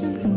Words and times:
conversations. 0.00 0.35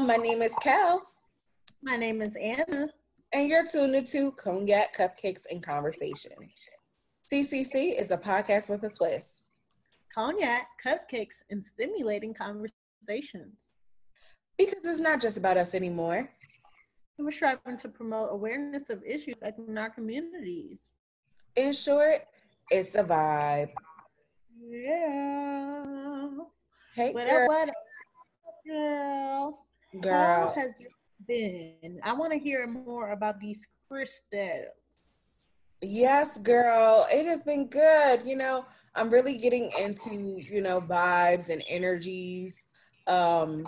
My 0.00 0.16
name 0.16 0.42
is 0.42 0.52
Cal, 0.62 1.02
My 1.82 1.96
name 1.96 2.22
is 2.22 2.34
Anna. 2.36 2.88
and 3.32 3.48
you're 3.48 3.66
tuned 3.66 3.94
into 3.96 4.30
Cognac, 4.32 4.96
Cupcakes, 4.96 5.42
and 5.50 5.62
Conversations. 5.62 6.54
CCC 7.32 8.00
is 8.00 8.10
a 8.10 8.16
podcast 8.16 8.70
with 8.70 8.84
a 8.84 8.90
twist. 8.90 9.44
Cognac, 10.14 10.66
cupcakes, 10.84 11.42
and 11.50 11.64
stimulating 11.64 12.32
conversations. 12.32 13.72
Because 14.56 14.76
it's 14.84 15.00
not 15.00 15.20
just 15.20 15.36
about 15.36 15.56
us 15.56 15.74
anymore. 15.74 16.30
We're 17.18 17.30
striving 17.32 17.76
to 17.78 17.88
promote 17.88 18.28
awareness 18.32 18.90
of 18.90 19.02
issues 19.04 19.34
affecting 19.42 19.76
our 19.76 19.90
communities. 19.90 20.92
In 21.56 21.72
short, 21.72 22.22
it's 22.70 22.94
a 22.94 23.02
vibe. 23.04 23.70
Yeah. 24.60 26.28
Hey, 26.94 27.12
What 27.12 27.28
girl. 27.28 27.42
up, 27.42 27.48
what 27.48 27.68
up, 27.68 27.74
girl? 28.66 29.64
How 29.92 30.00
girl. 30.00 30.52
has 30.54 30.74
it 30.78 30.92
been? 31.26 32.00
I 32.02 32.12
want 32.12 32.32
to 32.32 32.38
hear 32.38 32.66
more 32.66 33.12
about 33.12 33.40
these 33.40 33.66
crystals. 33.88 34.66
Yes, 35.80 36.38
girl. 36.38 37.06
It 37.10 37.26
has 37.26 37.42
been 37.42 37.68
good. 37.68 38.22
You 38.26 38.36
know, 38.36 38.66
I'm 38.94 39.10
really 39.10 39.38
getting 39.38 39.70
into, 39.78 40.40
you 40.40 40.60
know, 40.60 40.80
vibes 40.80 41.50
and 41.50 41.62
energies. 41.68 42.66
Um, 43.06 43.66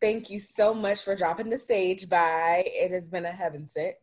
thank 0.00 0.30
you 0.30 0.38
so 0.38 0.74
much 0.74 1.02
for 1.02 1.14
dropping 1.14 1.48
the 1.48 1.58
sage 1.58 2.08
by. 2.08 2.62
It 2.66 2.90
has 2.90 3.08
been 3.08 3.24
a 3.24 3.32
heaven 3.32 3.68
sent. 3.68 3.94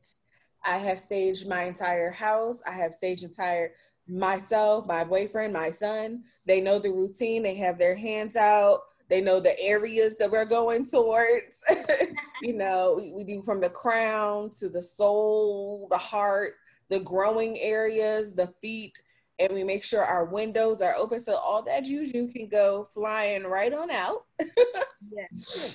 I 0.66 0.78
have 0.78 1.00
staged 1.00 1.48
my 1.48 1.64
entire 1.64 2.10
house. 2.10 2.64
I 2.66 2.72
have 2.72 2.96
staged 2.96 3.24
entire 3.24 3.74
myself, 4.08 4.88
my 4.88 5.04
boyfriend, 5.04 5.54
my 5.54 5.70
son. 5.70 6.24
They 6.48 6.62
know 6.62 6.80
the 6.80 6.92
routine. 6.92 7.44
They 7.44 7.56
have 7.56 7.78
their 7.78 7.96
hands 7.96 8.36
out. 8.36 8.80
They 9.10 9.22
know 9.22 9.40
the 9.40 9.60
areas 9.60 10.18
that 10.18 10.32
we're 10.32 10.46
going 10.46 10.86
towards. 10.86 11.64
you 12.42 12.54
know, 12.54 12.96
we, 12.98 13.12
we 13.12 13.24
do 13.24 13.44
from 13.44 13.62
the 13.62 13.70
crown 13.70 14.50
to 14.60 14.70
the 14.70 14.82
soul, 14.82 15.88
the 15.92 15.98
heart, 15.98 16.54
the 16.90 17.00
growing 17.00 17.60
areas, 17.60 18.34
the 18.34 18.54
feet, 18.62 19.00
and 19.40 19.54
we 19.54 19.64
make 19.64 19.84
sure 19.84 20.04
our 20.04 20.26
windows 20.26 20.82
are 20.82 20.96
open 20.96 21.20
so 21.20 21.36
all 21.36 21.62
that 21.64 21.84
juju 21.84 22.30
can 22.30 22.48
go 22.48 22.88
flying 22.94 23.44
right 23.44 23.74
on 23.74 23.92
out. 23.92 24.26
Yeah. 24.40 25.28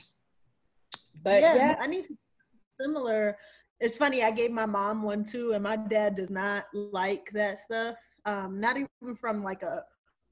But 1.22 1.42
yeah, 1.42 1.54
yeah, 1.54 1.76
I 1.78 1.86
need 1.86 2.06
similar. 2.80 3.36
It's 3.78 3.96
funny. 3.96 4.22
I 4.22 4.30
gave 4.30 4.50
my 4.50 4.66
mom 4.66 5.02
one 5.02 5.24
too, 5.24 5.52
and 5.52 5.62
my 5.62 5.76
dad 5.76 6.14
does 6.14 6.30
not 6.30 6.64
like 6.72 7.30
that 7.34 7.58
stuff. 7.58 7.96
Um, 8.24 8.60
not 8.60 8.76
even 8.76 9.16
from 9.16 9.42
like 9.42 9.62
a 9.62 9.84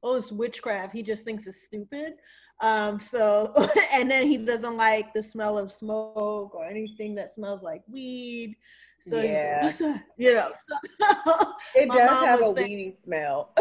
oh 0.02 0.16
it's 0.16 0.32
witchcraft. 0.32 0.94
He 0.94 1.02
just 1.02 1.24
thinks 1.24 1.46
it's 1.46 1.64
stupid. 1.64 2.14
Um, 2.60 2.98
so 2.98 3.54
and 3.92 4.10
then 4.10 4.26
he 4.26 4.36
doesn't 4.38 4.76
like 4.76 5.12
the 5.12 5.22
smell 5.22 5.58
of 5.58 5.70
smoke 5.70 6.54
or 6.54 6.64
anything 6.66 7.14
that 7.16 7.30
smells 7.30 7.62
like 7.62 7.82
weed. 7.88 8.56
So 9.00 9.20
Yeah. 9.20 9.70
you 10.16 10.34
know. 10.34 10.50
So 10.56 11.52
it 11.74 11.88
does 11.90 12.24
have 12.24 12.40
a 12.40 12.54
saying- 12.54 12.68
weedy 12.68 12.96
smell. 13.04 13.54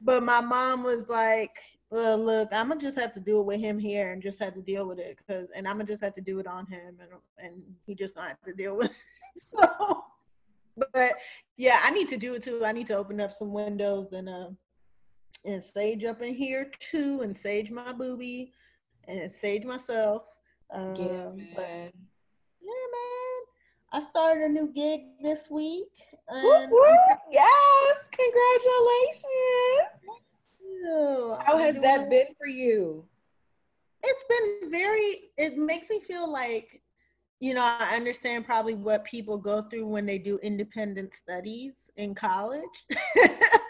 but 0.00 0.22
my 0.22 0.40
mom 0.40 0.82
was 0.82 1.08
like, 1.08 1.56
well, 1.90 2.18
look, 2.18 2.48
I'm 2.50 2.68
gonna 2.68 2.80
just 2.80 2.98
have 2.98 3.14
to 3.14 3.20
do 3.20 3.38
it 3.40 3.46
with 3.46 3.60
him 3.60 3.78
here 3.78 4.10
and 4.12 4.20
just 4.20 4.42
have 4.42 4.54
to 4.54 4.62
deal 4.62 4.88
with 4.88 4.98
it 4.98 5.16
because, 5.18 5.48
and 5.54 5.68
I'm 5.68 5.74
gonna 5.76 5.84
just 5.86 6.02
have 6.02 6.14
to 6.14 6.20
do 6.20 6.40
it 6.40 6.46
on 6.48 6.66
him 6.66 6.98
and 7.00 7.10
and 7.38 7.62
he 7.86 7.94
just 7.94 8.16
gonna 8.16 8.28
have 8.28 8.42
to 8.42 8.52
deal 8.52 8.76
with 8.76 8.90
it. 8.90 8.96
So, 9.36 10.04
but 10.92 11.12
yeah, 11.56 11.78
I 11.82 11.90
need 11.90 12.08
to 12.08 12.16
do 12.16 12.34
it 12.34 12.42
too. 12.42 12.64
I 12.64 12.72
need 12.72 12.86
to 12.88 12.96
open 12.96 13.20
up 13.20 13.32
some 13.32 13.52
windows 13.52 14.12
and 14.12 14.28
uh 14.28 14.48
and 15.44 15.62
sage 15.62 16.04
up 16.04 16.22
in 16.22 16.34
here 16.34 16.70
too 16.80 17.20
and 17.22 17.36
sage 17.36 17.70
my 17.70 17.92
booby 17.92 18.52
and 19.08 19.30
sage 19.30 19.64
myself. 19.64 20.22
Um, 20.72 20.94
yeah, 20.96 21.30
but 21.54 21.64
man. 21.64 21.90
yeah, 22.60 22.86
man, 22.92 23.42
I 23.92 24.00
started 24.00 24.44
a 24.44 24.48
new 24.48 24.72
gig 24.74 25.00
this 25.22 25.48
week. 25.50 25.86
Whoop, 26.28 26.62
And 26.62 26.72
whoop. 26.72 27.18
Yes, 27.30 28.08
congratulations. 28.12 29.24
How 31.44 31.54
I'm 31.54 31.60
has 31.60 31.80
that 31.80 32.00
it- 32.00 32.10
been 32.10 32.26
for 32.38 32.46
you? 32.46 33.04
It's 34.06 34.24
been 34.28 34.70
very, 34.70 35.30
it 35.38 35.56
makes 35.56 35.88
me 35.88 35.98
feel 36.00 36.30
like, 36.30 36.82
you 37.40 37.54
know, 37.54 37.62
I 37.62 37.96
understand 37.96 38.44
probably 38.44 38.74
what 38.74 39.02
people 39.04 39.38
go 39.38 39.62
through 39.62 39.86
when 39.86 40.04
they 40.04 40.18
do 40.18 40.38
independent 40.42 41.14
studies 41.14 41.90
in 41.96 42.14
college. 42.14 42.84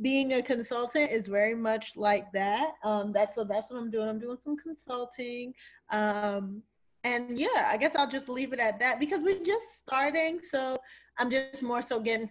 Being 0.00 0.34
a 0.34 0.42
consultant 0.42 1.10
is 1.10 1.26
very 1.26 1.54
much 1.54 1.96
like 1.96 2.32
that. 2.32 2.72
Um, 2.84 3.12
that's 3.12 3.34
so 3.34 3.44
that's 3.44 3.70
what 3.70 3.78
I'm 3.78 3.90
doing. 3.90 4.08
I'm 4.08 4.18
doing 4.18 4.38
some 4.42 4.56
consulting. 4.56 5.52
Um, 5.90 6.62
and 7.04 7.38
yeah, 7.38 7.66
I 7.66 7.76
guess 7.76 7.94
I'll 7.96 8.08
just 8.08 8.28
leave 8.28 8.52
it 8.52 8.60
at 8.60 8.78
that 8.80 9.00
because 9.00 9.20
we're 9.20 9.44
just 9.44 9.78
starting. 9.78 10.40
So 10.42 10.76
I'm 11.18 11.30
just 11.30 11.62
more 11.62 11.82
so 11.82 12.00
getting 12.00 12.28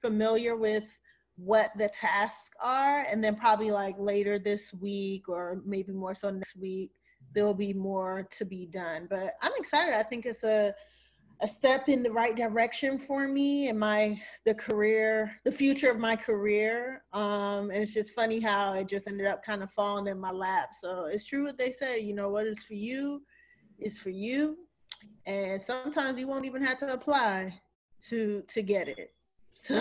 familiar 0.00 0.56
with 0.56 0.98
what 1.36 1.70
the 1.76 1.88
tasks 1.88 2.50
are 2.60 3.06
and 3.10 3.22
then 3.24 3.34
probably 3.34 3.70
like 3.70 3.96
later 3.98 4.38
this 4.38 4.72
week 4.74 5.28
or 5.28 5.62
maybe 5.64 5.92
more 5.92 6.14
so 6.14 6.30
next 6.30 6.56
week 6.56 6.90
there'll 7.34 7.54
be 7.54 7.72
more 7.72 8.28
to 8.30 8.44
be 8.44 8.66
done 8.66 9.06
but 9.08 9.34
i'm 9.40 9.52
excited 9.56 9.94
i 9.94 10.02
think 10.02 10.26
it's 10.26 10.44
a 10.44 10.74
a 11.40 11.48
step 11.48 11.88
in 11.88 12.02
the 12.02 12.10
right 12.10 12.36
direction 12.36 12.98
for 12.98 13.26
me 13.26 13.68
and 13.68 13.78
my 13.78 14.20
the 14.44 14.54
career 14.54 15.32
the 15.44 15.50
future 15.50 15.90
of 15.90 15.98
my 15.98 16.14
career 16.14 17.02
um 17.12 17.70
and 17.70 17.82
it's 17.82 17.94
just 17.94 18.14
funny 18.14 18.38
how 18.38 18.72
it 18.74 18.86
just 18.86 19.08
ended 19.08 19.26
up 19.26 19.44
kind 19.44 19.62
of 19.62 19.70
falling 19.72 20.06
in 20.06 20.20
my 20.20 20.30
lap 20.30 20.70
so 20.78 21.06
it's 21.06 21.24
true 21.24 21.44
what 21.44 21.58
they 21.58 21.72
say 21.72 21.98
you 21.98 22.14
know 22.14 22.28
what 22.28 22.46
is 22.46 22.62
for 22.62 22.74
you 22.74 23.22
is 23.78 23.98
for 23.98 24.10
you 24.10 24.56
and 25.26 25.60
sometimes 25.60 26.18
you 26.18 26.28
won't 26.28 26.46
even 26.46 26.62
have 26.62 26.76
to 26.76 26.92
apply 26.92 27.52
to 28.00 28.42
to 28.48 28.62
get 28.62 28.88
it 28.88 29.12
so 29.62 29.78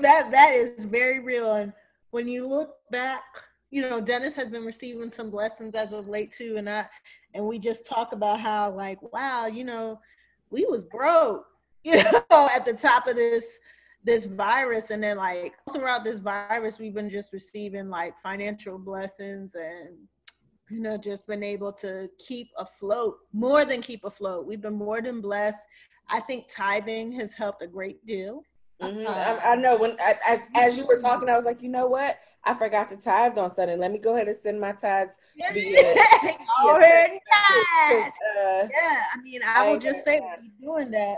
that 0.00 0.30
that 0.30 0.52
is 0.54 0.86
very 0.86 1.20
real. 1.20 1.56
And 1.56 1.74
when 2.12 2.26
you 2.26 2.46
look 2.46 2.76
back, 2.90 3.24
you 3.70 3.82
know, 3.82 4.00
Dennis 4.00 4.34
has 4.36 4.48
been 4.48 4.64
receiving 4.64 5.10
some 5.10 5.28
blessings 5.28 5.74
as 5.74 5.92
of 5.92 6.08
late 6.08 6.32
too. 6.32 6.54
And 6.56 6.68
I 6.68 6.86
and 7.34 7.44
we 7.44 7.58
just 7.58 7.86
talk 7.86 8.14
about 8.14 8.40
how 8.40 8.70
like, 8.70 9.00
wow, 9.12 9.44
you 9.46 9.64
know, 9.64 10.00
we 10.50 10.64
was 10.66 10.84
broke, 10.84 11.46
you 11.84 12.02
know, 12.02 12.48
at 12.54 12.64
the 12.64 12.76
top 12.80 13.06
of 13.06 13.16
this 13.16 13.58
this 14.04 14.26
virus. 14.26 14.90
And 14.90 15.02
then 15.02 15.16
like 15.16 15.54
throughout 15.74 16.04
this 16.04 16.18
virus, 16.18 16.78
we've 16.78 16.94
been 16.94 17.10
just 17.10 17.32
receiving 17.32 17.88
like 17.88 18.14
financial 18.22 18.78
blessings 18.78 19.54
and 19.54 19.96
you 20.70 20.80
know, 20.80 20.98
just 20.98 21.26
been 21.26 21.42
able 21.42 21.72
to 21.72 22.10
keep 22.18 22.48
afloat, 22.58 23.16
more 23.32 23.64
than 23.64 23.80
keep 23.80 24.04
afloat. 24.04 24.46
We've 24.46 24.60
been 24.60 24.74
more 24.74 25.00
than 25.00 25.20
blessed. 25.20 25.64
I 26.10 26.20
think 26.20 26.46
tithing 26.48 27.12
has 27.12 27.34
helped 27.34 27.62
a 27.62 27.66
great 27.66 28.04
deal. 28.06 28.42
Mhm. 28.80 29.06
I, 29.06 29.52
I 29.52 29.56
know 29.56 29.76
when 29.76 29.96
I, 30.00 30.14
as 30.28 30.48
as 30.54 30.78
you 30.78 30.86
were 30.86 30.98
talking, 31.00 31.28
I 31.28 31.36
was 31.36 31.44
like, 31.44 31.62
you 31.62 31.68
know 31.68 31.86
what? 31.86 32.16
I 32.44 32.54
forgot 32.54 32.88
to 32.90 32.96
tithe 32.96 33.36
on 33.36 33.52
Sunday. 33.52 33.76
Let 33.76 33.90
me 33.92 33.98
go 33.98 34.14
ahead 34.14 34.28
and 34.28 34.36
send 34.36 34.60
my 34.60 34.72
tithes. 34.72 35.18
Yeah, 35.34 35.52
via- 35.52 35.94
Go 36.64 36.76
ahead 36.78 37.10
tithe. 37.90 38.04
Uh, 38.06 38.68
Yeah, 38.70 39.02
I 39.14 39.20
mean, 39.22 39.40
I 39.44 39.68
will 39.68 39.78
just 39.78 40.04
say, 40.04 40.20
doing 40.62 40.90
that, 40.92 41.16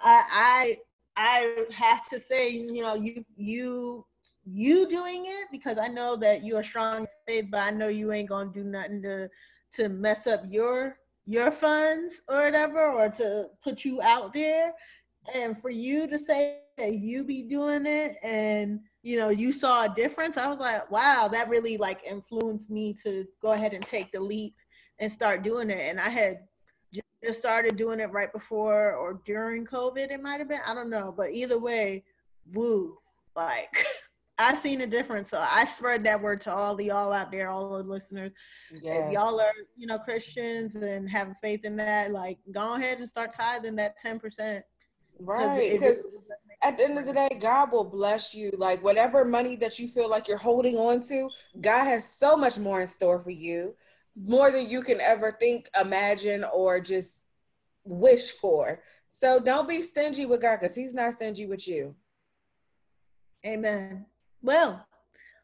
I, 0.00 0.76
I, 1.16 1.64
I 1.64 1.64
have 1.72 2.08
to 2.08 2.18
say, 2.20 2.50
you 2.50 2.82
know, 2.82 2.94
you, 2.94 3.24
you, 3.36 4.04
you 4.44 4.88
doing 4.88 5.24
it 5.26 5.46
because 5.52 5.78
I 5.78 5.86
know 5.88 6.16
that 6.16 6.42
you 6.42 6.56
are 6.56 6.62
strong 6.64 7.02
in 7.02 7.06
faith, 7.26 7.46
but 7.50 7.60
I 7.60 7.70
know 7.70 7.88
you 7.88 8.12
ain't 8.12 8.28
gonna 8.28 8.50
do 8.52 8.64
nothing 8.64 9.02
to, 9.02 9.28
to 9.74 9.88
mess 9.88 10.26
up 10.26 10.42
your, 10.48 10.98
your 11.26 11.50
funds 11.52 12.20
or 12.28 12.42
whatever, 12.44 12.90
or 12.92 13.08
to 13.10 13.46
put 13.62 13.84
you 13.84 14.02
out 14.02 14.34
there. 14.34 14.72
And 15.34 15.60
for 15.60 15.70
you 15.70 16.06
to 16.06 16.18
say 16.18 16.60
that 16.78 16.94
you 16.94 17.24
be 17.24 17.42
doing 17.42 17.86
it 17.86 18.16
and 18.22 18.80
you 19.02 19.16
know 19.16 19.30
you 19.30 19.52
saw 19.52 19.84
a 19.84 19.94
difference, 19.94 20.36
I 20.36 20.48
was 20.48 20.58
like, 20.58 20.90
wow, 20.90 21.28
that 21.30 21.48
really 21.48 21.76
like 21.76 22.00
influenced 22.04 22.70
me 22.70 22.94
to 23.04 23.26
go 23.42 23.52
ahead 23.52 23.74
and 23.74 23.86
take 23.86 24.12
the 24.12 24.20
leap 24.20 24.54
and 24.98 25.10
start 25.10 25.42
doing 25.42 25.70
it. 25.70 25.80
And 25.80 26.00
I 26.00 26.08
had 26.08 26.40
just 27.24 27.38
started 27.38 27.76
doing 27.76 28.00
it 28.00 28.12
right 28.12 28.32
before 28.32 28.94
or 28.94 29.20
during 29.24 29.66
COVID. 29.66 30.10
It 30.10 30.22
might 30.22 30.38
have 30.38 30.48
been. 30.48 30.60
I 30.66 30.74
don't 30.74 30.90
know. 30.90 31.12
But 31.16 31.30
either 31.30 31.58
way, 31.58 32.04
woo. 32.52 32.98
Like 33.34 33.84
I've 34.38 34.58
seen 34.58 34.82
a 34.82 34.86
difference. 34.86 35.30
So 35.30 35.38
I 35.40 35.64
spread 35.64 36.04
that 36.04 36.20
word 36.20 36.40
to 36.42 36.54
all 36.54 36.74
the 36.74 36.86
y'all 36.86 37.12
out 37.12 37.30
there, 37.30 37.48
all 37.48 37.76
the 37.76 37.82
listeners. 37.82 38.32
Yes. 38.82 39.06
If 39.06 39.12
y'all 39.12 39.40
are, 39.40 39.52
you 39.76 39.86
know, 39.86 39.98
Christians 39.98 40.76
and 40.76 41.08
have 41.08 41.34
faith 41.42 41.64
in 41.64 41.76
that, 41.76 42.12
like 42.12 42.38
go 42.52 42.76
ahead 42.76 42.98
and 42.98 43.08
start 43.08 43.34
tithing 43.34 43.76
that 43.76 43.96
10%. 44.04 44.62
Right. 45.20 45.72
Because 45.72 45.98
at 46.62 46.76
the 46.76 46.84
end 46.84 46.98
of 46.98 47.06
the 47.06 47.12
day, 47.12 47.28
God 47.40 47.72
will 47.72 47.84
bless 47.84 48.34
you. 48.34 48.50
Like 48.56 48.82
whatever 48.82 49.24
money 49.24 49.56
that 49.56 49.78
you 49.78 49.88
feel 49.88 50.08
like 50.08 50.28
you're 50.28 50.38
holding 50.38 50.76
on 50.76 51.00
to, 51.08 51.28
God 51.60 51.84
has 51.84 52.08
so 52.10 52.36
much 52.36 52.58
more 52.58 52.80
in 52.80 52.86
store 52.86 53.20
for 53.20 53.30
you, 53.30 53.74
more 54.16 54.50
than 54.50 54.68
you 54.68 54.82
can 54.82 55.00
ever 55.00 55.32
think, 55.32 55.68
imagine, 55.80 56.44
or 56.44 56.80
just 56.80 57.22
wish 57.84 58.30
for. 58.30 58.82
So 59.10 59.38
don't 59.38 59.68
be 59.68 59.82
stingy 59.82 60.26
with 60.26 60.42
God 60.42 60.60
because 60.60 60.74
He's 60.74 60.94
not 60.94 61.14
stingy 61.14 61.46
with 61.46 61.66
you. 61.68 61.94
Amen. 63.46 64.06
Well, 64.42 64.86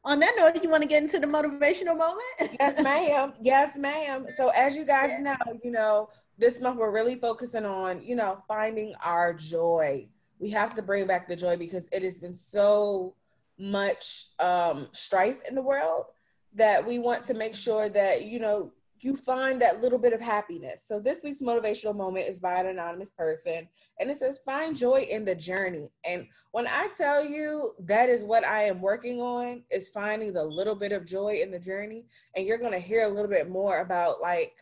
on 0.05 0.19
that 0.19 0.35
note, 0.37 0.61
you 0.63 0.69
want 0.69 0.83
to 0.83 0.89
get 0.89 1.03
into 1.03 1.21
the 1.21 1.27
motivational 1.27 1.97
moment? 1.97 2.57
Yes, 2.59 2.83
ma'am. 2.83 3.35
Yes, 3.41 3.79
ma'am. 3.79 4.27
So 4.37 4.49
as 4.49 4.75
you 4.75 4.85
guys 4.85 5.19
know, 5.21 5.37
you 5.63 5.71
know, 5.71 6.09
this 6.43 6.61
month 6.61 6.77
we're 6.77 6.91
really 6.91 7.15
focusing 7.15 7.65
on, 7.65 8.03
you 8.03 8.17
know, 8.17 8.43
finding 8.49 8.95
our 9.05 9.33
joy. 9.33 10.09
We 10.41 10.51
have 10.51 10.75
to 10.75 10.83
bring 10.83 11.07
back 11.07 11.29
the 11.29 11.37
joy 11.37 11.57
because 11.57 11.89
it 11.93 12.03
has 12.03 12.19
been 12.19 12.35
so 12.35 13.15
much 13.59 14.31
um 14.41 14.89
strife 14.91 15.41
in 15.49 15.55
the 15.55 15.63
world 15.63 16.07
that 16.55 16.85
we 16.85 16.99
want 16.99 17.23
to 17.25 17.35
make 17.35 17.55
sure 17.55 17.89
that, 17.89 18.25
you 18.25 18.41
know, 18.41 18.73
you 18.99 19.17
find 19.17 19.63
that 19.63 19.81
little 19.81 19.99
bit 19.99 20.13
of 20.13 20.21
happiness. 20.21 20.83
So 20.85 20.99
this 20.99 21.23
week's 21.23 21.43
motivational 21.43 21.95
moment 21.95 22.29
is 22.29 22.41
by 22.41 22.59
an 22.61 22.67
anonymous 22.67 23.11
person 23.13 23.69
and 24.01 24.11
it 24.11 24.17
says 24.17 24.41
find 24.45 24.77
joy 24.77 25.07
in 25.09 25.25
the 25.25 25.37
journey. 25.37 25.93
And 26.05 26.27
when 26.51 26.67
I 26.67 26.89
tell 26.97 27.25
you 27.25 27.73
that 27.81 28.09
is 28.09 28.25
what 28.25 28.45
I 28.45 28.65
am 28.65 28.81
working 28.81 29.21
on 29.21 29.63
is 29.71 29.91
finding 29.91 30.33
the 30.33 30.45
little 30.45 30.75
bit 30.75 30.91
of 30.91 31.07
joy 31.07 31.41
in 31.41 31.53
the 31.53 31.59
journey 31.61 32.07
and 32.35 32.45
you're 32.45 32.59
going 32.59 32.73
to 32.73 32.81
hear 32.81 33.05
a 33.05 33.09
little 33.09 33.31
bit 33.31 33.49
more 33.49 33.79
about 33.79 34.21
like 34.21 34.55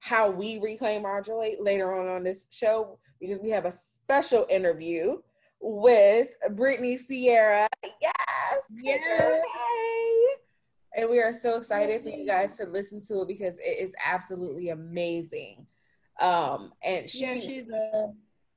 how 0.00 0.30
we 0.30 0.58
reclaim 0.60 1.04
our 1.04 1.20
joy 1.20 1.52
later 1.60 1.94
on 1.94 2.08
on 2.08 2.22
this 2.22 2.46
show 2.50 2.98
because 3.20 3.40
we 3.40 3.50
have 3.50 3.64
a 3.64 3.72
special 3.72 4.46
interview 4.50 5.18
with 5.60 6.28
Brittiany 6.50 6.98
Cierra. 6.98 7.68
Yes. 8.00 8.62
Yes. 8.82 9.42
And 10.96 11.10
we 11.10 11.20
are 11.20 11.32
so 11.32 11.58
excited 11.58 12.02
for 12.02 12.08
you 12.08 12.26
guys 12.26 12.52
to 12.54 12.66
listen 12.66 13.02
to 13.06 13.22
it 13.22 13.28
because 13.28 13.58
it 13.58 13.78
is 13.80 13.94
absolutely 14.04 14.70
amazing. 14.70 15.66
Um, 16.20 16.72
and 16.82 17.08
she, 17.08 17.20
yeah, 17.20 17.34
she's 17.40 17.68
a 17.68 18.12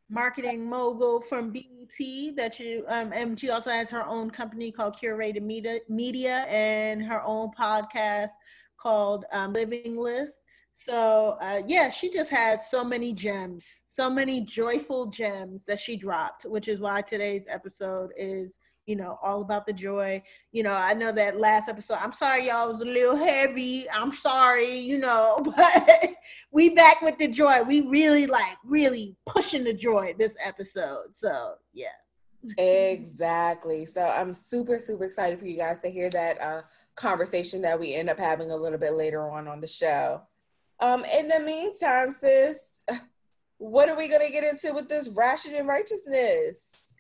marketing 0.10 0.70
mogul 0.70 1.22
from 1.22 1.52
BET 1.52 2.36
that 2.36 2.60
you 2.60 2.84
um 2.90 3.14
and 3.14 3.40
she 3.40 3.50
also 3.50 3.70
has 3.70 3.90
her 3.90 4.06
own 4.08 4.30
company 4.30 4.70
called 4.70 4.96
Curated 4.96 5.42
Media 5.42 5.80
Media 5.88 6.46
and 6.50 7.02
her 7.04 7.22
own 7.24 7.50
podcast 7.58 8.32
called 8.78 9.26
um, 9.32 9.54
Living 9.54 9.98
List. 9.98 10.41
So 10.74 11.38
uh, 11.42 11.62
yeah, 11.68 11.90
she 11.90 12.10
just 12.10 12.30
had 12.30 12.62
so 12.64 12.84
many 12.84 13.14
gems, 13.14 13.84
so 13.88 14.10
many 14.10 14.42
joyful 14.42 15.08
gems 15.08 15.66
that 15.66 15.80
she 15.80 15.96
dropped, 15.96 16.46
which 16.46 16.68
is 16.68 16.80
why 16.80 17.02
today's 17.02 17.46
episode 17.48 18.12
is 18.18 18.60
you 18.88 18.96
know 18.96 19.18
all 19.22 19.42
about 19.42 19.68
the 19.68 19.74
joy. 19.74 20.22
You 20.52 20.64
know, 20.64 20.74
I 20.74 20.94
know 20.94 21.12
that 21.12 21.40
last 21.40 21.70
episode. 21.70 21.98
I'm 22.02 22.12
sorry, 22.12 22.48
y'all 22.48 22.72
was 22.72 22.82
a 22.82 22.86
little 22.86 23.16
heavy. 23.16 23.90
I'm 23.90 24.12
sorry, 24.12 24.78
you 24.78 24.98
know, 24.98 25.42
but 25.56 26.12
we 26.52 26.70
back 26.70 27.02
with 27.02 27.18
the 27.18 27.28
joy. 27.28 27.62
We 27.64 27.82
really 27.82 28.26
like 28.26 28.58
really 28.66 29.16
pushing 29.26 29.64
the 29.64 29.74
joy 29.74 30.16
this 30.18 30.36
episode. 30.44 31.16
So 31.16 31.56
yeah. 31.74 31.88
Exactly. 32.58 33.86
So 33.86 34.02
I'm 34.02 34.34
super, 34.34 34.80
super 34.80 35.06
excited 35.06 35.40
for 35.40 35.46
you 35.46 35.58
guys 35.58 35.80
to 35.82 35.90
hear 35.90 36.10
that 36.10 36.42
uh, 36.42 36.62
conversation 36.96 37.62
that 37.62 37.80
we 37.80 37.94
end 37.94 38.10
up 38.10 38.18
having 38.18 38.50
a 38.50 38.56
little 38.56 38.80
bit 38.80 38.94
later 38.94 39.30
on 39.30 39.48
on 39.48 39.62
the 39.62 39.68
show. 39.68 40.24
Um, 40.82 41.06
in 41.06 41.28
the 41.28 41.40
meantime, 41.40 42.12
sis, 42.12 42.82
what 43.58 43.88
are 43.88 43.96
we 43.96 44.08
gonna 44.08 44.32
get 44.32 44.44
into 44.44 44.74
with 44.74 44.90
this 44.90 45.10
ration 45.10 45.54
and 45.56 45.68
righteousness? 45.68 46.96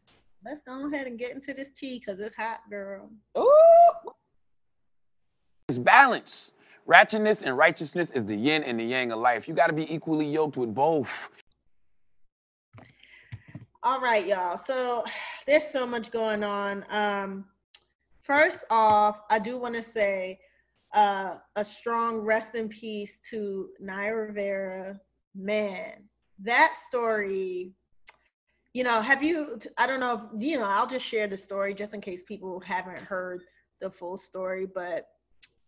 Let's 0.45 0.62
go 0.62 0.88
ahead 0.88 1.07
and 1.07 1.18
get 1.19 1.31
into 1.31 1.54
this 1.54 1.72
tea 1.72 2.00
because 2.00 2.19
it's 2.19 2.36
hot, 2.36 2.62
girl. 2.69 3.10
Ooh, 3.38 4.12
It's 5.68 5.78
balance. 5.78 6.51
Ratchetness 6.88 7.44
and 7.44 7.56
righteousness 7.57 8.10
is 8.12 8.25
the 8.25 8.36
yin 8.36 8.63
and 8.63 8.80
the 8.80 8.83
yang 8.83 9.12
of 9.12 9.19
life. 9.19 9.48
You 9.48 9.54
got 9.54 9.68
to 9.68 9.74
be 9.74 9.92
equally 9.94 10.25
yoked 10.25 10.57
with 10.57 10.74
both. 10.74 11.30
All 13.83 14.00
right, 14.01 14.25
y'all. 14.25 14.57
So 14.57 15.04
there's 15.48 15.68
so 15.72 15.86
much 15.88 16.12
going 16.12 16.44
on. 16.44 16.86
Um, 16.89 17.45
first 18.22 18.63
off, 18.69 19.22
I 19.30 19.39
do 19.39 19.60
want 19.60 19.75
to 19.75 19.83
say 19.83 20.39
uh, 20.94 21.36
a 21.56 21.66
strong 21.66 22.20
rest 22.20 22.56
in 22.56 22.70
peace 22.70 23.20
to 23.30 23.70
Naya 23.80 24.14
Rivera. 24.14 25.00
Man, 25.36 26.04
that 26.40 26.76
story. 26.76 27.74
You 28.74 28.84
know, 28.84 29.02
have 29.02 29.24
you? 29.24 29.60
I 29.78 29.88
don't 29.88 30.00
know. 30.00 30.30
If, 30.34 30.44
you 30.44 30.58
know, 30.58 30.66
I'll 30.66 30.88
just 30.88 31.06
share 31.06 31.28
the 31.28 31.38
story 31.38 31.74
just 31.74 31.94
in 31.94 32.02
case 32.02 32.24
people 32.24 32.60
haven't 32.60 33.00
heard 33.00 33.44
the 33.80 33.90
full 33.90 34.18
story. 34.18 34.66
But 34.66 35.08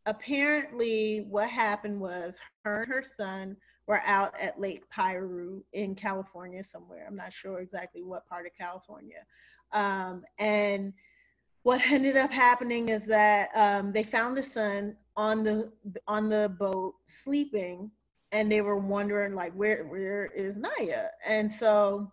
apparently, 0.06 1.26
what 1.30 1.50
happened 1.50 2.00
was 2.00 2.40
her 2.64 2.84
and 2.84 2.94
her 2.94 3.04
son 3.04 3.58
were 3.88 4.02
out 4.06 4.34
at 4.40 4.60
Lake 4.60 4.84
Piru 4.90 5.62
in 5.74 5.96
California 5.96 6.64
somewhere. 6.64 7.06
I'm 7.08 7.16
not 7.16 7.34
sure 7.34 7.60
exactly 7.60 8.04
what 8.04 8.28
part 8.28 8.46
of 8.46 8.54
California. 8.58 9.26
Um, 9.74 10.24
and 10.40 10.94
what 11.64 11.82
ended 11.90 12.18
up 12.18 12.32
happening 12.32 12.90
is 12.90 13.06
that 13.06 13.50
um, 13.56 13.92
they 13.92 14.04
found 14.04 14.38
the 14.38 14.44
son 14.44 14.96
on 15.16 15.44
the 15.44 15.72
on 16.08 16.30
the 16.30 16.56
boat 16.60 16.96
sleeping, 17.06 17.90
and 18.32 18.52
they 18.52 18.62
were 18.62 18.78
wondering 18.78 19.34
like, 19.34 19.54
where 19.54 19.86
where 19.86 20.26
is 20.28 20.58
Naya? 20.58 21.08
And 21.28 21.52
so, 21.52 22.12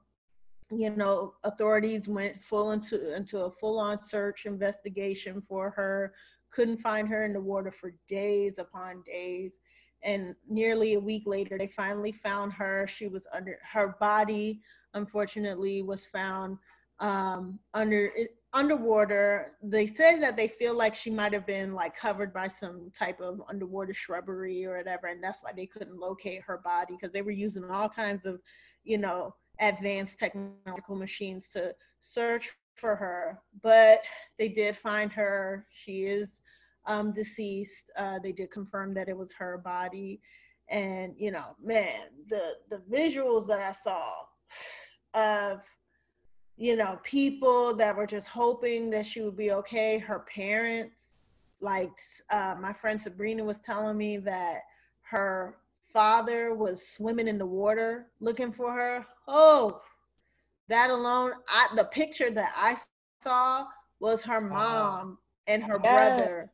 you 0.70 0.90
know, 0.90 1.34
authorities 1.44 2.08
went 2.08 2.40
full 2.42 2.72
into 2.72 3.14
into 3.14 3.40
a 3.44 3.50
full 3.50 3.78
on 3.78 4.00
search 4.00 4.46
investigation 4.46 5.40
for 5.40 5.70
her. 5.70 6.14
Couldn't 6.50 6.78
find 6.78 7.08
her 7.08 7.24
in 7.24 7.32
the 7.32 7.40
water 7.40 7.70
for 7.70 7.94
days 8.08 8.58
upon 8.58 9.02
days 9.02 9.58
and 10.02 10.34
nearly 10.48 10.94
a 10.94 11.00
week 11.00 11.24
later 11.26 11.58
they 11.58 11.66
finally 11.66 12.12
found 12.12 12.52
her 12.52 12.86
she 12.86 13.06
was 13.06 13.26
under 13.34 13.58
her 13.62 13.96
body 14.00 14.60
unfortunately 14.94 15.82
was 15.82 16.06
found 16.06 16.56
um, 17.00 17.58
under 17.74 18.10
underwater 18.52 19.52
they 19.62 19.86
say 19.86 20.18
that 20.18 20.36
they 20.36 20.48
feel 20.48 20.76
like 20.76 20.94
she 20.94 21.10
might 21.10 21.32
have 21.32 21.46
been 21.46 21.72
like 21.72 21.96
covered 21.96 22.32
by 22.32 22.48
some 22.48 22.90
type 22.92 23.20
of 23.20 23.40
underwater 23.48 23.94
shrubbery 23.94 24.66
or 24.66 24.78
whatever 24.78 25.06
and 25.06 25.22
that's 25.22 25.38
why 25.40 25.52
they 25.52 25.66
couldn't 25.66 25.96
locate 25.96 26.42
her 26.42 26.58
body 26.58 26.96
because 26.96 27.12
they 27.12 27.22
were 27.22 27.30
using 27.30 27.64
all 27.70 27.88
kinds 27.88 28.26
of 28.26 28.40
you 28.82 28.98
know 28.98 29.32
advanced 29.60 30.18
technological 30.18 30.96
machines 30.96 31.48
to 31.48 31.72
search 32.00 32.50
for 32.74 32.96
her 32.96 33.40
but 33.62 34.00
they 34.36 34.48
did 34.48 34.76
find 34.76 35.12
her 35.12 35.64
she 35.70 36.04
is 36.04 36.40
um, 36.86 37.12
deceased. 37.12 37.90
Uh, 37.96 38.18
they 38.18 38.32
did 38.32 38.50
confirm 38.50 38.94
that 38.94 39.08
it 39.08 39.16
was 39.16 39.32
her 39.32 39.58
body, 39.58 40.20
and 40.68 41.14
you 41.16 41.30
know, 41.30 41.56
man, 41.62 42.06
the 42.28 42.56
the 42.70 42.82
visuals 42.90 43.46
that 43.48 43.60
I 43.60 43.72
saw 43.72 44.12
of 45.14 45.62
you 46.60 46.76
know 46.76 47.00
people 47.02 47.74
that 47.74 47.96
were 47.96 48.06
just 48.06 48.28
hoping 48.28 48.90
that 48.90 49.06
she 49.06 49.22
would 49.22 49.36
be 49.36 49.50
okay. 49.50 49.96
Her 49.98 50.20
parents, 50.32 51.16
like 51.60 51.90
uh, 52.28 52.54
my 52.60 52.74
friend 52.74 53.00
Sabrina 53.00 53.42
was 53.42 53.60
telling 53.60 53.96
me 53.96 54.18
that 54.18 54.58
her 55.00 55.56
father 55.90 56.54
was 56.54 56.86
swimming 56.86 57.28
in 57.28 57.38
the 57.38 57.46
water 57.46 58.08
looking 58.20 58.52
for 58.52 58.72
her. 58.72 59.06
Oh, 59.26 59.80
that 60.68 60.90
alone, 60.90 61.32
I 61.48 61.68
the 61.76 61.84
picture 61.84 62.30
that 62.30 62.52
I 62.54 62.76
saw 63.22 63.64
was 63.98 64.22
her 64.22 64.42
mom 64.42 65.16
and 65.46 65.64
her 65.64 65.78
Yes. 65.82 66.18
brother 66.18 66.52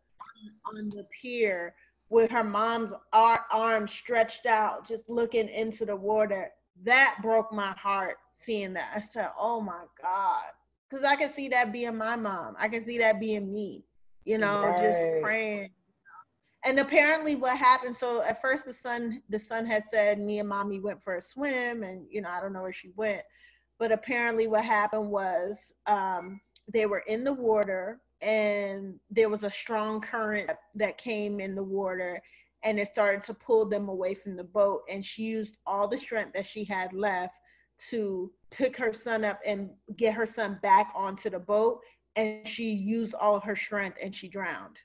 on 0.67 0.89
the 0.91 1.05
pier 1.11 1.75
with 2.11 2.31
her 2.31 2.45
mom's 2.45 2.93
ar- 3.13 3.45
arm 3.51 3.89
stretched 3.89 4.47
out, 4.47 4.87
just 4.87 5.11
looking 5.11 5.49
into 5.49 5.85
the 5.85 5.97
water. 5.97 6.53
That 6.85 7.19
broke 7.23 7.53
my 7.53 7.73
heart 7.73 8.19
seeing 8.37 8.75
that. 8.75 8.93
I 8.95 9.01
said, 9.01 9.31
"Oh 9.39 9.61
my 9.61 9.85
god," 10.01 10.45
because 10.89 11.05
I 11.05 11.17
can 11.17 11.31
see 11.31 11.49
that 11.49 11.73
being 11.73 11.97
my 11.97 12.17
mom. 12.17 12.55
I 12.59 12.69
can 12.69 12.83
see 12.83 12.99
that 12.99 13.19
being 13.19 13.53
me. 13.53 13.85
You 14.25 14.39
know, 14.39 14.75
just 14.81 15.03
praying. 15.23 15.71
And 16.65 16.81
apparently, 16.81 17.37
what 17.37 17.57
happened? 17.57 17.97
So 17.97 18.23
at 18.23 18.41
first, 18.41 18.67
the 18.67 18.75
son, 18.75 19.23
the 19.29 19.39
son 19.39 19.67
had 19.67 19.85
said, 19.91 20.19
"Me 20.19 20.39
and 20.39 20.49
mommy 20.49 20.81
went 20.81 21.03
for 21.03 21.17
a 21.17 21.23
swim," 21.23 21.83
and 21.83 22.07
you 22.11 22.21
know, 22.21 22.29
I 22.29 22.41
don't 22.41 22.53
know 22.53 22.63
where 22.63 22.73
she 22.73 22.93
went. 22.97 23.23
But 23.79 23.93
apparently, 23.93 24.47
what 24.47 24.65
happened 24.65 25.11
was 25.11 25.73
um, 25.87 26.41
they 26.73 26.87
were 26.87 27.05
in 27.07 27.25
the 27.25 27.33
water 27.33 28.01
and 28.23 28.99
there 29.11 29.29
was 29.29 29.43
a 29.43 29.51
strong 29.51 30.01
current 30.01 30.51
that 30.75 30.99
came 30.99 31.41
in 31.41 31.55
the 31.55 31.63
water 31.63 32.21
and 32.63 32.79
it 32.81 32.89
started 32.89 33.23
to 33.23 33.35
pull 33.35 33.67
them 33.67 33.89
away 33.89 34.15
from 34.15 34.37
the 34.37 34.45
boat 34.45 34.83
and 34.91 35.05
she 35.05 35.23
used 35.23 35.59
all 35.67 35.87
the 35.87 35.99
strength 35.99 36.33
that 36.33 36.47
she 36.47 36.65
had 36.65 36.93
left 36.93 37.35
to 37.91 38.33
pick 38.51 38.77
her 38.77 38.93
son 38.93 39.25
up 39.25 39.41
and 39.45 39.71
get 39.97 40.15
her 40.15 40.27
son 40.27 40.59
back 40.63 40.93
onto 40.95 41.31
the 41.31 41.39
boat 41.39 41.81
and 42.17 42.49
she 42.49 42.73
used 42.73 43.15
all 43.15 43.39
her 43.41 43.55
strength 43.55 43.99
and 44.03 44.15
she 44.15 44.29
drowned. 44.29 44.79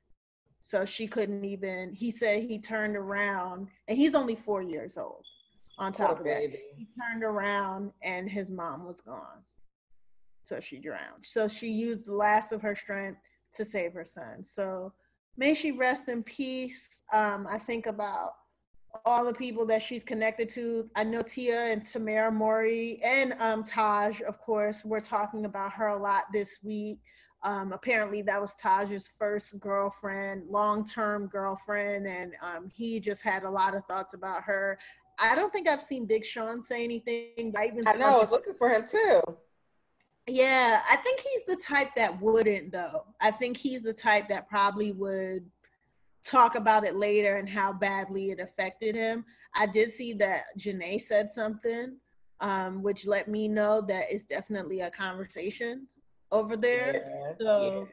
So 0.61 0.85
she 0.85 1.07
couldn't 1.07 1.43
even. 1.43 1.93
He 1.93 2.11
said 2.11 2.43
he 2.43 2.59
turned 2.59 2.95
around, 2.95 3.67
and 3.87 3.97
he's 3.97 4.13
only 4.13 4.35
four 4.35 4.61
years 4.61 4.97
old. 4.97 5.25
On 5.79 5.91
top 5.91 6.19
of 6.19 6.25
that, 6.25 6.55
he 6.75 6.87
turned 7.01 7.23
around 7.23 7.91
and 8.03 8.29
his 8.29 8.49
mom 8.51 8.85
was 8.85 9.01
gone. 9.01 9.41
So 10.43 10.59
she 10.59 10.77
drowned. 10.77 11.23
So 11.23 11.47
she 11.47 11.67
used 11.67 12.05
the 12.05 12.13
last 12.13 12.51
of 12.51 12.61
her 12.61 12.75
strength 12.75 13.19
to 13.55 13.65
save 13.65 13.93
her 13.93 14.05
son. 14.05 14.43
So 14.43 14.93
may 15.37 15.55
she 15.55 15.71
rest 15.71 16.09
in 16.09 16.21
peace. 16.23 16.87
Um, 17.11 17.47
I 17.49 17.57
think 17.57 17.87
about 17.87 18.33
all 19.05 19.25
the 19.25 19.33
people 19.33 19.65
that 19.67 19.81
she's 19.81 20.03
connected 20.03 20.49
to. 20.49 20.89
I 20.95 21.03
know 21.03 21.21
Tia 21.21 21.71
and 21.71 21.81
Tamera 21.81 22.31
Mowry 22.31 22.99
and 23.03 23.33
um, 23.39 23.63
Tahj, 23.63 24.21
of 24.21 24.39
course, 24.39 24.83
we're 24.85 25.01
talking 25.01 25.45
about 25.45 25.73
her 25.73 25.87
a 25.87 25.97
lot 25.97 26.25
this 26.33 26.59
week. 26.63 26.99
Um, 27.43 27.71
apparently, 27.71 28.21
that 28.23 28.39
was 28.39 28.55
Tahj's 28.61 29.09
first 29.17 29.59
girlfriend, 29.59 30.47
long 30.47 30.85
term 30.85 31.27
girlfriend, 31.27 32.05
and 32.05 32.33
um, 32.41 32.69
he 32.71 32.99
just 32.99 33.23
had 33.23 33.43
a 33.43 33.49
lot 33.49 33.75
of 33.75 33.83
thoughts 33.85 34.13
about 34.13 34.43
her. 34.43 34.77
I 35.17 35.35
don't 35.35 35.51
think 35.51 35.67
I've 35.67 35.81
seen 35.81 36.05
Big 36.05 36.23
Sean 36.23 36.61
say 36.61 36.83
anything. 36.83 37.53
I, 37.57 37.67
even 37.67 37.87
I 37.87 37.93
know. 37.93 38.17
I 38.17 38.19
was 38.19 38.31
looking 38.31 38.53
for 38.53 38.69
him 38.69 38.85
too. 38.87 39.21
yeah, 40.27 40.81
I 40.89 40.97
think 40.97 41.19
he's 41.19 41.43
the 41.47 41.55
type 41.55 41.89
that 41.95 42.21
wouldn't 42.21 42.71
though. 42.71 43.05
I 43.19 43.31
think 43.31 43.57
he's 43.57 43.81
the 43.81 43.93
type 43.93 44.29
that 44.29 44.47
probably 44.47 44.91
would 44.91 45.43
talk 46.23 46.55
about 46.55 46.85
it 46.85 46.95
later 46.95 47.37
and 47.37 47.49
how 47.49 47.73
badly 47.73 48.31
it 48.31 48.39
affected 48.39 48.95
him. 48.95 49.25
I 49.55 49.65
did 49.65 49.91
see 49.91 50.13
that 50.13 50.43
Jhené 50.57 51.01
said 51.01 51.29
something, 51.29 51.97
um, 52.39 52.81
which 52.81 53.05
let 53.05 53.27
me 53.27 53.47
know 53.47 53.81
that 53.81 54.11
it's 54.11 54.23
definitely 54.23 54.81
a 54.81 54.91
conversation 54.91 55.87
over 56.31 56.55
there. 56.55 57.05
Yeah. 57.05 57.33
So 57.39 57.87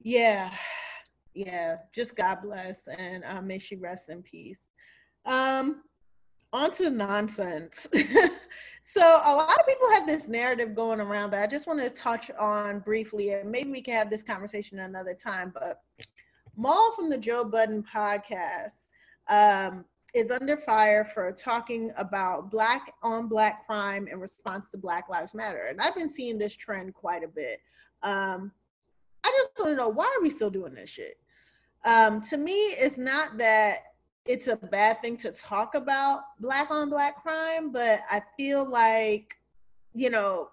yeah, 0.00 0.50
yeah, 1.34 1.76
just 1.92 2.16
God 2.16 2.38
bless 2.42 2.86
and 2.88 3.24
uh, 3.24 3.42
may 3.42 3.58
she 3.58 3.76
rest 3.76 4.08
in 4.08 4.22
peace. 4.22 4.68
Um, 5.24 5.82
on 6.52 6.70
to 6.72 6.90
nonsense. 6.90 7.86
so 8.82 9.00
a 9.02 9.34
lot 9.34 9.58
of 9.58 9.66
people 9.66 9.90
have 9.92 10.06
this 10.06 10.28
narrative 10.28 10.74
going 10.74 11.00
around 11.00 11.30
that 11.30 11.42
I 11.42 11.46
just 11.46 11.66
want 11.66 11.80
to 11.80 11.90
touch 11.90 12.30
on 12.38 12.80
briefly, 12.80 13.32
and 13.32 13.50
maybe 13.50 13.70
we 13.70 13.82
can 13.82 13.94
have 13.94 14.10
this 14.10 14.22
conversation 14.22 14.78
another 14.78 15.14
time. 15.14 15.52
But 15.54 15.82
Mal 16.58 16.90
from 16.96 17.08
the 17.08 17.16
Joe 17.16 17.44
Budden 17.44 17.84
podcast 17.84 18.88
um, 19.28 19.84
is 20.12 20.32
under 20.32 20.56
fire 20.56 21.04
for 21.04 21.30
talking 21.30 21.92
about 21.96 22.50
black 22.50 22.94
on 23.04 23.28
black 23.28 23.64
crime 23.64 24.08
in 24.08 24.18
response 24.18 24.68
to 24.70 24.76
Black 24.76 25.08
Lives 25.08 25.36
Matter, 25.36 25.68
and 25.70 25.80
I've 25.80 25.94
been 25.94 26.10
seeing 26.10 26.36
this 26.36 26.56
trend 26.56 26.94
quite 26.94 27.22
a 27.22 27.28
bit. 27.28 27.60
Um, 28.02 28.50
I 29.24 29.30
just 29.36 29.50
want 29.56 29.70
to 29.70 29.76
know 29.76 29.88
why 29.88 30.06
are 30.06 30.20
we 30.20 30.30
still 30.30 30.50
doing 30.50 30.74
this 30.74 30.90
shit? 30.90 31.14
Um, 31.84 32.20
to 32.22 32.36
me, 32.36 32.52
it's 32.52 32.98
not 32.98 33.38
that 33.38 33.78
it's 34.24 34.48
a 34.48 34.56
bad 34.56 35.00
thing 35.00 35.16
to 35.18 35.30
talk 35.30 35.76
about 35.76 36.22
black 36.40 36.72
on 36.72 36.90
black 36.90 37.22
crime, 37.22 37.70
but 37.70 38.00
I 38.10 38.20
feel 38.36 38.68
like, 38.68 39.32
you 39.94 40.10
know, 40.10 40.48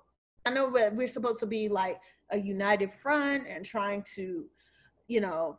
I 0.45 0.51
know 0.51 0.69
that 0.71 0.95
we're 0.95 1.07
supposed 1.07 1.39
to 1.39 1.47
be 1.47 1.67
like 1.67 1.99
a 2.29 2.39
united 2.39 2.91
front 2.91 3.47
and 3.47 3.65
trying 3.65 4.03
to, 4.15 4.45
you 5.07 5.19
know, 5.19 5.57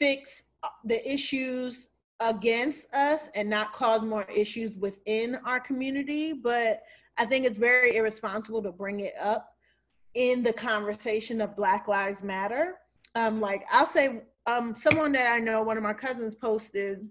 fix 0.00 0.42
uh, 0.64 0.68
the 0.84 1.08
issues 1.08 1.90
against 2.18 2.92
us 2.92 3.28
and 3.34 3.48
not 3.48 3.72
cause 3.72 4.02
more 4.02 4.26
issues 4.34 4.76
within 4.76 5.36
our 5.44 5.60
community. 5.60 6.32
But 6.32 6.82
I 7.16 7.24
think 7.24 7.46
it's 7.46 7.58
very 7.58 7.96
irresponsible 7.96 8.62
to 8.62 8.72
bring 8.72 9.00
it 9.00 9.14
up 9.20 9.54
in 10.14 10.42
the 10.42 10.52
conversation 10.52 11.40
of 11.40 11.54
Black 11.54 11.86
Lives 11.86 12.22
Matter. 12.22 12.76
Um, 13.14 13.40
like 13.40 13.64
I'll 13.70 13.86
say, 13.86 14.22
um, 14.46 14.74
someone 14.74 15.12
that 15.12 15.32
I 15.32 15.38
know, 15.38 15.62
one 15.62 15.76
of 15.76 15.82
my 15.82 15.92
cousins 15.92 16.34
posted 16.34 17.08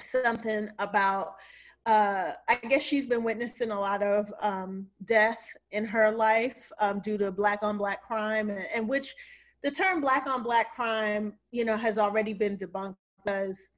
something 0.00 0.68
about 0.78 1.34
uh, 1.86 2.32
I 2.48 2.56
guess 2.68 2.82
she's 2.82 3.06
been 3.06 3.24
witnessing 3.24 3.70
a 3.70 3.80
lot 3.80 4.02
of 4.02 4.30
um, 4.42 4.86
death 5.06 5.48
in 5.70 5.86
her 5.86 6.10
life 6.10 6.70
um, 6.80 7.00
due 7.00 7.16
to 7.16 7.32
black 7.32 7.60
on 7.62 7.78
black 7.78 8.02
crime, 8.02 8.50
and, 8.50 8.66
and 8.74 8.86
which 8.86 9.14
the 9.62 9.70
term 9.70 10.00
black 10.00 10.28
on 10.28 10.42
black 10.42 10.74
crime, 10.74 11.34
you 11.50 11.64
know, 11.64 11.76
has 11.76 11.98
already 11.98 12.32
been 12.32 12.56
debunked 12.56 12.96
because 13.24 13.70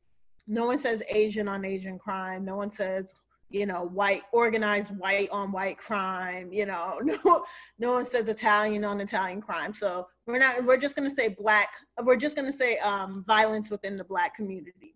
no 0.46 0.66
one 0.66 0.78
says 0.78 1.02
Asian 1.08 1.48
on 1.48 1.64
Asian 1.64 1.98
crime, 1.98 2.44
no 2.44 2.56
one 2.56 2.70
says 2.70 3.12
you 3.52 3.66
know 3.66 3.82
white 3.86 4.22
organized 4.32 4.96
white 4.96 5.28
on 5.32 5.50
white 5.50 5.76
crime, 5.76 6.52
you 6.52 6.66
know, 6.66 7.00
no 7.24 7.44
no 7.78 7.92
one 7.92 8.04
says 8.04 8.28
Italian 8.28 8.84
on 8.84 9.00
Italian 9.00 9.40
crime. 9.40 9.74
So 9.74 10.06
we're 10.26 10.38
not 10.38 10.64
we're 10.64 10.76
just 10.76 10.96
gonna 10.96 11.10
say 11.10 11.28
black. 11.28 11.70
We're 12.02 12.16
just 12.16 12.36
gonna 12.36 12.52
say 12.52 12.78
um, 12.78 13.24
violence 13.26 13.70
within 13.70 13.96
the 13.96 14.04
black 14.04 14.36
community 14.36 14.94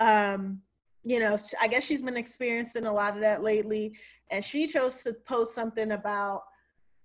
um, 0.00 0.60
you 1.04 1.20
know, 1.20 1.38
I 1.60 1.68
guess 1.68 1.84
she's 1.84 2.02
been 2.02 2.16
experiencing 2.16 2.86
a 2.86 2.92
lot 2.92 3.14
of 3.14 3.22
that 3.22 3.42
lately. 3.42 3.94
And 4.30 4.44
she 4.44 4.66
chose 4.66 5.02
to 5.04 5.12
post 5.12 5.54
something 5.54 5.92
about, 5.92 6.42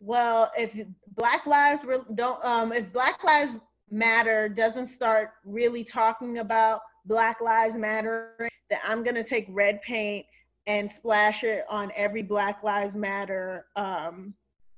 well, 0.01 0.51
if 0.57 0.75
Black 1.15 1.45
Lives 1.45 1.85
don't, 2.15 2.43
um, 2.43 2.73
if 2.73 2.91
Black 2.91 3.23
Lives 3.23 3.55
Matter 3.91 4.49
doesn't 4.49 4.87
start 4.87 5.33
really 5.45 5.83
talking 5.83 6.39
about 6.39 6.81
Black 7.05 7.39
Lives 7.39 7.75
Matter, 7.75 8.49
that 8.69 8.81
I'm 8.85 9.03
gonna 9.03 9.23
take 9.23 9.45
red 9.49 9.81
paint 9.83 10.25
and 10.65 10.91
splash 10.91 11.43
it 11.43 11.65
on 11.69 11.91
every 11.95 12.23
Black 12.23 12.63
Lives 12.63 12.95
Matter, 12.95 13.67
um, 13.75 14.33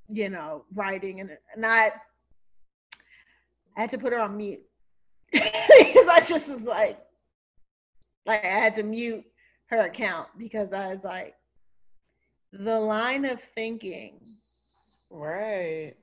you 0.10 0.30
know, 0.30 0.66
writing. 0.74 1.22
And, 1.22 1.38
I, 1.66 1.94
I 3.78 3.82
had 3.82 3.90
to 3.92 3.98
put 3.98 4.14
her 4.14 4.20
on 4.20 4.36
mute 4.36 4.62
because 5.32 6.08
I 6.08 6.22
just 6.28 6.52
was 6.52 6.64
like, 6.64 7.00
like 8.26 8.44
I 8.44 8.50
had 8.50 8.76
to 8.76 8.84
mute 8.84 9.24
her 9.68 9.80
account 9.80 10.28
because 10.38 10.74
I 10.74 10.90
was 10.90 11.04
like, 11.04 11.36
the 12.52 12.80
line 12.80 13.26
of 13.26 13.42
thinking, 13.42 14.20
Right. 15.16 15.94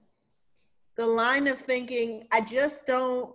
the 0.97 1.05
line 1.07 1.49
of 1.49 1.59
thinking, 1.59 2.29
I 2.31 2.41
just 2.43 2.87
don't, 2.87 3.35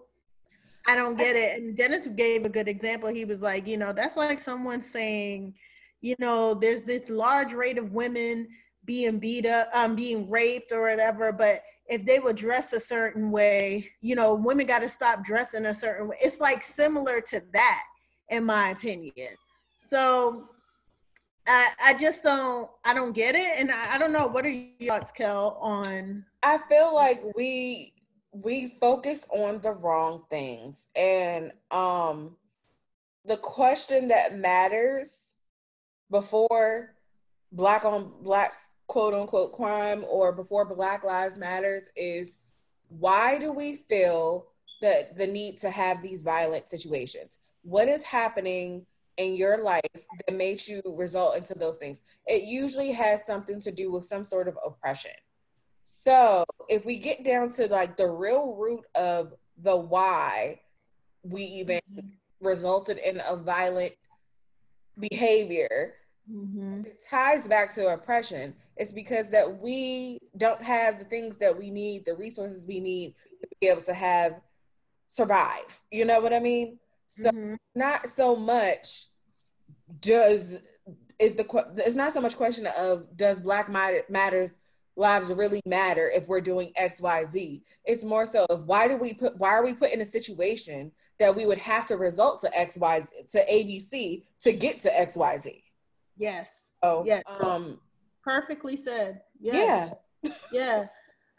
I 0.88 0.96
don't 0.96 1.17
get 1.17 1.36
it. 1.36 1.58
And 1.60 1.75
Dennis 1.75 2.08
gave 2.15 2.46
a 2.46 2.50
good 2.50 2.70
example. 2.70 3.10
He 3.10 3.25
was 3.25 3.41
like, 3.41 3.67
you 3.67 3.77
know, 3.77 3.91
that's 3.91 4.15
like 4.15 4.39
someone 4.39 4.82
saying, 4.82 5.53
you 6.00 6.15
know, 6.20 6.53
there's 6.53 6.84
this 6.84 7.10
large 7.10 7.51
rate 7.53 7.77
of 7.77 7.91
women 7.91 8.48
being 8.86 9.20
beat 9.20 9.46
up, 9.46 9.67
um, 9.74 9.96
being 9.96 10.29
raped 10.29 10.72
or 10.72 10.84
whatever, 10.84 11.34
but 11.34 11.62
if 11.88 12.05
they 12.05 12.20
would 12.20 12.36
dress 12.38 12.72
a 12.74 12.79
certain 12.79 13.29
way, 13.29 13.89
you 14.01 14.15
know, 14.15 14.34
women 14.34 14.65
got 14.65 14.82
to 14.82 14.89
stop 14.89 15.25
dressing 15.25 15.65
a 15.65 15.75
certain 15.75 16.08
way. 16.08 16.17
It's 16.22 16.39
like 16.39 16.63
similar 16.63 17.20
to 17.22 17.41
that, 17.53 17.84
in 18.29 18.46
my 18.46 18.70
opinion. 18.70 19.36
So 19.77 20.50
I, 21.48 21.70
I 21.86 21.94
just 21.94 22.24
don't, 22.24 22.70
I 22.84 22.94
don't 22.94 23.14
get 23.14 23.36
it, 23.36 23.60
and 23.60 23.72
I, 23.72 23.96
I 23.96 23.98
don't 23.98 24.12
know. 24.12 24.28
What 24.28 24.46
are 24.46 24.50
your 24.50 24.70
thoughts, 24.88 25.12
Kel, 25.12 25.58
on? 25.62 26.25
I 26.44 26.58
feel 26.70 26.94
like 26.94 27.22
we 27.36 27.94
we 28.44 28.68
focus 28.82 29.25
on 29.30 29.62
the 29.62 29.72
wrong 29.72 30.24
things 30.30 30.88
and 30.96 31.52
um 31.72 32.36
the 33.24 33.38
question 33.38 34.10
that 34.10 34.38
matters 34.38 35.36
before 36.12 36.94
black 37.54 37.86
on 37.86 38.12
black 38.22 38.54
quote 38.88 39.14
unquote 39.14 39.54
crime 39.54 40.04
or 40.10 40.34
before 40.34 40.66
black 40.66 41.04
lives 41.04 41.38
matters 41.38 41.84
is 41.96 42.40
why 42.90 43.38
do 43.38 43.52
we 43.54 43.78
feel 43.78 44.48
that 44.82 45.16
the 45.16 45.25
need 45.25 45.58
to 45.58 45.70
have 45.70 46.04
these 46.04 46.22
violent 46.22 46.68
situations 46.68 47.40
what 47.62 47.88
is 47.88 48.04
happening 48.04 48.86
in 49.18 49.36
your 49.36 49.64
life 49.64 49.82
that 50.28 50.36
makes 50.36 50.68
you 50.68 50.82
result 50.86 51.36
into 51.38 51.54
those 51.54 51.78
things 51.78 52.02
it 52.28 52.44
usually 52.44 52.92
has 52.92 53.26
something 53.26 53.60
to 53.60 53.72
do 53.72 53.92
with 53.92 54.06
some 54.06 54.24
sort 54.24 54.48
of 54.48 54.58
oppression 54.66 55.12
so 55.84 56.44
if 56.68 56.86
we 56.86 56.98
get 56.98 57.24
down 57.24 57.50
to 57.50 57.68
like 57.68 57.96
the 57.96 58.08
real 58.08 58.56
root 58.56 58.84
of 58.96 59.34
the 59.62 59.76
why 59.76 60.60
we 61.24 61.44
even 61.44 61.80
resulted 62.42 62.98
in 62.98 63.22
a 63.28 63.36
violent 63.36 63.94
behavior, 65.00 65.96
Mhm. 66.30 66.86
it 66.86 67.04
ties 67.08 67.48
back 67.48 67.74
to 67.76 67.94
oppression. 67.94 68.56
It's 68.78 68.94
because 68.94 69.30
that 69.30 69.60
we 69.60 70.20
don't 70.38 70.62
have 70.62 70.98
the 71.00 71.06
things 71.06 71.38
that 71.38 71.56
we 71.56 71.70
need, 71.70 72.06
the 72.06 72.16
resources 72.16 72.66
we 72.66 72.80
need 72.80 73.16
to 73.42 73.48
be 73.62 73.68
able 73.68 73.84
to 73.84 73.94
have 73.94 74.42
survive. 75.08 75.82
You 75.92 76.06
know 76.06 76.20
what 76.20 76.34
I 76.34 76.40
mean? 76.40 76.80
So 77.08 77.32
Mhm. 77.32 77.58
not 77.76 78.10
so 78.10 78.36
much 78.36 79.08
does 80.00 80.60
is 81.20 81.36
the 81.36 81.46
it's 81.86 81.96
not 81.96 82.12
so 82.14 82.20
much 82.22 82.36
question 82.36 82.68
of 82.78 83.16
does 83.16 83.40
black 83.40 83.70
matters 83.70 84.54
lives 84.98 85.32
really 85.32 85.62
matter 85.66 86.10
if 86.10 86.28
we're 86.28 86.42
doing 86.42 86.72
xyz 86.78 87.62
it's 87.86 88.04
more 88.04 88.26
so 88.26 88.46
of 88.50 88.66
why 88.68 88.88
do 88.88 88.98
we 88.98 89.14
put 89.14 89.38
why 89.38 89.50
are 89.50 89.64
we 89.64 89.74
put 89.74 89.92
in 89.92 90.02
a 90.02 90.06
situation 90.06 90.92
that 91.20 91.36
we 91.36 91.46
would 91.46 91.58
have 91.58 91.86
to 91.88 91.96
result 91.98 92.42
to 92.42 92.50
xy 92.50 93.08
to 93.30 93.46
abc 93.46 94.24
to 94.40 94.52
get 94.54 94.80
to 94.80 94.90
xyz 94.90 95.62
Yes. 96.18 96.72
so 96.84 97.04
Yes. 97.06 97.24
um 97.42 97.80
Perfectly 98.24 98.76
said. 98.76 99.22
Yes. 99.40 99.94
Yeah. 100.52 100.88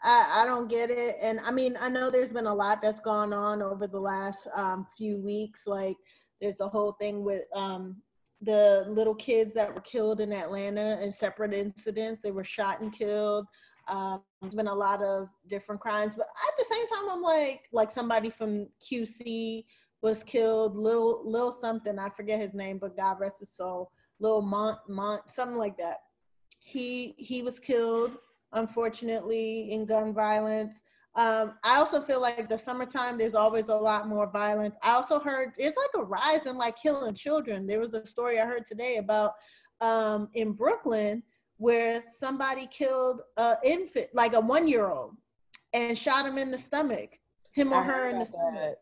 I, 0.03 0.41
I 0.41 0.45
don't 0.45 0.69
get 0.69 0.89
it. 0.89 1.17
And 1.21 1.39
I 1.39 1.51
mean, 1.51 1.77
I 1.79 1.89
know 1.89 2.09
there's 2.09 2.31
been 2.31 2.45
a 2.45 2.53
lot 2.53 2.81
that's 2.81 2.99
gone 2.99 3.33
on 3.33 3.61
over 3.61 3.87
the 3.87 3.99
last 3.99 4.47
um, 4.53 4.85
few 4.97 5.17
weeks. 5.19 5.65
Like 5.65 5.97
there's 6.41 6.55
the 6.55 6.69
whole 6.69 6.93
thing 6.93 7.23
with 7.23 7.43
um, 7.53 8.01
the 8.41 8.85
little 8.87 9.15
kids 9.15 9.53
that 9.55 9.73
were 9.73 9.81
killed 9.81 10.21
in 10.21 10.31
Atlanta 10.31 11.01
in 11.01 11.11
separate 11.11 11.53
incidents. 11.53 12.21
They 12.21 12.31
were 12.31 12.43
shot 12.43 12.81
and 12.81 12.93
killed. 12.93 13.47
Um, 13.87 14.21
there's 14.41 14.55
been 14.55 14.67
a 14.67 14.75
lot 14.75 15.01
of 15.01 15.29
different 15.47 15.81
crimes, 15.81 16.13
but 16.15 16.27
at 16.27 16.57
the 16.57 16.65
same 16.69 16.87
time, 16.87 17.09
I'm 17.09 17.21
like, 17.21 17.61
like 17.71 17.89
somebody 17.89 18.29
from 18.29 18.67
QC 18.81 19.63
was 20.01 20.23
killed, 20.23 20.75
Lil 20.75 21.21
Lil 21.29 21.51
something, 21.51 21.97
I 21.97 22.09
forget 22.09 22.39
his 22.39 22.53
name, 22.53 22.77
but 22.79 22.97
God 22.97 23.17
rest 23.19 23.39
his 23.39 23.51
soul, 23.51 23.91
Lil 24.19 24.41
Mont 24.41 24.77
Mont, 24.87 25.29
something 25.29 25.57
like 25.57 25.77
that. 25.77 25.97
He 26.59 27.15
he 27.17 27.41
was 27.41 27.59
killed, 27.59 28.17
unfortunately, 28.53 29.71
in 29.71 29.85
gun 29.85 30.13
violence. 30.13 30.81
Um, 31.15 31.55
I 31.63 31.77
also 31.77 32.01
feel 32.01 32.21
like 32.21 32.47
the 32.47 32.57
summertime, 32.57 33.17
there's 33.17 33.33
always 33.33 33.69
a 33.69 33.75
lot 33.75 34.07
more 34.07 34.29
violence. 34.29 34.77
I 34.83 34.91
also 34.91 35.19
heard 35.19 35.53
there's 35.57 35.73
like 35.75 36.03
a 36.03 36.05
rise 36.05 36.45
in 36.45 36.57
like 36.57 36.77
killing 36.77 37.15
children. 37.15 37.65
There 37.65 37.79
was 37.79 37.93
a 37.95 38.05
story 38.05 38.39
I 38.39 38.45
heard 38.45 38.65
today 38.65 38.97
about 38.97 39.33
um, 39.81 40.29
in 40.35 40.51
Brooklyn 40.51 41.23
where 41.57 42.03
somebody 42.11 42.67
killed 42.67 43.21
a 43.37 43.55
infant, 43.63 44.07
like 44.13 44.35
a 44.35 44.39
one 44.39 44.67
year 44.67 44.89
old, 44.89 45.15
and 45.73 45.97
shot 45.97 46.25
him 46.25 46.37
in 46.37 46.51
the 46.51 46.57
stomach, 46.57 47.19
him 47.51 47.73
or 47.73 47.81
I 47.81 47.83
her 47.83 48.09
in 48.09 48.19
the 48.19 48.25
stomach. 48.25 48.53
that. 48.53 48.75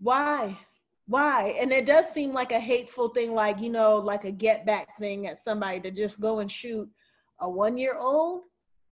Why? 0.00 0.58
Why? 1.06 1.56
And 1.58 1.72
it 1.72 1.86
does 1.86 2.10
seem 2.10 2.34
like 2.34 2.52
a 2.52 2.60
hateful 2.60 3.08
thing, 3.08 3.34
like, 3.34 3.58
you 3.60 3.70
know, 3.70 3.96
like 3.96 4.24
a 4.24 4.30
get 4.30 4.66
back 4.66 4.98
thing 4.98 5.26
at 5.26 5.40
somebody 5.40 5.80
to 5.80 5.90
just 5.90 6.20
go 6.20 6.40
and 6.40 6.50
shoot 6.50 6.88
a 7.40 7.50
one 7.50 7.78
year 7.78 7.96
old, 7.96 8.42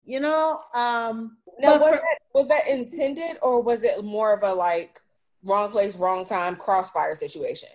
you 0.03 0.19
know? 0.19 0.61
Um, 0.73 1.37
Now, 1.59 1.77
was 1.77 1.89
for- 1.89 1.95
that 1.97 2.17
was 2.33 2.47
that 2.47 2.67
intended, 2.67 3.37
or 3.41 3.61
was 3.61 3.83
it 3.83 4.03
more 4.03 4.33
of 4.33 4.43
a 4.43 4.53
like 4.53 4.99
wrong 5.43 5.69
place, 5.71 5.97
wrong 5.97 6.25
time, 6.25 6.55
crossfire 6.55 7.15
situation? 7.15 7.69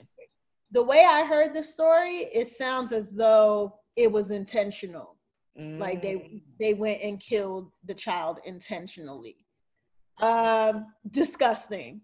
the 0.73 0.83
way 0.83 1.05
I 1.05 1.25
heard 1.25 1.55
the 1.55 1.63
story, 1.63 2.29
it 2.35 2.49
sounds 2.49 2.93
as 2.93 3.11
though 3.11 3.79
it 3.95 4.11
was 4.11 4.31
intentional. 4.31 5.17
Like 5.57 6.01
Mm. 6.01 6.03
they 6.03 6.43
they 6.59 6.75
went 6.75 7.01
and 7.03 7.19
killed 7.21 7.71
the 7.85 7.95
child 7.95 8.41
intentionally. 8.45 9.47
Um, 10.19 10.93
disgusting. 11.11 12.03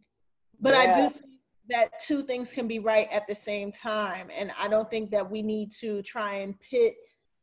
But 0.61 0.75
I 0.75 0.87
do 0.95 1.11
think 1.11 1.27
that 1.69 2.01
two 2.01 2.23
things 2.23 2.53
can 2.53 2.67
be 2.69 2.79
right 2.79 3.09
at 3.13 3.27
the 3.27 3.35
same 3.35 3.73
time. 3.73 4.31
And 4.39 4.53
I 4.57 4.69
don't 4.69 4.89
think 4.89 5.11
that 5.11 5.29
we 5.29 5.43
need 5.43 5.73
to 5.81 6.01
try 6.03 6.37
and 6.37 6.59
pit 6.61 6.95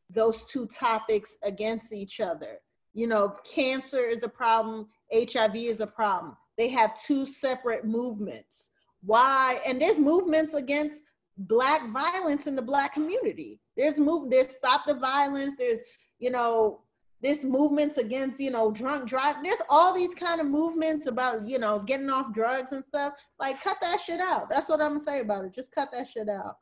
those 0.08 0.44
two 0.44 0.66
topics 0.66 1.36
against 1.42 1.92
each 1.92 2.18
other. 2.20 2.60
You 2.92 3.06
know, 3.06 3.36
cancer 3.44 3.98
is 3.98 4.22
a 4.22 4.28
problem, 4.28 4.88
HIV 5.12 5.56
is 5.56 5.80
a 5.80 5.86
problem. 5.86 6.36
They 6.58 6.68
have 6.68 7.00
two 7.00 7.26
separate 7.26 7.84
movements. 7.84 8.70
Why? 9.02 9.60
And 9.66 9.80
there's 9.80 9.98
movements 9.98 10.54
against 10.54 11.02
black 11.38 11.90
violence 11.90 12.46
in 12.46 12.56
the 12.56 12.62
black 12.62 12.92
community. 12.92 13.60
There's 13.76 13.96
move 13.96 14.30
there's 14.30 14.50
stop 14.50 14.86
the 14.86 14.94
violence, 14.94 15.54
there's, 15.56 15.78
you 16.18 16.30
know, 16.30 16.82
there's 17.22 17.44
movements 17.44 17.98
against, 17.98 18.40
you 18.40 18.50
know, 18.50 18.70
drunk 18.70 19.08
drive. 19.08 19.36
There's 19.42 19.60
all 19.68 19.94
these 19.94 20.14
kind 20.14 20.40
of 20.40 20.46
movements 20.46 21.06
about, 21.06 21.46
you 21.46 21.58
know, 21.58 21.78
getting 21.80 22.08
off 22.08 22.32
drugs 22.32 22.72
and 22.72 22.84
stuff. 22.84 23.12
Like 23.38 23.62
cut 23.62 23.76
that 23.80 24.00
shit 24.00 24.20
out. 24.20 24.48
That's 24.50 24.68
what 24.68 24.80
I'm 24.80 24.92
gonna 24.92 25.00
say 25.00 25.20
about 25.20 25.44
it. 25.44 25.54
Just 25.54 25.72
cut 25.72 25.90
that 25.92 26.08
shit 26.08 26.28
out. 26.28 26.56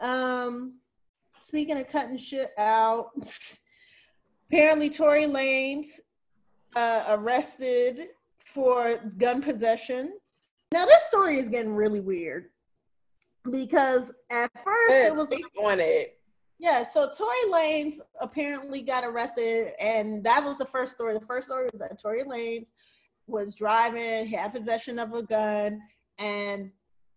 Um 0.00 0.78
speaking 1.40 1.78
of 1.78 1.88
cutting 1.88 2.18
shit 2.18 2.50
out, 2.58 3.10
apparently 4.50 4.90
Tory 4.90 5.24
Lanez 5.24 6.00
uh, 6.76 7.04
arrested 7.10 8.08
for 8.44 8.96
gun 9.18 9.40
possession. 9.42 10.18
Now 10.72 10.84
this 10.84 11.02
story 11.04 11.38
is 11.38 11.48
getting 11.48 11.74
really 11.74 12.00
weird 12.00 12.46
because 13.50 14.12
at 14.30 14.50
first 14.64 14.90
Yeah, 14.90 15.08
it 15.08 15.14
was 15.16 15.28
speak 15.28 15.44
on 15.62 15.80
it. 15.80 16.18
yeah, 16.58 16.82
so 16.82 17.10
Tory 17.16 17.36
Lanez 17.52 17.96
apparently 18.20 18.82
got 18.82 19.04
arrested, 19.04 19.72
and 19.80 20.24
that 20.24 20.42
was 20.42 20.56
the 20.56 20.66
first 20.66 20.94
story. 20.94 21.14
The 21.14 21.26
first 21.26 21.48
story 21.48 21.68
was 21.72 21.80
that 21.80 22.00
Tory 22.00 22.22
Lanez 22.22 22.72
was 23.26 23.54
driving, 23.54 24.26
had 24.26 24.52
possession 24.52 24.98
of 24.98 25.12
a 25.14 25.22
gun, 25.22 25.80
and 26.18 26.70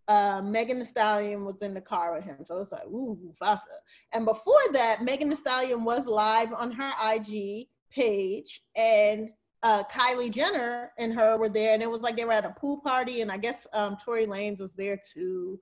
uh, 0.08 0.40
Megan 0.42 0.78
Thee 0.78 0.84
Stallion 0.84 1.44
was 1.44 1.60
in 1.60 1.74
the 1.74 1.80
car 1.80 2.14
with 2.14 2.24
him. 2.24 2.38
So 2.44 2.60
it's 2.60 2.72
like, 2.72 2.86
ooh, 2.86 3.18
Mufasa. 3.22 3.60
And 4.12 4.24
before 4.24 4.60
that, 4.72 5.02
Megan 5.02 5.28
Thee 5.28 5.36
Stallion 5.36 5.84
was 5.84 6.06
live 6.06 6.52
on 6.52 6.72
her 6.72 6.92
IG 7.14 7.68
page, 7.90 8.62
and 8.74 9.28
uh, 9.62 9.82
Kylie 9.84 10.30
Jenner 10.30 10.92
and 10.98 11.12
her 11.14 11.36
were 11.36 11.48
there, 11.48 11.74
and 11.74 11.82
it 11.82 11.90
was 11.90 12.00
like 12.00 12.16
they 12.16 12.24
were 12.24 12.32
at 12.32 12.44
a 12.44 12.54
pool 12.58 12.80
party, 12.80 13.20
and 13.20 13.30
I 13.30 13.36
guess 13.36 13.66
um, 13.72 13.96
Tory 14.02 14.26
Lanez 14.26 14.60
was 14.60 14.74
there 14.74 14.98
too. 15.12 15.60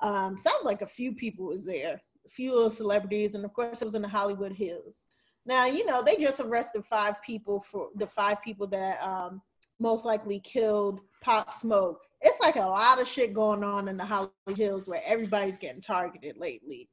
Um, 0.00 0.38
sounds 0.38 0.64
like 0.64 0.82
a 0.82 0.86
few 0.86 1.14
people 1.14 1.46
was 1.46 1.64
there, 1.64 2.00
a 2.24 2.28
few 2.28 2.70
celebrities, 2.70 3.34
and 3.34 3.44
of 3.44 3.52
course 3.52 3.82
it 3.82 3.84
was 3.84 3.94
in 3.94 4.02
the 4.02 4.08
Hollywood 4.08 4.52
Hills. 4.52 5.06
Now 5.44 5.66
you 5.66 5.84
know 5.84 6.02
they 6.02 6.16
just 6.16 6.40
arrested 6.40 6.84
five 6.84 7.20
people 7.22 7.60
for 7.60 7.90
the 7.96 8.06
five 8.06 8.40
people 8.42 8.66
that 8.68 9.02
um, 9.02 9.42
most 9.80 10.04
likely 10.04 10.38
killed 10.40 11.00
Pop 11.20 11.52
Smoke. 11.52 12.00
It's 12.22 12.40
like 12.40 12.56
a 12.56 12.60
lot 12.60 13.00
of 13.00 13.08
shit 13.08 13.34
going 13.34 13.64
on 13.64 13.88
in 13.88 13.96
the 13.96 14.04
Hollywood 14.04 14.56
Hills 14.56 14.86
where 14.86 15.02
everybody's 15.04 15.58
getting 15.58 15.80
targeted 15.80 16.36
lately. 16.36 16.88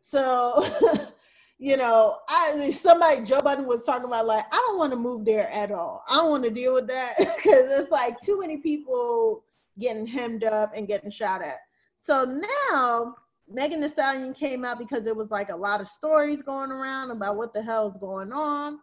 So, 0.00 0.66
you 1.58 1.76
know, 1.76 2.16
I 2.28 2.70
somebody 2.70 3.22
Joe 3.22 3.42
Budden 3.42 3.66
was 3.66 3.82
talking 3.82 4.06
about 4.06 4.26
like 4.26 4.44
I 4.50 4.56
don't 4.56 4.78
want 4.78 4.92
to 4.92 4.98
move 4.98 5.24
there 5.24 5.50
at 5.50 5.70
all. 5.70 6.02
I 6.08 6.16
don't 6.16 6.30
want 6.30 6.44
to 6.44 6.50
deal 6.50 6.72
with 6.74 6.88
that 6.88 7.14
because 7.18 7.78
it's 7.78 7.90
like 7.90 8.18
too 8.20 8.40
many 8.40 8.56
people 8.56 9.44
getting 9.78 10.06
hemmed 10.06 10.44
up 10.44 10.72
and 10.74 10.88
getting 10.88 11.10
shot 11.10 11.42
at. 11.42 11.58
So 11.96 12.24
now 12.24 13.14
Megan 13.48 13.80
Thee 13.80 13.88
Stallion 13.88 14.32
came 14.32 14.64
out 14.64 14.78
because 14.78 15.06
it 15.06 15.16
was 15.16 15.30
like 15.30 15.50
a 15.50 15.56
lot 15.56 15.80
of 15.80 15.88
stories 15.88 16.40
going 16.40 16.70
around 16.70 17.10
about 17.10 17.36
what 17.36 17.52
the 17.52 17.62
hell 17.62 17.88
is 17.88 17.96
going 17.98 18.32
on. 18.32 18.78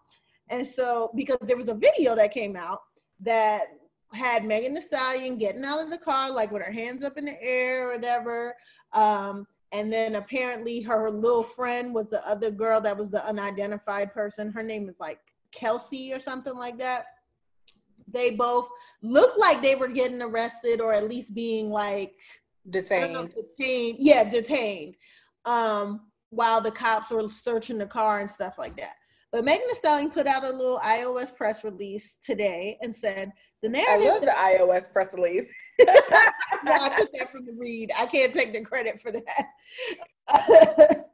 And 0.50 0.66
so 0.66 1.12
because 1.16 1.38
there 1.42 1.58
was 1.58 1.70
a 1.70 1.74
video 1.74 2.16
that 2.16 2.32
came 2.32 2.56
out 2.56 2.82
that 3.22 3.68
had 4.14 4.46
Megan 4.46 4.74
Thee 4.74 4.82
Stallion 4.82 5.38
getting 5.38 5.64
out 5.64 5.84
of 5.84 5.90
the 5.90 5.98
car, 5.98 6.32
like 6.32 6.52
with 6.52 6.64
her 6.64 6.72
hands 6.72 7.04
up 7.04 7.18
in 7.18 7.26
the 7.26 7.42
air 7.42 7.90
or 7.90 7.96
whatever. 7.96 8.56
Um, 8.94 9.46
and 9.74 9.92
then 9.92 10.16
apparently 10.16 10.82
her 10.82 11.10
little 11.10 11.44
friend 11.44 11.94
was 11.94 12.10
the 12.10 12.26
other 12.28 12.52
girl 12.52 12.80
that 12.82 12.96
was 12.96 13.12
the 13.12 13.26
unidentified 13.26 14.14
person. 14.14 14.52
Her 14.52 14.64
name 14.64 14.88
is 14.88 15.00
like 15.00 15.20
Kelsey 15.52 16.14
or 16.14 16.20
something 16.20 16.56
like 16.56 16.78
that. 16.80 17.06
They 18.10 18.32
both 18.32 18.70
looked 19.02 19.38
like 19.38 19.62
they 19.62 19.76
were 19.76 19.90
getting 19.90 20.22
arrested 20.22 20.80
or 20.80 20.94
at 20.94 21.10
least 21.10 21.36
being 21.36 21.70
like 21.70 22.14
don't 22.70 22.90
know, 22.90 23.28
Detained. 23.28 23.34
detained. 23.58 23.98
Yeah, 24.00 24.24
detained. 24.30 24.96
Um, 25.46 26.02
while 26.30 26.62
the 26.62 26.72
cops 26.72 27.10
were 27.10 27.28
searching 27.30 27.78
the 27.78 27.86
car 27.86 28.20
and 28.20 28.30
stuff 28.30 28.56
like 28.58 28.76
that. 28.78 28.96
But 29.32 29.46
Megan 29.46 29.68
Thee 29.68 29.76
Stallion 29.76 30.12
put 30.12 30.28
out 30.28 30.44
a 30.44 30.50
little 30.50 30.80
iOS 30.80 31.36
press 31.36 31.64
release 31.64 32.18
today 32.24 32.78
and 32.82 32.96
said 32.96 33.32
the 33.64 33.86
I 33.90 33.98
love 33.98 34.22
the 34.22 34.28
iOS 34.28 34.92
press 34.92 35.16
release. 35.16 35.46
I 35.82 36.96
took 36.98 37.12
that 37.14 37.32
from 37.32 37.46
the 37.46 37.54
read. 37.58 37.92
I 37.98 38.06
can't 38.06 38.32
take 38.32 38.54
the 38.54 38.62
credit 38.62 39.02
for 39.02 39.12
that. 39.12 39.46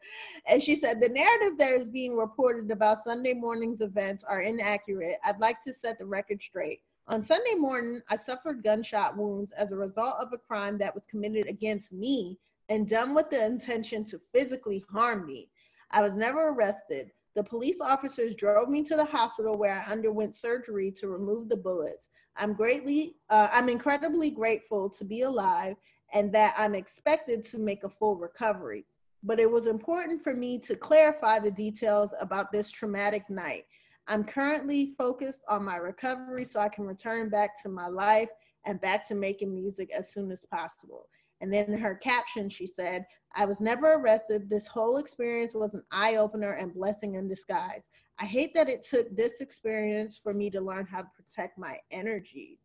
and 0.47 0.61
she 0.61 0.75
said 0.75 0.99
the 0.99 1.09
narrative 1.09 1.57
that 1.59 1.71
is 1.71 1.87
being 1.87 2.17
reported 2.17 2.71
about 2.71 3.03
Sunday 3.03 3.33
morning's 3.33 3.81
events 3.81 4.23
are 4.23 4.41
inaccurate. 4.41 5.17
I'd 5.25 5.39
like 5.39 5.61
to 5.61 5.73
set 5.73 5.99
the 5.99 6.05
record 6.05 6.41
straight. 6.41 6.81
On 7.07 7.21
Sunday 7.21 7.55
morning, 7.55 8.01
I 8.09 8.15
suffered 8.15 8.63
gunshot 8.63 9.17
wounds 9.17 9.51
as 9.53 9.71
a 9.71 9.77
result 9.77 10.15
of 10.19 10.29
a 10.31 10.37
crime 10.37 10.77
that 10.77 10.95
was 10.95 11.05
committed 11.05 11.47
against 11.47 11.91
me 11.91 12.39
and 12.69 12.87
done 12.87 13.13
with 13.13 13.29
the 13.29 13.45
intention 13.45 14.05
to 14.05 14.19
physically 14.33 14.83
harm 14.89 15.25
me. 15.25 15.49
I 15.91 16.01
was 16.01 16.15
never 16.15 16.49
arrested. 16.49 17.11
The 17.35 17.43
police 17.43 17.81
officers 17.81 18.35
drove 18.35 18.69
me 18.69 18.83
to 18.83 18.95
the 18.95 19.05
hospital 19.05 19.57
where 19.57 19.73
I 19.73 19.91
underwent 19.91 20.35
surgery 20.35 20.91
to 20.97 21.09
remove 21.09 21.49
the 21.49 21.57
bullets. 21.57 22.09
I'm 22.37 22.53
greatly, 22.53 23.15
uh, 23.29 23.49
I'm 23.51 23.69
incredibly 23.69 24.31
grateful 24.31 24.89
to 24.89 25.05
be 25.05 25.21
alive 25.21 25.75
and 26.13 26.31
that 26.33 26.53
I'm 26.57 26.75
expected 26.75 27.45
to 27.47 27.57
make 27.57 27.83
a 27.83 27.89
full 27.89 28.17
recovery. 28.17 28.85
But 29.23 29.39
it 29.39 29.49
was 29.49 29.67
important 29.67 30.21
for 30.21 30.35
me 30.35 30.59
to 30.59 30.75
clarify 30.75 31.39
the 31.39 31.51
details 31.51 32.13
about 32.19 32.51
this 32.51 32.69
traumatic 32.69 33.29
night. 33.29 33.65
I'm 34.07 34.23
currently 34.23 34.87
focused 34.97 35.41
on 35.47 35.63
my 35.63 35.77
recovery 35.77 36.43
so 36.43 36.59
I 36.59 36.69
can 36.69 36.85
return 36.85 37.29
back 37.29 37.61
to 37.63 37.69
my 37.69 37.87
life 37.87 38.29
and 38.65 38.81
back 38.81 39.07
to 39.07 39.15
making 39.15 39.53
music 39.53 39.91
as 39.95 40.11
soon 40.11 40.29
as 40.31 40.45
possible. 40.51 41.07
And 41.41 41.51
then 41.51 41.65
in 41.65 41.77
her 41.77 41.95
caption, 41.95 42.49
she 42.49 42.67
said, 42.67 43.05
I 43.35 43.45
was 43.45 43.59
never 43.59 43.93
arrested. 43.93 44.49
This 44.49 44.67
whole 44.67 44.97
experience 44.97 45.53
was 45.53 45.73
an 45.73 45.83
eye 45.91 46.15
opener 46.15 46.53
and 46.53 46.73
blessing 46.73 47.15
in 47.15 47.27
disguise. 47.27 47.89
I 48.23 48.25
hate 48.25 48.53
that 48.53 48.69
it 48.69 48.83
took 48.83 49.13
this 49.13 49.41
experience 49.41 50.17
for 50.17 50.33
me 50.33 50.49
to 50.51 50.61
learn 50.61 50.87
how 50.89 51.01
to 51.01 51.09
protect 51.13 51.59
my 51.59 51.77
energy. 51.91 52.57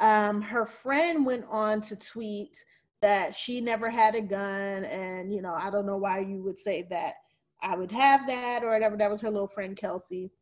Um, 0.00 0.42
her 0.42 0.66
friend 0.66 1.24
went 1.24 1.44
on 1.48 1.80
to 1.82 1.94
tweet 1.94 2.64
that 3.00 3.32
she 3.32 3.60
never 3.60 3.88
had 3.88 4.16
a 4.16 4.20
gun, 4.20 4.86
and 4.86 5.32
you 5.32 5.40
know, 5.40 5.54
I 5.54 5.70
don't 5.70 5.86
know 5.86 5.98
why 5.98 6.18
you 6.18 6.42
would 6.42 6.58
say 6.58 6.84
that 6.90 7.14
I 7.62 7.76
would 7.76 7.92
have 7.92 8.26
that 8.26 8.64
or 8.64 8.72
whatever. 8.72 8.96
That 8.96 9.08
was 9.08 9.20
her 9.20 9.30
little 9.30 9.46
friend 9.46 9.76
Kelsey. 9.76 10.32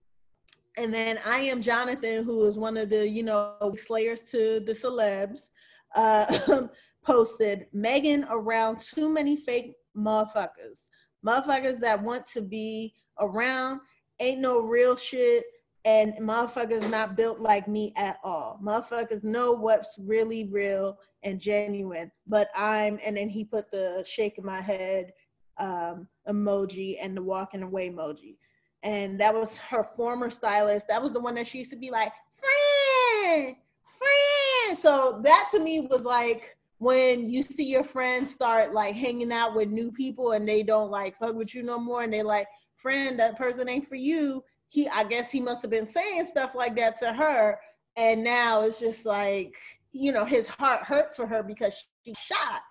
and 0.78 0.90
then 0.90 1.18
I 1.26 1.40
am 1.40 1.60
Jonathan, 1.60 2.24
who 2.24 2.46
is 2.46 2.56
one 2.56 2.78
of 2.78 2.88
the 2.88 3.06
you 3.06 3.24
know 3.24 3.74
slayers 3.76 4.22
to 4.30 4.60
the 4.60 4.72
celebs, 4.72 5.50
uh, 5.94 6.66
posted 7.04 7.66
Megan 7.74 8.24
around 8.30 8.80
too 8.80 9.10
many 9.10 9.36
fake 9.36 9.74
motherfuckers, 9.94 10.88
motherfuckers 11.22 11.78
that 11.80 12.02
want 12.02 12.26
to 12.28 12.40
be 12.40 12.94
around, 13.20 13.80
ain't 14.20 14.40
no 14.40 14.60
real 14.60 14.96
shit, 14.96 15.44
and 15.84 16.14
motherfuckers 16.20 16.88
not 16.90 17.16
built 17.16 17.40
like 17.40 17.66
me 17.66 17.92
at 17.96 18.18
all. 18.22 18.60
Motherfuckers 18.62 19.24
know 19.24 19.52
what's 19.52 19.98
really 19.98 20.48
real 20.50 20.98
and 21.24 21.40
genuine, 21.40 22.10
but 22.26 22.48
I'm, 22.54 22.98
and 23.04 23.16
then 23.16 23.28
he 23.28 23.44
put 23.44 23.70
the 23.70 24.04
shaking 24.08 24.44
my 24.44 24.60
head 24.60 25.12
um, 25.58 26.08
emoji 26.28 26.96
and 27.00 27.16
the 27.16 27.22
walking 27.22 27.62
away 27.62 27.90
emoji. 27.90 28.36
And 28.82 29.20
that 29.20 29.34
was 29.34 29.58
her 29.58 29.84
former 29.84 30.30
stylist. 30.30 30.88
That 30.88 31.02
was 31.02 31.12
the 31.12 31.20
one 31.20 31.34
that 31.36 31.46
she 31.46 31.58
used 31.58 31.70
to 31.70 31.76
be 31.76 31.90
like, 31.90 32.12
friend, 32.36 33.56
friend. 33.98 34.78
So 34.78 35.20
that 35.22 35.48
to 35.52 35.60
me 35.60 35.86
was 35.88 36.02
like 36.02 36.56
when 36.78 37.30
you 37.30 37.44
see 37.44 37.64
your 37.64 37.84
friends 37.84 38.32
start 38.32 38.74
like 38.74 38.96
hanging 38.96 39.32
out 39.32 39.54
with 39.54 39.68
new 39.68 39.92
people 39.92 40.32
and 40.32 40.48
they 40.48 40.64
don't 40.64 40.90
like 40.90 41.16
fuck 41.16 41.36
with 41.36 41.54
you 41.54 41.62
no 41.62 41.78
more 41.78 42.02
and 42.02 42.12
they 42.12 42.22
like, 42.22 42.48
friend, 42.82 43.18
that 43.18 43.38
person 43.38 43.68
ain't 43.68 43.88
for 43.88 43.94
you. 43.94 44.44
He, 44.68 44.88
I 44.88 45.04
guess 45.04 45.30
he 45.30 45.40
must 45.40 45.62
have 45.62 45.70
been 45.70 45.86
saying 45.86 46.26
stuff 46.26 46.54
like 46.54 46.76
that 46.76 46.98
to 46.98 47.12
her. 47.12 47.58
And 47.96 48.24
now 48.24 48.62
it's 48.62 48.80
just 48.80 49.06
like, 49.06 49.54
you 49.92 50.12
know, 50.12 50.24
his 50.24 50.48
heart 50.48 50.82
hurts 50.82 51.16
for 51.16 51.26
her 51.26 51.42
because 51.42 51.74
she 52.04 52.14
shot 52.14 52.62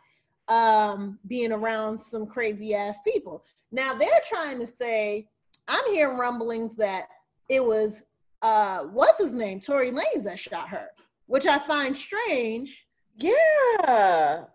um, 0.47 1.19
being 1.27 1.51
around 1.51 1.99
some 1.99 2.25
crazy 2.25 2.73
ass 2.75 2.99
people. 3.05 3.43
Now 3.71 3.93
they're 3.93 4.09
trying 4.27 4.59
to 4.59 4.67
say, 4.67 5.27
I'm 5.67 5.85
hearing 5.93 6.17
rumblings 6.17 6.75
that 6.75 7.07
it 7.49 7.63
was 7.63 8.03
uh 8.41 8.85
what's 8.85 9.19
his 9.19 9.31
name, 9.31 9.59
Tory 9.59 9.91
Lanez 9.91 10.23
that 10.23 10.39
shot 10.39 10.67
her, 10.69 10.87
which 11.27 11.45
I 11.45 11.59
find 11.59 11.95
strange. 11.95 12.87
Yeah. 13.17 14.45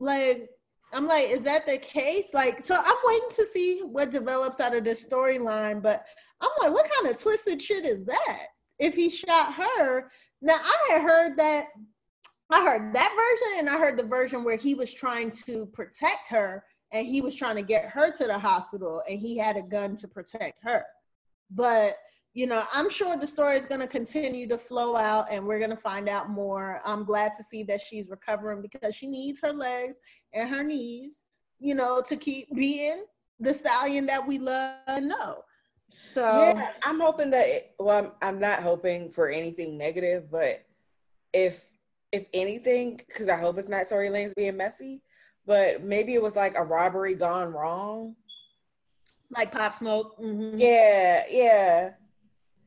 Like 0.00 0.50
I'm 0.92 1.06
like, 1.06 1.28
is 1.28 1.42
that 1.44 1.66
the 1.66 1.78
case? 1.78 2.34
Like, 2.34 2.64
so 2.64 2.76
I'm 2.78 2.96
waiting 3.04 3.28
to 3.30 3.46
see 3.46 3.80
what 3.80 4.10
develops 4.10 4.60
out 4.60 4.74
of 4.74 4.84
this 4.84 5.06
storyline, 5.06 5.82
but 5.82 6.04
I'm 6.40 6.50
like, 6.60 6.72
what 6.72 6.90
kind 6.90 7.14
of 7.14 7.20
twisted 7.20 7.62
shit 7.62 7.84
is 7.84 8.04
that? 8.04 8.46
If 8.78 8.94
he 8.94 9.08
shot 9.08 9.54
her, 9.54 10.10
now 10.40 10.56
I 10.56 10.92
had 10.92 11.02
heard 11.02 11.36
that 11.38 11.66
I 12.50 12.62
heard 12.62 12.92
that 12.92 13.10
version 13.16 13.60
and 13.60 13.70
I 13.70 13.78
heard 13.78 13.98
the 13.98 14.06
version 14.06 14.44
where 14.44 14.56
he 14.56 14.74
was 14.74 14.92
trying 14.92 15.30
to 15.46 15.64
protect 15.66 16.28
her 16.28 16.62
and 16.90 17.06
he 17.06 17.22
was 17.22 17.34
trying 17.34 17.56
to 17.56 17.62
get 17.62 17.86
her 17.86 18.10
to 18.10 18.26
the 18.26 18.38
hospital 18.38 19.02
and 19.08 19.18
he 19.18 19.38
had 19.38 19.56
a 19.56 19.62
gun 19.62 19.96
to 19.96 20.08
protect 20.08 20.62
her. 20.62 20.84
But 21.50 21.96
you 22.34 22.46
know, 22.46 22.62
I'm 22.72 22.88
sure 22.88 23.16
the 23.16 23.26
story 23.26 23.56
is 23.56 23.66
going 23.66 23.82
to 23.82 23.86
continue 23.86 24.46
to 24.48 24.56
flow 24.56 24.96
out 24.96 25.26
and 25.30 25.46
we're 25.46 25.58
going 25.58 25.70
to 25.70 25.76
find 25.76 26.08
out 26.08 26.30
more. 26.30 26.80
I'm 26.84 27.04
glad 27.04 27.32
to 27.36 27.44
see 27.44 27.62
that 27.64 27.80
she's 27.80 28.08
recovering 28.08 28.62
because 28.62 28.94
she 28.94 29.06
needs 29.06 29.40
her 29.42 29.52
legs 29.52 29.96
and 30.34 30.48
her 30.48 30.62
knees, 30.62 31.16
you 31.58 31.74
know, 31.74 32.00
to 32.02 32.16
keep 32.16 32.54
being 32.54 33.04
the 33.40 33.52
stallion 33.52 34.06
that 34.06 34.26
we 34.26 34.38
love 34.38 34.78
and 34.86 35.08
know. 35.08 35.42
So 36.14 36.38
yeah, 36.40 36.72
I'm 36.84 37.00
hoping 37.00 37.30
that. 37.30 37.46
It, 37.46 37.74
well, 37.78 37.98
I'm, 37.98 38.12
I'm 38.28 38.38
not 38.40 38.60
hoping 38.60 39.10
for 39.10 39.28
anything 39.30 39.78
negative, 39.78 40.30
but 40.30 40.64
if 41.32 41.66
if 42.12 42.28
anything, 42.34 43.00
because 43.08 43.28
I 43.28 43.36
hope 43.36 43.58
it's 43.58 43.68
not 43.68 43.88
Tory 43.88 44.08
Lanez 44.08 44.34
being 44.34 44.56
messy, 44.56 45.02
but 45.46 45.82
maybe 45.82 46.14
it 46.14 46.22
was 46.22 46.36
like 46.36 46.54
a 46.56 46.64
robbery 46.64 47.14
gone 47.14 47.52
wrong. 47.52 48.14
like 49.30 49.50
Pop 49.50 49.74
Smoke. 49.74 50.18
mhm. 50.20 50.54
Yeah, 50.58 51.24
yeah. 51.30 51.90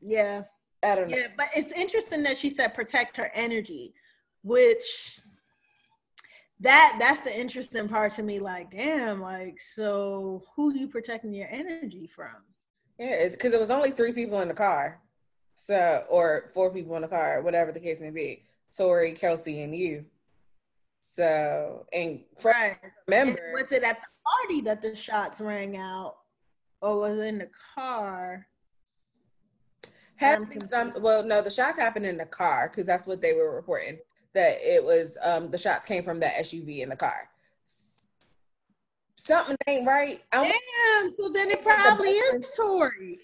Yeah. 0.02 0.42
I 0.82 0.94
don't 0.94 1.08
know. 1.10 1.16
Yeah, 1.16 1.28
but 1.36 1.48
it's 1.56 1.72
interesting 1.72 2.22
that 2.24 2.36
she 2.38 2.50
said 2.50 2.74
protect 2.74 3.16
her 3.16 3.30
energy, 3.34 3.94
which 4.42 5.20
that 6.60 6.96
that's 6.98 7.20
the 7.20 7.38
interesting 7.38 7.88
part 7.88 8.14
to 8.14 8.22
me. 8.22 8.38
Like, 8.38 8.70
damn, 8.70 9.20
like, 9.20 9.60
so 9.60 10.42
who 10.54 10.74
you 10.74 10.88
protecting 10.88 11.34
your 11.34 11.48
energy 11.50 12.06
from? 12.14 12.44
Yeah, 12.98 13.10
it's 13.10 13.34
because 13.34 13.52
it 13.52 13.60
was 13.60 13.70
only 13.70 13.90
three 13.90 14.12
people 14.12 14.40
in 14.40 14.48
the 14.48 14.54
car, 14.54 15.00
so 15.54 16.04
or 16.08 16.48
four 16.54 16.72
people 16.72 16.96
in 16.96 17.02
the 17.02 17.08
car, 17.08 17.42
whatever 17.42 17.72
the 17.72 17.80
case 17.80 18.00
may 18.00 18.10
be. 18.10 18.42
Tory, 18.76 19.12
Kelsey, 19.12 19.62
and 19.62 19.74
you. 19.74 20.04
So, 21.00 21.86
and 21.92 22.20
Right. 22.44 22.76
And 22.82 22.92
remember, 23.06 23.40
was 23.52 23.72
it 23.72 23.82
at 23.82 24.00
the 24.00 24.08
party 24.24 24.60
that 24.62 24.82
the 24.82 24.94
shots 24.94 25.40
rang 25.40 25.76
out, 25.76 26.16
or 26.80 26.98
was 26.98 27.18
it 27.18 27.26
in 27.26 27.38
the 27.38 27.50
car? 27.74 28.46
happened 30.16 30.68
some. 30.72 30.94
Well, 31.00 31.24
no, 31.24 31.42
the 31.42 31.50
shots 31.50 31.78
happened 31.78 32.06
in 32.06 32.16
the 32.16 32.26
car 32.26 32.68
because 32.68 32.86
that's 32.86 33.06
what 33.06 33.20
they 33.20 33.34
were 33.34 33.54
reporting. 33.54 33.98
That 34.36 34.58
it 34.60 34.84
was 34.84 35.16
um 35.22 35.50
the 35.50 35.56
shots 35.56 35.86
came 35.86 36.02
from 36.02 36.20
that 36.20 36.34
SUV 36.34 36.80
in 36.80 36.90
the 36.90 36.96
car. 36.96 37.30
Something 39.16 39.56
ain't 39.66 39.86
right. 39.86 40.20
I'm, 40.30 40.44
Damn. 40.44 41.14
So 41.18 41.30
then 41.30 41.50
it 41.50 41.62
probably 41.62 42.10
is 42.10 42.50
Tory. 42.54 43.18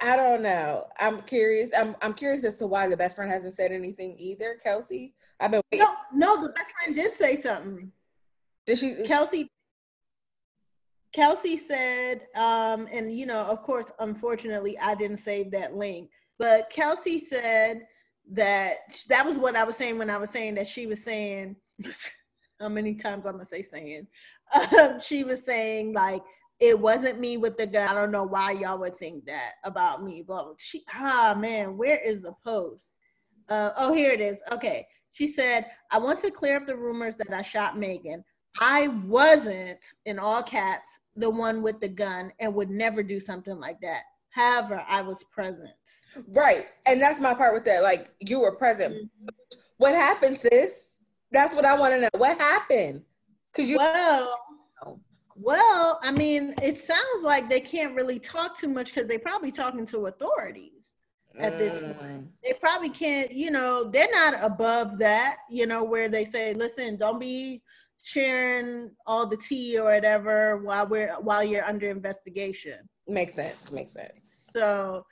I 0.00 0.14
don't 0.14 0.42
know. 0.42 0.86
I'm 1.00 1.22
curious. 1.22 1.70
I'm 1.76 1.96
I'm 2.00 2.14
curious 2.14 2.44
as 2.44 2.54
to 2.56 2.68
why 2.68 2.88
the 2.88 2.96
best 2.96 3.16
friend 3.16 3.30
hasn't 3.30 3.54
said 3.54 3.72
anything 3.72 4.14
either. 4.18 4.56
Kelsey, 4.62 5.14
I've 5.40 5.50
been 5.50 5.62
waiting. 5.72 5.86
No, 6.12 6.36
no, 6.36 6.42
the 6.46 6.52
best 6.52 6.70
friend 6.70 6.94
did 6.94 7.16
say 7.16 7.40
something. 7.40 7.90
Did 8.66 8.78
she? 8.78 8.94
Kelsey 9.04 9.50
Kelsey 11.12 11.56
said, 11.56 12.26
um, 12.36 12.86
and 12.92 13.12
you 13.12 13.26
know, 13.26 13.40
of 13.46 13.62
course, 13.62 13.86
unfortunately, 13.98 14.78
I 14.78 14.94
didn't 14.94 15.18
save 15.18 15.50
that 15.50 15.74
link, 15.74 16.10
but 16.38 16.70
Kelsey 16.70 17.24
said 17.24 17.86
that 18.32 18.78
that 19.08 19.24
was 19.24 19.36
what 19.36 19.56
I 19.56 19.64
was 19.64 19.76
saying 19.76 19.98
when 19.98 20.10
I 20.10 20.18
was 20.18 20.30
saying 20.30 20.54
that 20.56 20.68
she 20.68 20.86
was 20.86 21.02
saying, 21.02 21.56
how 22.60 22.68
many 22.68 22.94
times 22.94 23.24
I'm 23.26 23.32
gonna 23.32 23.44
say 23.44 23.62
saying, 23.62 24.06
um, 24.54 25.00
she 25.00 25.24
was 25.24 25.44
saying 25.44 25.92
like 25.92 26.22
it 26.60 26.78
wasn't 26.78 27.20
me 27.20 27.36
with 27.36 27.56
the 27.56 27.66
gun. 27.66 27.88
I 27.88 27.94
don't 27.94 28.10
know 28.10 28.24
why 28.24 28.52
y'all 28.52 28.78
would 28.80 28.98
think 28.98 29.26
that 29.26 29.52
about 29.64 30.02
me. 30.02 30.22
Blah. 30.22 30.52
She, 30.58 30.84
ah 30.92 31.36
man, 31.38 31.76
where 31.76 31.98
is 31.98 32.20
the 32.20 32.32
post? 32.44 32.94
Uh, 33.48 33.70
oh, 33.76 33.94
here 33.94 34.12
it 34.12 34.20
is. 34.20 34.40
Okay. 34.52 34.86
She 35.12 35.26
said, 35.26 35.66
I 35.90 35.98
want 35.98 36.20
to 36.20 36.30
clear 36.30 36.56
up 36.56 36.66
the 36.66 36.76
rumors 36.76 37.16
that 37.16 37.32
I 37.32 37.42
shot 37.42 37.78
Megan. 37.78 38.24
I 38.60 38.88
wasn't, 39.06 39.80
in 40.04 40.18
all 40.18 40.42
caps, 40.42 40.98
the 41.16 41.30
one 41.30 41.62
with 41.62 41.80
the 41.80 41.88
gun 41.88 42.32
and 42.40 42.54
would 42.54 42.70
never 42.70 43.02
do 43.02 43.18
something 43.20 43.58
like 43.58 43.80
that. 43.80 44.02
However, 44.30 44.84
I 44.86 45.02
was 45.02 45.24
present. 45.24 45.70
Right. 46.28 46.66
And 46.86 47.00
that's 47.00 47.20
my 47.20 47.34
part 47.34 47.54
with 47.54 47.64
that. 47.64 47.82
Like 47.82 48.10
you 48.20 48.40
were 48.40 48.54
present. 48.56 48.94
Mm-hmm. 48.94 49.28
What 49.78 49.94
happened, 49.94 50.38
sis? 50.38 50.98
That's 51.30 51.54
what 51.54 51.64
I 51.64 51.76
want 51.78 51.94
to 51.94 52.00
know. 52.00 52.08
What 52.16 52.38
happened? 52.38 53.02
Cause 53.54 53.68
you 53.68 53.76
Well, 53.76 54.34
well, 55.36 56.00
I 56.02 56.10
mean, 56.10 56.54
it 56.62 56.78
sounds 56.78 57.22
like 57.22 57.48
they 57.48 57.60
can't 57.60 57.94
really 57.94 58.18
talk 58.18 58.58
too 58.58 58.68
much 58.68 58.92
because 58.92 59.08
they're 59.08 59.18
probably 59.18 59.52
talking 59.52 59.86
to 59.86 60.06
authorities 60.06 60.96
at 61.38 61.58
this 61.58 61.78
Mm. 61.78 61.98
point. 61.98 62.26
They 62.42 62.54
probably 62.54 62.90
can't, 62.90 63.30
you 63.30 63.50
know, 63.50 63.84
they're 63.84 64.10
not 64.10 64.42
above 64.42 64.98
that, 64.98 65.38
you 65.48 65.66
know, 65.66 65.84
where 65.84 66.08
they 66.08 66.24
say, 66.24 66.54
listen, 66.54 66.96
don't 66.96 67.20
be 67.20 67.62
sharing 68.02 68.90
all 69.06 69.26
the 69.26 69.36
tea 69.36 69.78
or 69.78 69.84
whatever 69.84 70.58
while 70.58 70.88
we're 70.88 71.14
while 71.20 71.44
you're 71.44 71.64
under 71.64 71.88
investigation. 71.90 72.88
Makes 73.08 73.34
sense. 73.34 73.72
Makes 73.72 73.94
sense. 73.94 74.50
So, 74.54 75.04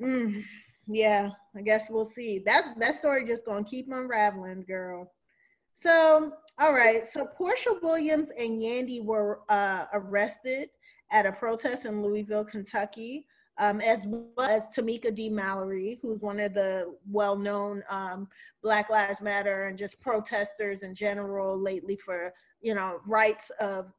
mm, 0.00 0.44
yeah, 0.86 1.30
I 1.56 1.62
guess 1.62 1.88
we'll 1.90 2.04
see. 2.04 2.42
That's 2.44 2.68
that 2.78 2.96
story 2.96 3.26
just 3.26 3.46
gonna 3.46 3.64
keep 3.64 3.86
unraveling, 3.90 4.64
girl. 4.68 5.10
So, 5.72 6.32
all 6.58 6.72
right. 6.72 7.06
So 7.08 7.26
Porsha 7.38 7.82
Williams 7.82 8.30
and 8.38 8.60
Yandy 8.62 9.04
were 9.04 9.40
uh, 9.48 9.86
arrested 9.92 10.68
at 11.10 11.26
a 11.26 11.32
protest 11.32 11.84
in 11.84 12.02
Louisville, 12.02 12.44
Kentucky, 12.44 13.26
um, 13.58 13.80
as 13.80 14.06
well 14.06 14.48
as 14.48 14.68
Tamika 14.68 15.14
D. 15.14 15.28
Mallory, 15.30 15.98
who's 16.02 16.20
one 16.20 16.40
of 16.40 16.54
the 16.54 16.94
well-known 17.10 17.82
um, 17.88 18.28
Black 18.62 18.90
Lives 18.90 19.20
Matter 19.20 19.66
and 19.66 19.78
just 19.78 20.00
protesters 20.00 20.82
in 20.82 20.94
general 20.94 21.58
lately 21.58 21.96
for 21.96 22.32
you 22.62 22.74
know 22.74 23.00
rights 23.06 23.50
of 23.60 23.92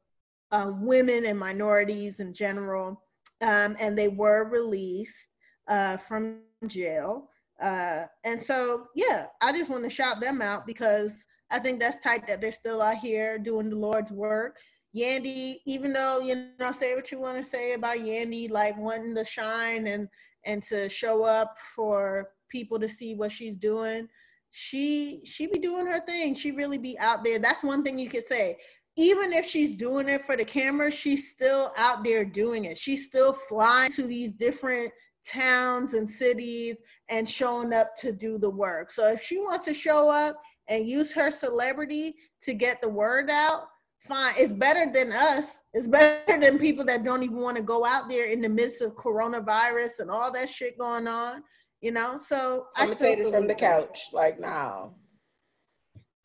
um, 0.50 0.84
women 0.84 1.26
and 1.26 1.38
minorities 1.38 2.20
in 2.20 2.32
general 2.32 3.02
um, 3.40 3.76
and 3.78 3.96
they 3.96 4.08
were 4.08 4.48
released 4.48 5.28
uh, 5.68 5.96
from 5.96 6.40
jail. 6.66 7.28
Uh, 7.60 8.04
and 8.24 8.42
so, 8.42 8.86
yeah, 8.94 9.26
I 9.40 9.52
just 9.52 9.70
want 9.70 9.84
to 9.84 9.90
shout 9.90 10.20
them 10.20 10.42
out 10.42 10.66
because 10.66 11.24
I 11.50 11.58
think 11.58 11.80
that's 11.80 11.98
tight 11.98 12.26
that 12.26 12.40
they're 12.40 12.52
still 12.52 12.82
out 12.82 12.98
here 12.98 13.38
doing 13.38 13.70
the 13.70 13.76
Lord's 13.76 14.12
work. 14.12 14.58
Yandy, 14.96 15.56
even 15.66 15.92
though 15.92 16.20
you 16.20 16.48
know, 16.58 16.72
say 16.72 16.94
what 16.94 17.12
you 17.12 17.20
want 17.20 17.36
to 17.36 17.44
say 17.44 17.74
about 17.74 17.98
Yandy, 17.98 18.50
like 18.50 18.76
wanting 18.78 19.14
to 19.14 19.24
shine 19.24 19.86
and 19.86 20.08
and 20.44 20.62
to 20.62 20.88
show 20.88 21.24
up 21.24 21.56
for 21.74 22.30
people 22.48 22.78
to 22.78 22.88
see 22.88 23.14
what 23.14 23.32
she's 23.32 23.56
doing, 23.56 24.08
she 24.50 25.20
she 25.24 25.46
be 25.46 25.58
doing 25.58 25.86
her 25.86 26.00
thing. 26.00 26.34
She 26.34 26.50
really 26.52 26.78
be 26.78 26.98
out 26.98 27.24
there. 27.24 27.38
That's 27.38 27.62
one 27.62 27.82
thing 27.82 27.98
you 27.98 28.08
could 28.08 28.24
say. 28.26 28.56
Even 28.96 29.32
if 29.32 29.46
she's 29.46 29.72
doing 29.72 30.08
it 30.08 30.24
for 30.24 30.36
the 30.36 30.44
camera, 30.44 30.90
she's 30.90 31.30
still 31.30 31.72
out 31.76 32.02
there 32.02 32.24
doing 32.24 32.64
it. 32.64 32.78
She's 32.78 33.04
still 33.04 33.32
flying 33.32 33.92
to 33.92 34.04
these 34.04 34.32
different 34.32 34.90
towns 35.26 35.92
and 35.94 36.08
cities 36.08 36.80
and 37.10 37.28
showing 37.28 37.72
up 37.72 37.94
to 37.98 38.10
do 38.10 38.38
the 38.38 38.48
work. 38.48 38.90
So 38.90 39.12
if 39.12 39.22
she 39.22 39.38
wants 39.38 39.66
to 39.66 39.74
show 39.74 40.10
up 40.10 40.36
and 40.68 40.88
use 40.88 41.12
her 41.12 41.30
celebrity 41.30 42.14
to 42.42 42.54
get 42.54 42.80
the 42.80 42.88
word 42.88 43.28
out, 43.28 43.64
fine. 44.06 44.32
It's 44.38 44.52
better 44.52 44.90
than 44.90 45.12
us. 45.12 45.60
It's 45.74 45.88
better 45.88 46.40
than 46.40 46.58
people 46.58 46.84
that 46.86 47.04
don't 47.04 47.22
even 47.22 47.42
want 47.42 47.58
to 47.58 47.62
go 47.62 47.84
out 47.84 48.08
there 48.08 48.26
in 48.30 48.40
the 48.40 48.48
midst 48.48 48.80
of 48.80 48.94
coronavirus 48.94 50.00
and 50.00 50.10
all 50.10 50.32
that 50.32 50.48
shit 50.48 50.78
going 50.78 51.06
on. 51.06 51.42
You 51.82 51.90
know, 51.90 52.16
so 52.16 52.68
I'm 52.74 52.94
still 52.94 52.98
Commentators 52.98 53.30
from 53.32 53.46
the 53.46 53.54
couch, 53.54 54.08
like 54.12 54.40
now. 54.40 54.94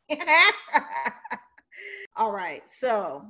All 2.15 2.32
right. 2.32 2.63
So 2.69 3.26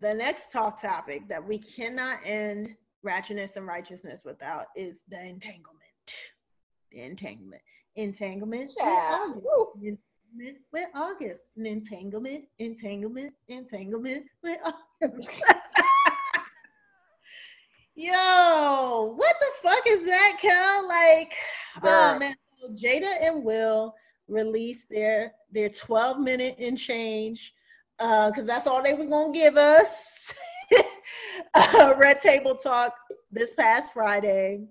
the 0.00 0.14
next 0.14 0.52
talk 0.52 0.80
topic 0.80 1.28
that 1.28 1.46
we 1.46 1.58
cannot 1.58 2.18
end 2.24 2.74
ratchetness 3.04 3.56
and 3.56 3.66
righteousness 3.66 4.22
without 4.24 4.66
is 4.76 5.02
the 5.08 5.20
entanglement. 5.20 5.80
The 6.92 7.02
entanglement. 7.02 7.62
Entanglement. 7.96 8.68
with 8.68 8.76
Yeah. 8.78 9.18
August. 9.26 9.46
Entanglement 9.76 10.58
with 10.72 10.88
August. 10.94 11.42
An 11.56 11.66
entanglement, 11.66 12.44
entanglement, 12.58 13.34
entanglement 13.48 14.24
with 14.42 14.58
August. 15.02 15.44
Yo, 17.94 19.14
what 19.16 19.36
the 19.38 19.46
fuck 19.62 19.82
is 19.86 20.06
that, 20.06 20.38
Kel? 20.40 20.88
Like, 20.88 21.34
Girl. 21.82 22.14
oh 22.14 22.18
man, 22.18 22.34
Jada 22.74 23.20
and 23.20 23.44
Will 23.44 23.94
released 24.28 24.88
their 24.88 25.34
their 25.50 25.68
12 25.68 26.18
minute 26.18 26.56
and 26.58 26.78
change 26.78 27.52
uh 28.02 28.30
because 28.30 28.46
that's 28.46 28.66
all 28.66 28.82
they 28.82 28.94
was 28.94 29.06
gonna 29.08 29.32
give 29.32 29.56
us. 29.56 30.34
Uh, 31.54 31.94
red 31.98 32.20
table 32.20 32.54
talk 32.54 32.94
this 33.30 33.52
past 33.54 33.92
friday. 33.92 34.66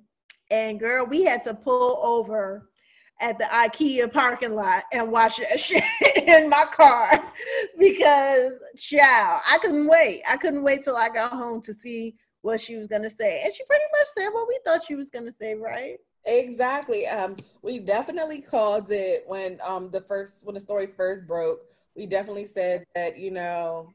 And 0.52 0.80
girl 0.80 1.06
we 1.06 1.24
had 1.24 1.44
to 1.44 1.54
pull 1.54 2.00
over 2.04 2.70
at 3.20 3.38
the 3.38 3.46
ikea 3.46 4.12
parking 4.12 4.56
lot 4.56 4.84
and 4.92 5.12
watch 5.12 5.38
that 5.38 5.60
shit 5.60 5.84
in 6.18 6.50
my 6.50 6.66
car 6.72 7.24
because 7.78 8.60
chow 8.78 9.40
i 9.50 9.58
couldn't 9.60 9.88
wait. 9.88 10.22
I 10.30 10.38
couldn't 10.38 10.64
wait 10.64 10.84
till 10.84 10.98
i 10.98 11.10
got 11.10 11.32
home 11.32 11.62
to 11.64 11.74
see 11.74 12.16
what 12.42 12.60
she 12.60 12.76
was 12.78 12.88
gonna 12.88 13.10
say. 13.10 13.42
And 13.44 13.54
she 13.54 13.64
pretty 13.66 13.86
much 13.92 14.08
said 14.16 14.30
what 14.30 14.48
we 14.48 14.60
thought 14.66 14.82
she 14.88 14.96
was 14.96 15.10
gonna 15.10 15.32
say 15.32 15.56
right? 15.56 15.98
Exactly. 16.26 17.08
Um, 17.08 17.36
we 17.62 17.80
definitely 17.80 18.42
called 18.42 18.92
it 18.92 19.24
when 19.28 19.60
um 19.64 19.90
the 19.92 20.02
first 20.02 20.46
when 20.46 20.54
the 20.56 20.60
story 20.60 20.88
first 20.88 21.28
broke. 21.28 21.62
We 21.96 22.06
definitely 22.06 22.46
said 22.46 22.86
that 22.96 23.18
you 23.18 23.32
know 23.32 23.90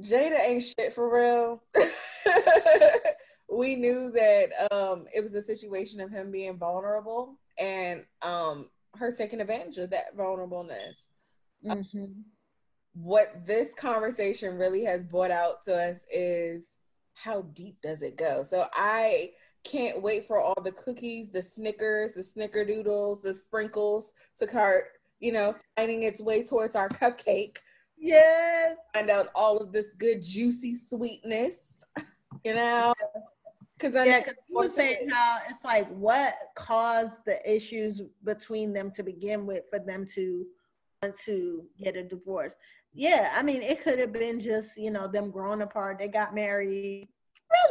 Jada 0.00 0.40
ain't 0.40 0.62
shit 0.62 0.92
for 0.92 1.12
real. 1.12 1.62
we 3.50 3.76
knew 3.76 4.10
that 4.12 4.72
um 4.72 5.06
it 5.14 5.22
was 5.22 5.34
a 5.34 5.42
situation 5.42 6.00
of 6.00 6.10
him 6.10 6.30
being 6.30 6.56
vulnerable 6.56 7.36
and 7.58 8.04
um 8.22 8.68
her 8.96 9.12
taking 9.12 9.40
advantage 9.40 9.78
of 9.78 9.90
that 9.90 10.16
vulnerableness. 10.16 11.08
Mhm. 11.64 12.22
What 12.94 13.46
this 13.46 13.74
conversation 13.74 14.58
really 14.58 14.84
has 14.84 15.06
brought 15.06 15.30
out 15.30 15.62
to 15.64 15.74
us 15.74 16.06
is 16.12 16.76
how 17.14 17.42
deep 17.42 17.80
does 17.82 18.02
it 18.02 18.16
go? 18.16 18.42
So 18.42 18.66
I 18.72 19.32
can't 19.62 20.02
wait 20.02 20.24
for 20.24 20.40
all 20.40 20.60
the 20.62 20.72
cookies, 20.72 21.30
the 21.30 21.42
Snickers, 21.42 22.12
the 22.12 22.22
Snickerdoodles, 22.22 23.20
the 23.20 23.34
sprinkles 23.34 24.12
to 24.38 24.48
start, 24.48 24.84
you 25.20 25.32
know, 25.32 25.54
finding 25.76 26.02
its 26.02 26.22
way 26.22 26.42
towards 26.42 26.74
our 26.74 26.88
cupcake. 26.88 27.58
yes 27.98 28.76
Find 28.94 29.10
out 29.10 29.28
all 29.34 29.58
of 29.58 29.72
this 29.72 29.92
good, 29.92 30.22
juicy 30.22 30.74
sweetness, 30.74 31.86
you 32.44 32.54
know? 32.54 32.94
Because 33.78 34.06
Yeah, 34.06 34.20
because 34.20 34.34
you 34.48 34.58
were 34.58 34.68
saying 34.68 35.08
how 35.08 35.38
it's 35.48 35.64
like 35.64 35.88
what 35.88 36.34
caused 36.54 37.24
the 37.24 37.38
issues 37.50 38.02
between 38.24 38.72
them 38.72 38.90
to 38.92 39.02
begin 39.02 39.46
with 39.46 39.66
for 39.70 39.78
them 39.78 40.06
to 40.14 40.46
want 41.02 41.16
to 41.24 41.64
get 41.78 41.96
a 41.96 42.02
divorce. 42.02 42.54
Yeah, 42.92 43.32
I 43.36 43.42
mean, 43.42 43.62
it 43.62 43.82
could 43.82 43.98
have 43.98 44.12
been 44.12 44.40
just, 44.40 44.76
you 44.76 44.90
know, 44.90 45.06
them 45.06 45.30
growing 45.30 45.62
apart. 45.62 45.98
They 45.98 46.08
got 46.08 46.34
married 46.34 47.08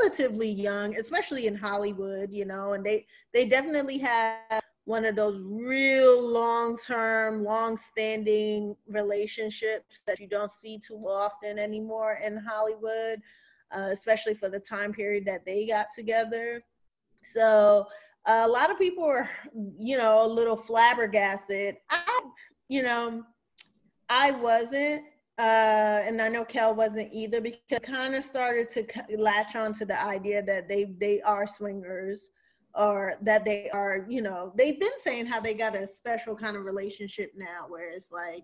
relatively 0.01 0.49
young, 0.49 0.97
especially 0.97 1.47
in 1.47 1.55
Hollywood, 1.55 2.31
you 2.31 2.45
know, 2.45 2.73
and 2.73 2.85
they 2.85 3.05
they 3.33 3.45
definitely 3.45 3.97
had 3.97 4.61
one 4.89 5.05
of 5.05 5.15
those 5.15 5.39
real 5.41 6.21
long-term, 6.27 7.43
long-standing 7.43 8.75
relationships 8.87 10.01
that 10.07 10.19
you 10.19 10.27
don't 10.27 10.51
see 10.51 10.79
too 10.79 11.05
often 11.07 11.59
anymore 11.59 12.19
in 12.25 12.37
Hollywood 12.37 13.21
uh, 13.71 13.89
especially 13.91 14.33
for 14.33 14.49
the 14.49 14.59
time 14.59 14.93
period 14.93 15.25
that 15.25 15.45
they 15.45 15.65
got 15.65 15.87
together. 15.93 16.63
So 17.23 17.87
a 18.25 18.47
lot 18.47 18.71
of 18.71 18.77
people 18.77 19.05
were, 19.05 19.29
you 19.77 19.97
know, 19.97 20.25
a 20.25 20.27
little 20.27 20.57
flabbergasted. 20.57 21.77
I, 21.89 22.21
you 22.67 22.83
know, 22.83 23.23
I 24.09 24.31
wasn't, 24.31 25.03
uh, 25.37 26.01
and 26.05 26.21
I 26.21 26.27
know 26.27 26.43
Kel 26.43 26.75
wasn't 26.75 27.13
either 27.13 27.41
because 27.41 27.79
kind 27.83 28.15
of 28.15 28.23
started 28.23 28.69
to 28.71 28.85
latch 29.17 29.55
on 29.55 29.73
to 29.73 29.85
the 29.85 30.01
idea 30.01 30.41
that 30.43 30.67
they 30.67 30.95
they 30.99 31.21
are 31.21 31.47
swingers 31.47 32.31
or 32.75 33.15
that 33.21 33.45
they 33.45 33.69
are, 33.71 34.05
you 34.09 34.21
know, 34.21 34.53
they've 34.55 34.79
been 34.79 34.99
saying 34.99 35.25
how 35.25 35.39
they 35.39 35.53
got 35.53 35.75
a 35.75 35.87
special 35.87 36.35
kind 36.35 36.55
of 36.55 36.65
relationship 36.65 37.31
now 37.35 37.65
where 37.67 37.91
it's 37.91 38.11
like, 38.11 38.43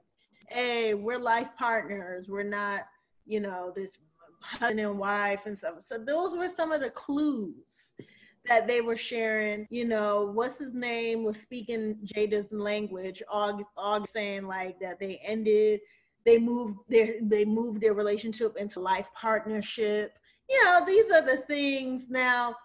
hey, 0.49 0.93
we're 0.93 1.19
life 1.19 1.49
partners. 1.57 2.27
We're 2.27 2.43
not, 2.43 2.81
you 3.25 3.39
know, 3.39 3.71
this 3.75 3.97
husband 4.41 4.79
and 4.79 4.97
wife 4.97 5.45
and 5.45 5.57
stuff. 5.57 5.81
So 5.81 5.97
those 5.97 6.35
were 6.35 6.49
some 6.49 6.71
of 6.71 6.81
the 6.81 6.91
clues 6.91 7.93
that 8.47 8.67
they 8.67 8.81
were 8.81 8.97
sharing. 8.97 9.67
You 9.69 9.85
know, 9.85 10.31
what's 10.33 10.59
his 10.59 10.73
name 10.73 11.23
was 11.23 11.39
speaking 11.39 11.97
Jada's 12.05 12.51
language. 12.51 13.23
Og, 13.31 13.63
Og 13.77 14.07
saying 14.07 14.47
like 14.47 14.79
that 14.79 14.99
they 14.99 15.19
ended, 15.23 15.79
they 16.25 16.39
moved 16.39 16.79
their 16.89 17.15
they 17.21 17.45
moved 17.45 17.81
their 17.81 17.93
relationship 17.93 18.57
into 18.57 18.79
life 18.79 19.09
partnership. 19.13 20.17
You 20.49 20.63
know, 20.63 20.81
these 20.85 21.11
are 21.11 21.21
the 21.21 21.37
things. 21.37 22.09
Now, 22.09 22.55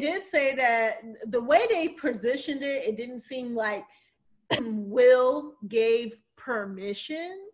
did 0.00 0.22
say 0.22 0.54
that 0.56 1.02
the 1.26 1.42
way 1.42 1.66
they 1.70 1.88
positioned 1.88 2.62
it, 2.62 2.86
it 2.86 2.96
didn't 2.96 3.20
seem 3.20 3.54
like 3.54 3.84
Will 4.60 5.54
gave 5.68 6.18
permission, 6.36 7.48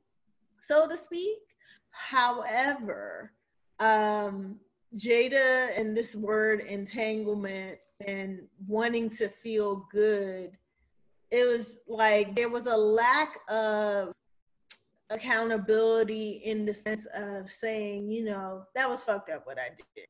so 0.60 0.88
to 0.88 0.96
speak. 0.96 1.38
However, 1.90 3.32
um, 3.80 4.58
Jada 4.96 5.78
and 5.78 5.96
this 5.96 6.14
word 6.14 6.60
entanglement 6.60 7.78
and 8.06 8.40
wanting 8.66 9.10
to 9.10 9.28
feel 9.28 9.86
good, 9.90 10.56
it 11.30 11.46
was 11.46 11.78
like 11.88 12.34
there 12.36 12.48
was 12.48 12.66
a 12.66 12.76
lack 12.76 13.38
of 13.48 14.12
accountability 15.10 16.42
in 16.44 16.66
the 16.66 16.74
sense 16.74 17.06
of 17.14 17.50
saying, 17.50 18.10
you 18.10 18.24
know, 18.24 18.64
that 18.74 18.88
was 18.88 19.02
fucked 19.02 19.30
up 19.30 19.46
what 19.46 19.58
I 19.58 19.70
did. 19.94 20.06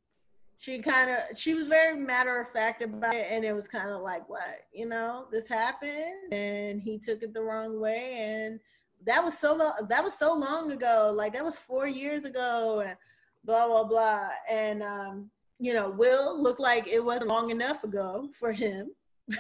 She 0.59 0.81
kind 0.81 1.11
of, 1.11 1.37
she 1.39 1.55
was 1.55 1.69
very 1.69 1.99
matter 1.99 2.41
of 2.41 2.49
fact 2.51 2.83
about 2.83 3.15
it, 3.15 3.27
and 3.31 3.45
it 3.45 3.55
was 3.55 3.69
kind 3.69 3.91
of 3.91 4.01
like, 4.01 4.29
what, 4.29 4.63
you 4.73 4.87
know, 4.87 5.27
this 5.31 5.49
happened, 5.49 6.33
and 6.33 6.81
he 6.81 6.99
took 6.99 7.23
it 7.23 7.35
the 7.35 7.43
wrong 7.43 7.81
way, 7.81 8.15
and 8.17 8.59
that 9.05 9.23
was 9.23 9.39
so 9.39 9.55
lo- 9.55 9.87
that 9.89 10.03
was 10.03 10.15
so 10.15 10.35
long 10.35 10.73
ago, 10.73 11.13
like 11.15 11.35
that 11.35 11.45
was 11.45 11.59
four 11.59 11.87
years 11.87 12.25
ago, 12.25 12.83
and 12.87 12.97
blah 13.45 13.67
blah 13.67 13.85
blah, 13.85 14.29
and 14.51 14.83
um, 14.83 15.31
you 15.59 15.75
know, 15.75 15.91
Will 15.91 16.41
looked 16.43 16.61
like 16.61 16.87
it 16.87 17.05
wasn't 17.05 17.29
long 17.29 17.51
enough 17.51 17.85
ago 17.85 18.29
for 18.39 18.53
him. 18.53 18.91
you 19.29 19.37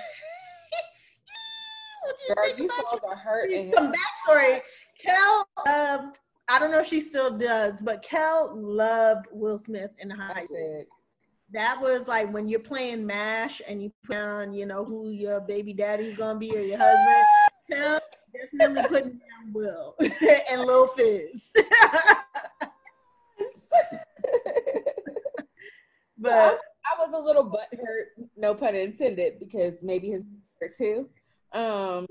Girl, 2.34 2.56
you 2.56 2.68
saw 2.68 2.96
the 2.96 3.16
hurt 3.16 3.50
in 3.50 3.72
some 3.72 3.86
him. 3.86 3.92
backstory. 3.92 4.60
Kel 4.98 5.48
loved, 5.66 6.18
I 6.48 6.58
don't 6.58 6.70
know 6.70 6.80
if 6.80 6.86
she 6.86 7.00
still 7.00 7.36
does, 7.36 7.80
but 7.80 8.02
Kel 8.02 8.52
loved 8.54 9.26
Will 9.30 9.58
Smith 9.58 9.90
in 9.98 10.10
high 10.10 10.44
school. 10.44 10.84
That 11.52 11.80
was 11.80 12.08
like 12.08 12.32
when 12.32 12.48
you're 12.48 12.60
playing 12.60 13.06
MASH 13.06 13.62
and 13.68 13.80
you 13.82 13.92
put 14.04 14.14
down, 14.14 14.52
you 14.52 14.66
know, 14.66 14.84
who 14.84 15.10
your 15.10 15.40
baby 15.40 15.72
daddy's 15.72 16.16
gonna 16.16 16.38
be 16.38 16.56
or 16.56 16.60
your 16.60 16.78
husband. 16.78 17.24
Kel 17.70 18.00
definitely 18.58 18.88
putting 18.88 19.10
down 19.12 19.52
Will 19.52 19.94
and 20.50 20.60
Lil 20.62 20.88
Fizz. 20.88 21.52
but 26.18 26.58
I 26.84 26.98
was 26.98 27.12
a 27.14 27.18
little 27.18 27.44
butthurt, 27.44 28.26
no 28.36 28.54
pun 28.54 28.74
intended, 28.74 29.38
because 29.38 29.84
maybe 29.84 30.08
his 30.10 30.24
hurt 30.60 30.74
too. 30.76 31.08
Um, 31.52 32.06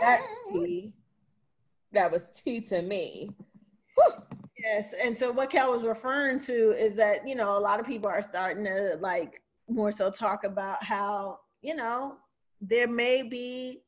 that's 0.00 0.28
tea. 0.52 0.92
That 1.92 2.12
was 2.12 2.26
tea 2.32 2.60
to 2.62 2.82
me. 2.82 3.30
Yes, 4.72 4.94
and 5.02 5.16
so 5.16 5.32
what 5.32 5.50
Cal 5.50 5.72
was 5.72 5.82
referring 5.82 6.38
to 6.40 6.70
is 6.70 6.94
that 6.94 7.26
you 7.26 7.34
know 7.34 7.58
a 7.58 7.60
lot 7.60 7.80
of 7.80 7.86
people 7.86 8.08
are 8.08 8.22
starting 8.22 8.64
to 8.64 8.98
like 9.00 9.42
more 9.68 9.90
so 9.90 10.10
talk 10.10 10.44
about 10.44 10.82
how 10.82 11.40
you 11.60 11.74
know 11.74 12.18
there 12.60 12.86
may 12.86 13.22
be 13.22 13.82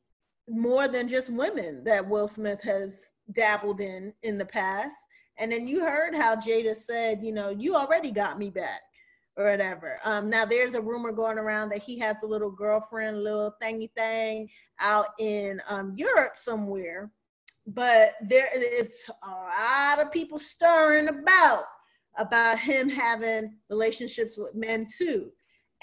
more 0.49 0.89
than 0.89 1.07
just 1.07 1.29
women 1.29 1.85
that 1.85 2.07
Will 2.07 2.27
Smith 2.27 2.61
has 2.63 3.11
dabbled 3.31 3.79
in 3.79 4.13
in 4.23 4.37
the 4.37 4.45
past. 4.45 4.97
And 5.37 5.51
then 5.51 5.67
you 5.67 5.85
heard 5.85 6.13
how 6.13 6.35
Jada 6.35 6.75
said, 6.75 7.23
you 7.23 7.31
know, 7.31 7.49
you 7.49 7.75
already 7.75 8.11
got 8.11 8.37
me 8.37 8.49
back 8.49 8.81
or 9.37 9.45
whatever. 9.45 9.99
Um, 10.03 10.29
now 10.29 10.45
there's 10.45 10.75
a 10.75 10.81
rumor 10.81 11.13
going 11.13 11.37
around 11.37 11.69
that 11.69 11.81
he 11.81 11.97
has 11.99 12.21
a 12.23 12.27
little 12.27 12.51
girlfriend, 12.51 13.23
little 13.23 13.55
thingy 13.63 13.89
thing 13.95 14.49
out 14.79 15.07
in 15.17 15.61
um, 15.69 15.93
Europe 15.95 16.33
somewhere. 16.35 17.09
But 17.65 18.15
there 18.21 18.49
is 18.55 19.09
a 19.23 19.29
lot 19.29 20.05
of 20.05 20.11
people 20.11 20.39
stirring 20.39 21.07
about 21.07 21.63
about 22.17 22.59
him 22.59 22.89
having 22.89 23.55
relationships 23.69 24.37
with 24.37 24.53
men 24.53 24.87
too. 24.97 25.31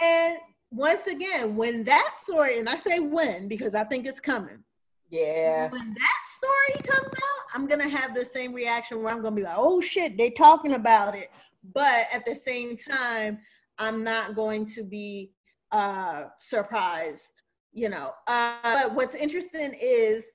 And 0.00 0.36
once 0.70 1.06
again, 1.06 1.56
when 1.56 1.84
that 1.84 2.14
story, 2.16 2.58
and 2.58 2.68
I 2.68 2.76
say 2.76 3.00
when 3.00 3.48
because 3.48 3.74
I 3.74 3.84
think 3.84 4.06
it's 4.06 4.20
coming. 4.20 4.62
Yeah. 5.10 5.68
When 5.70 5.94
that 5.94 6.22
story 6.36 6.82
comes 6.86 7.12
out, 7.12 7.54
I'm 7.54 7.66
gonna 7.66 7.88
have 7.88 8.14
the 8.14 8.24
same 8.24 8.52
reaction 8.52 9.02
where 9.02 9.12
I'm 9.12 9.22
gonna 9.22 9.34
be 9.34 9.42
like, 9.42 9.56
oh 9.56 9.80
shit, 9.80 10.16
they 10.16 10.30
talking 10.30 10.74
about 10.74 11.14
it. 11.16 11.30
But 11.74 12.06
at 12.12 12.24
the 12.24 12.34
same 12.34 12.76
time, 12.76 13.40
I'm 13.78 14.04
not 14.04 14.36
going 14.36 14.66
to 14.66 14.84
be 14.84 15.32
uh 15.72 16.24
surprised, 16.38 17.42
you 17.72 17.88
know. 17.88 18.12
Uh, 18.28 18.56
but 18.62 18.94
what's 18.94 19.14
interesting 19.16 19.74
is 19.80 20.26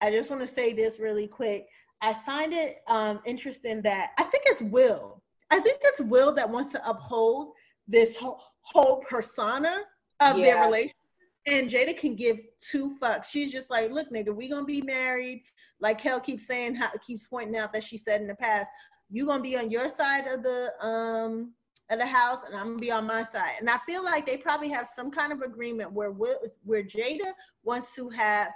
I 0.00 0.10
just 0.10 0.30
want 0.30 0.42
to 0.42 0.48
say 0.48 0.72
this 0.72 1.00
really 1.00 1.26
quick. 1.26 1.66
I 2.00 2.12
find 2.12 2.52
it 2.52 2.78
um 2.88 3.20
interesting 3.24 3.80
that 3.82 4.10
I 4.18 4.24
think 4.24 4.44
it's 4.46 4.62
Will. 4.62 5.22
I 5.50 5.60
think 5.60 5.78
it's 5.82 6.00
Will 6.00 6.34
that 6.34 6.48
wants 6.48 6.72
to 6.72 6.88
uphold 6.88 7.52
this 7.86 8.16
whole, 8.16 8.40
whole 8.62 9.00
persona 9.08 9.82
of 10.20 10.36
Yeah. 10.36 10.44
their 10.56 10.64
relationship. 10.64 10.96
And 11.46 11.70
Jada 11.70 11.96
can 11.96 12.16
give 12.16 12.38
two 12.60 12.96
fucks. 13.00 13.26
She's 13.26 13.52
just 13.52 13.70
like, 13.70 13.90
look, 13.90 14.10
nigga, 14.10 14.34
we 14.34 14.48
gonna 14.48 14.64
be 14.64 14.82
married. 14.82 15.44
Like 15.80 15.98
Kel 15.98 16.20
keeps 16.20 16.46
saying, 16.46 16.74
how 16.74 16.90
keeps 17.06 17.24
pointing 17.28 17.56
out 17.56 17.72
that 17.74 17.84
she 17.84 17.98
said 17.98 18.20
in 18.20 18.26
the 18.26 18.34
past, 18.36 18.70
you 19.10 19.26
gonna 19.26 19.42
be 19.42 19.56
on 19.56 19.70
your 19.70 19.88
side 19.88 20.26
of 20.26 20.42
the 20.42 20.72
um 20.80 21.52
of 21.90 21.98
the 21.98 22.06
house, 22.06 22.44
and 22.44 22.54
I'm 22.54 22.68
gonna 22.68 22.78
be 22.78 22.90
on 22.90 23.06
my 23.06 23.22
side. 23.22 23.56
And 23.60 23.68
I 23.68 23.78
feel 23.84 24.02
like 24.02 24.24
they 24.24 24.38
probably 24.38 24.70
have 24.70 24.88
some 24.88 25.10
kind 25.10 25.32
of 25.32 25.40
agreement 25.40 25.92
where 25.92 26.10
Will, 26.12 26.38
where 26.64 26.82
Jada 26.82 27.32
wants 27.62 27.94
to 27.94 28.08
have 28.08 28.48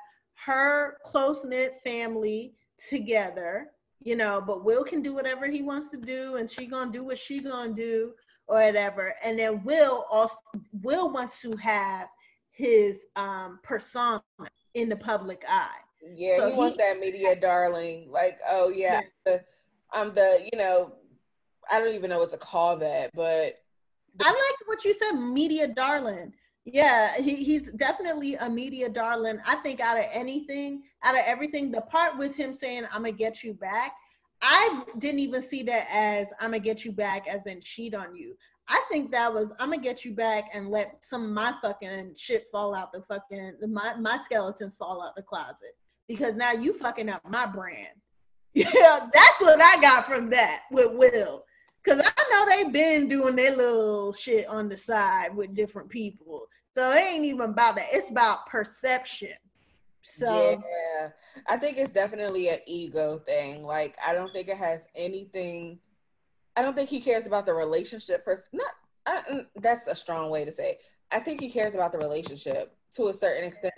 her 0.44 0.98
close 1.04 1.44
knit 1.44 1.74
family 1.84 2.54
together, 2.88 3.68
you 4.00 4.16
know, 4.16 4.40
but 4.40 4.64
Will 4.64 4.84
can 4.84 5.02
do 5.02 5.14
whatever 5.14 5.46
he 5.48 5.62
wants 5.62 5.88
to 5.88 5.96
do, 5.96 6.36
and 6.36 6.48
she 6.48 6.66
gonna 6.66 6.92
do 6.92 7.04
what 7.04 7.18
she 7.18 7.40
gonna 7.40 7.74
do 7.74 8.12
or 8.46 8.56
whatever. 8.60 9.14
And 9.22 9.38
then 9.38 9.62
Will 9.64 10.06
also 10.10 10.36
Will 10.82 11.10
wants 11.12 11.40
to 11.40 11.56
have 11.56 12.08
his 12.50 13.06
um 13.16 13.60
persona 13.62 14.22
in 14.74 14.88
the 14.88 14.96
public 14.96 15.44
eye. 15.48 15.80
Yeah, 16.14 16.36
So 16.38 16.48
he, 16.48 16.54
wants 16.54 16.76
he- 16.76 16.78
that 16.78 16.98
media 17.00 17.36
darling. 17.36 18.08
Like, 18.10 18.38
oh 18.48 18.70
yeah, 18.70 19.00
the, 19.26 19.44
I'm 19.92 20.14
the, 20.14 20.48
you 20.52 20.58
know, 20.58 20.92
I 21.70 21.80
don't 21.80 21.94
even 21.94 22.10
know 22.10 22.18
what 22.18 22.30
to 22.30 22.38
call 22.38 22.76
that, 22.78 23.10
but 23.14 23.56
I 24.20 24.30
like 24.30 24.68
what 24.68 24.84
you 24.84 24.94
said, 24.94 25.12
media 25.12 25.68
darling. 25.68 26.32
Yeah, 26.64 27.16
he, 27.16 27.36
he's 27.36 27.72
definitely 27.72 28.34
a 28.34 28.48
media 28.48 28.88
darling. 28.88 29.38
I 29.46 29.56
think 29.56 29.80
out 29.80 29.98
of 29.98 30.04
anything, 30.12 30.82
out 31.02 31.14
of 31.14 31.22
everything, 31.24 31.70
the 31.70 31.80
part 31.82 32.18
with 32.18 32.34
him 32.34 32.52
saying, 32.52 32.84
I'm 32.92 33.02
gonna 33.02 33.12
get 33.12 33.42
you 33.42 33.54
back, 33.54 33.92
I 34.42 34.84
didn't 34.98 35.20
even 35.20 35.42
see 35.42 35.62
that 35.64 35.88
as 35.92 36.32
I'm 36.40 36.50
gonna 36.50 36.60
get 36.60 36.84
you 36.84 36.92
back 36.92 37.26
as 37.26 37.46
in 37.46 37.60
cheat 37.60 37.94
on 37.94 38.14
you. 38.14 38.36
I 38.68 38.82
think 38.90 39.10
that 39.12 39.32
was 39.32 39.52
I'm 39.58 39.70
gonna 39.70 39.82
get 39.82 40.04
you 40.04 40.12
back 40.12 40.50
and 40.52 40.68
let 40.68 41.02
some 41.04 41.24
of 41.24 41.30
my 41.30 41.54
fucking 41.62 42.14
shit 42.16 42.46
fall 42.52 42.74
out 42.74 42.92
the 42.92 43.02
fucking 43.02 43.54
my, 43.68 43.94
my 43.98 44.18
skeletons 44.18 44.74
fall 44.78 45.02
out 45.02 45.16
the 45.16 45.22
closet. 45.22 45.76
Because 46.06 46.36
now 46.36 46.52
you 46.52 46.72
fucking 46.72 47.08
up 47.08 47.22
my 47.28 47.46
brand. 47.46 47.88
Yeah, 48.54 49.08
that's 49.12 49.40
what 49.40 49.60
I 49.60 49.80
got 49.80 50.06
from 50.06 50.30
that 50.30 50.62
with 50.72 50.90
Will. 50.92 51.44
Cause 51.88 52.02
I 52.04 52.22
know 52.30 52.44
they've 52.46 52.72
been 52.72 53.08
doing 53.08 53.34
their 53.34 53.56
little 53.56 54.12
shit 54.12 54.46
on 54.46 54.68
the 54.68 54.76
side 54.76 55.34
with 55.34 55.54
different 55.54 55.88
people. 55.88 56.46
So 56.76 56.90
it 56.90 57.00
ain't 57.00 57.24
even 57.24 57.50
about 57.50 57.76
that. 57.76 57.86
It's 57.92 58.10
about 58.10 58.46
perception. 58.46 59.32
So 60.02 60.26
yeah, 60.30 61.08
I 61.46 61.56
think 61.56 61.78
it's 61.78 61.92
definitely 61.92 62.50
an 62.50 62.58
ego 62.66 63.18
thing. 63.18 63.62
Like, 63.62 63.96
I 64.06 64.12
don't 64.12 64.32
think 64.32 64.48
it 64.48 64.56
has 64.58 64.86
anything. 64.94 65.78
I 66.56 66.62
don't 66.62 66.76
think 66.76 66.90
he 66.90 67.00
cares 67.00 67.26
about 67.26 67.46
the 67.46 67.54
relationship. 67.54 68.24
Pers- 68.24 68.46
not 68.52 68.70
I, 69.06 69.22
mm, 69.30 69.46
that's 69.56 69.88
a 69.88 69.96
strong 69.96 70.28
way 70.28 70.44
to 70.44 70.52
say. 70.52 70.72
It. 70.72 70.82
I 71.10 71.20
think 71.20 71.40
he 71.40 71.50
cares 71.50 71.74
about 71.74 71.92
the 71.92 71.98
relationship 71.98 72.76
to 72.92 73.08
a 73.08 73.14
certain 73.14 73.44
extent. 73.44 73.72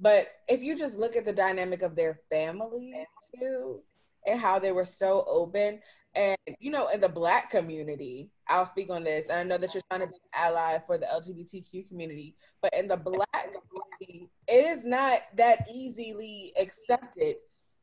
But 0.00 0.28
if 0.48 0.62
you 0.62 0.76
just 0.76 0.98
look 0.98 1.16
at 1.16 1.26
the 1.26 1.32
dynamic 1.32 1.82
of 1.82 1.94
their 1.94 2.18
family 2.30 2.94
too, 3.38 3.82
and 4.26 4.40
how 4.40 4.58
they 4.58 4.72
were 4.72 4.86
so 4.86 5.24
open, 5.26 5.80
and 6.14 6.36
you 6.60 6.70
know, 6.70 6.88
in 6.88 7.00
the 7.00 7.08
black 7.08 7.50
community, 7.50 8.30
I'll 8.48 8.66
speak 8.66 8.90
on 8.90 9.02
this. 9.02 9.28
And 9.28 9.38
I 9.38 9.42
know 9.44 9.58
that 9.58 9.74
you're 9.74 9.82
trying 9.90 10.02
to 10.02 10.06
be 10.06 10.14
an 10.14 10.30
ally 10.34 10.78
for 10.86 10.98
the 10.98 11.06
LGBTQ 11.06 11.88
community, 11.88 12.36
but 12.60 12.72
in 12.74 12.86
the 12.86 12.96
black 12.96 13.26
community, 13.42 14.28
it 14.48 14.66
is 14.66 14.84
not 14.84 15.20
that 15.36 15.66
easily 15.74 16.52
accepted 16.60 17.36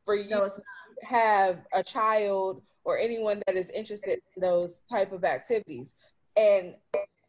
for 0.04 0.14
you 0.14 0.30
no, 0.30 0.48
to 0.48 0.62
have 1.02 1.62
a 1.74 1.82
child 1.82 2.62
or 2.84 2.98
anyone 2.98 3.42
that 3.46 3.56
is 3.56 3.70
interested 3.70 4.18
in 4.36 4.40
those 4.40 4.80
type 4.90 5.12
of 5.12 5.24
activities. 5.24 5.94
And 6.36 6.74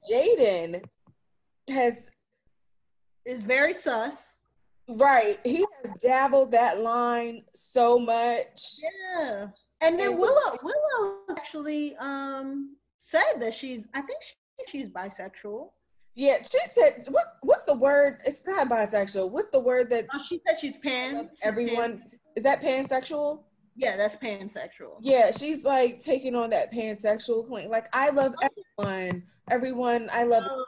Jaden 0.10 0.84
has 1.70 2.10
is 3.26 3.44
very 3.44 3.74
sus. 3.74 4.40
Right, 4.88 5.38
he 5.44 5.66
has 5.84 5.94
dabbled 6.02 6.52
that 6.52 6.82
line 6.82 7.44
so 7.54 7.98
much. 8.00 8.80
Yeah. 9.18 9.48
And 9.82 10.00
then 10.00 10.18
Willow 10.18 10.58
Willow 10.64 11.18
actually 11.38 11.96
um 11.98 12.76
said 13.00 13.40
that 13.40 13.54
she's 13.54 13.86
I 13.94 14.02
think 14.02 14.22
she, 14.22 14.34
she's 14.70 14.90
bisexual. 14.90 15.70
Yeah, 16.16 16.38
she 16.44 16.60
said 16.74 17.06
what 17.10 17.26
what's 17.42 17.66
the 17.66 17.74
word? 17.76 18.20
It's 18.26 18.46
not 18.46 18.70
bisexual. 18.70 19.32
What's 19.32 19.50
the 19.50 19.60
word 19.60 19.90
that 19.92 20.06
Oh, 20.14 20.22
she 20.28 20.42
said 20.46 20.58
she's 20.60 20.78
pan. 20.84 21.30
everyone 21.42 22.00
pan- 22.00 22.12
is 22.36 22.44
that 22.44 22.62
pansexual? 22.62 23.44
Yeah, 23.76 23.96
that's 23.98 24.18
pansexual. 24.18 24.98
Yeah, 25.00 25.32
she's 25.32 25.64
like 25.64 26.00
taking 26.00 26.36
on 26.36 26.50
that 26.52 26.72
pansexual 26.72 27.48
claim. 27.48 27.70
Like 27.70 27.88
I 27.94 28.10
love 28.10 28.36
everyone. 28.78 29.24
Everyone 29.50 30.10
I 30.12 30.24
love 30.26 30.44
Oh, 30.48 30.66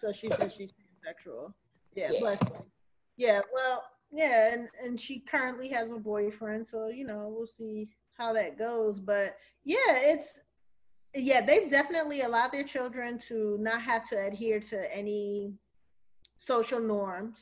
so 0.00 0.12
she 0.12 0.28
says 0.30 0.54
she's 0.54 0.72
pansexual. 0.72 1.52
Yeah, 1.94 2.08
Yeah. 2.12 2.20
bless 2.20 2.42
her. 2.42 2.64
Yeah, 3.16 3.40
well, 3.52 3.84
yeah, 4.10 4.52
and 4.52 4.68
and 4.82 5.00
she 5.00 5.20
currently 5.20 5.68
has 5.68 5.90
a 5.90 5.98
boyfriend, 5.98 6.66
so 6.66 6.88
you 6.88 7.06
know 7.06 7.32
we'll 7.34 7.46
see 7.46 7.88
how 8.18 8.32
that 8.34 8.58
goes. 8.58 9.00
But 9.00 9.36
yeah, 9.64 9.76
it's 9.88 10.40
yeah, 11.14 11.44
they've 11.44 11.70
definitely 11.70 12.22
allowed 12.22 12.52
their 12.52 12.64
children 12.64 13.18
to 13.28 13.56
not 13.60 13.82
have 13.82 14.08
to 14.10 14.16
adhere 14.26 14.60
to 14.60 14.96
any 14.96 15.54
social 16.36 16.80
norms. 16.80 17.38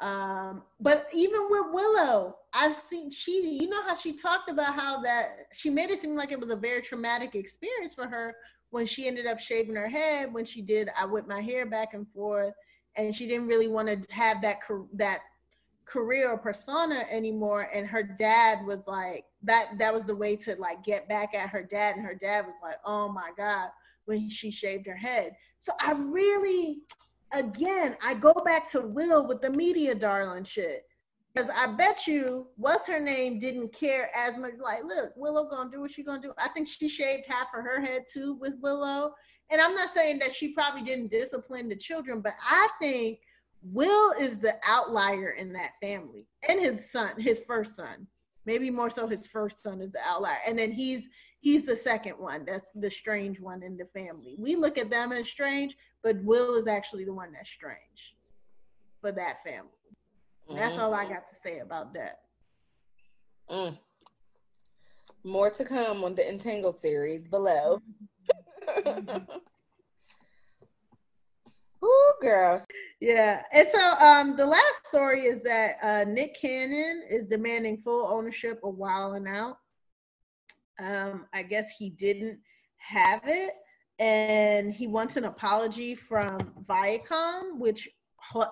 Um, 0.00 0.62
but 0.80 1.08
even 1.12 1.40
with 1.50 1.66
Willow, 1.72 2.36
I've 2.54 2.74
seen 2.74 3.10
she, 3.10 3.58
you 3.60 3.68
know 3.68 3.82
how 3.82 3.94
she 3.94 4.12
talked 4.12 4.50
about 4.50 4.74
how 4.74 5.02
that 5.02 5.48
she 5.52 5.68
made 5.68 5.90
it 5.90 5.98
seem 5.98 6.16
like 6.16 6.32
it 6.32 6.40
was 6.40 6.50
a 6.50 6.56
very 6.56 6.80
traumatic 6.80 7.34
experience 7.34 7.94
for 7.94 8.08
her 8.08 8.34
when 8.70 8.86
she 8.86 9.06
ended 9.06 9.26
up 9.26 9.38
shaving 9.38 9.74
her 9.74 9.88
head 9.88 10.32
when 10.32 10.44
she 10.44 10.62
did 10.62 10.88
I 10.96 11.04
whip 11.04 11.28
my 11.28 11.40
hair 11.40 11.66
back 11.66 11.92
and 11.92 12.08
forth 12.08 12.54
and 12.96 13.14
she 13.14 13.26
didn't 13.26 13.46
really 13.46 13.68
want 13.68 13.88
to 13.88 14.12
have 14.12 14.42
that 14.42 14.58
that 14.94 15.20
career 15.84 16.30
or 16.30 16.38
persona 16.38 17.04
anymore. 17.10 17.68
And 17.74 17.86
her 17.86 18.02
dad 18.02 18.64
was 18.64 18.86
like 18.86 19.24
that 19.42 19.72
that 19.78 19.92
was 19.92 20.04
the 20.04 20.14
way 20.14 20.36
to 20.36 20.54
like 20.56 20.84
get 20.84 21.08
back 21.08 21.34
at 21.34 21.48
her 21.50 21.62
dad. 21.62 21.96
And 21.96 22.04
her 22.04 22.14
dad 22.14 22.46
was 22.46 22.56
like 22.62 22.76
oh 22.84 23.08
my 23.08 23.30
god 23.36 23.70
when 24.04 24.28
she 24.28 24.50
shaved 24.50 24.86
her 24.86 24.96
head. 24.96 25.34
So 25.58 25.72
i 25.80 25.92
really 25.92 26.82
again 27.32 27.96
i 28.02 28.14
go 28.14 28.32
back 28.44 28.70
to 28.72 28.80
will 28.80 29.26
with 29.26 29.40
the 29.40 29.50
media 29.50 29.94
darling 29.94 30.44
shit. 30.44 30.86
Because 31.34 31.50
i 31.56 31.66
bet 31.66 32.06
you 32.06 32.46
what's 32.56 32.86
her 32.86 33.00
name 33.00 33.38
didn't 33.40 33.72
care 33.72 34.10
as 34.16 34.36
much. 34.36 34.52
Like 34.60 34.84
look 34.84 35.12
willow 35.16 35.48
gonna 35.48 35.70
do 35.70 35.80
what 35.80 35.90
she 35.90 36.04
gonna 36.04 36.22
do. 36.22 36.32
I 36.38 36.48
think 36.50 36.68
she 36.68 36.88
shaved 36.88 37.24
half 37.28 37.48
of 37.56 37.64
her 37.64 37.80
head 37.80 38.04
too 38.12 38.34
with 38.34 38.54
willow 38.60 39.12
and 39.50 39.60
i'm 39.60 39.74
not 39.74 39.90
saying 39.90 40.18
that 40.18 40.34
she 40.34 40.48
probably 40.48 40.82
didn't 40.82 41.10
discipline 41.10 41.68
the 41.68 41.76
children 41.76 42.20
but 42.20 42.34
i 42.42 42.68
think 42.80 43.20
Will 43.62 44.12
is 44.12 44.38
the 44.38 44.56
outlier 44.66 45.30
in 45.38 45.52
that 45.52 45.72
family, 45.82 46.26
and 46.48 46.58
his 46.60 46.90
son, 46.90 47.20
his 47.20 47.40
first 47.40 47.76
son, 47.76 48.06
maybe 48.46 48.70
more 48.70 48.88
so 48.88 49.06
his 49.06 49.26
first 49.26 49.62
son 49.62 49.80
is 49.82 49.92
the 49.92 50.00
outlier, 50.06 50.38
and 50.46 50.58
then 50.58 50.72
he's 50.72 51.08
he's 51.40 51.66
the 51.66 51.76
second 51.76 52.14
one. 52.14 52.44
That's 52.46 52.70
the 52.74 52.90
strange 52.90 53.38
one 53.38 53.62
in 53.62 53.76
the 53.76 53.84
family. 53.86 54.36
We 54.38 54.56
look 54.56 54.78
at 54.78 54.90
them 54.90 55.12
as 55.12 55.28
strange, 55.28 55.76
but 56.02 56.22
Will 56.24 56.54
is 56.56 56.66
actually 56.66 57.04
the 57.04 57.12
one 57.12 57.32
that's 57.32 57.50
strange 57.50 58.16
for 59.00 59.12
that 59.12 59.44
family. 59.44 59.68
And 60.48 60.58
that's 60.58 60.78
all 60.78 60.94
I 60.94 61.04
got 61.04 61.28
to 61.28 61.34
say 61.34 61.58
about 61.58 61.94
that. 61.94 62.20
Mm. 63.48 63.78
More 65.22 65.50
to 65.50 65.64
come 65.64 66.02
on 66.02 66.14
the 66.14 66.28
Entangled 66.28 66.80
series 66.80 67.28
below. 67.28 67.80
Ooh, 71.82 72.12
girls. 72.20 72.66
yeah. 73.00 73.42
And 73.52 73.68
so 73.68 73.94
um 73.98 74.36
the 74.36 74.46
last 74.46 74.86
story 74.86 75.22
is 75.22 75.42
that 75.42 75.76
uh 75.82 76.04
Nick 76.08 76.38
Cannon 76.40 77.02
is 77.08 77.26
demanding 77.26 77.78
full 77.78 78.06
ownership 78.06 78.60
of 78.62 78.76
Wild 78.76 79.16
'N 79.16 79.26
Out. 79.26 79.56
Um, 80.78 81.26
I 81.32 81.42
guess 81.42 81.68
he 81.78 81.90
didn't 81.90 82.38
have 82.78 83.22
it, 83.26 83.52
and 83.98 84.72
he 84.72 84.86
wants 84.86 85.16
an 85.16 85.24
apology 85.24 85.94
from 85.94 86.52
Viacom, 86.66 87.58
which 87.58 87.88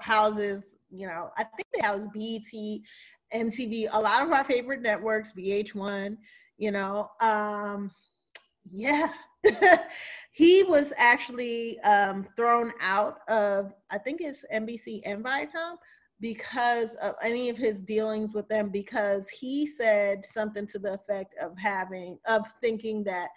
houses, 0.00 0.76
you 0.90 1.06
know, 1.06 1.30
I 1.38 1.44
think 1.44 1.66
they 1.74 1.80
house 1.80 2.00
BET, 2.14 2.52
MTV, 3.32 3.88
a 3.92 4.00
lot 4.00 4.22
of 4.22 4.32
our 4.32 4.44
favorite 4.44 4.82
networks, 4.82 5.32
VH1, 5.32 6.16
you 6.58 6.70
know. 6.70 7.08
Um, 7.20 7.90
yeah. 8.70 9.08
he 10.32 10.62
was 10.64 10.92
actually 10.96 11.78
um, 11.80 12.26
thrown 12.36 12.72
out 12.80 13.18
of, 13.28 13.72
I 13.90 13.98
think 13.98 14.20
it's 14.20 14.44
NBC 14.52 15.00
and 15.04 15.24
Viacom 15.24 15.76
because 16.20 16.94
of 16.96 17.14
any 17.22 17.48
of 17.48 17.56
his 17.56 17.80
dealings 17.80 18.34
with 18.34 18.48
them 18.48 18.70
because 18.70 19.28
he 19.28 19.66
said 19.66 20.24
something 20.24 20.66
to 20.66 20.78
the 20.78 20.94
effect 20.94 21.34
of 21.40 21.56
having 21.56 22.18
of 22.26 22.44
thinking 22.60 23.04
that 23.04 23.28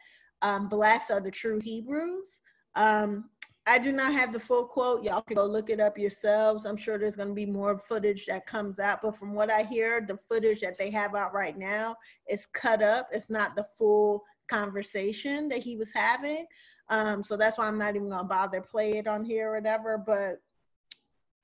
um, 0.41 0.68
blacks 0.68 1.12
are 1.12 1.22
the 1.22 1.32
true 1.32 1.60
hebrews. 1.60 2.41
Um, 2.76 3.30
i 3.68 3.78
do 3.78 3.91
not 3.91 4.12
have 4.12 4.34
the 4.34 4.39
full 4.39 4.66
quote. 4.66 5.04
Y'all 5.04 5.22
can 5.22 5.36
go 5.36 5.45
look 5.45 5.70
it 5.70 5.80
up 5.80 5.97
yourselves. 5.97 6.66
I'm 6.66 6.78
sure 6.78 6.97
there's 6.97 7.16
going 7.16 7.30
to 7.30 7.36
be 7.36 7.45
more 7.45 7.78
footage 7.78 8.26
that 8.26 8.47
comes 8.47 8.80
out 8.80 9.02
but 9.04 9.16
from 9.16 9.36
what 9.36 9.52
i 9.52 9.62
hear 9.62 10.02
the 10.02 10.18
footage 10.28 10.62
that 10.62 10.80
they 10.80 10.89
have 10.89 11.14
out 11.14 11.34
right 11.34 11.58
now 11.58 11.95
is 12.28 12.47
cut 12.47 12.82
up. 12.82 13.10
It's 13.12 13.30
not 13.30 13.56
the 13.56 13.66
full 13.78 14.24
conversation 14.52 15.47
that 15.47 15.60
he 15.60 15.76
was 15.78 15.91
having 15.93 16.45
um, 16.89 17.24
so 17.24 17.38
that's 17.38 17.58
why 17.58 17.68
i'm 17.68 17.78
not 17.78 17.95
even 17.95 18.10
to 18.10 18.24
bother 18.24 18.62
play 18.62 18.97
it 18.97 19.08
on 19.08 19.24
here 19.24 19.52
or 19.52 19.56
whatever 19.56 19.97
but 19.97 20.41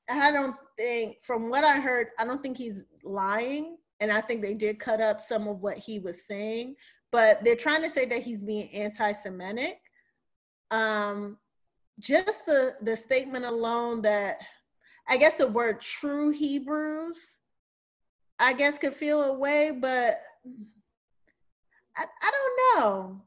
I 0.09 0.31
don't 0.31 0.55
think, 0.77 1.17
from 1.23 1.49
what 1.49 1.63
I 1.63 1.79
heard, 1.79 2.07
I 2.17 2.25
don't 2.25 2.41
think 2.41 2.57
he's 2.57 2.83
lying. 3.03 3.77
And 3.99 4.11
I 4.11 4.21
think 4.21 4.41
they 4.41 4.53
did 4.53 4.79
cut 4.79 5.01
up 5.01 5.21
some 5.21 5.47
of 5.47 5.61
what 5.61 5.77
he 5.77 5.99
was 5.99 6.25
saying, 6.25 6.75
but 7.11 7.43
they're 7.43 7.55
trying 7.55 7.81
to 7.81 7.89
say 7.89 8.05
that 8.05 8.21
he's 8.21 8.39
being 8.39 8.69
anti 8.71 9.11
Semitic. 9.11 9.79
Um, 10.69 11.37
just 11.99 12.45
the, 12.45 12.75
the 12.83 12.95
statement 12.95 13.45
alone 13.45 14.01
that 14.03 14.41
I 15.09 15.17
guess 15.17 15.33
the 15.33 15.47
word 15.47 15.81
true 15.81 16.29
Hebrews, 16.29 17.37
I 18.37 18.53
guess 18.53 18.77
could 18.77 18.93
feel 18.93 19.23
a 19.23 19.33
way, 19.33 19.71
but 19.71 20.21
I, 21.97 22.05
I 22.21 22.31
don't 22.31 22.83
know. 22.83 23.21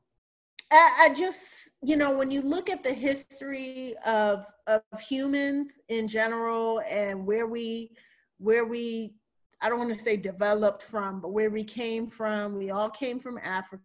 I, 0.72 1.06
I 1.10 1.14
just, 1.14 1.70
you 1.82 1.96
know, 1.96 2.16
when 2.16 2.30
you 2.30 2.42
look 2.42 2.70
at 2.70 2.84
the 2.84 2.92
history 2.92 3.94
of 4.06 4.46
of 4.66 4.82
humans 5.00 5.78
in 5.88 6.06
general 6.06 6.80
and 6.88 7.26
where 7.26 7.46
we 7.46 7.90
where 8.38 8.64
we 8.64 9.14
I 9.60 9.68
don't 9.68 9.78
want 9.78 9.92
to 9.94 10.00
say 10.00 10.16
developed 10.16 10.82
from, 10.82 11.20
but 11.20 11.32
where 11.32 11.50
we 11.50 11.64
came 11.64 12.06
from, 12.06 12.56
we 12.56 12.70
all 12.70 12.88
came 12.88 13.18
from 13.18 13.38
Africa. 13.42 13.82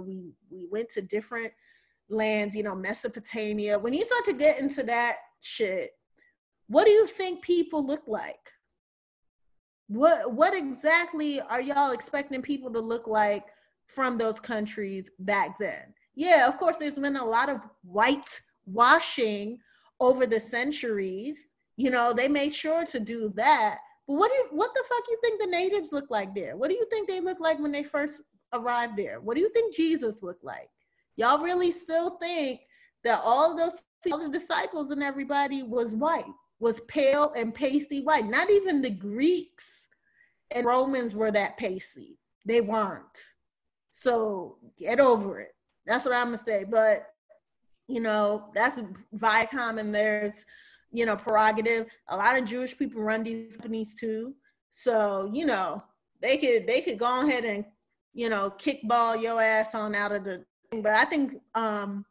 We 0.00 0.32
we 0.50 0.66
went 0.70 0.88
to 0.90 1.02
different 1.02 1.52
lands, 2.08 2.54
you 2.54 2.62
know, 2.62 2.74
Mesopotamia. 2.74 3.78
When 3.78 3.92
you 3.92 4.04
start 4.04 4.24
to 4.26 4.32
get 4.32 4.60
into 4.60 4.82
that 4.84 5.16
shit, 5.40 5.90
what 6.68 6.86
do 6.86 6.92
you 6.92 7.06
think 7.06 7.42
people 7.42 7.84
look 7.84 8.02
like? 8.06 8.52
What 9.88 10.32
what 10.32 10.54
exactly 10.54 11.40
are 11.40 11.60
y'all 11.60 11.90
expecting 11.90 12.40
people 12.42 12.72
to 12.72 12.80
look 12.80 13.06
like 13.08 13.46
from 13.86 14.18
those 14.18 14.40
countries 14.40 15.10
back 15.18 15.58
then? 15.58 15.92
yeah, 16.14 16.46
of 16.46 16.58
course, 16.58 16.76
there's 16.76 16.98
been 16.98 17.16
a 17.16 17.24
lot 17.24 17.48
of 17.48 17.60
white 17.84 18.40
washing 18.66 19.58
over 20.00 20.26
the 20.26 20.40
centuries. 20.40 21.52
You 21.76 21.90
know, 21.90 22.12
they 22.12 22.28
made 22.28 22.52
sure 22.52 22.84
to 22.86 23.00
do 23.00 23.32
that. 23.36 23.78
But 24.06 24.14
what 24.14 24.30
do 24.30 24.36
you, 24.36 24.48
what 24.50 24.74
the 24.74 24.84
fuck 24.88 25.04
you 25.08 25.18
think 25.22 25.40
the 25.40 25.46
natives 25.46 25.92
look 25.92 26.10
like 26.10 26.34
there? 26.34 26.56
What 26.56 26.68
do 26.68 26.74
you 26.74 26.86
think 26.90 27.08
they 27.08 27.20
look 27.20 27.40
like 27.40 27.58
when 27.58 27.72
they 27.72 27.82
first 27.82 28.20
arrived 28.52 28.96
there? 28.96 29.20
What 29.20 29.34
do 29.34 29.40
you 29.40 29.50
think 29.50 29.74
Jesus 29.74 30.22
looked 30.22 30.44
like? 30.44 30.68
Y'all 31.16 31.42
really 31.42 31.70
still 31.70 32.18
think 32.18 32.60
that 33.04 33.20
all 33.22 33.56
those 33.56 33.76
people, 34.04 34.18
the 34.18 34.28
disciples 34.28 34.90
and 34.90 35.02
everybody 35.02 35.62
was 35.62 35.94
white, 35.94 36.26
was 36.60 36.80
pale 36.88 37.32
and 37.36 37.54
pasty 37.54 38.02
white. 38.02 38.26
Not 38.26 38.50
even 38.50 38.82
the 38.82 38.90
Greeks 38.90 39.88
and 40.50 40.66
Romans 40.66 41.14
were 41.14 41.30
that 41.30 41.56
pasty. 41.56 42.18
They 42.44 42.60
weren't. 42.60 43.18
So 44.02 44.56
get 44.78 44.98
over 45.00 45.40
it. 45.40 45.54
That's 45.86 46.04
what 46.04 46.14
I'm 46.14 46.26
gonna 46.26 46.42
say. 46.46 46.64
But 46.64 47.06
you 47.88 48.00
know, 48.00 48.50
that's 48.54 48.80
Viacom 49.16 49.78
and 49.78 49.94
there's 49.94 50.44
you 50.90 51.06
know 51.06 51.16
prerogative. 51.16 51.86
A 52.08 52.16
lot 52.16 52.38
of 52.38 52.44
Jewish 52.44 52.76
people 52.76 53.02
run 53.02 53.22
these 53.22 53.56
companies 53.56 53.94
too. 53.94 54.34
So, 54.72 55.30
you 55.32 55.46
know, 55.46 55.82
they 56.20 56.36
could 56.38 56.66
they 56.66 56.80
could 56.80 56.98
go 56.98 57.26
ahead 57.26 57.44
and, 57.44 57.64
you 58.14 58.28
know, 58.28 58.52
kickball 58.58 59.20
your 59.20 59.40
ass 59.40 59.74
on 59.74 59.94
out 59.94 60.12
of 60.12 60.24
the 60.24 60.44
thing. 60.70 60.82
But 60.82 60.94
I 60.94 61.04
think 61.04 61.34
um, 61.54 62.04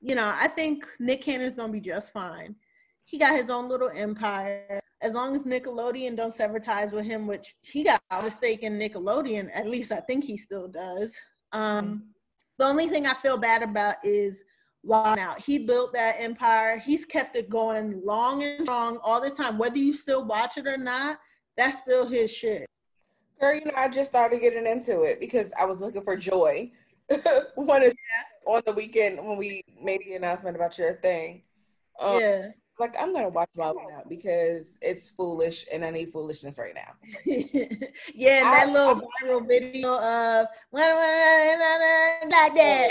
you 0.00 0.14
know, 0.14 0.32
I 0.34 0.48
think 0.48 0.86
Nick 1.00 1.22
Cannon's 1.22 1.54
gonna 1.54 1.72
be 1.72 1.80
just 1.80 2.12
fine. 2.12 2.54
He 3.04 3.18
got 3.18 3.36
his 3.36 3.50
own 3.50 3.68
little 3.68 3.90
empire. 3.94 4.80
As 5.02 5.12
long 5.12 5.34
as 5.34 5.42
Nickelodeon 5.42 6.16
don't 6.16 6.32
sever 6.32 6.58
ties 6.58 6.90
with 6.90 7.04
him, 7.04 7.26
which 7.26 7.54
he 7.60 7.84
got 7.84 8.00
a 8.10 8.30
stake 8.30 8.62
in 8.62 8.78
Nickelodeon, 8.78 9.50
at 9.52 9.68
least 9.68 9.92
I 9.92 10.00
think 10.00 10.24
he 10.24 10.38
still 10.38 10.68
does. 10.68 11.20
Um, 11.54 12.02
the 12.58 12.66
only 12.66 12.88
thing 12.88 13.06
I 13.06 13.14
feel 13.14 13.38
bad 13.38 13.62
about 13.62 13.96
is 14.04 14.44
Wild 14.82 15.18
Out. 15.18 15.40
He 15.40 15.60
built 15.60 15.94
that 15.94 16.16
empire. 16.18 16.76
He's 16.78 17.04
kept 17.04 17.36
it 17.36 17.48
going 17.48 18.04
long 18.04 18.42
and 18.42 18.62
strong 18.62 18.98
all 19.02 19.20
this 19.20 19.34
time. 19.34 19.56
Whether 19.56 19.78
you 19.78 19.94
still 19.94 20.24
watch 20.24 20.58
it 20.58 20.66
or 20.66 20.76
not, 20.76 21.18
that's 21.56 21.78
still 21.78 22.06
his 22.06 22.30
shit. 22.30 22.66
Girl, 23.40 23.54
you 23.54 23.64
know, 23.64 23.72
I 23.76 23.88
just 23.88 24.10
started 24.10 24.40
getting 24.40 24.66
into 24.66 25.02
it 25.02 25.20
because 25.20 25.52
I 25.58 25.64
was 25.64 25.80
looking 25.80 26.02
for 26.02 26.16
joy. 26.16 26.70
One 27.54 27.82
of 27.82 27.92
on 28.46 28.62
the 28.66 28.72
weekend 28.72 29.18
when 29.18 29.38
we 29.38 29.62
made 29.82 30.00
the 30.04 30.14
announcement 30.14 30.56
about 30.56 30.76
your 30.76 30.94
thing. 30.94 31.42
Um, 32.00 32.20
yeah. 32.20 32.48
Like 32.78 32.94
I'm 32.98 33.12
gonna 33.14 33.28
watch 33.28 33.50
Wild 33.54 33.76
Out 33.96 34.08
because 34.08 34.78
it's 34.82 35.10
foolish 35.10 35.64
and 35.72 35.84
I 35.84 35.90
need 35.90 36.08
foolishness 36.10 36.58
right 36.58 36.74
now. 36.74 36.92
yeah, 37.24 38.38
and 38.42 38.46
that 38.52 38.66
I- 38.68 38.72
little 38.72 39.08
viral 39.22 39.46
video 39.46 39.94
of 39.94 40.46
like 40.72 42.54
that. 42.56 42.88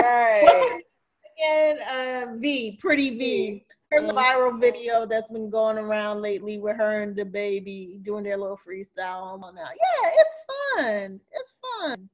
Right. 0.00 0.82
and 1.44 1.78
uh, 1.92 2.36
V, 2.38 2.78
Pretty 2.80 3.10
V, 3.18 3.64
her 3.90 4.02
Mhm. 4.02 4.12
viral 4.12 4.60
video 4.60 5.04
that's 5.06 5.28
been 5.28 5.50
going 5.50 5.78
around 5.78 6.22
lately 6.22 6.58
with 6.58 6.76
her 6.76 7.02
and 7.02 7.16
the 7.16 7.24
baby 7.24 7.98
doing 8.02 8.22
their 8.24 8.36
little 8.36 8.58
freestyle 8.58 9.42
on 9.42 9.54
now. 9.54 9.62
Yeah, 9.62 10.10
it's 10.14 10.36
fun. 10.76 11.20
It's 11.32 11.52
fun. 11.80 12.08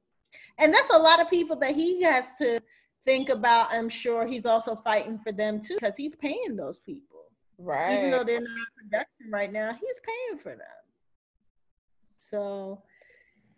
And 0.57 0.73
that's 0.73 0.89
a 0.89 0.97
lot 0.97 1.19
of 1.19 1.29
people 1.29 1.55
that 1.57 1.75
he 1.75 2.01
has 2.03 2.33
to 2.37 2.59
think 3.05 3.29
about. 3.29 3.67
I'm 3.71 3.89
sure 3.89 4.25
he's 4.25 4.45
also 4.45 4.75
fighting 4.75 5.19
for 5.19 5.31
them 5.31 5.61
too, 5.61 5.75
because 5.75 5.95
he's 5.95 6.15
paying 6.15 6.55
those 6.55 6.79
people. 6.79 7.25
right. 7.57 7.97
Even 7.97 8.11
though 8.11 8.23
they're 8.23 8.41
not 8.41 8.49
in 8.49 8.89
production 8.89 9.31
right 9.31 9.51
now, 9.51 9.71
he's 9.73 9.99
paying 10.05 10.39
for 10.39 10.51
them. 10.51 10.67
So 12.17 12.81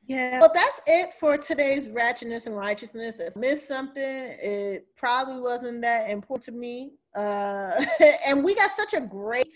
yeah, 0.07 0.39
well, 0.39 0.51
that's 0.53 0.81
it 0.87 1.13
for 1.19 1.37
today's 1.37 1.89
ratchetness 1.89 2.47
and 2.47 2.55
righteousness. 2.55 3.15
If 3.19 3.35
I 3.35 3.39
missed 3.39 3.67
something, 3.67 4.01
it 4.41 4.87
probably 4.95 5.41
wasn't 5.41 5.81
that 5.81 6.09
important 6.09 6.45
to 6.45 6.51
me. 6.53 6.93
Uh, 7.13 7.85
and 8.25 8.41
we 8.43 8.55
got 8.55 8.71
such 8.71 8.93
a 8.93 9.01
great 9.01 9.53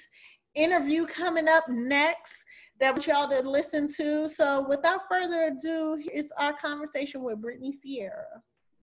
interview 0.54 1.06
coming 1.06 1.48
up 1.48 1.64
next 1.70 2.44
that 2.80 2.90
I 2.90 2.92
want 2.92 3.08
y'all 3.08 3.30
to 3.30 3.50
listen 3.50 3.88
to. 3.94 4.28
So, 4.28 4.66
without 4.68 5.02
further 5.10 5.56
ado, 5.56 5.98
here's 6.04 6.32
our 6.38 6.54
conversation 6.54 7.24
with 7.24 7.42
Brittiany 7.42 7.74
Cierra. 7.74 8.42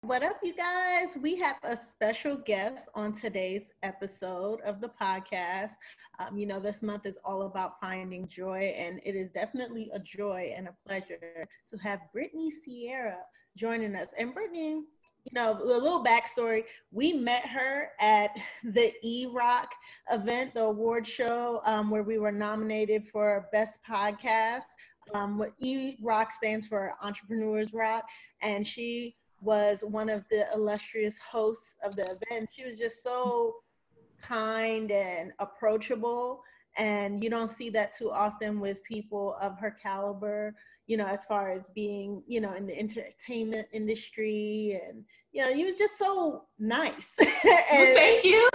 What 0.07 0.23
up, 0.23 0.39
you 0.45 0.55
guys? 0.55 1.17
We 1.21 1.35
have 1.41 1.57
a 1.65 1.77
special 1.77 2.37
guest 2.37 2.87
on 2.95 3.13
today's 3.13 3.73
episode 3.83 4.61
of 4.61 4.81
the 4.81 4.89
podcast. 4.89 5.73
Um, 6.21 6.39
you 6.39 6.47
know, 6.47 6.61
this 6.61 6.81
month 6.81 7.07
is 7.07 7.19
all 7.25 7.43
about 7.43 7.81
finding 7.81 8.29
joy, 8.29 8.73
and 8.77 9.01
it 9.05 9.17
is 9.17 9.31
definitely 9.31 9.91
a 9.93 9.99
joy 9.99 10.53
and 10.57 10.69
a 10.69 10.77
pleasure 10.87 11.49
to 11.71 11.77
have 11.79 12.03
Brittiany 12.15 12.53
Cierra 12.53 13.17
joining 13.57 13.97
us. 13.97 14.15
And 14.17 14.33
Brittiany, 14.33 14.83
you 15.25 15.33
know, 15.33 15.59
a 15.61 15.65
little 15.65 16.05
backstory 16.05 16.63
we 16.93 17.13
met 17.13 17.45
her 17.45 17.89
at 17.99 18.31
the 18.63 18.93
E 19.03 19.27
Rock 19.33 19.73
event, 20.13 20.55
the 20.55 20.63
award 20.63 21.05
show, 21.05 21.61
um, 21.65 21.91
where 21.91 22.05
we 22.05 22.19
were 22.19 22.31
nominated 22.31 23.09
for 23.09 23.49
Best 23.53 23.81
Podcast. 23.85 24.67
Um, 25.15 25.37
what 25.37 25.51
E 25.59 25.97
Rock 26.01 26.31
stands 26.31 26.69
for 26.69 26.95
Entrepreneurs 27.03 27.73
Rock, 27.73 28.05
and 28.41 28.65
she 28.65 29.17
was 29.41 29.83
one 29.83 30.09
of 30.09 30.25
the 30.31 30.47
illustrious 30.55 31.19
hosts 31.19 31.75
of 31.85 31.97
the 31.97 32.03
event. 32.03 32.49
She 32.55 32.65
was 32.65 32.79
just 32.79 33.03
so 33.03 33.55
kind 34.21 34.91
and 34.91 35.33
approachable 35.39 36.43
and 36.79 37.23
you 37.23 37.31
don't 37.31 37.51
see 37.51 37.71
that 37.71 37.95
too 37.95 38.11
often 38.11 38.61
with 38.61 38.83
people 38.83 39.37
of 39.43 39.59
her 39.59 39.71
caliber 39.71 40.55
you 40.87 40.97
know 40.97 41.07
as 41.07 41.25
far 41.27 41.51
as 41.51 41.69
being 41.75 42.23
you 42.27 42.41
know 42.41 42.55
in 42.55 42.67
the 42.67 42.77
entertainment 42.79 43.69
industry 43.73 44.81
and 44.87 45.05
you 45.33 45.43
know 45.43 45.49
you 45.51 45.67
was 45.67 45.77
just 45.77 45.99
so 45.99 46.45
nice 46.59 47.13
and 47.21 47.95
Thank 47.95 48.25
you. 48.25 48.49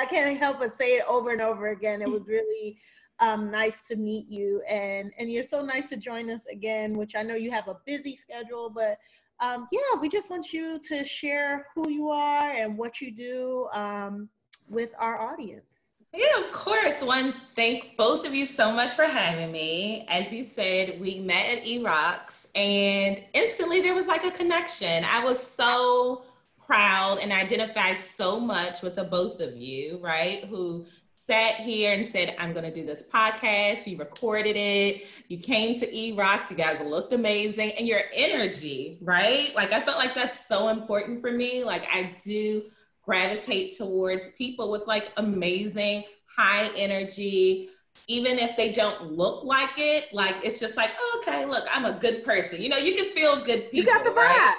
I 0.00 0.04
can't 0.06 0.38
help 0.38 0.58
but 0.58 0.72
say 0.72 0.96
it 0.96 1.04
over 1.08 1.30
and 1.30 1.40
over 1.40 1.68
again. 1.68 2.02
It 2.02 2.10
was 2.10 2.26
really 2.26 2.78
um, 3.20 3.50
nice 3.50 3.82
to 3.82 3.96
meet 3.96 4.30
you, 4.30 4.62
and 4.68 5.12
and 5.18 5.30
you're 5.30 5.42
so 5.42 5.62
nice 5.62 5.88
to 5.90 5.96
join 5.96 6.30
us 6.30 6.46
again. 6.46 6.96
Which 6.96 7.14
I 7.16 7.22
know 7.22 7.34
you 7.34 7.50
have 7.50 7.68
a 7.68 7.78
busy 7.86 8.16
schedule, 8.16 8.70
but 8.70 8.98
um, 9.40 9.66
yeah, 9.70 10.00
we 10.00 10.08
just 10.08 10.30
want 10.30 10.52
you 10.52 10.78
to 10.88 11.04
share 11.04 11.66
who 11.74 11.90
you 11.90 12.08
are 12.08 12.52
and 12.52 12.78
what 12.78 13.00
you 13.00 13.10
do 13.12 13.68
um, 13.72 14.28
with 14.68 14.92
our 14.98 15.20
audience. 15.20 15.86
Yeah, 16.14 16.40
of 16.40 16.50
course. 16.50 17.02
One, 17.02 17.34
thank 17.54 17.96
both 17.98 18.26
of 18.26 18.34
you 18.34 18.46
so 18.46 18.72
much 18.72 18.92
for 18.92 19.04
having 19.04 19.52
me. 19.52 20.06
As 20.08 20.32
you 20.32 20.44
said, 20.44 20.98
we 20.98 21.18
met 21.18 21.58
at 21.58 21.66
E-Rocks 21.66 22.48
and 22.54 23.22
instantly 23.34 23.82
there 23.82 23.94
was 23.94 24.06
like 24.06 24.24
a 24.24 24.30
connection. 24.30 25.04
I 25.04 25.22
was 25.22 25.44
so 25.44 26.24
proud 26.58 27.18
and 27.18 27.32
identified 27.32 27.98
so 27.98 28.40
much 28.40 28.80
with 28.80 28.96
the 28.96 29.04
both 29.04 29.40
of 29.40 29.56
you, 29.56 29.98
right? 30.02 30.44
Who 30.44 30.86
sat 31.26 31.56
here 31.56 31.92
and 31.92 32.06
said, 32.06 32.36
I'm 32.38 32.52
going 32.52 32.64
to 32.64 32.72
do 32.72 32.86
this 32.86 33.02
podcast. 33.02 33.86
You 33.86 33.96
recorded 33.98 34.56
it. 34.56 35.06
You 35.28 35.38
came 35.38 35.74
to 35.80 35.96
E-Rocks. 35.96 36.50
You 36.50 36.56
guys 36.56 36.80
looked 36.80 37.12
amazing. 37.12 37.72
And 37.72 37.88
your 37.88 38.02
energy, 38.14 38.98
right? 39.02 39.52
Like, 39.56 39.72
I 39.72 39.80
felt 39.80 39.98
like 39.98 40.14
that's 40.14 40.46
so 40.46 40.68
important 40.68 41.20
for 41.20 41.32
me. 41.32 41.64
Like, 41.64 41.86
I 41.92 42.14
do 42.22 42.62
gravitate 43.02 43.76
towards 43.76 44.30
people 44.30 44.70
with 44.70 44.86
like 44.86 45.12
amazing, 45.16 46.04
high 46.36 46.70
energy, 46.76 47.70
even 48.08 48.38
if 48.38 48.56
they 48.56 48.72
don't 48.72 49.12
look 49.12 49.44
like 49.44 49.78
it, 49.78 50.12
like 50.12 50.34
it's 50.44 50.60
just 50.60 50.76
like, 50.76 50.90
oh, 50.98 51.22
okay, 51.22 51.46
look, 51.46 51.64
I'm 51.72 51.86
a 51.86 51.98
good 51.98 52.24
person. 52.24 52.60
You 52.60 52.68
know, 52.68 52.76
you 52.76 52.94
can 52.94 53.06
feel 53.14 53.36
good 53.36 53.70
people. 53.70 53.78
You 53.78 53.84
got 53.86 54.04
the 54.04 54.10
vibe. 54.10 54.16
Right? 54.16 54.56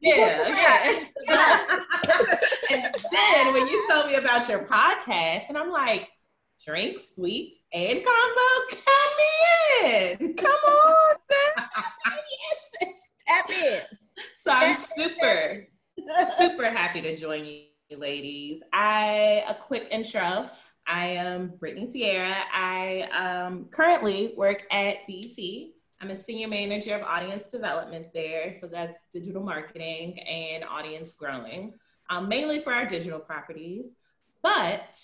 Yeah, 0.00 1.04
yeah. 1.28 1.66
and 2.70 2.94
then 3.12 3.52
when 3.52 3.66
you 3.66 3.86
told 3.88 4.06
me 4.06 4.14
about 4.14 4.48
your 4.48 4.60
podcast, 4.60 5.48
and 5.48 5.58
I'm 5.58 5.70
like, 5.70 6.08
drinks, 6.64 7.16
sweets, 7.16 7.62
and 7.72 8.02
combo, 8.02 8.66
count 8.70 9.12
me 9.18 10.26
in. 10.26 10.34
Come 10.34 10.50
on, 10.50 11.16
sis. 11.30 11.64
yes, 12.30 12.92
tap 13.26 13.50
in. 13.50 13.82
So 14.34 14.50
I'm 14.52 14.76
super, 14.76 15.68
super 16.38 16.70
happy 16.70 17.02
to 17.02 17.16
join 17.16 17.44
you 17.44 17.64
ladies. 17.96 18.62
I 18.72 19.44
a 19.48 19.54
quick 19.54 19.88
intro. 19.90 20.48
I 20.86 21.06
am 21.06 21.50
Brittiany 21.50 21.92
Cierra. 21.92 22.34
I 22.52 23.08
um, 23.12 23.66
currently 23.70 24.34
work 24.36 24.64
at 24.70 25.06
BET. 25.06 25.36
I'm 26.00 26.10
a 26.10 26.16
senior 26.16 26.48
manager 26.48 26.94
of 26.94 27.02
audience 27.02 27.46
development 27.46 28.06
there. 28.14 28.52
So 28.52 28.66
that's 28.66 29.04
digital 29.12 29.42
marketing 29.42 30.18
and 30.20 30.64
audience 30.64 31.14
growing, 31.14 31.74
um, 32.08 32.28
mainly 32.28 32.60
for 32.60 32.72
our 32.72 32.86
digital 32.86 33.20
properties. 33.20 33.96
But 34.42 34.96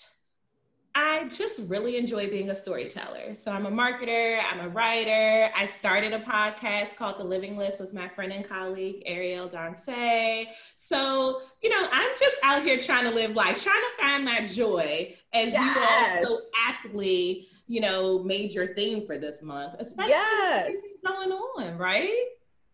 I 0.95 1.25
just 1.25 1.59
really 1.67 1.95
enjoy 1.95 2.27
being 2.27 2.49
a 2.49 2.55
storyteller. 2.55 3.35
So 3.35 3.51
I'm 3.51 3.67
a 3.67 3.71
marketer, 3.71 4.41
I'm 4.51 4.61
a 4.61 4.69
writer. 4.69 5.51
I 5.55 5.67
started 5.67 6.11
a 6.13 6.19
podcast 6.19 6.95
called 6.95 7.19
The 7.19 7.23
Living 7.23 7.55
List 7.55 7.79
with 7.79 7.93
my 7.93 8.07
friend 8.07 8.31
and 8.33 8.43
colleague 8.43 9.03
Ariel 9.05 9.47
Danse. 9.47 10.47
So, 10.75 11.41
you 11.61 11.69
know, 11.69 11.87
I'm 11.91 12.09
just 12.19 12.37
out 12.41 12.63
here 12.63 12.79
trying 12.79 13.03
to 13.03 13.11
live 13.11 13.35
life, 13.35 13.61
trying 13.63 13.75
to 13.75 14.03
find 14.03 14.25
my 14.25 14.47
joy 14.47 15.15
as 15.33 15.53
Yes. 15.53 16.23
you 16.23 16.25
all 16.31 16.39
so 16.39 16.45
aptly, 16.67 17.47
you 17.67 17.81
know, 17.81 18.23
major 18.23 18.63
your 18.63 18.73
theme 18.73 19.05
for 19.05 19.17
this 19.17 19.41
month, 19.41 19.75
especially 19.79 20.11
Yes. 20.13 20.69
with 20.71 20.81
what's 21.01 21.15
going 21.15 21.31
on, 21.31 21.77
right? 21.77 22.25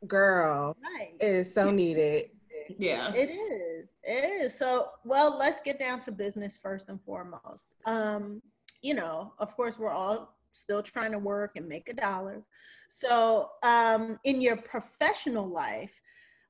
Girl, 0.07 0.77
Right. 0.81 1.15
it 1.19 1.25
is 1.25 1.53
so 1.53 1.71
needed. 1.71 2.29
Yeah. 2.77 3.13
It 3.13 3.29
is. 3.29 3.89
It 4.03 4.23
is. 4.25 4.57
So, 4.57 4.91
well, 5.03 5.37
let's 5.37 5.59
get 5.59 5.79
down 5.79 5.99
to 6.01 6.11
business 6.11 6.57
first 6.57 6.89
and 6.89 7.01
foremost. 7.03 7.75
Um, 7.85 8.41
you 8.81 8.93
know, 8.93 9.33
of 9.39 9.55
course, 9.55 9.77
we're 9.77 9.89
all 9.89 10.37
still 10.51 10.83
trying 10.83 11.11
to 11.11 11.19
work 11.19 11.55
and 11.55 11.67
make 11.67 11.89
a 11.89 11.93
dollar. 11.93 12.43
So, 12.89 13.51
um, 13.63 14.19
in 14.23 14.39
your 14.41 14.57
professional 14.57 15.47
life, 15.47 15.91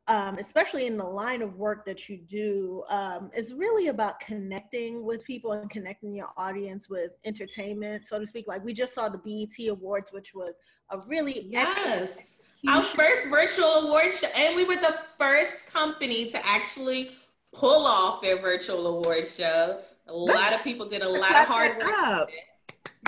um, 0.08 0.38
especially 0.38 0.86
in 0.88 0.98
the 0.98 1.06
line 1.06 1.42
of 1.42 1.56
work 1.56 1.86
that 1.86 2.10
you 2.10 2.18
do, 2.18 2.84
um, 2.90 3.32
is 3.36 3.54
really 3.54 3.88
about 3.88 4.20
connecting 4.20 5.06
with 5.06 5.24
people 5.24 5.54
and 5.54 5.70
connecting 5.70 6.14
your 6.14 6.30
audience 6.36 6.90
with 6.90 7.12
entertainment, 7.26 8.06
so 8.06 8.20
to 8.20 8.28
speak. 8.28 8.48
Like 8.48 8.64
we 8.66 8.74
just 8.74 8.94
saw 8.94 9.08
the 9.08 9.18
BET 9.18 9.70
Awards, 9.70 10.12
which 10.12 10.34
was 10.34 10.56
a 10.90 11.00
really 11.08 11.50
excellent 11.54 12.12
Yes. 12.12 12.30
Our 12.68 12.82
first 12.82 13.28
virtual 13.28 13.66
award 13.66 14.14
show, 14.14 14.28
and 14.38 14.56
we 14.56 14.64
were 14.64 14.78
the 14.78 14.98
first 15.18 15.68
company 15.68 16.30
to 16.30 16.46
actually 16.48 17.12
pull 17.54 17.86
off 17.86 18.22
their 18.22 18.42
virtual 18.42 18.88
award 18.88 19.28
show. 19.28 19.82
A 20.08 20.14
lot 20.16 20.54
of 20.54 20.64
people 20.64 20.88
did 20.88 21.02
a 21.02 21.10
lot 21.10 21.32
of 21.32 21.48
hard 21.48 21.78
work. 21.78 22.30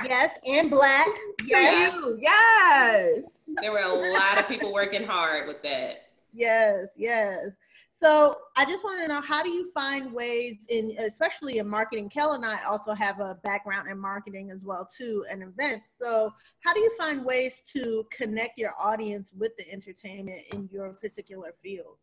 Yes, 0.03 0.31
and 0.45 0.69
black. 0.69 1.07
Yes. 1.45 1.95
Yes. 2.19 3.39
There 3.61 3.71
were 3.71 3.79
a 3.79 4.11
lot 4.11 4.37
of 4.37 4.47
people 4.49 4.73
working 4.73 5.05
hard 5.05 5.47
with 5.47 5.63
that. 5.63 6.05
Yes, 6.36 6.95
yes. 6.97 7.55
So 7.93 8.36
I 8.57 8.65
just 8.65 8.83
want 8.83 9.01
to 9.01 9.07
know 9.07 9.21
how 9.21 9.41
do 9.41 9.49
you 9.49 9.71
find 9.71 10.11
ways 10.11 10.67
in, 10.69 10.93
especially 10.99 11.59
in 11.59 11.69
marketing? 11.69 12.09
Kel 12.09 12.33
and 12.33 12.45
I 12.45 12.61
also 12.65 12.93
have 12.93 13.21
a 13.21 13.36
background 13.41 13.89
in 13.89 13.97
marketing 13.97 14.51
as 14.51 14.59
well 14.65 14.86
too, 14.86 15.23
and 15.31 15.41
events. 15.41 15.95
So 15.97 16.33
how 16.59 16.73
do 16.73 16.81
you 16.81 16.91
find 16.99 17.23
ways 17.23 17.61
to 17.73 18.05
connect 18.11 18.57
your 18.57 18.73
audience 18.77 19.31
with 19.38 19.55
the 19.57 19.71
entertainment 19.71 20.41
in 20.53 20.67
your 20.73 20.93
particular 20.93 21.53
field? 21.63 21.95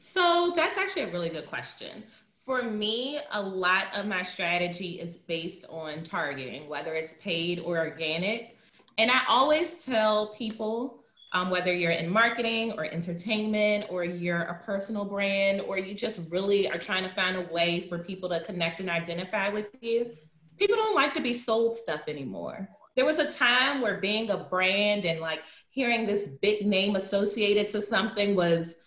So 0.00 0.52
that's 0.56 0.76
actually 0.76 1.02
a 1.02 1.12
really 1.12 1.28
good 1.30 1.46
question. 1.46 2.02
For 2.34 2.62
me, 2.62 3.20
a 3.32 3.40
lot 3.40 3.96
of 3.96 4.06
my 4.06 4.24
strategy 4.24 5.00
is 5.00 5.16
based 5.16 5.64
on 5.68 6.02
targeting, 6.02 6.68
whether 6.68 6.94
it's 6.94 7.14
paid 7.20 7.60
or 7.60 7.78
organic. 7.78 8.56
And 8.96 9.12
I 9.12 9.20
always 9.28 9.84
tell 9.84 10.34
people, 10.34 11.04
um, 11.32 11.50
whether 11.50 11.72
you're 11.74 11.90
in 11.90 12.08
marketing 12.08 12.72
or 12.72 12.84
entertainment, 12.84 13.86
or 13.90 14.04
you're 14.04 14.42
a 14.42 14.62
personal 14.64 15.04
brand, 15.04 15.60
or 15.60 15.78
you 15.78 15.94
just 15.94 16.20
really 16.30 16.70
are 16.70 16.78
trying 16.78 17.02
to 17.02 17.14
find 17.14 17.36
a 17.36 17.52
way 17.52 17.86
for 17.88 17.98
people 17.98 18.28
to 18.30 18.40
connect 18.40 18.80
and 18.80 18.88
identify 18.88 19.48
with 19.48 19.68
you, 19.80 20.10
people 20.56 20.76
don't 20.76 20.94
like 20.94 21.14
to 21.14 21.20
be 21.20 21.34
sold 21.34 21.76
stuff 21.76 22.02
anymore. 22.08 22.68
There 22.96 23.04
was 23.04 23.18
a 23.18 23.30
time 23.30 23.80
where 23.80 24.00
being 24.00 24.30
a 24.30 24.36
brand 24.36 25.04
and 25.04 25.20
like 25.20 25.42
hearing 25.70 26.06
this 26.06 26.28
big 26.28 26.66
name 26.66 26.96
associated 26.96 27.68
to 27.70 27.82
something 27.82 28.34
was 28.34 28.78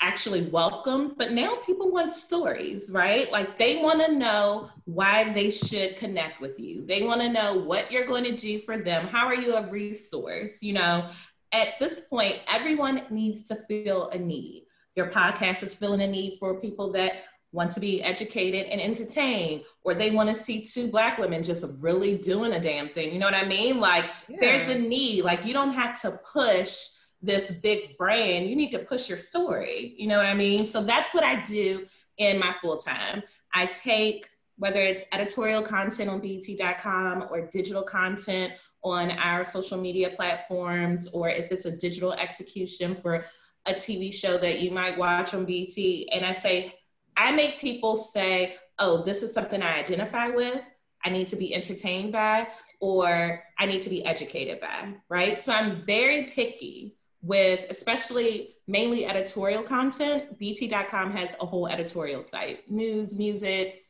actually 0.00 0.42
welcome, 0.42 1.14
but 1.16 1.32
now 1.32 1.56
people 1.64 1.90
want 1.90 2.12
stories, 2.12 2.92
right? 2.92 3.32
Like 3.32 3.58
they 3.58 3.82
want 3.82 4.04
to 4.04 4.12
know 4.12 4.68
why 4.84 5.32
they 5.32 5.50
should 5.50 5.96
connect 5.96 6.40
with 6.40 6.60
you. 6.60 6.84
They 6.84 7.02
want 7.02 7.22
to 7.22 7.32
know 7.32 7.54
what 7.54 7.90
you're 7.90 8.06
going 8.06 8.24
to 8.24 8.36
do 8.36 8.58
for 8.58 8.78
them. 8.78 9.06
How 9.06 9.26
are 9.26 9.34
you 9.34 9.56
a 9.56 9.68
resource? 9.70 10.62
You 10.62 10.74
know, 10.74 11.08
at 11.56 11.78
this 11.78 12.00
point, 12.00 12.36
everyone 12.52 13.02
needs 13.10 13.42
to 13.44 13.56
feel 13.56 14.08
a 14.10 14.18
need. 14.18 14.66
Your 14.94 15.10
podcast 15.10 15.62
is 15.62 15.74
filling 15.74 16.02
a 16.02 16.06
need 16.06 16.38
for 16.38 16.60
people 16.60 16.92
that 16.92 17.24
want 17.52 17.70
to 17.70 17.80
be 17.80 18.02
educated 18.02 18.66
and 18.66 18.80
entertained, 18.80 19.62
or 19.82 19.94
they 19.94 20.10
want 20.10 20.28
to 20.28 20.34
see 20.34 20.64
two 20.64 20.88
Black 20.88 21.18
women 21.18 21.42
just 21.42 21.64
really 21.80 22.18
doing 22.18 22.52
a 22.52 22.60
damn 22.60 22.88
thing. 22.90 23.12
You 23.12 23.18
know 23.18 23.26
what 23.26 23.34
I 23.34 23.46
mean? 23.46 23.80
Like, 23.80 24.04
there's 24.40 24.68
a 24.68 24.78
need. 24.78 25.24
Like, 25.24 25.44
you 25.44 25.54
don't 25.54 25.72
have 25.72 26.00
to 26.02 26.20
push 26.32 26.76
this 27.22 27.50
big 27.62 27.96
brand. 27.96 28.48
You 28.48 28.56
need 28.56 28.70
to 28.72 28.78
push 28.78 29.08
your 29.08 29.18
story. 29.18 29.94
You 29.96 30.06
know 30.06 30.18
what 30.18 30.26
I 30.26 30.34
mean? 30.34 30.66
So 30.66 30.82
that's 30.82 31.14
what 31.14 31.24
I 31.24 31.40
do 31.46 31.86
in 32.18 32.38
my 32.38 32.54
full 32.60 32.76
time. 32.76 33.22
I 33.54 33.66
take 33.66 34.28
whether 34.58 34.80
it's 34.80 35.04
editorial 35.12 35.62
content 35.62 36.08
on 36.10 36.20
BET.com 36.20 37.26
or 37.30 37.46
digital 37.46 37.82
content 37.82 38.52
on 38.82 39.10
our 39.12 39.44
social 39.44 39.78
media 39.78 40.10
platforms, 40.10 41.08
or 41.08 41.28
if 41.28 41.50
it's 41.50 41.64
a 41.64 41.76
digital 41.76 42.12
execution 42.14 42.96
for 43.02 43.24
a 43.66 43.74
TV 43.74 44.12
show 44.12 44.38
that 44.38 44.60
you 44.60 44.70
might 44.70 44.96
watch 44.96 45.34
on 45.34 45.44
BET. 45.44 45.76
and 46.12 46.24
I 46.24 46.32
say, 46.32 46.74
I 47.16 47.32
make 47.32 47.58
people 47.58 47.96
say, 47.96 48.56
oh, 48.78 49.02
this 49.02 49.22
is 49.22 49.32
something 49.32 49.62
I 49.62 49.78
identify 49.78 50.28
with, 50.28 50.60
I 51.04 51.10
need 51.10 51.28
to 51.28 51.36
be 51.36 51.54
entertained 51.54 52.12
by, 52.12 52.48
or 52.80 53.42
I 53.58 53.66
need 53.66 53.82
to 53.82 53.90
be 53.90 54.04
educated 54.04 54.60
by, 54.60 54.94
right? 55.08 55.38
So 55.38 55.52
I'm 55.52 55.84
very 55.86 56.24
picky 56.34 56.96
with 57.22 57.64
especially 57.70 58.50
mainly 58.66 59.06
editorial 59.06 59.62
content. 59.62 60.38
BET.com 60.38 61.10
has 61.12 61.34
a 61.40 61.46
whole 61.46 61.66
editorial 61.66 62.22
site 62.22 62.70
news, 62.70 63.14
music, 63.14 63.84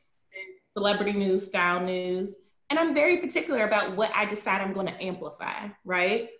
celebrity 0.76 1.12
news, 1.12 1.44
style 1.46 1.80
news. 1.80 2.36
And 2.70 2.78
I'm 2.78 2.94
very 2.94 3.18
particular 3.18 3.64
about 3.64 3.96
what 3.96 4.10
I 4.14 4.24
decide 4.24 4.60
I'm 4.60 4.72
going 4.72 4.88
to 4.88 5.02
amplify, 5.02 5.68
right? 5.84 6.30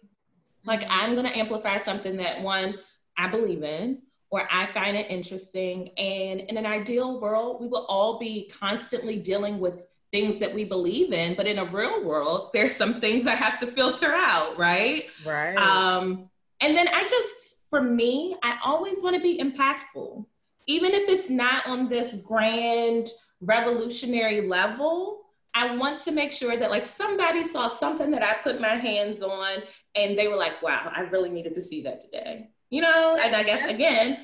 Like 0.65 0.85
I'm 0.91 1.15
going 1.15 1.27
to 1.27 1.39
amplify 1.39 1.79
something 1.79 2.17
that 2.17 2.41
one, 2.41 2.75
I 3.17 3.29
believe 3.29 3.63
in, 3.63 4.03
or 4.31 4.49
I 4.51 4.67
find 4.67 4.97
it 4.97 5.11
interesting. 5.11 5.91
And 5.97 6.41
in 6.41 6.57
an 6.57 6.67
ideal 6.67 7.21
world, 7.21 7.61
we 7.61 7.69
will 7.69 7.87
all 7.89 8.19
be 8.19 8.51
constantly 8.53 9.17
dealing 9.17 9.61
with 9.61 9.83
things 10.13 10.39
that 10.39 10.53
we 10.53 10.65
believe 10.65 11.13
in. 11.13 11.35
But 11.35 11.47
in 11.47 11.59
a 11.59 11.65
real 11.65 12.05
world, 12.05 12.51
there's 12.53 12.75
some 12.75 13.01
things 13.01 13.27
I 13.27 13.35
have 13.35 13.61
to 13.61 13.67
filter 13.67 14.13
out, 14.13 14.59
right? 14.59 15.07
Right. 15.25 15.55
Um, 15.57 16.29
and 16.61 16.77
then 16.77 16.89
I 16.89 17.03
just, 17.03 17.69
for 17.71 17.81
me, 17.81 18.37
I 18.43 18.59
always 18.65 19.03
want 19.03 19.15
to 19.15 19.23
be 19.23 19.39
impactful, 19.39 20.25
even 20.67 20.93
if 20.93 21.09
it's 21.09 21.31
not 21.31 21.67
on 21.67 21.89
this 21.89 22.17
grand 22.25 23.11
revolutionary 23.41 24.49
level, 24.49 25.26
I 25.57 25.75
want 25.75 26.01
to 26.01 26.13
make 26.13 26.33
sure 26.33 26.59
that 26.59 26.71
like 26.71 26.85
somebody 26.85 27.43
saw 27.43 27.69
something 27.69 28.11
that 28.11 28.23
I 28.23 28.35
put 28.35 28.61
my 28.61 28.75
hands 28.75 29.23
on 29.23 29.63
and 29.95 30.19
they 30.19 30.29
were 30.29 30.37
like, 30.37 30.61
wow, 30.61 30.93
I 30.95 31.01
really 31.01 31.31
needed 31.31 31.55
to 31.55 31.63
see 31.63 31.81
that 31.83 32.03
today. 32.03 32.51
You 32.69 32.83
know, 32.83 33.19
and 33.19 33.35
I 33.35 33.43
guess 33.43 33.65
again, 33.65 34.19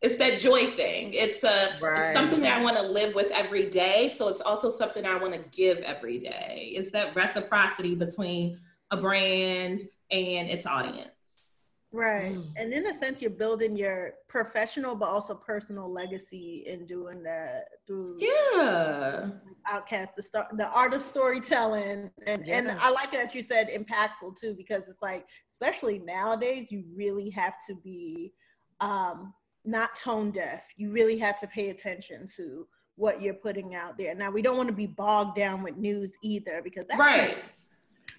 it's 0.00 0.14
that 0.16 0.38
joy 0.38 0.66
thing. 0.66 1.12
It's 1.12 1.42
uh, 1.42 1.72
a 1.80 1.84
Right. 1.84 2.00
it's 2.02 2.12
something 2.12 2.40
that 2.42 2.60
I 2.60 2.62
want 2.62 2.76
to 2.76 2.82
live 2.84 3.16
with 3.16 3.32
every 3.32 3.68
day. 3.68 4.12
So 4.16 4.28
it's 4.28 4.40
also 4.40 4.70
something 4.70 5.04
I 5.04 5.16
want 5.16 5.32
to 5.32 5.40
give 5.50 5.78
every 5.78 6.18
day. 6.20 6.72
It's 6.76 6.90
that 6.90 7.16
reciprocity 7.16 7.96
between 7.96 8.60
a 8.92 8.96
brand 8.96 9.88
and 10.12 10.48
its 10.48 10.66
audience. 10.66 11.15
Right. 11.96 12.36
Mm. 12.36 12.52
And 12.56 12.72
in 12.72 12.86
a 12.86 12.92
sense, 12.92 13.22
you're 13.22 13.30
building 13.30 13.74
your 13.74 14.12
professional 14.28 14.94
but 14.94 15.08
also 15.08 15.34
personal 15.34 15.90
legacy 15.90 16.62
in 16.66 16.86
doing 16.86 17.22
that 17.22 17.64
through 17.86 18.18
Yeah. 18.20 19.30
Outcast, 19.66 20.14
the 20.14 20.22
star, 20.22 20.46
the 20.52 20.68
art 20.68 20.92
of 20.92 21.02
storytelling, 21.02 22.10
and 22.26 22.48
and 22.48 22.70
I 22.70 22.90
like 22.90 23.10
that 23.12 23.34
you 23.34 23.42
said 23.42 23.70
impactful 23.70 24.38
too, 24.38 24.54
because 24.54 24.82
it's 24.88 25.02
like, 25.02 25.26
especially 25.50 25.98
nowadays, 25.98 26.70
you 26.70 26.84
really 26.94 27.30
have 27.30 27.54
to 27.68 27.74
be 27.74 28.32
um, 28.80 29.34
not 29.64 29.96
tone 29.96 30.30
deaf. 30.30 30.62
You 30.76 30.92
really 30.92 31.18
have 31.18 31.40
to 31.40 31.46
pay 31.48 31.70
attention 31.70 32.28
to 32.36 32.68
what 32.94 33.20
you're 33.20 33.34
putting 33.34 33.74
out 33.74 33.98
there. 33.98 34.14
Now, 34.14 34.30
we 34.30 34.40
don't 34.40 34.56
want 34.56 34.68
to 34.68 34.74
be 34.74 34.86
bogged 34.86 35.36
down 35.36 35.62
with 35.62 35.76
news 35.76 36.12
either, 36.22 36.60
because 36.62 36.84
that's 36.88 37.00
Right. 37.00 37.38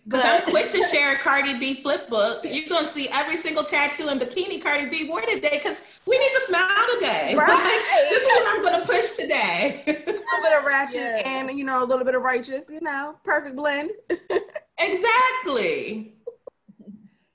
Because 0.08 0.24
I'm 0.26 0.42
quick 0.50 0.72
to 0.72 0.82
share 0.92 1.16
a 1.16 1.20
Cardi 1.20 1.60
B 1.60 1.82
flip 1.82 2.10
book. 2.10 2.42
You're 2.46 2.70
gonna 2.70 2.88
see 2.88 3.10
every 3.10 3.36
single 3.36 3.64
tattoo 3.64 4.08
and 4.08 4.22
bikini 4.22 4.62
Cardi 4.62 4.86
B 4.86 5.04
wore 5.08 5.22
today 5.22 5.60
because 5.62 5.84
we 6.06 6.18
need 6.18 6.32
to 6.32 6.42
smile 6.46 6.86
today. 6.94 7.36
Right. 7.36 7.50
Like, 7.50 8.10
this 8.10 8.12
is 8.12 8.24
what 8.24 8.58
I'm 8.58 8.64
gonna 8.64 8.86
push 8.86 9.12
today. 9.18 9.84
A 9.86 9.92
little 9.92 10.14
bit 10.44 10.58
of 10.58 10.64
ratchet 10.66 10.96
Yeah. 11.02 11.22
and 11.26 11.58
you 11.58 11.66
know 11.66 11.84
a 11.84 11.86
little 11.86 12.06
bit 12.06 12.16
of 12.16 12.22
righteous. 12.22 12.66
You 12.70 12.80
know, 12.82 13.16
perfect 13.24 13.56
blend. 13.58 13.92
exactly. 14.80 16.16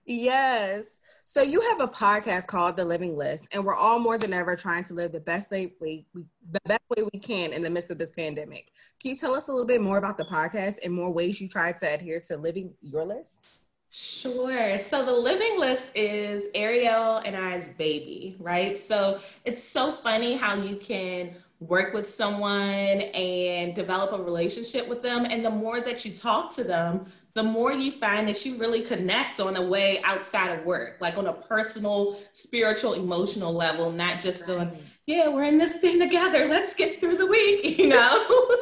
Yes. 0.07 1.01
So 1.33 1.41
you 1.41 1.62
have 1.62 1.80
a 1.80 1.89
podcast 1.89 2.47
called 2.47 2.76
The 2.76 2.85
Living 2.85 3.16
List, 3.16 3.49
and 3.53 3.64
we're 3.64 3.74
all 3.74 3.99
more 3.99 4.18
than 4.18 4.35
ever 4.35 4.55
trying 4.55 4.85
to 4.85 4.93
live 4.93 5.12
the 5.12 5.20
best 5.20 5.51
way 5.51 5.72
we, 5.80 6.05
the 6.14 6.61
best 6.66 6.83
way 6.95 7.05
we 7.11 7.18
can 7.18 7.55
in 7.55 7.62
the 7.62 7.70
midst 7.70 7.91
of 7.91 7.97
this 7.97 8.11
pandemic. 8.11 8.70
Can 9.01 9.12
you 9.12 9.16
tell 9.16 9.35
us 9.35 9.49
a 9.49 9.51
little 9.51 9.66
bit 9.66 9.80
more 9.80 9.97
about 9.97 10.18
the 10.18 10.26
podcast 10.26 10.85
and 10.85 10.93
more 10.93 11.11
ways 11.11 11.41
you 11.41 11.49
try 11.49 11.72
to 11.72 11.95
adhere 11.95 12.20
to 12.28 12.37
living 12.37 12.74
your 12.83 13.07
list? 13.07 13.61
Sure. 13.89 14.76
So 14.76 15.07
the 15.07 15.12
living 15.14 15.59
list 15.59 15.87
is 15.95 16.49
Ariel 16.55 17.22
and 17.24 17.35
I's 17.35 17.68
baby, 17.78 18.37
right? 18.39 18.78
So 18.78 19.18
it's 19.47 19.64
so 19.64 19.91
funny 19.91 20.37
how 20.37 20.62
you 20.62 20.76
can 20.76 21.37
work 21.61 21.95
with 21.95 22.11
someone 22.11 22.59
and 22.61 23.74
develop 23.74 24.12
a 24.12 24.22
relationship 24.22 24.87
with 24.87 25.03
them. 25.03 25.24
And 25.24 25.43
the 25.43 25.51
more 25.51 25.80
that 25.80 26.05
you 26.05 26.12
talk 26.12 26.53
to 26.57 26.64
them, 26.64 27.07
the 27.35 27.43
more 27.43 27.72
you 27.72 27.93
find 27.93 28.28
that 28.28 28.45
you 28.45 28.57
really 28.57 28.83
connect 28.83 29.41
on 29.41 29.57
a 29.57 29.62
way 29.62 30.01
outside 30.05 30.59
of 30.59 30.66
work, 30.66 30.99
like 31.01 31.16
on 31.16 31.28
a 31.28 31.33
personal, 31.33 32.18
spiritual, 32.33 32.93
emotional 32.93 33.53
level, 33.53 33.91
not 33.91 34.20
just 34.20 34.49
on, 34.51 34.76
yeah, 35.07 35.28
we're 35.28 35.45
in 35.45 35.57
this 35.57 35.76
thing 35.76 35.99
together. 35.99 36.47
Let's 36.47 36.74
get 36.74 37.01
through 37.01 37.16
the 37.16 37.26
week, 37.26 37.78
you 37.78 37.89
know? 37.89 38.57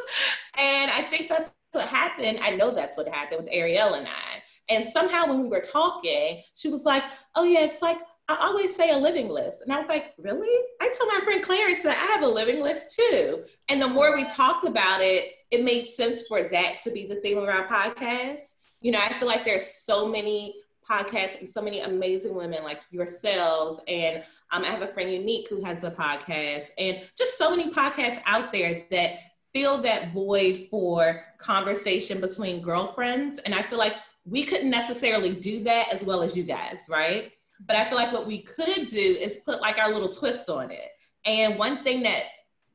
and 0.57 0.89
I 0.91 1.01
think 1.09 1.27
that's 1.27 1.51
what 1.73 1.87
happened. 1.87 2.39
I 2.41 2.51
know 2.51 2.71
that's 2.71 2.95
what 2.95 3.09
happened 3.09 3.43
with 3.43 3.53
Ariel 3.53 3.95
and 3.95 4.07
I. 4.07 4.41
And 4.69 4.85
somehow 4.85 5.27
when 5.27 5.41
we 5.41 5.49
were 5.49 5.59
talking, 5.59 6.41
she 6.55 6.69
was 6.69 6.85
like, 6.85 7.03
oh, 7.35 7.43
yeah, 7.43 7.61
it's 7.61 7.81
like, 7.81 7.97
I 8.29 8.37
always 8.39 8.73
say 8.73 8.91
a 8.91 8.97
living 8.97 9.27
list. 9.27 9.63
And 9.63 9.73
I 9.73 9.79
was 9.79 9.89
like, 9.89 10.13
really? 10.17 10.65
I 10.79 10.89
told 10.97 11.11
my 11.13 11.19
friend 11.25 11.43
Clarence 11.43 11.83
that 11.83 11.97
I 11.97 12.13
have 12.13 12.23
a 12.23 12.27
living 12.27 12.61
list 12.61 12.95
too. 12.95 13.43
And 13.67 13.81
the 13.81 13.87
more 13.87 14.15
we 14.15 14.23
talked 14.25 14.65
about 14.65 15.01
it, 15.01 15.31
it 15.51 15.65
made 15.65 15.87
sense 15.87 16.21
for 16.27 16.43
that 16.43 16.79
to 16.83 16.91
be 16.91 17.05
the 17.05 17.15
theme 17.15 17.37
of 17.37 17.49
our 17.49 17.67
podcast. 17.67 18.55
You 18.81 18.91
know, 18.91 18.99
I 18.99 19.13
feel 19.13 19.27
like 19.27 19.45
there's 19.45 19.65
so 19.65 20.07
many 20.07 20.55
podcasts 20.89 21.39
and 21.39 21.49
so 21.49 21.61
many 21.61 21.81
amazing 21.81 22.35
women 22.35 22.63
like 22.63 22.81
yourselves. 22.91 23.79
And 23.87 24.23
um, 24.51 24.63
I 24.63 24.67
have 24.67 24.81
a 24.81 24.87
friend 24.87 25.11
Unique 25.11 25.47
who 25.49 25.63
has 25.63 25.83
a 25.83 25.91
podcast, 25.91 26.65
and 26.77 27.01
just 27.17 27.37
so 27.37 27.49
many 27.49 27.71
podcasts 27.71 28.21
out 28.25 28.51
there 28.51 28.85
that 28.91 29.19
fill 29.53 29.81
that 29.81 30.13
void 30.13 30.67
for 30.69 31.23
conversation 31.37 32.19
between 32.19 32.61
girlfriends. 32.61 33.39
And 33.39 33.53
I 33.55 33.63
feel 33.63 33.79
like 33.79 33.95
we 34.25 34.43
couldn't 34.43 34.69
necessarily 34.69 35.33
do 35.33 35.63
that 35.63 35.93
as 35.93 36.03
well 36.03 36.21
as 36.21 36.35
you 36.35 36.43
guys, 36.43 36.87
right? 36.89 37.31
But 37.65 37.75
I 37.75 37.87
feel 37.89 37.97
like 37.97 38.11
what 38.11 38.27
we 38.27 38.39
could 38.39 38.87
do 38.87 38.97
is 38.97 39.37
put 39.45 39.61
like 39.61 39.77
our 39.77 39.91
little 39.91 40.09
twist 40.09 40.49
on 40.49 40.71
it. 40.71 40.89
And 41.25 41.57
one 41.57 41.83
thing 41.83 42.03
that 42.03 42.23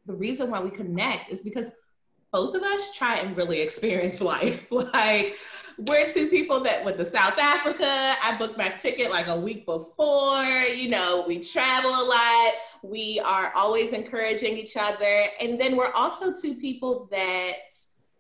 the 0.07 0.15
reason 0.15 0.51
why 0.51 0.61
we 0.61 0.71
connect 0.71 1.31
is 1.31 1.43
because 1.43 1.71
both 2.33 2.55
of 2.55 2.63
us 2.63 2.95
try 2.95 3.17
and 3.17 3.37
really 3.37 3.61
experience 3.61 4.21
life. 4.21 4.71
like 4.71 5.37
we're 5.79 6.09
two 6.09 6.29
people 6.29 6.63
that 6.63 6.85
went 6.85 6.97
to 6.97 7.05
South 7.05 7.39
Africa. 7.39 8.17
I 8.23 8.37
booked 8.39 8.57
my 8.57 8.71
ticket 8.71 9.11
like 9.11 9.27
a 9.27 9.39
week 9.39 9.67
before. 9.67 10.43
You 10.43 10.89
know, 10.89 11.25
we 11.27 11.41
travel 11.41 11.91
a 11.91 12.05
lot. 12.05 12.55
We 12.83 13.21
are 13.25 13.53
always 13.55 13.93
encouraging 13.93 14.57
each 14.57 14.77
other. 14.77 15.25
And 15.41 15.61
then 15.61 15.77
we're 15.77 15.93
also 15.93 16.33
two 16.33 16.55
people 16.55 17.09
that 17.11 17.57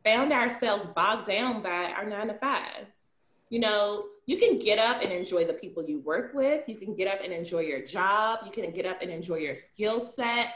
found 0.04 0.32
ourselves 0.32 0.86
bogged 0.88 1.26
down 1.26 1.62
by 1.62 1.92
our 1.96 2.04
nine 2.04 2.28
to 2.28 2.34
fives. 2.34 3.09
You 3.48 3.61
know, 3.61 4.04
you 4.26 4.36
can 4.36 4.59
get 4.59 4.78
up 4.78 5.02
and 5.02 5.11
enjoy 5.11 5.46
the 5.46 5.54
people 5.54 5.82
you 5.84 6.00
work 6.00 6.32
with. 6.34 6.68
You 6.68 6.76
can 6.76 6.94
get 6.94 7.09
up 7.09 7.24
and 7.24 7.32
enjoy 7.32 7.61
your 7.61 7.84
job. 7.84 8.40
You 8.44 8.50
can 8.50 8.70
get 8.70 8.84
up 8.84 9.00
and 9.00 9.11
enjoy 9.11 9.36
your 9.36 9.54
skill 9.54 10.00
set. 10.00 10.54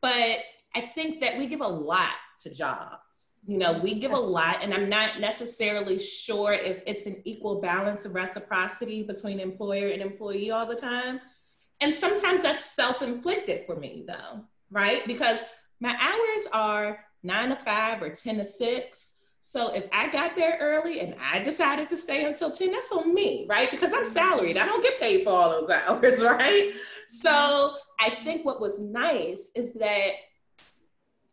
But 0.00 0.38
I 0.74 0.80
think 0.80 1.20
that 1.20 1.38
we 1.38 1.46
give 1.46 1.60
a 1.60 1.68
lot 1.68 2.14
to 2.40 2.50
jobs. 2.52 3.03
You 3.46 3.58
know, 3.58 3.78
we 3.78 3.94
give 3.94 4.12
a 4.12 4.18
lot, 4.18 4.62
and 4.62 4.72
I'm 4.72 4.88
not 4.88 5.20
necessarily 5.20 5.98
sure 5.98 6.52
if 6.52 6.82
it's 6.86 7.06
an 7.06 7.20
equal 7.24 7.60
balance 7.60 8.06
of 8.06 8.14
reciprocity 8.14 9.02
between 9.02 9.38
employer 9.38 9.88
and 9.88 10.00
employee 10.00 10.50
all 10.50 10.66
the 10.66 10.74
time. 10.74 11.20
And 11.80 11.92
sometimes 11.92 12.42
that's 12.42 12.74
self 12.74 13.02
inflicted 13.02 13.66
for 13.66 13.76
me, 13.76 14.04
though, 14.06 14.44
right? 14.70 15.06
Because 15.06 15.40
my 15.80 15.94
hours 16.00 16.46
are 16.52 17.04
nine 17.22 17.50
to 17.50 17.56
five 17.56 18.02
or 18.02 18.10
10 18.10 18.38
to 18.38 18.44
six. 18.44 19.12
So 19.42 19.74
if 19.74 19.84
I 19.92 20.08
got 20.08 20.36
there 20.36 20.56
early 20.60 21.00
and 21.00 21.14
I 21.20 21.40
decided 21.40 21.90
to 21.90 21.98
stay 21.98 22.24
until 22.24 22.50
10, 22.50 22.72
that's 22.72 22.90
on 22.92 23.12
me, 23.12 23.46
right? 23.48 23.70
Because 23.70 23.92
I'm 23.92 24.04
mm-hmm. 24.04 24.12
salaried. 24.12 24.56
I 24.56 24.64
don't 24.64 24.82
get 24.82 24.98
paid 24.98 25.24
for 25.24 25.30
all 25.30 25.50
those 25.50 25.70
hours, 25.86 26.22
right? 26.22 26.72
So 27.08 27.30
mm-hmm. 27.30 27.76
I 28.00 28.24
think 28.24 28.44
what 28.44 28.60
was 28.60 28.78
nice 28.78 29.50
is 29.54 29.74
that 29.74 30.12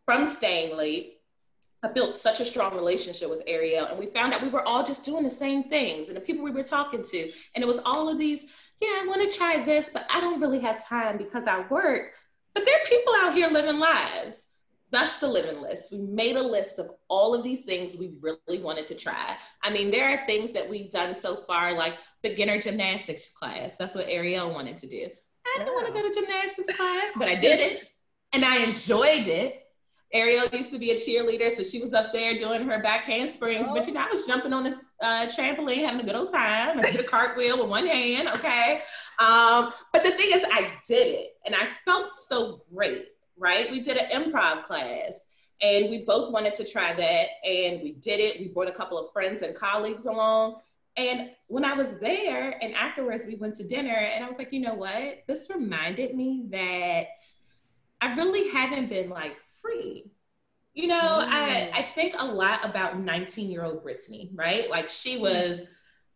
from 0.04 0.26
staying 0.26 0.76
late, 0.76 1.11
I 1.82 1.88
built 1.88 2.14
such 2.14 2.40
a 2.40 2.44
strong 2.44 2.74
relationship 2.74 3.28
with 3.28 3.42
Ariel, 3.46 3.86
and 3.86 3.98
we 3.98 4.06
found 4.06 4.32
out 4.32 4.42
we 4.42 4.48
were 4.48 4.66
all 4.66 4.84
just 4.84 5.04
doing 5.04 5.24
the 5.24 5.30
same 5.30 5.64
things, 5.64 6.08
and 6.08 6.16
the 6.16 6.20
people 6.20 6.44
we 6.44 6.52
were 6.52 6.62
talking 6.62 7.02
to, 7.02 7.32
and 7.54 7.62
it 7.62 7.66
was 7.66 7.80
all 7.84 8.08
of 8.08 8.18
these. 8.18 8.46
Yeah, 8.80 8.88
I 8.88 9.04
want 9.06 9.28
to 9.28 9.36
try 9.36 9.64
this, 9.64 9.90
but 9.92 10.06
I 10.12 10.20
don't 10.20 10.40
really 10.40 10.60
have 10.60 10.84
time 10.84 11.18
because 11.18 11.46
I 11.46 11.66
work. 11.68 12.12
But 12.54 12.64
there 12.64 12.74
are 12.74 12.86
people 12.86 13.14
out 13.18 13.34
here 13.34 13.48
living 13.48 13.80
lives. 13.80 14.46
That's 14.90 15.14
the 15.16 15.26
living 15.26 15.60
list. 15.62 15.90
We 15.90 15.98
made 15.98 16.36
a 16.36 16.42
list 16.42 16.78
of 16.78 16.90
all 17.08 17.34
of 17.34 17.42
these 17.42 17.62
things 17.62 17.96
we 17.96 18.12
really 18.20 18.62
wanted 18.62 18.86
to 18.88 18.94
try. 18.94 19.36
I 19.62 19.70
mean, 19.70 19.90
there 19.90 20.10
are 20.10 20.26
things 20.26 20.52
that 20.52 20.68
we've 20.68 20.90
done 20.90 21.14
so 21.14 21.36
far, 21.46 21.72
like 21.72 21.96
beginner 22.22 22.60
gymnastics 22.60 23.30
class. 23.30 23.78
That's 23.78 23.94
what 23.94 24.06
Ariel 24.08 24.52
wanted 24.52 24.76
to 24.78 24.86
do. 24.86 25.08
I 25.46 25.58
didn't 25.58 25.74
want 25.74 25.86
to 25.86 25.92
go 25.92 26.06
to 26.06 26.14
gymnastics 26.14 26.76
class, 26.76 27.12
but 27.16 27.28
I 27.28 27.34
did 27.40 27.60
it 27.60 27.88
and 28.32 28.44
I 28.44 28.58
enjoyed 28.58 29.26
it. 29.26 29.61
Ariel 30.12 30.46
used 30.52 30.70
to 30.70 30.78
be 30.78 30.90
a 30.90 30.96
cheerleader, 30.96 31.54
so 31.56 31.62
she 31.62 31.82
was 31.82 31.94
up 31.94 32.12
there 32.12 32.38
doing 32.38 32.68
her 32.68 32.80
back 32.80 33.04
handsprings. 33.04 33.66
But 33.72 33.86
you 33.86 33.94
know, 33.94 34.00
I 34.00 34.10
was 34.10 34.24
jumping 34.26 34.52
on 34.52 34.64
the 34.64 34.78
uh, 35.00 35.26
trampoline, 35.26 35.84
having 35.84 36.00
a 36.00 36.04
good 36.04 36.14
old 36.14 36.32
time. 36.32 36.78
I 36.78 36.82
did 36.82 37.00
a 37.00 37.08
cartwheel 37.08 37.58
with 37.58 37.68
one 37.68 37.86
hand, 37.86 38.28
okay? 38.28 38.82
Um, 39.18 39.72
but 39.92 40.02
the 40.02 40.10
thing 40.10 40.30
is, 40.32 40.44
I 40.50 40.70
did 40.86 41.06
it 41.06 41.28
and 41.46 41.54
I 41.54 41.66
felt 41.84 42.10
so 42.10 42.62
great, 42.74 43.08
right? 43.38 43.70
We 43.70 43.80
did 43.80 43.96
an 43.96 44.10
improv 44.10 44.64
class 44.64 45.26
and 45.62 45.88
we 45.90 46.04
both 46.04 46.32
wanted 46.32 46.54
to 46.54 46.64
try 46.64 46.92
that 46.92 47.26
and 47.44 47.82
we 47.82 47.92
did 47.92 48.20
it. 48.20 48.40
We 48.40 48.48
brought 48.48 48.68
a 48.68 48.72
couple 48.72 48.98
of 48.98 49.12
friends 49.12 49.42
and 49.42 49.54
colleagues 49.54 50.06
along. 50.06 50.56
And 50.96 51.30
when 51.46 51.64
I 51.64 51.72
was 51.72 51.96
there 52.00 52.58
and 52.62 52.74
afterwards 52.74 53.24
we 53.26 53.36
went 53.36 53.54
to 53.54 53.64
dinner 53.64 53.94
and 53.94 54.24
I 54.24 54.28
was 54.28 54.38
like, 54.38 54.52
you 54.52 54.60
know 54.60 54.74
what? 54.74 55.22
This 55.26 55.48
reminded 55.48 56.14
me 56.14 56.46
that 56.50 57.08
I 58.00 58.14
really 58.14 58.50
haven't 58.50 58.90
been 58.90 59.08
like 59.08 59.36
free. 59.62 60.10
You 60.74 60.86
know, 60.86 60.98
I, 61.00 61.70
I 61.74 61.82
think 61.82 62.14
a 62.18 62.24
lot 62.24 62.64
about 62.64 62.98
19 62.98 63.50
year 63.50 63.64
old 63.64 63.84
Brittiany, 63.84 64.30
right? 64.34 64.70
Like 64.70 64.88
she 64.88 65.16
hmm. 65.16 65.22
was 65.22 65.62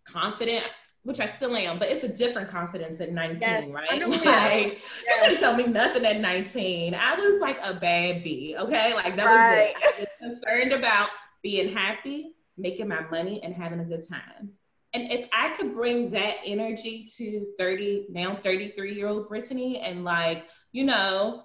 confident, 0.07 0.65
which 1.03 1.21
I 1.21 1.27
still 1.27 1.55
am, 1.55 1.79
but 1.79 1.89
it's 1.89 2.05
a 2.05 2.09
different 2.09 2.49
confidence 2.49 3.01
at 3.01 3.13
19, 3.13 3.41
Yes, 3.41 3.69
right? 3.69 3.87
I 3.91 3.99
know 3.99 4.09
Like, 4.25 4.25
you 4.25 4.71
you 4.73 5.15
couldn't 5.21 5.39
tell 5.41 5.55
me 5.55 5.67
nothing 5.67 6.07
at 6.07 6.21
19. 6.21 6.95
I 6.95 7.15
was 7.17 7.41
like 7.41 7.59
a 7.65 7.75
bad 7.75 8.25
bee, 8.25 8.57
okay? 8.59 8.95
Like 8.95 9.15
that 9.17 9.27
Right. 9.27 9.75
was 9.75 9.99
it. 9.99 10.09
I 10.23 10.29
was 10.29 10.41
concerned 10.41 10.73
about 10.73 11.11
being 11.43 11.75
happy, 11.75 12.33
making 12.57 12.89
my 12.89 13.03
money, 13.11 13.43
and 13.43 13.55
having 13.55 13.81
a 13.81 13.85
good 13.85 14.09
time. 14.09 14.51
And 14.95 15.13
if 15.13 15.29
I 15.33 15.51
could 15.51 15.75
bring 15.75 16.11
that 16.13 16.37
energy 16.47 17.07
to 17.19 17.47
30, 17.59 18.07
now 18.09 18.37
33 18.43 18.95
year 18.95 19.09
old 19.09 19.29
Brittiany, 19.29 19.79
and 19.83 20.05
like, 20.05 20.47
you 20.73 20.85
know, 20.85 21.45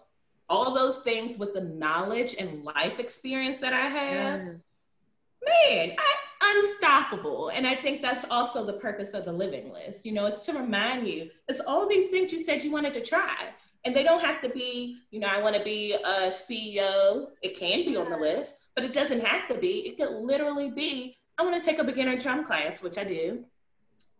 all 0.52 0.74
those 0.74 0.97
things 0.99 1.38
with 1.38 1.54
the 1.54 1.62
knowledge 1.62 2.36
and 2.38 2.66
life 2.66 2.99
experience 2.99 3.60
that 3.60 3.74
I 3.74 3.88
have, 3.88 4.41
Yes. 4.41 5.88
man, 5.88 5.95
I, 5.97 6.16
unstoppable. 6.54 7.49
And 7.49 7.66
I 7.66 7.74
think 7.74 8.02
that's 8.02 8.26
also 8.30 8.66
the 8.66 8.74
purpose 8.74 9.14
of 9.14 9.24
the 9.24 9.32
living 9.32 9.72
list. 9.72 10.06
You 10.06 10.12
know, 10.12 10.26
it's 10.26 10.45
to 10.47 10.54
remind 10.54 11.08
you, 11.08 11.30
it's 11.47 11.62
all 11.62 11.88
these 11.88 12.10
things 12.10 12.34
you 12.34 12.43
said 12.43 12.64
you 12.64 12.72
wanted 12.72 12.93
to 12.95 13.02
try. 13.02 13.38
And 13.86 13.95
they 13.95 14.04
don't 14.04 14.24
have 14.24 14.41
to 14.41 14.49
be, 14.49 14.97
you 15.10 15.20
know, 15.22 15.28
I 15.28 15.41
want 15.41 15.56
to 15.56 15.64
be 15.64 15.93
a 15.93 16.30
CEO. 16.30 17.30
It 17.41 17.58
can 17.58 17.86
be 17.86 17.95
on 17.95 18.10
the 18.12 18.18
list, 18.18 18.58
but 18.76 18.84
it 18.84 18.93
doesn't 18.93 19.24
have 19.24 19.47
to 19.47 19.56
be. 19.56 19.88
It 19.88 19.97
could 19.97 20.12
literally 20.22 20.70
be, 20.70 21.16
I 21.38 21.43
want 21.43 21.60
to 21.60 21.66
take 21.66 21.80
a 21.80 21.84
beginner 21.84 22.18
drum 22.18 22.43
class, 22.43 22.84
which 22.84 22.97
I 22.97 23.06
do. 23.06 23.45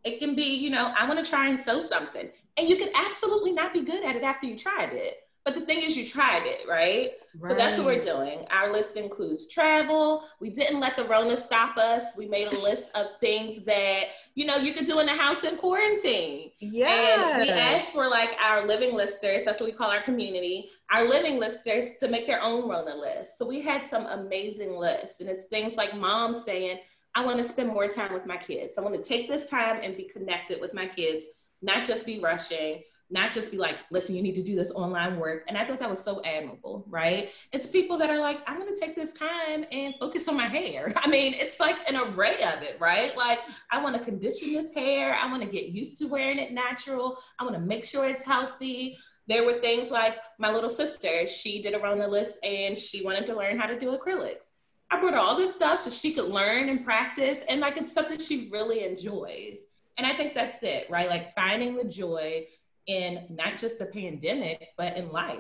It 0.04 0.18
can 0.18 0.34
be, 0.34 0.56
you 0.56 0.70
know, 0.70 0.94
I 0.98 1.08
want 1.08 1.24
to 1.24 1.30
try 1.30 1.50
and 1.50 1.60
sew 1.60 1.82
something. 1.82 2.30
And 2.58 2.70
you 2.70 2.78
could 2.78 2.90
absolutely 2.96 3.52
not 3.52 3.74
be 3.74 3.82
good 3.82 4.04
at 4.04 4.16
it 4.16 4.24
after 4.24 4.48
you 4.48 4.58
tried 4.58 4.94
it. 4.94 5.18
But 5.44 5.56
the 5.56 5.62
thing 5.62 5.82
is, 5.82 5.98
you 5.98 6.06
tried 6.06 6.46
it, 6.46 6.68
right? 6.70 7.14
So 7.48 7.56
that's 7.56 7.78
what 7.80 7.88
we're 7.88 8.00
doing. 8.00 8.46
Our 8.52 8.72
list 8.72 8.96
includes 8.96 9.48
travel. 9.48 10.24
We 10.40 10.52
didn't 10.52 10.80
let 10.80 10.96
the 10.96 11.06
Rona 11.06 11.36
stop 11.36 11.78
us. 11.78 12.16
We 12.16 12.28
made 12.28 12.50
a 12.50 12.60
list 12.60 12.96
of 12.96 13.08
things 13.20 13.62
that, 13.62 14.04
you 14.36 14.46
know, 14.46 14.58
you 14.58 14.72
could 14.72 14.86
do 14.86 15.00
in 15.00 15.08
the 15.08 15.16
house 15.16 15.44
in 15.44 15.56
quarantine. 15.56 16.52
Yeah. 16.60 17.32
And 17.32 17.42
we 17.42 17.50
asked 17.50 17.92
for 17.92 18.08
like 18.08 18.36
our 18.40 18.68
living 18.68 18.94
listers, 18.94 19.44
that's 19.44 19.60
what 19.60 19.66
we 19.66 19.76
call 19.76 19.90
our 19.90 20.02
community, 20.02 20.70
our 20.92 21.08
living 21.08 21.40
listers 21.40 21.86
to 22.02 22.08
make 22.08 22.28
their 22.28 22.44
own 22.44 22.70
Rona 22.70 22.96
list. 22.96 23.40
So 23.40 23.48
we 23.48 23.62
had 23.62 23.84
some 23.84 24.06
amazing 24.06 24.78
lists. 24.78 25.22
And 25.22 25.30
it's 25.30 25.46
things 25.46 25.76
like 25.76 25.98
mom 25.98 26.36
saying, 26.36 26.78
I 27.16 27.26
want 27.26 27.40
to 27.40 27.44
spend 27.44 27.70
more 27.70 27.88
time 27.88 28.14
with 28.14 28.28
my 28.28 28.38
kids. 28.38 28.78
I 28.78 28.82
want 28.82 28.96
to 28.96 29.02
take 29.02 29.28
this 29.28 29.50
time 29.50 29.80
and 29.82 29.98
be 29.98 30.04
connected 30.04 30.62
with 30.62 30.76
my 30.76 30.86
kids, 30.86 31.26
not 31.64 31.84
just 31.84 32.06
be 32.06 32.20
rushing, 32.20 32.84
not 33.12 33.32
just 33.34 33.52
be 33.52 33.58
like, 33.58 33.76
listen, 33.92 34.16
you 34.16 34.24
need 34.24 34.36
to 34.36 34.42
do 34.42 34.56
this 34.56 34.72
online 34.72 35.20
work. 35.20 35.44
And 35.48 35.58
I 35.58 35.66
thought 35.66 35.80
that 35.80 35.90
was 35.90 36.02
so 36.04 36.22
admirable, 36.24 36.86
right? 36.90 37.32
It's 37.52 37.68
people 37.68 37.98
that 37.98 38.10
are 38.10 38.20
like, 38.20 38.40
I'm 38.48 38.62
to 38.74 38.80
take 38.80 38.96
this 38.96 39.12
time 39.14 39.66
and 39.72 39.94
focus 40.00 40.28
on 40.28 40.38
my 40.38 40.48
hair. 40.48 40.94
I 40.98 41.08
mean, 41.08 41.34
it's 41.36 41.60
like 41.60 41.78
an 41.90 41.96
array 41.96 42.36
of 42.44 42.64
it, 42.64 42.78
right? 42.80 43.16
Like, 43.16 43.40
I 43.72 43.82
want 43.82 43.98
to 43.98 44.04
condition 44.04 44.54
this 44.54 44.74
hair. 44.74 45.16
I 45.16 45.30
want 45.30 45.44
to 45.44 45.50
get 45.50 45.70
used 45.70 45.98
to 46.00 46.08
wearing 46.08 46.40
it 46.40 46.52
natural. 46.52 47.18
I 47.40 47.44
want 47.44 47.56
to 47.56 47.62
make 47.62 47.86
sure 47.86 48.06
it's 48.06 48.24
healthy. 48.24 48.98
There 49.28 49.46
were 49.46 49.60
things 49.60 49.92
like 49.92 50.18
my 50.40 50.52
little 50.52 50.70
sister, 50.70 51.28
she 51.28 51.62
did 51.62 51.74
a 51.74 51.80
Rona 51.80 52.08
list 52.08 52.38
and 52.44 52.78
she 52.78 53.04
wanted 53.04 53.26
to 53.28 53.36
learn 53.36 53.60
how 53.60 53.68
to 53.68 53.80
do 53.80 53.96
acrylics. 53.96 54.52
I 54.90 55.00
brought 55.00 55.14
her 55.14 55.20
all 55.20 55.38
this 55.38 55.54
stuff 55.54 55.82
so 55.82 55.90
she 55.90 56.12
could 56.12 56.26
learn 56.26 56.68
and 56.68 56.84
practice. 56.84 57.44
And 57.48 57.62
like, 57.62 57.78
it's 57.78 57.94
something 57.94 58.20
she 58.20 58.50
really 58.52 58.84
enjoys. 58.84 59.68
And 59.98 60.08
I 60.08 60.14
think 60.14 60.34
that's 60.34 60.64
it, 60.64 60.88
right? 60.90 61.08
Like 61.08 61.36
finding 61.36 61.78
the 61.78 61.84
joy 61.84 62.46
in 62.88 63.26
not 63.30 63.58
just 63.58 63.80
the 63.80 63.86
pandemic, 63.86 64.70
but 64.78 64.98
in 64.98 65.12
life. 65.12 65.40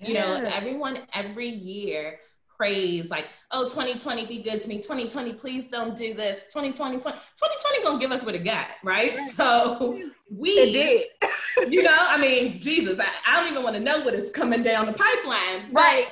You 0.00 0.14
know, 0.14 0.50
everyone 0.54 0.98
every 1.12 1.48
year 1.48 2.20
prays 2.58 3.08
like, 3.10 3.26
oh, 3.52 3.62
2020 3.62 4.26
be 4.26 4.42
good 4.42 4.60
to 4.60 4.68
me. 4.68 4.76
2020, 4.76 5.32
please 5.34 5.66
don't 5.70 5.96
do 5.96 6.12
this. 6.12 6.42
2020, 6.52 6.96
2020 6.98 7.82
gonna 7.82 7.98
give 7.98 8.12
us 8.12 8.24
what 8.24 8.34
it 8.34 8.44
got, 8.44 8.68
right? 8.82 9.16
So 9.16 10.00
we 10.30 10.72
did. 10.72 11.06
you 11.68 11.82
know, 11.82 11.94
I 11.96 12.18
mean, 12.18 12.60
Jesus, 12.60 12.98
I, 12.98 13.08
I 13.26 13.40
don't 13.40 13.50
even 13.50 13.62
want 13.62 13.76
to 13.76 13.82
know 13.82 14.00
what 14.00 14.14
is 14.14 14.30
coming 14.30 14.62
down 14.62 14.86
the 14.86 14.92
pipeline. 14.92 15.72
Right. 15.72 16.06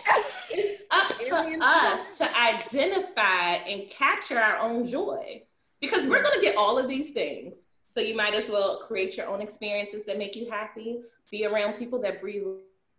It's 0.53 0.85
up 0.91 1.09
to 1.19 1.59
us 1.61 2.19
to 2.19 2.39
identify 2.39 3.55
and 3.69 3.91
capture 3.91 4.39
our 4.39 4.59
own 4.59 4.87
joy 4.87 5.43
because 5.81 6.07
we're 6.07 6.23
going 6.23 6.39
to 6.39 6.45
get 6.45 6.57
all 6.57 6.79
of 6.79 6.89
these 6.89 7.11
things. 7.11 7.66
So 7.97 8.03
you 8.03 8.15
might 8.15 8.35
as 8.35 8.51
well 8.51 8.81
create 8.81 9.17
your 9.17 9.27
own 9.27 9.41
experiences 9.41 10.05
that 10.05 10.19
make 10.19 10.37
you 10.37 10.51
happy, 10.51 11.01
be 11.31 11.47
around 11.47 11.79
people 11.79 11.99
that 12.03 12.21
breathe 12.21 12.45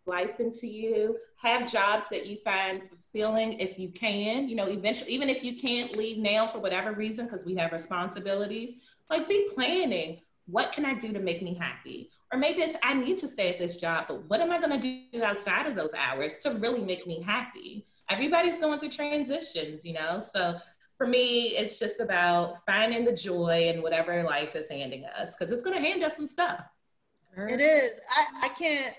life 0.08 0.40
into 0.40 0.66
you, 0.66 1.20
have 1.36 1.72
jobs 1.72 2.10
that 2.10 2.26
you 2.26 2.38
find 2.44 2.84
fulfilling 2.84 3.60
if 3.60 3.78
you 3.78 3.90
can, 3.90 4.50
you 4.50 4.56
know, 4.56 4.66
eventually, 4.66 5.12
even 5.12 5.30
if 5.30 5.44
you 5.44 5.56
can't 5.56 5.96
leave 5.96 6.18
now 6.18 6.48
for 6.48 6.58
whatever 6.58 6.94
reason, 6.94 7.26
because 7.26 7.46
we 7.46 7.54
have 7.54 7.74
responsibilities, 7.74 8.74
like 9.12 9.30
be 9.30 9.48
planning. 9.54 10.20
What 10.48 10.72
can 10.72 10.84
I 10.84 10.96
do 10.96 11.14
to 11.14 11.20
make 11.20 11.44
me 11.44 11.54
happy? 11.54 12.10
Or 12.34 12.40
maybe 12.40 12.64
it's 12.64 12.76
I 12.82 12.96
need 12.96 13.20
to 13.20 13.28
stay 13.28 13.50
at 13.50 13.60
this 13.60 13.78
job, 13.78 14.06
but 14.08 14.28
what 14.28 14.42
am 14.42 14.52
I 14.52 14.60
going 14.60 14.82
to 14.82 15.08
do 15.12 15.24
outside 15.24 15.68
of 15.68 15.76
those 15.76 15.94
hours 15.96 16.38
to 16.38 16.56
really 16.56 16.84
make 16.84 17.06
me 17.06 17.22
happy? 17.22 17.86
Everybody's 18.10 18.58
going 18.58 18.80
through 18.80 18.90
transitions, 18.90 19.86
you 19.86 19.94
know? 19.94 20.22
So 20.22 20.58
for 20.98 21.08
me, 21.08 21.50
it's 21.50 21.78
just 21.80 22.00
about 22.00 22.66
finding 22.66 23.06
the 23.06 23.12
joy 23.14 23.72
in 23.74 23.82
whatever 23.82 24.24
life 24.24 24.56
is 24.56 24.68
handing 24.70 25.06
us 25.06 25.36
because 25.36 25.54
it's 25.54 25.64
going 25.64 25.76
to 25.76 25.82
hand 25.82 26.04
us 26.04 26.16
some 26.16 26.26
stuff. 26.26 26.64
It 27.38 27.62
is. 27.62 28.00
I, 28.10 28.48
I 28.48 28.50
can't 28.50 28.96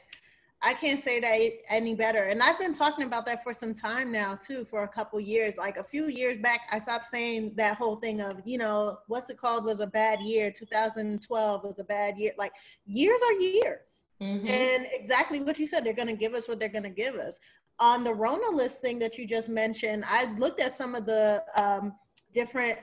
I 0.60 0.74
can't 0.74 1.02
say 1.02 1.20
that 1.20 1.72
any 1.72 1.94
better. 1.94 2.24
And 2.24 2.42
I've 2.42 2.58
been 2.58 2.72
talking 2.74 3.06
about 3.06 3.26
that 3.26 3.44
for 3.44 3.54
some 3.54 3.72
time 3.72 4.10
now 4.10 4.34
too, 4.34 4.64
for 4.64 4.82
a 4.82 4.88
couple 4.88 5.20
years. 5.20 5.54
Like 5.56 5.76
a 5.76 5.84
few 5.84 6.06
years 6.06 6.38
back, 6.40 6.62
I 6.72 6.80
stopped 6.80 7.06
saying 7.06 7.54
that 7.56 7.76
whole 7.76 7.96
thing 7.96 8.20
of, 8.20 8.40
you 8.44 8.58
know, 8.58 8.98
what's 9.06 9.30
it 9.30 9.38
called 9.38 9.64
was 9.64 9.78
a 9.80 9.86
bad 9.86 10.20
year. 10.20 10.50
2012 10.50 11.62
was 11.62 11.78
a 11.78 11.84
bad 11.84 12.18
year. 12.18 12.32
Like 12.36 12.52
years 12.86 13.20
are 13.28 13.34
years. 13.34 14.04
Mhm. 14.20 14.48
And 14.50 14.86
exactly 14.92 15.40
what 15.42 15.60
you 15.60 15.66
said, 15.68 15.84
they're 15.84 15.92
going 15.92 16.08
to 16.08 16.16
give 16.16 16.34
us 16.34 16.48
what 16.48 16.58
they're 16.58 16.68
going 16.68 16.82
to 16.82 16.90
give 16.90 17.14
us. 17.14 17.38
On 17.80 18.02
the 18.02 18.12
Rona 18.14 18.50
list 18.50 18.80
thing 18.80 18.98
that 18.98 19.16
you 19.18 19.26
just 19.26 19.48
mentioned, 19.48 20.04
I 20.06 20.32
looked 20.34 20.60
at 20.60 20.74
some 20.74 20.94
of 20.94 21.06
the 21.06 21.44
um, 21.56 21.94
different 22.32 22.78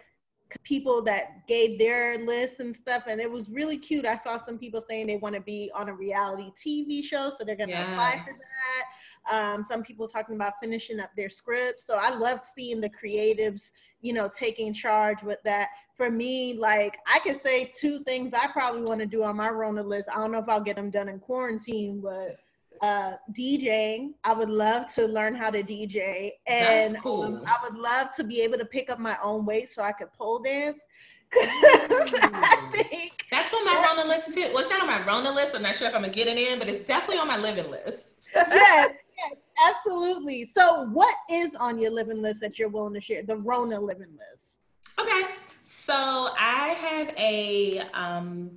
people 0.63 1.01
that 1.03 1.47
gave 1.47 1.77
their 1.79 2.17
lists 2.19 2.59
and 2.59 2.75
stuff, 2.75 3.03
and 3.07 3.19
it 3.19 3.29
was 3.29 3.49
really 3.49 3.77
cute. 3.77 4.05
I 4.05 4.15
saw 4.15 4.37
some 4.37 4.57
people 4.57 4.81
saying 4.87 5.07
they 5.07 5.17
want 5.17 5.35
to 5.35 5.41
be 5.41 5.69
on 5.73 5.89
a 5.89 5.93
reality 5.93 6.51
TV 6.55 7.03
show, 7.03 7.29
so 7.29 7.43
they're 7.43 7.55
going 7.55 7.69
to 7.69 7.75
Yeah. 7.75 7.91
apply 7.91 8.21
for 8.25 8.33
that. 8.33 8.83
Um, 9.31 9.65
some 9.65 9.81
people 9.83 10.07
talking 10.07 10.35
about 10.35 10.53
finishing 10.61 10.99
up 10.99 11.09
their 11.17 11.29
scripts. 11.29 11.85
So 11.85 11.97
I 11.99 12.09
loved 12.15 12.45
seeing 12.45 12.79
the 12.79 12.89
creatives, 12.89 13.71
you 14.01 14.13
know, 14.13 14.29
taking 14.29 14.73
charge 14.73 15.23
with 15.23 15.39
that. 15.45 15.69
For 15.97 16.11
me, 16.11 16.53
like 16.53 16.97
I 17.07 17.19
could 17.19 17.37
say 17.37 17.71
two 17.77 17.99
things 18.03 18.33
I 18.33 18.47
probably 18.47 18.83
want 18.83 18.99
to 19.01 19.07
do 19.07 19.23
on 19.23 19.37
my 19.37 19.49
Rona 19.49 19.81
list. 19.81 20.09
I 20.13 20.17
don't 20.19 20.31
know 20.31 20.39
if 20.39 20.49
I'll 20.49 20.61
get 20.61 20.75
them 20.75 20.91
done 20.91 21.09
in 21.09 21.19
quarantine, 21.19 22.01
but 22.01 22.37
uh 22.81 23.13
DJing. 23.31 24.13
I 24.23 24.33
would 24.33 24.49
love 24.49 24.93
to 24.95 25.07
learn 25.07 25.35
how 25.35 25.49
to 25.49 25.63
DJ, 25.63 26.31
and 26.47 26.97
cool. 27.01 27.23
um, 27.23 27.43
I 27.45 27.57
would 27.63 27.77
love 27.77 28.11
to 28.15 28.23
be 28.23 28.41
able 28.41 28.57
to 28.57 28.65
pick 28.65 28.89
up 28.89 28.99
my 28.99 29.17
own 29.23 29.45
weight 29.45 29.69
so 29.69 29.81
I 29.83 29.91
could 29.91 30.11
pole 30.13 30.39
dance. 30.39 30.81
I 31.33 33.09
That's 33.31 33.53
on 33.53 33.65
my 33.65 33.83
Rona 33.85 34.07
list 34.07 34.31
too. 34.33 34.49
Well, 34.53 34.59
it's 34.59 34.69
not 34.69 34.81
on 34.81 34.87
my 34.87 35.05
Rona 35.05 35.31
list. 35.31 35.55
I'm 35.55 35.63
not 35.63 35.75
sure 35.75 35.87
if 35.87 35.95
I'm 35.95 36.03
to 36.03 36.09
get 36.09 36.27
it 36.27 36.37
in, 36.37 36.59
but 36.59 36.69
it's 36.69 36.85
definitely 36.85 37.17
on 37.17 37.27
my 37.27 37.37
living 37.37 37.69
list. 37.69 38.31
yes, 38.35 38.91
yes, 39.17 39.33
absolutely. 39.67 40.45
So, 40.45 40.87
what 40.91 41.15
is 41.29 41.55
on 41.55 41.79
your 41.79 41.91
living 41.91 42.21
list 42.21 42.41
that 42.41 42.57
you're 42.57 42.69
willing 42.69 42.93
to 42.93 43.01
share? 43.01 43.23
The 43.23 43.37
Rona 43.37 43.79
living 43.79 44.17
list. 44.17 44.59
Okay. 44.99 45.23
So 45.67 46.29
I 46.37 46.67
have 46.79 47.13
a 47.17 47.79
um, 47.95 48.51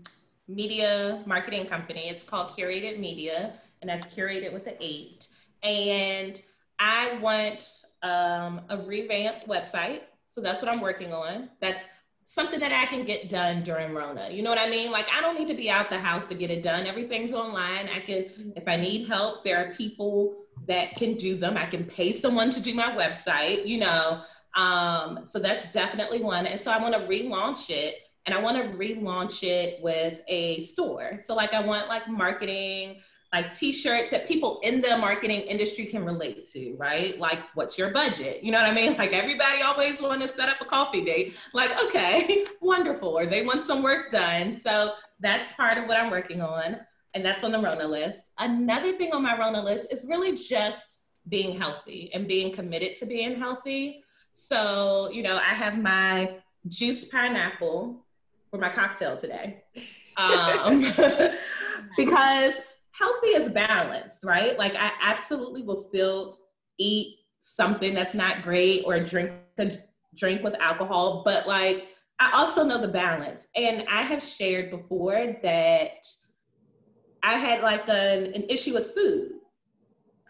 media 0.47 1.23
marketing 1.25 1.66
company. 1.66 2.09
It's 2.09 2.23
called 2.23 2.51
Cur8ted 2.51 2.99
Media, 2.99 3.55
and 3.81 3.89
that's 3.89 4.07
curated 4.14 4.53
with 4.53 4.66
an 4.66 4.74
eight. 4.81 5.29
And 5.62 6.41
I 6.79 7.18
want 7.18 7.64
um, 8.03 8.62
a 8.68 8.79
revamped 8.79 9.49
website. 9.49 10.03
So 10.29 10.41
that's 10.41 10.62
what 10.62 10.70
I'm 10.70 10.81
working 10.81 11.12
on. 11.12 11.51
That's 11.61 11.85
something 12.24 12.61
that 12.61 12.72
I 12.72 12.85
can 12.87 13.05
get 13.05 13.31
done 13.31 13.64
during 13.64 13.95
Rona. 13.95 14.29
You 14.31 14.43
know 14.43 14.51
what 14.51 14.59
I 14.59 14.68
mean? 14.68 14.93
Like 14.93 15.09
I 15.11 15.20
don't 15.20 15.39
need 15.39 15.49
to 15.49 15.55
be 15.55 15.70
out 15.70 15.91
the 15.91 15.99
house 15.99 16.24
to 16.26 16.35
get 16.35 16.51
it 16.51 16.62
done. 16.62 16.87
Everything's 16.87 17.33
online. 17.33 17.89
I 17.89 18.01
can, 18.01 18.53
if 18.55 18.68
I 18.68 18.76
need 18.76 19.09
help, 19.09 19.45
there 19.45 19.57
are 19.57 19.72
people 19.72 20.37
that 20.66 20.95
can 20.97 21.14
do 21.14 21.35
them. 21.35 21.57
I 21.57 21.64
can 21.64 21.85
pay 21.85 22.12
someone 22.12 22.51
to 22.51 22.61
do 22.61 22.74
my 22.74 22.91
website, 22.95 23.66
you 23.66 23.79
know. 23.79 24.20
Um, 24.55 25.20
so 25.24 25.39
that's 25.39 25.72
definitely 25.72 26.20
one. 26.22 26.47
And 26.47 26.61
so 26.61 26.70
I 26.70 26.79
want 26.79 26.95
to 26.95 27.01
relaunch 27.01 27.70
it 27.70 27.95
and 28.26 28.35
I 28.35 28.41
want 28.43 28.59
to 28.59 28.76
relaunch 28.76 29.43
it 29.43 29.83
with 29.83 30.20
a 30.29 30.61
store. 30.61 31.18
So 31.20 31.35
like 31.35 31.55
I 31.55 31.62
want 31.62 31.89
like 31.89 32.09
marketing, 32.09 33.01
like 33.33 33.55
t-shirts 33.55 34.11
that 34.11 34.26
people 34.26 34.59
in 34.62 34.81
the 34.81 34.97
marketing 34.97 35.43
industry 35.43 35.85
can 35.85 36.05
relate 36.05 36.47
to, 36.51 36.74
right? 36.79 37.18
Like 37.18 37.41
what's 37.55 37.76
your 37.76 37.91
budget? 37.91 38.43
You 38.43 38.53
know 38.53 38.61
what 38.61 38.70
I 38.70 38.74
mean? 38.74 38.97
Like 38.97 39.12
everybody 39.12 39.62
always 39.62 40.01
want 40.01 40.22
to 40.22 40.29
set 40.29 40.49
up 40.49 40.61
a 40.61 40.64
coffee 40.64 41.05
date. 41.05 41.37
Like, 41.53 41.70
okay, 41.85 42.47
wonderful. 42.61 43.09
Or 43.09 43.26
they 43.26 43.45
want 43.45 43.64
some 43.64 43.83
work 43.83 44.11
done. 44.11 44.57
So 44.57 44.95
that's 45.20 45.53
part 45.53 45.76
of 45.76 45.87
what 45.87 45.99
I'm 45.99 46.11
working 46.11 46.41
on. 46.41 46.79
And 47.14 47.24
that's 47.24 47.45
on 47.45 47.53
the 47.53 47.59
Rona 47.59 47.87
list. 47.87 48.33
Another 48.39 48.97
thing 48.97 49.12
on 49.12 49.22
my 49.22 49.39
Rona 49.39 49.62
list 49.62 49.93
is 49.93 50.07
really 50.09 50.37
just 50.37 51.01
being 51.29 51.59
healthy 51.59 52.11
and 52.14 52.26
being 52.26 52.53
committed 52.53 52.97
to 52.97 53.07
being 53.07 53.39
healthy. 53.39 54.03
So, 54.33 55.11
you 55.12 55.22
know, 55.22 55.37
I 55.37 55.55
have 55.55 55.79
my 55.79 56.37
juiced 56.68 57.11
pineapple 57.11 58.07
for 58.51 58.59
my 58.59 58.70
cocktail 58.70 59.16
today. 59.16 59.64
Um, 60.18 60.81
because 61.97 62.61
healthy 62.99 63.28
is 63.28 63.49
balanced, 63.51 64.24
right? 64.24 64.59
Like 64.59 64.74
I 64.76 64.92
absolutely 65.01 65.62
will 65.62 65.84
still 65.88 66.38
eat 66.78 67.18
something 67.40 67.94
that's 67.94 68.14
not 68.14 68.42
great 68.42 68.82
or 68.84 68.99
drink 69.01 69.32
a 69.59 69.78
drink 70.16 70.42
with 70.42 70.55
alcohol, 70.61 71.22
but 71.24 71.46
like 71.46 71.88
I 72.18 72.32
also 72.34 72.64
know 72.64 72.78
the 72.78 72.88
balance. 72.88 73.46
And 73.55 73.84
I 73.88 74.03
have 74.03 74.22
shared 74.22 74.70
before 74.70 75.36
that 75.42 76.07
I 77.22 77.34
had 77.34 77.62
like 77.62 77.88
an, 77.88 78.32
an 78.34 78.44
issue 78.49 78.74
with 78.74 78.94
food. 78.94 79.32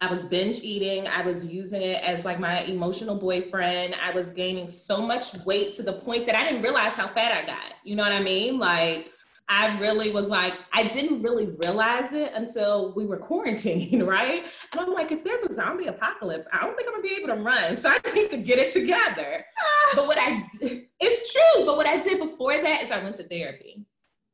I 0.01 0.07
was 0.07 0.25
binge 0.25 0.61
eating. 0.61 1.09
I 1.09 1.23
was 1.23 1.45
using 1.45 1.83
it 1.83 2.03
as 2.05 2.25
like 2.25 2.39
my 2.39 2.61
emotional 2.63 3.17
boyfriend. 3.17 3.97
I 4.01 4.13
was 4.13 4.31
gaining 4.31 4.69
so 4.69 5.03
much 5.03 5.37
weight 5.45 5.75
to 5.75 5.83
the 5.83 5.95
point 5.95 6.25
that 6.27 6.37
I 6.37 6.45
didn't 6.45 6.63
realize 6.63 6.95
how 6.95 7.09
fat 7.09 7.33
I 7.33 7.45
got. 7.47 7.73
You 7.83 7.97
know 7.97 8.05
what 8.05 8.13
I 8.13 8.23
mean? 8.23 8.59
Like, 8.59 9.11
I 9.51 9.79
really 9.79 10.11
was 10.11 10.27
like, 10.27 10.55
I 10.73 10.85
didn't 10.85 11.23
really 11.23 11.47
realize 11.47 12.13
it 12.13 12.33
until 12.35 12.93
we 12.95 13.07
were 13.07 13.17
quarantined, 13.17 14.03
right? 14.07 14.45
And 14.73 14.81
I'm 14.81 14.93
like, 14.93 15.11
if 15.11 15.25
there's 15.25 15.43
a 15.45 15.55
zombie 15.55 15.87
apocalypse, 15.87 16.47
I 16.53 16.61
don't 16.61 16.77
think 16.77 16.89
I'm 16.89 16.95
gonna 16.95 17.03
be 17.03 17.15
able 17.15 17.29
to 17.29 17.43
run. 17.43 17.77
So 17.77 17.89
I 17.91 18.15
need 18.15 18.31
to 18.31 18.37
get 18.37 18.59
it 18.59 18.73
together. 18.73 19.45
but 19.95 20.07
what 20.07 20.19
I, 20.19 20.47
it's 20.61 21.33
true. 21.33 21.65
But 21.65 21.77
what 21.77 21.87
I 21.87 21.99
did 21.99 22.19
before 22.19 22.61
that 22.61 22.83
is 22.83 22.91
I 22.91 23.03
went 23.03 23.17
to 23.17 23.23
therapy. 23.23 23.85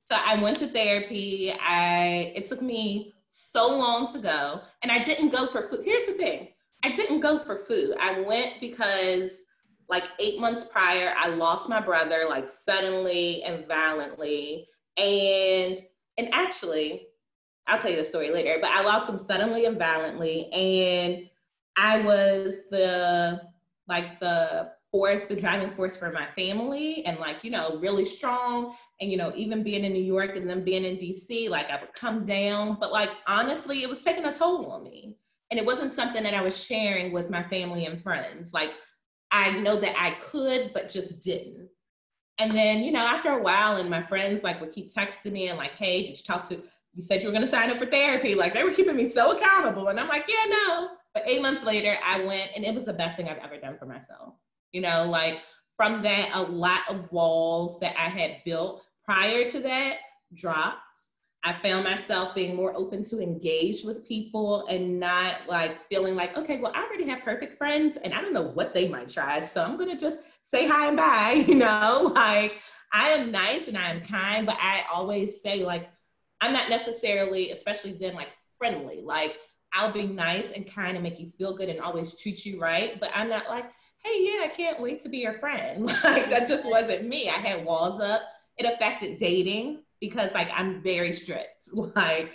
So 0.05 0.17
I 0.19 0.41
went 0.41 0.59
to 0.59 0.67
therapy. 0.67 1.55
I, 1.61 2.33
it 2.35 2.47
took 2.47 2.61
me 2.61 3.13
so 3.29 3.77
long 3.77 4.13
to 4.13 4.19
go. 4.19 4.61
And 4.83 4.91
I 4.93 5.03
didn't 5.03 5.31
go 5.31 5.47
for 5.47 5.69
food. 5.69 5.83
Here's 5.85 6.07
the 6.07 6.13
thing 6.13 6.49
I 6.83 6.91
didn't 6.91 7.21
go 7.21 7.39
for 7.39 7.59
food. 7.59 7.97
I 8.01 8.21
went 8.21 8.61
because 8.61 9.31
like 9.89 10.05
eight 10.19 10.41
months 10.41 10.65
prior, 10.65 11.15
I 11.17 11.29
lost 11.29 11.69
my 11.69 11.81
brother 11.81 12.27
like 12.29 12.49
suddenly 12.49 13.43
and 13.45 13.67
violently. 13.69 14.69
And 14.97 15.81
and 16.17 16.29
actually, 16.33 17.09
I'll 17.67 17.79
tell 17.79 17.91
you 17.91 17.97
the 17.97 18.05
story 18.05 18.31
later, 18.31 18.59
but 18.61 18.71
I 18.71 18.83
lost 18.83 19.09
him 19.09 19.19
suddenly 19.19 19.65
and 19.65 19.79
violently. 19.79 20.53
And 20.53 21.29
I 21.77 22.01
was 22.01 22.59
the 22.71 23.41
like 23.89 24.21
the 24.21 24.73
force, 24.95 25.25
the 25.25 25.35
driving 25.35 25.71
force 25.71 25.97
for 25.97 26.13
my 26.13 26.25
family 26.37 27.05
and 27.05 27.19
like, 27.19 27.43
you 27.43 27.51
know, 27.51 27.79
really 27.79 28.05
strong. 28.05 28.77
And, 29.01 29.11
you 29.11 29.17
know, 29.17 29.33
even 29.35 29.65
being 29.65 29.85
in 29.85 29.93
New 29.93 30.03
York 30.03 30.37
and 30.37 30.49
then 30.49 30.63
being 30.63 30.85
in 30.85 30.97
DC, 30.99 31.51
like 31.51 31.69
I 31.69 31.81
would 31.81 31.93
come 31.95 32.25
down. 32.25 32.79
But 32.81 32.93
like, 32.93 33.13
honestly, 33.27 33.83
it 33.83 33.89
was 33.89 34.03
taking 34.03 34.25
a 34.25 34.33
toll 34.33 34.71
on 34.71 34.85
me. 34.85 35.17
And 35.51 35.59
it 35.59 35.67
wasn't 35.67 35.91
something 35.91 36.23
that 36.23 36.35
I 36.35 36.43
was 36.43 36.65
sharing 36.65 37.13
with 37.13 37.29
my 37.29 37.43
family 37.43 37.87
and 37.87 38.01
friends. 38.01 38.55
Like, 38.55 38.73
I 39.33 39.59
know 39.59 39.81
that 39.81 39.97
I 39.99 40.13
could, 40.13 40.71
but 40.73 40.89
just 40.89 41.21
didn't. 41.21 41.69
And 42.39 42.51
then, 42.51 42.83
you 42.83 42.91
know, 42.91 43.07
after 43.07 43.31
a 43.31 43.43
while, 43.43 43.77
and 43.77 43.89
my 43.89 44.03
friends 44.03 44.43
like 44.43 44.61
would 44.61 44.73
keep 44.73 44.91
texting 44.91 45.33
me 45.33 45.49
and 45.49 45.59
like, 45.59 45.73
hey, 45.73 46.03
did 46.03 46.17
you 46.19 46.25
talk 46.25 46.49
to, 46.49 46.57
you 46.95 47.03
said 47.03 47.23
you 47.23 47.29
were 47.29 47.35
gonna 47.35 47.47
sign 47.47 47.71
up 47.71 47.79
for 47.79 47.87
therapy. 47.87 48.35
Like 48.35 48.55
they 48.55 48.65
were 48.65 48.73
keeping 48.73 48.97
me 48.97 49.09
so 49.09 49.37
accountable. 49.37 49.89
And 49.89 50.01
I'm 50.01 50.09
like, 50.09 50.27
yeah, 50.29 50.51
no. 50.51 50.91
But 51.13 51.29
eight 51.29 51.43
months 51.43 51.65
later, 51.65 51.97
I 52.05 52.25
went 52.25 52.51
and 52.57 52.65
it 52.65 52.75
was 52.75 52.85
the 52.85 52.93
best 52.93 53.17
thing 53.17 53.29
I've 53.29 53.39
ever 53.39 53.57
done 53.57 53.79
for 53.79 53.87
myself. 53.87 54.35
You 54.73 54.81
know, 54.81 55.07
like 55.09 55.43
from 55.77 56.03
that, 56.03 56.31
a 56.35 56.43
lot 56.43 56.81
of 56.89 57.11
walls 57.13 57.79
that 57.81 57.95
I 57.97 58.09
had 58.09 58.39
built 58.45 58.83
prior 59.05 59.49
to 59.49 59.61
that 59.61 59.99
dropped. 60.35 60.81
I 61.47 61.53
found 61.63 61.85
myself 61.85 62.35
being 62.35 62.57
more 62.57 62.75
open 62.75 63.05
to 63.05 63.21
engage 63.21 63.85
with 63.85 64.09
people 64.09 64.67
and 64.69 64.99
not 64.99 65.41
like 65.47 65.87
feeling 65.91 66.17
like, 66.17 66.37
okay, 66.39 66.59
well, 66.59 66.73
I 66.75 66.83
already 66.83 67.07
have 67.07 67.23
perfect 67.23 67.59
friends 67.59 67.99
and 67.99 68.15
I 68.15 68.23
don't 68.23 68.33
know 68.33 68.51
what 68.55 68.73
they 68.73 68.89
might 68.89 69.11
try. 69.11 69.41
So 69.41 69.63
I'm 69.63 69.77
going 69.77 69.91
to 69.91 69.97
just 69.97 70.21
say 70.45 70.69
hi 70.69 70.87
and 70.87 70.97
bye, 70.97 71.45
you 71.49 71.57
know, 71.57 72.13
like 72.15 72.61
I 72.93 73.09
am 73.09 73.33
nice 73.33 73.67
and 73.67 73.77
I 73.77 73.91
am 73.91 74.01
kind, 74.03 74.47
but 74.47 74.57
I 74.61 74.85
always 74.93 75.43
say, 75.43 75.65
like, 75.65 75.91
I'm 76.41 76.53
not 76.53 76.71
necessarily, 76.71 77.51
especially 77.51 77.95
then, 77.95 78.15
like 78.15 78.29
friendly. 78.57 79.03
Like, 79.03 79.37
I'll 79.73 79.91
be 79.91 80.07
nice 80.07 80.53
and 80.53 80.65
kind 80.65 80.97
and 80.97 81.03
make 81.03 81.19
you 81.19 81.33
feel 81.37 81.57
good 81.57 81.69
and 81.69 81.81
always 81.81 82.15
treat 82.15 82.47
you 82.47 82.61
right, 82.61 82.99
but 83.01 83.11
I'm 83.13 83.29
not 83.29 83.49
like, 83.49 83.65
hey, 84.05 84.19
yeah, 84.21 84.45
I 84.45 84.49
can't 84.49 84.81
wait 84.81 85.01
to 85.01 85.09
be 85.09 85.19
your 85.19 85.35
friend. 85.35 85.87
like 86.05 86.31
that 86.31 86.47
just 86.47 86.69
wasn't 86.69 87.09
me. 87.09 87.29
I 87.29 87.39
had 87.39 87.65
walls 87.65 88.01
up. 88.01 88.23
It 88.57 88.67
affected 88.67 89.19
dating 89.19 89.83
because 90.01 90.33
like 90.33 90.49
I'm 90.55 90.83
very 90.83 91.13
strict. 91.13 91.71
Like 91.75 92.33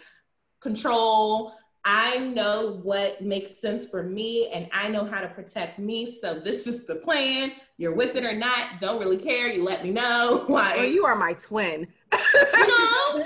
control. 0.60 1.54
I 1.92 2.20
know 2.20 2.80
what 2.84 3.20
makes 3.20 3.58
sense 3.58 3.88
for 3.88 4.04
me 4.04 4.48
and 4.50 4.70
I 4.72 4.90
know 4.90 5.06
how 5.06 5.22
to 5.22 5.28
protect 5.28 5.80
me. 5.80 6.06
So 6.06 6.40
this 6.40 6.68
is 6.68 6.86
the 6.86 6.94
plan. 6.94 7.54
You're 7.78 7.96
with 7.96 8.16
it 8.16 8.24
or 8.24 8.36
not. 8.36 8.80
Don't 8.80 9.00
really 9.00 9.18
care. 9.18 9.52
You 9.52 9.64
let 9.64 9.84
me 9.84 9.90
know. 9.90 10.46
Like 10.60 10.76
well, 10.76 10.86
you 10.86 11.06
are 11.06 11.16
my 11.16 11.34
twin. 11.34 11.88
you 12.14 12.68
know? 12.68 13.26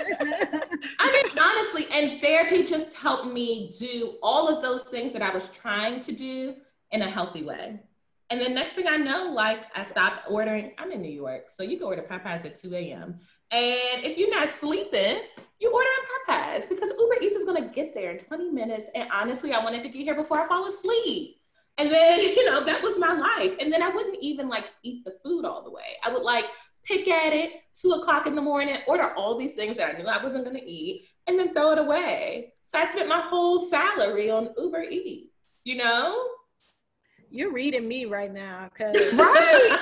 I 0.98 1.12
mean, 1.12 1.38
honestly, 1.38 1.86
and 1.92 2.22
therapy 2.22 2.64
just 2.64 2.94
helped 2.94 3.26
me 3.30 3.70
do 3.78 4.14
all 4.22 4.48
of 4.48 4.62
those 4.62 4.84
things 4.84 5.12
that 5.12 5.20
I 5.20 5.28
was 5.34 5.50
trying 5.50 6.00
to 6.00 6.12
do 6.12 6.54
in 6.90 7.02
a 7.02 7.10
healthy 7.10 7.42
way. 7.42 7.80
And 8.30 8.40
then 8.40 8.54
next 8.54 8.74
thing 8.74 8.86
I 8.88 8.96
know, 8.96 9.30
like 9.30 9.64
I 9.76 9.84
stopped 9.84 10.22
ordering. 10.30 10.72
I'm 10.78 10.90
in 10.90 11.02
New 11.02 11.12
York, 11.12 11.50
so 11.50 11.62
you 11.62 11.78
go 11.78 11.86
order 11.86 12.02
Popeyes 12.02 12.46
at 12.46 12.56
2 12.56 12.74
a.m. 12.74 13.20
And 13.54 14.04
if 14.04 14.18
you're 14.18 14.30
not 14.30 14.52
sleeping, 14.52 15.18
you 15.60 15.70
order 15.72 15.88
on 15.88 16.26
Popeyes 16.26 16.68
because 16.68 16.92
Uber 16.98 17.14
Eats 17.22 17.36
is 17.36 17.44
gonna 17.44 17.68
get 17.68 17.94
there 17.94 18.10
in 18.10 18.18
20 18.18 18.50
minutes. 18.50 18.88
And 18.96 19.08
honestly, 19.12 19.52
I 19.52 19.62
wanted 19.62 19.84
to 19.84 19.88
get 19.90 20.02
here 20.02 20.16
before 20.16 20.40
I 20.40 20.48
fall 20.48 20.66
asleep. 20.66 21.36
And 21.78 21.88
then, 21.88 22.20
you 22.36 22.44
know, 22.46 22.64
that 22.64 22.82
was 22.82 22.98
my 22.98 23.12
life. 23.12 23.54
And 23.60 23.72
then 23.72 23.80
I 23.80 23.90
wouldn't 23.90 24.18
even 24.20 24.48
like 24.48 24.64
eat 24.82 25.04
the 25.04 25.14
food 25.24 25.44
all 25.44 25.62
the 25.62 25.70
way. 25.70 25.96
I 26.04 26.12
would 26.12 26.24
like 26.24 26.46
pick 26.82 27.06
at 27.06 27.32
it 27.32 27.52
two 27.74 27.92
o'clock 27.92 28.26
in 28.26 28.34
the 28.34 28.42
morning, 28.42 28.76
order 28.88 29.14
all 29.14 29.38
these 29.38 29.54
things 29.54 29.76
that 29.76 29.94
I 29.94 29.98
knew 29.98 30.08
I 30.08 30.20
wasn't 30.20 30.44
gonna 30.44 30.58
eat, 30.64 31.06
and 31.28 31.38
then 31.38 31.54
throw 31.54 31.70
it 31.70 31.78
away. 31.78 32.54
So 32.64 32.80
I 32.80 32.86
spent 32.86 33.08
my 33.08 33.20
whole 33.20 33.60
salary 33.60 34.32
on 34.32 34.48
Uber 34.58 34.82
Eats, 34.82 35.30
you 35.62 35.76
know? 35.76 36.28
You're 37.30 37.52
reading 37.52 37.86
me 37.86 38.04
right 38.06 38.32
now, 38.32 38.68
cause 38.76 38.96
right. 39.14 39.78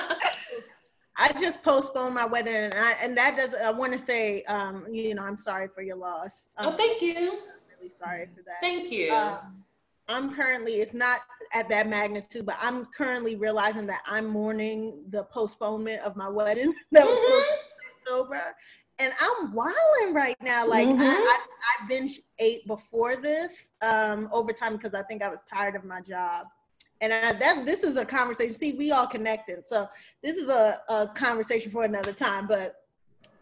I 1.17 1.31
just 1.33 1.61
postponed 1.61 2.15
my 2.15 2.25
wedding, 2.25 2.55
and, 2.55 2.73
I, 2.73 2.93
and 3.01 3.15
that 3.17 3.37
does. 3.37 3.53
I 3.53 3.71
want 3.71 3.93
to 3.93 3.99
say, 3.99 4.43
um, 4.43 4.85
you 4.91 5.13
know, 5.13 5.23
I'm 5.23 5.37
sorry 5.37 5.67
for 5.73 5.81
your 5.83 5.95
loss. 5.95 6.45
Oh, 6.57 6.69
um, 6.69 6.73
oh, 6.73 6.77
thank 6.77 7.01
you. 7.01 7.15
I'm 7.15 7.79
really 7.79 7.91
sorry 7.95 8.27
for 8.35 8.41
that. 8.43 8.59
Thank 8.61 8.91
you. 8.91 9.13
Um, 9.13 9.63
I'm 10.09 10.33
currently. 10.33 10.73
It's 10.73 10.93
not 10.93 11.21
at 11.53 11.69
that 11.69 11.87
magnitude, 11.87 12.45
but 12.45 12.57
I'm 12.59 12.85
currently 12.85 13.35
realizing 13.35 13.85
that 13.87 14.01
I'm 14.07 14.25
mourning 14.25 15.05
the 15.09 15.23
postponement 15.25 16.01
of 16.01 16.15
my 16.15 16.27
wedding 16.27 16.73
that 16.91 17.05
was 17.05 17.17
mm-hmm. 17.17 18.11
October, 18.11 18.41
and 18.97 19.13
I'm 19.21 19.53
wilding 19.53 20.13
right 20.13 20.37
now. 20.41 20.67
Like 20.67 20.87
mm-hmm. 20.87 20.99
I, 20.99 21.05
I, 21.05 21.37
I 21.83 21.87
binge 21.87 22.21
ate 22.39 22.65
before 22.65 23.17
this 23.17 23.69
um, 23.83 24.29
overtime 24.33 24.77
because 24.77 24.95
I 24.95 25.03
think 25.03 25.21
I 25.21 25.29
was 25.29 25.39
tired 25.47 25.75
of 25.75 25.83
my 25.83 26.01
job 26.01 26.47
and 27.03 27.13
I, 27.13 27.33
that's 27.33 27.63
this 27.65 27.83
is 27.83 27.97
a 27.97 28.05
conversation. 28.05 28.53
See, 28.53 28.73
we 28.73 28.91
all 28.91 29.05
connected, 29.05 29.65
so 29.67 29.87
this 30.23 30.37
is 30.37 30.49
a, 30.49 30.79
a 30.87 31.09
conversation 31.09 31.69
for 31.69 31.83
another 31.83 32.13
time. 32.13 32.47
But 32.47 32.75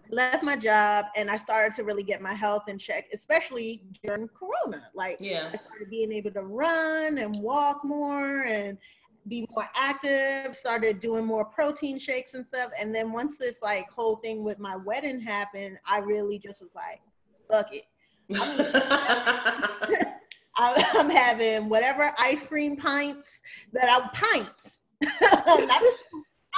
left 0.09 0.43
my 0.43 0.55
job 0.55 1.05
and 1.15 1.29
I 1.29 1.37
started 1.37 1.73
to 1.75 1.83
really 1.83 2.03
get 2.03 2.21
my 2.21 2.33
health 2.33 2.63
in 2.67 2.77
check, 2.77 3.05
especially 3.13 3.83
during 4.03 4.27
Corona. 4.27 4.89
Like, 4.95 5.17
yeah, 5.19 5.51
I 5.53 5.57
started 5.57 5.91
being 5.91 6.11
able 6.11 6.31
to 6.31 6.41
run 6.41 7.19
and 7.19 7.39
walk 7.39 7.81
more 7.85 8.43
and 8.43 8.79
be 9.27 9.47
more 9.51 9.69
active. 9.75 10.57
Started 10.57 10.99
doing 10.99 11.23
more 11.23 11.45
protein 11.45 11.99
shakes 11.99 12.33
and 12.33 12.43
stuff. 12.43 12.71
And 12.81 12.93
then 12.93 13.11
once 13.11 13.37
this 13.37 13.61
like 13.61 13.85
whole 13.91 14.15
thing 14.17 14.43
with 14.43 14.57
my 14.57 14.75
wedding 14.75 15.21
happened, 15.21 15.77
I 15.85 15.99
really 15.99 16.39
just 16.39 16.61
was 16.61 16.73
like, 16.73 16.99
fuck 17.47 17.69
it. 17.71 17.83
I'm 20.57 21.09
having 21.09 21.69
whatever 21.69 22.11
ice 22.19 22.43
cream 22.43 22.75
pints 22.75 23.39
that 23.73 23.89
I'm 23.89 24.09
pints, 24.09 24.83
not 25.21 25.83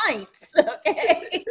pints. 0.06 0.54
Okay. 0.88 1.44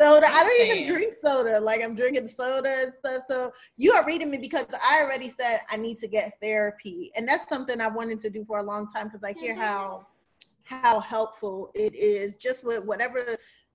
Soda. 0.00 0.26
I 0.28 0.42
don't 0.42 0.66
even 0.66 0.92
drink 0.92 1.14
soda. 1.14 1.60
Like 1.60 1.82
I'm 1.82 1.94
drinking 1.94 2.26
soda 2.26 2.82
and 2.82 2.92
stuff. 2.92 3.22
So 3.30 3.52
you 3.76 3.92
are 3.92 4.04
reading 4.04 4.28
me 4.28 4.38
because 4.38 4.66
I 4.84 5.00
already 5.00 5.28
said 5.28 5.60
I 5.70 5.76
need 5.76 5.98
to 5.98 6.08
get 6.08 6.32
therapy, 6.42 7.12
and 7.14 7.28
that's 7.28 7.48
something 7.48 7.80
I 7.80 7.86
wanted 7.86 8.18
to 8.20 8.30
do 8.30 8.44
for 8.44 8.58
a 8.58 8.62
long 8.62 8.88
time 8.88 9.06
because 9.06 9.22
I 9.22 9.32
hear 9.34 9.52
mm-hmm. 9.52 9.62
how 9.62 10.06
how 10.64 10.98
helpful 10.98 11.70
it 11.74 11.94
is 11.94 12.36
just 12.36 12.64
with 12.64 12.84
whatever 12.84 13.24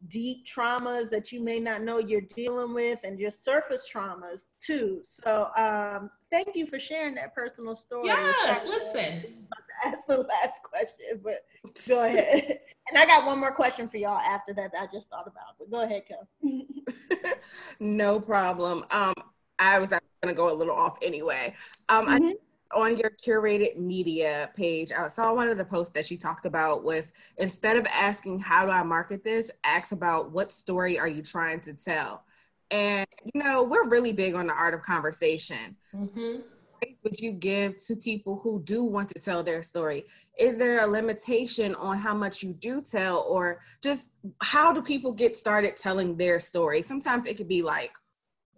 deep 0.08 0.45
traumas 0.45 1.10
that 1.10 1.32
you 1.32 1.43
may 1.43 1.60
not 1.60 1.82
know 1.82 2.00
you're 2.00 2.22
dealing 2.22 2.74
with 2.74 3.00
and 3.04 3.20
your 3.20 3.32
surface 3.32 3.88
traumas 3.93 4.45
too. 4.66 5.02
So 5.04 5.50
um, 5.58 6.10
thank 6.32 6.56
you 6.56 6.68
for 6.68 6.80
sharing 6.80 7.16
that 7.16 7.36
personal 7.36 7.76
story. 7.76 8.08
Yes, 8.08 8.66
listen. 8.66 9.47
Ask 9.86 10.08
the 10.08 10.18
last 10.18 10.62
question, 10.64 11.22
but 11.24 11.45
go 11.88 12.04
ahead. 12.04 12.60
and 12.89 12.97
I 12.97 13.06
got 13.06 13.26
one 13.26 13.39
more 13.39 13.52
question 13.52 13.88
for 13.88 13.97
y'all 13.97 14.18
after 14.18 14.54
that, 14.54 14.72
that 14.74 14.89
I 14.89 14.91
just 14.91 15.10
thought 15.10 15.28
about. 15.28 15.56
But 15.58 15.72
go 15.72 15.82
ahead, 15.82 16.04
Kel. 16.08 17.34
no 17.80 18.20
problem. 18.20 18.86
Um, 18.91 19.14
I 19.58 19.80
was 19.80 19.89
going 19.89 20.02
to 20.26 20.34
go 20.34 20.52
a 20.52 20.56
little 20.56 20.76
off 20.76 20.97
anyway. 21.02 21.54
Um, 21.88 22.08
mm-hmm. 22.08 22.26
I 22.26 22.36
on 22.76 22.97
your 22.97 23.11
curated 23.11 23.78
media 23.78 24.49
page, 24.55 24.91
I 24.91 25.07
saw 25.07 25.34
one 25.34 25.49
of 25.49 25.57
the 25.57 25.65
posts 25.65 25.93
that 25.93 26.11
you 26.11 26.17
talked 26.17 26.45
about 26.45 26.84
with 26.84 27.11
instead 27.38 27.78
of 27.78 27.86
asking 27.88 28.39
how 28.39 28.65
do 28.65 28.72
I 28.72 28.84
market 28.84 29.24
this, 29.24 29.49
ask 29.63 29.91
about 29.91 30.32
what 30.32 30.51
story 30.51 30.99
are 30.99 31.07
you 31.07 31.22
trying 31.22 31.61
to 31.61 31.74
tell. 31.74 32.24
And 32.72 33.07
you 33.34 33.41
know, 33.41 33.63
we're 33.63 33.89
really 33.89 34.13
big 34.13 34.36
on 34.36 34.47
the 34.47 34.53
art 34.53 34.74
of 34.74 34.82
conversation. 34.82 35.76
Mm-hmm. 35.93 36.41
Would 37.03 37.20
you 37.20 37.34
give 37.34 37.84
to 37.88 37.95
people 37.97 38.39
who 38.41 38.61
do 38.63 38.86
want 38.86 39.09
to 39.09 39.20
tell 39.20 39.43
their 39.43 39.61
story? 39.61 40.05
Is 40.38 40.57
there 40.57 40.82
a 40.84 40.88
limitation 40.88 41.76
on 41.76 41.97
how 41.97 42.13
much 42.13 42.41
you 42.41 42.53
do 42.53 42.82
tell, 42.82 43.26
or 43.28 43.59
just 43.84 44.11
how 44.41 44.72
do 44.72 44.82
people 44.82 45.11
get 45.11 45.36
started 45.36 45.76
telling 45.76 46.15
their 46.15 46.39
story? 46.39 46.82
Sometimes 46.82 47.26
it 47.26 47.36
could 47.36 47.49
be 47.49 47.61
like, 47.61 47.91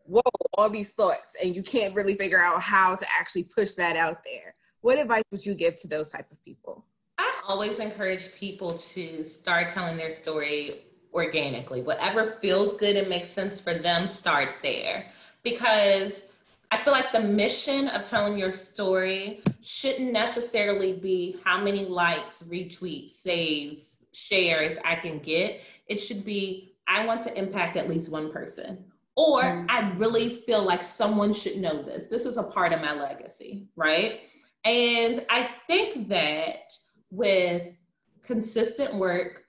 whoa, 0.06 0.22
all 0.58 0.70
these 0.70 0.91
thoughts, 0.91 1.36
and 1.43 1.56
you 1.56 1.64
can't 1.64 1.95
really 1.95 2.16
figure 2.16 2.41
out 2.41 2.62
how 2.62 2.95
to 2.95 3.06
actually 3.18 3.43
push 3.43 3.74
that 3.74 3.95
out 3.95 4.24
there. 4.24 4.56
what 4.82 4.97
advice 4.97 5.24
would 5.32 5.45
you 5.45 5.54
give 5.54 5.78
to 5.78 5.88
those 5.88 6.10
type 6.10 6.32
of 6.32 6.43
people? 6.43 6.86
I 7.20 7.32
always 7.47 7.80
encourage 7.80 8.34
people 8.34 8.74
to 8.74 9.24
start 9.24 9.70
telling 9.70 9.95
their 9.95 10.10
story 10.10 10.82
organically. 11.14 11.82
Whatever 11.82 12.26
feels 12.41 12.74
good 12.74 12.95
and 12.95 13.08
makes 13.08 13.32
sense 13.32 13.60
for 13.60 13.76
them, 13.76 14.08
start 14.08 14.56
there. 14.64 15.06
Because 15.43 16.26
I 16.72 16.78
feel 16.78 16.93
like 16.93 17.12
the 17.12 17.22
mission 17.22 17.89
of 17.89 18.06
telling 18.06 18.38
your 18.38 18.52
story 18.52 19.41
shouldn't 19.62 20.12
necessarily 20.12 20.93
be 20.93 21.38
how 21.43 21.62
many 21.62 21.86
likes, 21.86 22.43
retweets, 22.43 23.10
saves, 23.10 23.99
shares 24.14 24.78
I 24.86 24.95
can 24.95 25.20
get. 25.20 25.64
It 25.88 25.99
should 25.99 26.24
be 26.24 26.76
I 26.88 27.06
want 27.06 27.22
to 27.22 27.38
impact 27.38 27.78
at 27.78 27.89
least 27.89 28.12
one 28.12 28.32
person. 28.32 28.84
Or 29.16 29.43
mm-hmm. 29.43 29.66
I 29.70 29.91
really 29.97 30.30
feel 30.30 30.64
like 30.64 30.86
someone 30.86 31.34
should 31.34 31.57
know 31.57 31.82
this. 31.82 32.07
This 32.07 32.26
is 32.26 32.38
a 32.38 32.43
part 32.43 32.74
of 32.74 32.82
my 32.82 32.93
legacy, 32.93 33.68
right? 33.76 34.22
And 34.64 35.26
I 35.30 35.49
think 35.68 36.07
that 36.09 36.74
with 37.09 37.74
consistent 38.24 38.95
work, 38.95 39.43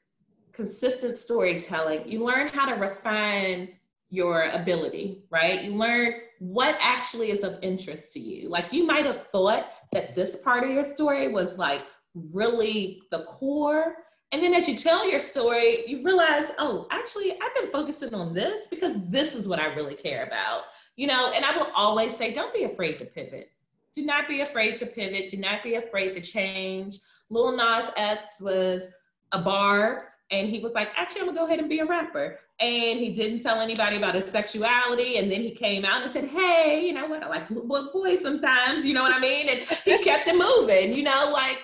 consistent 0.52 1.16
storytelling, 1.16 2.08
you 2.08 2.24
learn 2.24 2.48
how 2.48 2.66
to 2.66 2.74
refine 2.74 3.68
your 4.10 4.50
ability, 4.50 5.24
right? 5.30 5.62
You 5.62 5.72
learn 5.72 6.14
what 6.38 6.76
actually 6.80 7.30
is 7.30 7.44
of 7.44 7.58
interest 7.62 8.12
to 8.12 8.20
you. 8.20 8.48
Like 8.48 8.72
you 8.72 8.84
might 8.84 9.06
have 9.06 9.26
thought 9.32 9.70
that 9.92 10.14
this 10.14 10.36
part 10.36 10.64
of 10.64 10.70
your 10.70 10.84
story 10.84 11.28
was 11.28 11.56
like 11.56 11.82
really 12.14 13.02
the 13.10 13.24
core. 13.24 13.96
And 14.32 14.42
then 14.42 14.54
as 14.54 14.66
you 14.66 14.76
tell 14.76 15.08
your 15.08 15.20
story, 15.20 15.86
you 15.86 16.02
realize, 16.02 16.50
oh, 16.58 16.86
actually, 16.90 17.32
I've 17.32 17.54
been 17.54 17.70
focusing 17.70 18.14
on 18.14 18.32
this 18.32 18.66
because 18.66 18.96
this 19.08 19.34
is 19.34 19.46
what 19.46 19.60
I 19.60 19.66
really 19.74 19.94
care 19.94 20.24
about. 20.24 20.62
You 20.96 21.06
know, 21.06 21.32
and 21.34 21.44
I 21.44 21.56
will 21.56 21.68
always 21.74 22.16
say, 22.16 22.32
don't 22.32 22.52
be 22.52 22.64
afraid 22.64 22.98
to 22.98 23.04
pivot. 23.04 23.50
Do 23.94 24.04
not 24.04 24.26
be 24.28 24.40
afraid 24.40 24.76
to 24.78 24.86
pivot. 24.86 25.30
Do 25.30 25.36
not 25.36 25.62
be 25.62 25.74
afraid 25.74 26.14
to 26.14 26.20
change. 26.20 27.00
Lil 27.28 27.56
Nas 27.56 27.90
X 27.96 28.40
was 28.40 28.86
a 29.32 29.38
barb 29.38 30.04
and 30.30 30.48
he 30.48 30.60
was 30.60 30.72
like, 30.72 30.90
actually, 30.96 31.20
I'm 31.20 31.26
gonna 31.28 31.38
go 31.38 31.46
ahead 31.46 31.58
and 31.58 31.68
be 31.68 31.80
a 31.80 31.84
rapper. 31.84 32.38
And 32.58 32.98
he 32.98 33.12
didn't 33.12 33.40
tell 33.40 33.60
anybody 33.60 33.96
about 33.96 34.14
his 34.14 34.30
sexuality. 34.30 35.18
And 35.18 35.30
then 35.30 35.42
he 35.42 35.50
came 35.50 35.84
out 35.84 36.02
and 36.02 36.10
said, 36.10 36.24
hey, 36.24 36.84
you 36.86 36.94
know 36.94 37.06
what? 37.06 37.22
I 37.22 37.28
like 37.28 37.50
little 37.50 37.90
boys 37.92 38.22
sometimes, 38.22 38.86
you 38.86 38.94
know 38.94 39.02
what 39.02 39.14
I 39.14 39.20
mean? 39.20 39.48
And 39.50 39.60
he 39.84 40.02
kept 40.02 40.26
it 40.28 40.36
moving, 40.36 40.94
you 40.94 41.02
know, 41.02 41.30
like 41.32 41.62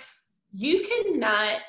you 0.54 0.86
cannot 0.86 1.60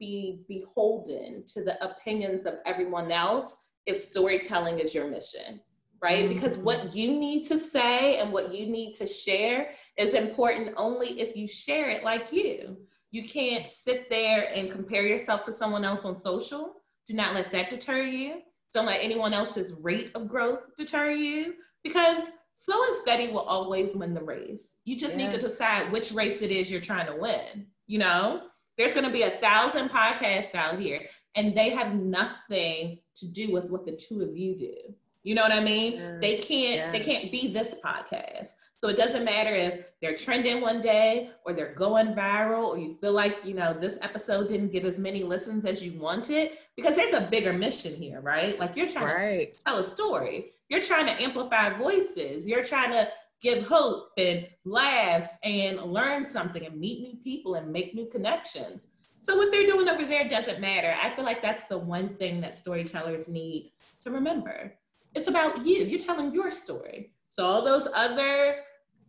be 0.00 0.40
beholden 0.48 1.44
to 1.46 1.62
the 1.62 1.82
opinions 1.84 2.46
of 2.46 2.54
everyone 2.66 3.12
else 3.12 3.58
if 3.86 3.96
storytelling 3.96 4.80
is 4.80 4.94
your 4.94 5.08
mission, 5.08 5.60
right? 6.02 6.24
Mm-hmm. 6.24 6.34
Because 6.34 6.58
what 6.58 6.94
you 6.96 7.12
need 7.12 7.44
to 7.44 7.58
say 7.58 8.18
and 8.18 8.32
what 8.32 8.52
you 8.52 8.66
need 8.66 8.94
to 8.94 9.06
share 9.06 9.70
is 9.96 10.14
important 10.14 10.74
only 10.76 11.20
if 11.20 11.36
you 11.36 11.46
share 11.46 11.90
it 11.90 12.02
like 12.02 12.32
you. 12.32 12.76
You 13.12 13.24
can't 13.24 13.68
sit 13.68 14.08
there 14.08 14.50
and 14.54 14.70
compare 14.70 15.06
yourself 15.06 15.42
to 15.42 15.52
someone 15.52 15.84
else 15.84 16.04
on 16.04 16.16
social. 16.16 16.74
Do 17.06 17.14
not 17.14 17.34
let 17.34 17.52
that 17.52 17.70
deter 17.70 18.02
you. 18.02 18.40
Don't 18.72 18.86
let 18.86 19.02
anyone 19.02 19.34
else's 19.34 19.82
rate 19.82 20.12
of 20.14 20.28
growth 20.28 20.64
deter 20.76 21.10
you 21.10 21.54
because 21.82 22.28
slow 22.54 22.82
and 22.84 22.94
steady 22.96 23.28
will 23.28 23.40
always 23.40 23.94
win 23.96 24.14
the 24.14 24.22
race. 24.22 24.76
You 24.84 24.96
just 24.96 25.16
yes. 25.16 25.32
need 25.32 25.36
to 25.36 25.46
decide 25.46 25.90
which 25.90 26.12
race 26.12 26.40
it 26.40 26.50
is 26.50 26.70
you're 26.70 26.80
trying 26.80 27.06
to 27.06 27.16
win. 27.16 27.66
You 27.86 27.98
know, 27.98 28.42
there's 28.78 28.92
going 28.92 29.04
to 29.04 29.12
be 29.12 29.22
a 29.22 29.30
thousand 29.30 29.90
podcasts 29.90 30.54
out 30.54 30.78
here 30.78 31.00
and 31.36 31.56
they 31.56 31.70
have 31.70 31.94
nothing 31.94 32.98
to 33.16 33.26
do 33.26 33.52
with 33.52 33.64
what 33.64 33.84
the 33.84 33.92
two 33.92 34.22
of 34.22 34.36
you 34.36 34.56
do. 34.56 34.74
You 35.22 35.34
know 35.34 35.42
what 35.42 35.52
I 35.52 35.60
mean? 35.60 35.94
Yes. 35.94 36.18
They 36.20 36.36
can't 36.38 36.76
yes. 36.76 36.92
they 36.92 37.00
can't 37.00 37.30
be 37.30 37.52
this 37.52 37.74
podcast. 37.84 38.54
So 38.82 38.88
it 38.88 38.96
doesn't 38.96 39.24
matter 39.24 39.54
if 39.54 39.84
they're 40.00 40.14
trending 40.14 40.62
one 40.62 40.80
day 40.80 41.30
or 41.44 41.52
they're 41.52 41.74
going 41.74 42.14
viral 42.14 42.68
or 42.68 42.78
you 42.78 42.96
feel 42.98 43.12
like, 43.12 43.36
you 43.44 43.52
know, 43.52 43.74
this 43.74 43.98
episode 44.00 44.48
didn't 44.48 44.72
get 44.72 44.86
as 44.86 44.98
many 44.98 45.22
listens 45.22 45.66
as 45.66 45.84
you 45.84 46.00
wanted 46.00 46.52
because 46.76 46.96
there's 46.96 47.12
a 47.12 47.20
bigger 47.20 47.52
mission 47.52 47.94
here, 47.94 48.22
right? 48.22 48.58
Like 48.58 48.74
you're 48.76 48.88
trying 48.88 49.14
right. 49.14 49.58
to 49.58 49.64
tell 49.64 49.78
a 49.78 49.84
story. 49.84 50.52
You're 50.70 50.82
trying 50.82 51.04
to 51.06 51.22
amplify 51.22 51.76
voices. 51.76 52.48
You're 52.48 52.64
trying 52.64 52.92
to 52.92 53.10
give 53.40 53.66
hope 53.66 54.10
and 54.18 54.46
laughs 54.64 55.36
and 55.42 55.80
learn 55.82 56.24
something 56.24 56.64
and 56.64 56.78
meet 56.78 57.02
new 57.02 57.16
people 57.16 57.54
and 57.54 57.72
make 57.72 57.94
new 57.94 58.06
connections. 58.06 58.88
So 59.22 59.36
what 59.36 59.52
they're 59.52 59.66
doing 59.66 59.88
over 59.88 60.04
there 60.04 60.28
doesn't 60.28 60.60
matter. 60.60 60.94
I 61.00 61.10
feel 61.10 61.24
like 61.24 61.42
that's 61.42 61.66
the 61.66 61.78
one 61.78 62.16
thing 62.16 62.40
that 62.40 62.54
storytellers 62.54 63.28
need 63.28 63.72
to 64.00 64.10
remember. 64.10 64.74
It's 65.14 65.28
about 65.28 65.64
you. 65.64 65.84
You're 65.84 66.00
telling 66.00 66.32
your 66.32 66.50
story. 66.50 67.12
So 67.28 67.44
all 67.44 67.64
those 67.64 67.88
other 67.94 68.56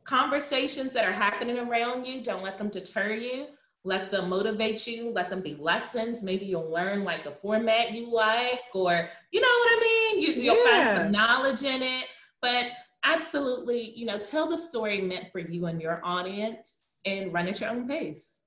conversations 0.04 0.94
that 0.94 1.06
are 1.06 1.14
happening 1.14 1.60
around 1.60 2.06
you, 2.06 2.24
don't 2.24 2.44
let 2.44 2.58
them 2.58 2.70
deter 2.70 3.14
you. 3.14 3.48
Let 3.84 4.12
them 4.12 4.30
motivate 4.30 4.86
you. 4.86 5.12
Let 5.12 5.30
them 5.30 5.42
be 5.42 5.56
lessons. 5.56 6.22
Maybe 6.22 6.46
you'll 6.46 6.70
learn 6.70 7.04
like 7.04 7.26
a 7.26 7.32
format 7.32 7.94
you 7.94 8.14
like, 8.14 8.62
or 8.74 9.10
you 9.32 9.42
know 9.42 9.48
what 9.48 9.70
I 9.72 9.80
mean? 9.82 10.22
You, 10.22 10.52
will 10.52 10.66
yeah. 10.66 10.86
find 10.86 10.98
some 10.98 11.12
knowledge 11.12 11.64
in 11.64 11.82
it. 11.82 12.06
But 12.42 12.68
absolutely, 13.04 13.94
you 13.96 14.06
know, 14.06 14.20
tell 14.20 14.48
the 14.48 14.58
story 14.58 15.02
meant 15.02 15.32
for 15.32 15.40
you 15.40 15.66
and 15.66 15.82
your 15.82 16.02
audience 16.04 16.82
and 17.06 17.34
run 17.34 17.48
at 17.48 17.60
your 17.60 17.70
own 17.70 17.88
pace. 17.88 18.40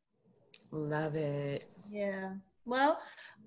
Love 0.70 1.16
it. 1.16 1.70
Yeah. 1.90 2.34
Well, 2.64 2.98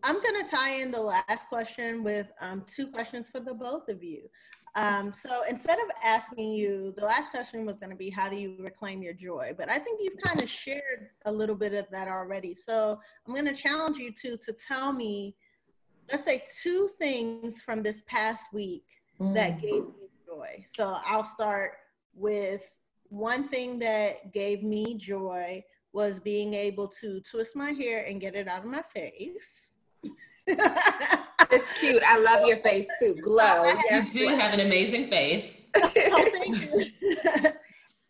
I'm 0.03 0.21
going 0.21 0.43
to 0.43 0.49
tie 0.49 0.75
in 0.81 0.91
the 0.91 1.01
last 1.01 1.47
question 1.49 2.03
with 2.03 2.27
um, 2.39 2.63
two 2.67 2.87
questions 2.87 3.27
for 3.31 3.39
the 3.39 3.53
both 3.53 3.89
of 3.89 4.03
you. 4.03 4.29
Um, 4.75 5.11
so 5.11 5.41
instead 5.49 5.79
of 5.79 5.89
asking 6.03 6.53
you, 6.53 6.93
the 6.95 7.05
last 7.05 7.31
question 7.31 7.65
was 7.65 7.79
going 7.79 7.89
to 7.89 7.95
be, 7.95 8.11
how 8.11 8.29
do 8.29 8.35
you 8.35 8.57
reclaim 8.59 9.01
your 9.01 9.13
joy? 9.13 9.55
But 9.57 9.71
I 9.71 9.79
think 9.79 9.99
you've 10.03 10.21
kind 10.21 10.39
of 10.39 10.47
shared 10.47 11.09
a 11.25 11.31
little 11.31 11.55
bit 11.55 11.73
of 11.73 11.87
that 11.91 12.07
already. 12.07 12.53
So 12.53 12.99
I'm 13.25 13.33
going 13.33 13.47
to 13.47 13.59
challenge 13.59 13.97
you 13.97 14.11
to 14.21 14.37
to 14.37 14.53
tell 14.53 14.93
me, 14.93 15.35
let's 16.11 16.23
say, 16.23 16.43
two 16.61 16.89
things 16.99 17.61
from 17.61 17.81
this 17.81 18.03
past 18.05 18.53
week 18.53 18.85
mm. 19.19 19.33
that 19.33 19.59
gave 19.59 19.83
me 19.83 20.06
joy. 20.37 20.63
So 20.75 20.97
I'll 21.05 21.23
start 21.23 21.73
with 22.13 22.63
one 23.09 23.47
thing 23.47 23.79
that 23.79 24.33
gave 24.33 24.63
me 24.63 24.95
joy 24.95 25.63
was 25.93 26.19
being 26.19 26.53
able 26.53 26.87
to 26.87 27.21
twist 27.21 27.55
my 27.55 27.71
hair 27.71 28.05
and 28.05 28.21
get 28.21 28.35
it 28.35 28.47
out 28.47 28.63
of 28.63 28.69
my 28.69 28.83
face. 28.93 29.75
it's 30.47 31.79
cute. 31.79 32.03
I 32.05 32.17
love 32.19 32.47
your 32.47 32.57
face 32.57 32.87
too. 32.99 33.15
Glow. 33.21 33.71
You 33.89 34.05
do 34.05 34.27
have 34.27 34.53
an 34.53 34.59
amazing 34.61 35.09
face. 35.09 35.63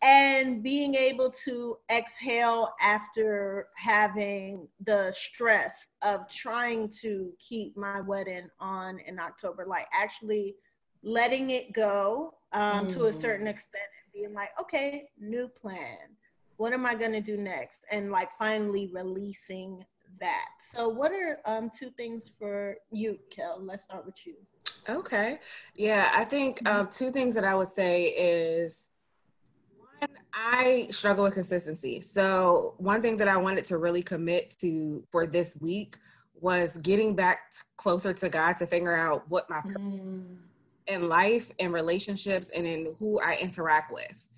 and 0.02 0.62
being 0.62 0.94
able 0.94 1.30
to 1.44 1.76
exhale 1.90 2.72
after 2.80 3.68
having 3.76 4.68
the 4.84 5.10
stress 5.12 5.86
of 6.02 6.28
trying 6.28 6.90
to 7.00 7.32
keep 7.40 7.76
my 7.76 8.00
wedding 8.00 8.48
on 8.60 8.98
in 9.00 9.18
October, 9.18 9.64
like 9.66 9.86
actually 9.92 10.54
letting 11.02 11.50
it 11.50 11.72
go 11.72 12.34
um, 12.52 12.86
mm. 12.86 12.92
to 12.94 13.06
a 13.06 13.12
certain 13.12 13.46
mm. 13.46 13.50
extent 13.50 13.84
and 14.04 14.12
being 14.12 14.34
like, 14.34 14.50
okay, 14.60 15.08
new 15.18 15.48
plan. 15.48 15.98
What 16.56 16.72
am 16.72 16.86
I 16.86 16.94
going 16.94 17.12
to 17.12 17.20
do 17.20 17.36
next? 17.36 17.80
And 17.90 18.10
like 18.10 18.30
finally 18.38 18.90
releasing 18.92 19.84
that. 20.20 20.48
So, 20.58 20.88
what 20.88 21.12
are 21.12 21.38
um, 21.44 21.70
two 21.70 21.90
things 21.90 22.30
for 22.38 22.76
you, 22.90 23.18
Kel? 23.30 23.60
Let's 23.60 23.84
start 23.84 24.04
with 24.04 24.26
you. 24.26 24.34
Okay. 24.88 25.38
Yeah, 25.74 26.10
I 26.14 26.24
think 26.24 26.66
um, 26.68 26.86
mm-hmm. 26.86 26.90
two 26.90 27.10
things 27.10 27.34
that 27.34 27.44
I 27.44 27.54
would 27.54 27.68
say 27.68 28.04
is 28.06 28.88
one, 30.00 30.10
I 30.32 30.88
struggle 30.90 31.24
with 31.24 31.34
consistency. 31.34 32.00
So, 32.00 32.74
one 32.78 33.02
thing 33.02 33.16
that 33.18 33.28
I 33.28 33.36
wanted 33.36 33.64
to 33.66 33.78
really 33.78 34.02
commit 34.02 34.56
to 34.60 35.04
for 35.10 35.26
this 35.26 35.58
week 35.60 35.96
was 36.40 36.76
getting 36.78 37.14
back 37.14 37.52
closer 37.76 38.12
to 38.12 38.28
God 38.28 38.56
to 38.58 38.66
figure 38.66 38.94
out 38.94 39.28
what 39.28 39.50
my 39.50 39.60
mm. 39.60 40.36
In 40.88 41.08
life 41.08 41.50
and 41.60 41.72
relationships 41.72 42.50
and 42.50 42.66
in 42.66 42.94
who 42.98 43.20
I 43.20 43.36
interact 43.36 43.92
with. 43.92 44.28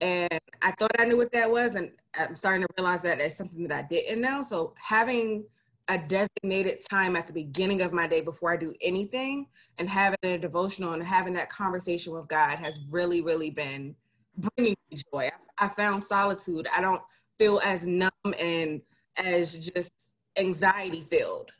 And 0.00 0.40
I 0.62 0.72
thought 0.72 0.90
I 0.98 1.04
knew 1.04 1.16
what 1.16 1.32
that 1.32 1.50
was, 1.50 1.74
and 1.74 1.90
I'm 2.18 2.34
starting 2.34 2.62
to 2.62 2.68
realize 2.78 3.02
that 3.02 3.18
that's 3.18 3.36
something 3.36 3.66
that 3.68 3.72
I 3.76 3.82
didn't 3.82 4.20
know. 4.20 4.42
So 4.42 4.74
having 4.76 5.44
a 5.88 5.98
designated 5.98 6.80
time 6.88 7.16
at 7.16 7.26
the 7.26 7.32
beginning 7.32 7.82
of 7.82 7.92
my 7.92 8.06
day 8.06 8.20
before 8.20 8.52
I 8.52 8.56
do 8.56 8.72
anything 8.80 9.46
and 9.78 9.88
having 9.88 10.18
a 10.22 10.38
devotional 10.38 10.92
and 10.92 11.02
having 11.02 11.34
that 11.34 11.48
conversation 11.50 12.12
with 12.12 12.28
God 12.28 12.58
has 12.58 12.80
really, 12.90 13.22
really 13.22 13.50
been 13.50 13.96
bringing 14.36 14.76
me 14.90 14.98
joy. 15.12 15.28
I, 15.58 15.66
I 15.66 15.68
found 15.68 16.04
solitude. 16.04 16.68
I 16.74 16.80
don't 16.80 17.02
feel 17.38 17.60
as 17.64 17.86
numb 17.86 18.10
and 18.38 18.80
as 19.16 19.70
just 19.70 19.92
anxiety 20.38 21.02
filled. 21.02 21.50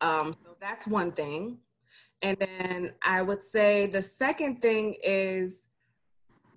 Um, 0.00 0.32
so 0.32 0.56
that's 0.60 0.86
one 0.86 1.12
thing. 1.12 1.58
And 2.24 2.38
then 2.38 2.92
I 3.02 3.20
would 3.20 3.42
say 3.42 3.86
the 3.86 4.00
second 4.00 4.62
thing 4.62 4.96
is 5.04 5.68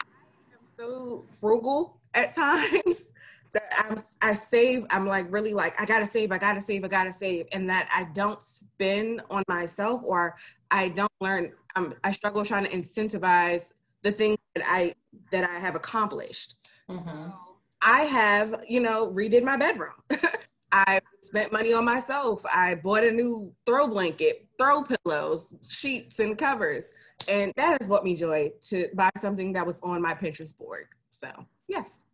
I'm 0.02 0.66
so 0.80 1.26
frugal 1.40 2.00
at 2.14 2.34
times 2.36 3.12
that 3.52 3.74
I'm 3.78 3.98
I 4.22 4.34
save. 4.34 4.86
I'm 4.90 5.06
like 5.06 5.28
really 5.30 5.54
like 5.54 5.80
I 5.80 5.86
gotta 5.86 6.06
save. 6.06 6.32
I 6.32 6.38
gotta 6.38 6.62
save. 6.62 6.86
I 6.86 6.88
gotta 6.88 7.12
save, 7.12 7.48
and 7.52 7.70
that 7.70 7.90
I 7.94 8.06
don't 8.14 8.42
spend 8.42 9.22
on 9.30 9.44
myself 9.50 10.02
or 10.06 10.38
I 10.72 10.90
don't 10.90 11.12
learn. 11.20 11.52
I'm, 11.76 11.94
I 12.04 12.14
struggle 12.14 12.46
trying 12.46 12.66
to 12.66 12.72
incentivize 12.72 13.74
the 14.04 14.12
things 14.14 14.38
that 14.56 14.64
I 14.66 14.96
that 15.32 15.50
I 15.50 15.60
have 15.60 15.76
accomplished. 15.76 16.56
Mm-hmm. 16.90 17.30
So 17.30 17.34
I 17.82 18.04
have, 18.04 18.64
you 18.70 18.80
know, 18.80 19.12
redid 19.12 19.44
my 19.44 19.58
bedroom. 19.58 19.94
I 20.72 21.02
spent 21.22 21.52
money 21.52 21.74
on 21.74 21.86
myself. 21.86 22.46
I 22.54 22.76
bought 22.76 23.04
a 23.04 23.12
new 23.12 23.54
throw 23.66 23.88
blanket, 23.88 24.47
throw 24.58 24.84
pillows, 24.84 25.56
sheets, 25.68 26.20
and 26.20 26.38
covers. 26.38 26.94
And 27.30 27.54
that 27.58 27.78
has 27.80 27.88
brought 27.88 28.04
me 28.04 28.16
joy 28.16 28.52
to 28.64 28.88
buy 28.94 29.10
something 29.18 29.54
that 29.54 29.66
was 29.66 29.80
on 29.82 30.02
my 30.02 30.14
Pinterest 30.14 30.58
board. 30.58 30.88
So, 31.10 31.30
yes. 31.68 32.06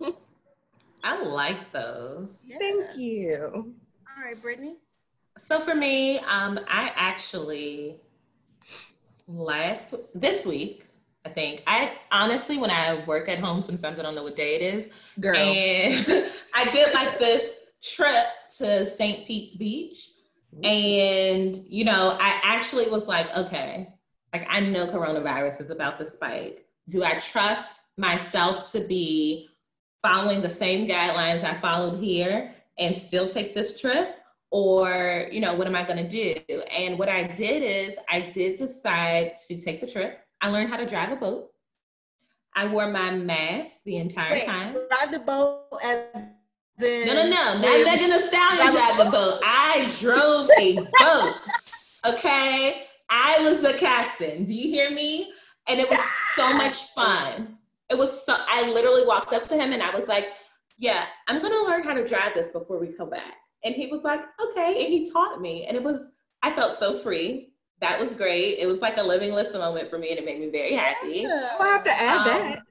I 1.04 1.22
like 1.22 1.70
those. 1.72 2.40
Yeah. 2.44 2.56
Thank 2.58 2.96
you. 2.96 3.74
All 4.16 4.24
right, 4.24 4.36
Brittiany. 4.36 4.74
So 5.38 5.60
for 5.60 5.74
me, 5.74 6.18
um, 6.20 6.60
I 6.68 6.92
actually 6.94 7.96
last 9.26 9.94
this 10.14 10.46
week, 10.46 10.86
I 11.26 11.28
think 11.30 11.62
I 11.66 11.92
honestly, 12.10 12.58
when 12.58 12.70
I 12.70 13.04
work 13.06 13.28
at 13.28 13.38
home, 13.38 13.60
sometimes 13.62 13.98
I 13.98 14.02
don't 14.02 14.14
know 14.14 14.22
what 14.22 14.36
day 14.36 14.54
it 14.54 14.62
is, 14.62 14.90
Girl. 15.20 15.36
and 15.36 16.06
I 16.54 16.70
did 16.70 16.94
like 16.94 17.18
this 17.18 17.58
trip 17.82 18.26
to 18.58 18.86
St. 18.86 19.26
Pete's 19.26 19.54
Beach, 19.56 20.10
and 20.62 21.56
you 21.68 21.84
know, 21.84 22.16
I 22.20 22.40
actually 22.42 22.88
was 22.88 23.06
like, 23.06 23.34
okay, 23.36 23.88
like 24.32 24.46
I 24.48 24.60
know 24.60 24.86
coronavirus 24.86 25.60
is 25.60 25.70
about 25.70 25.98
to 25.98 26.04
spike. 26.04 26.66
Do 26.88 27.04
I 27.04 27.14
trust 27.14 27.80
myself 27.96 28.70
to 28.72 28.80
be 28.80 29.48
following 30.02 30.42
the 30.42 30.50
same 30.50 30.86
guidelines 30.86 31.44
I 31.44 31.58
followed 31.60 31.98
here 31.98 32.54
and 32.78 32.96
still 32.96 33.28
take 33.28 33.54
this 33.54 33.80
trip? 33.80 34.16
Or, 34.50 35.28
you 35.32 35.40
know, 35.40 35.54
what 35.54 35.66
am 35.66 35.74
I 35.74 35.82
gonna 35.82 36.08
do? 36.08 36.34
And 36.70 36.98
what 36.98 37.08
I 37.08 37.24
did 37.24 37.62
is 37.62 37.98
I 38.08 38.20
did 38.20 38.56
decide 38.56 39.34
to 39.48 39.60
take 39.60 39.80
the 39.80 39.86
trip. 39.86 40.20
I 40.40 40.48
learned 40.50 40.68
how 40.68 40.76
to 40.76 40.86
drive 40.86 41.10
a 41.10 41.16
boat. 41.16 41.50
I 42.54 42.66
wore 42.66 42.88
my 42.88 43.10
mask 43.10 43.80
the 43.84 43.96
entire 43.96 44.32
Wait, 44.32 44.46
time. 44.46 44.74
Ride 44.74 45.10
the 45.10 45.18
boat 45.20 45.64
as 45.82 46.06
in. 46.82 47.06
No, 47.06 47.14
no, 47.14 47.22
no, 47.28 47.52
not 47.54 47.60
Megan 47.60 48.10
Thee 48.10 48.18
Stallion 48.28 48.72
Drive 48.72 48.98
the 48.98 49.10
boat. 49.10 49.40
I 49.44 49.90
drove 50.00 50.48
a 50.58 50.76
boat. 51.00 51.34
Okay, 52.06 52.84
I 53.08 53.38
was 53.42 53.60
the 53.60 53.78
captain. 53.78 54.44
Do 54.44 54.54
you 54.54 54.68
hear 54.68 54.90
me? 54.90 55.32
And 55.66 55.80
it 55.80 55.88
was 55.88 56.00
so 56.34 56.52
much 56.56 56.92
fun. 56.94 57.56
It 57.90 57.96
was 57.96 58.24
so. 58.24 58.36
I 58.48 58.70
literally 58.70 59.06
walked 59.06 59.32
up 59.32 59.42
to 59.44 59.54
him 59.54 59.72
and 59.72 59.82
I 59.82 59.94
was 59.94 60.08
like, 60.08 60.28
"Yeah, 60.78 61.06
I'm 61.28 61.40
gonna 61.40 61.62
learn 61.62 61.82
how 61.84 61.94
to 61.94 62.06
drive 62.06 62.34
this 62.34 62.50
before 62.50 62.78
we 62.78 62.88
come 62.88 63.10
back." 63.10 63.34
And 63.64 63.74
he 63.74 63.86
was 63.86 64.02
like, 64.04 64.20
"Okay," 64.42 64.84
and 64.84 64.92
he 64.92 65.10
taught 65.10 65.40
me, 65.40 65.64
and 65.66 65.76
it 65.76 65.82
was. 65.82 66.00
I 66.42 66.50
felt 66.50 66.76
so 66.78 66.98
free. 66.98 67.52
That 67.80 67.98
was 67.98 68.14
great. 68.14 68.58
It 68.58 68.66
was 68.66 68.80
like 68.80 68.98
a 68.98 69.02
living 69.02 69.32
lesson 69.32 69.60
moment 69.60 69.88
for 69.88 69.98
me, 69.98 70.10
and 70.10 70.18
it 70.18 70.24
made 70.26 70.40
me 70.40 70.50
very 70.50 70.74
happy. 70.74 71.20
Yeah. 71.20 71.50
I'll 71.58 71.64
have 71.66 71.84
to 71.84 71.90
add 71.92 72.18
Um, 72.18 72.24
that. 72.24 72.62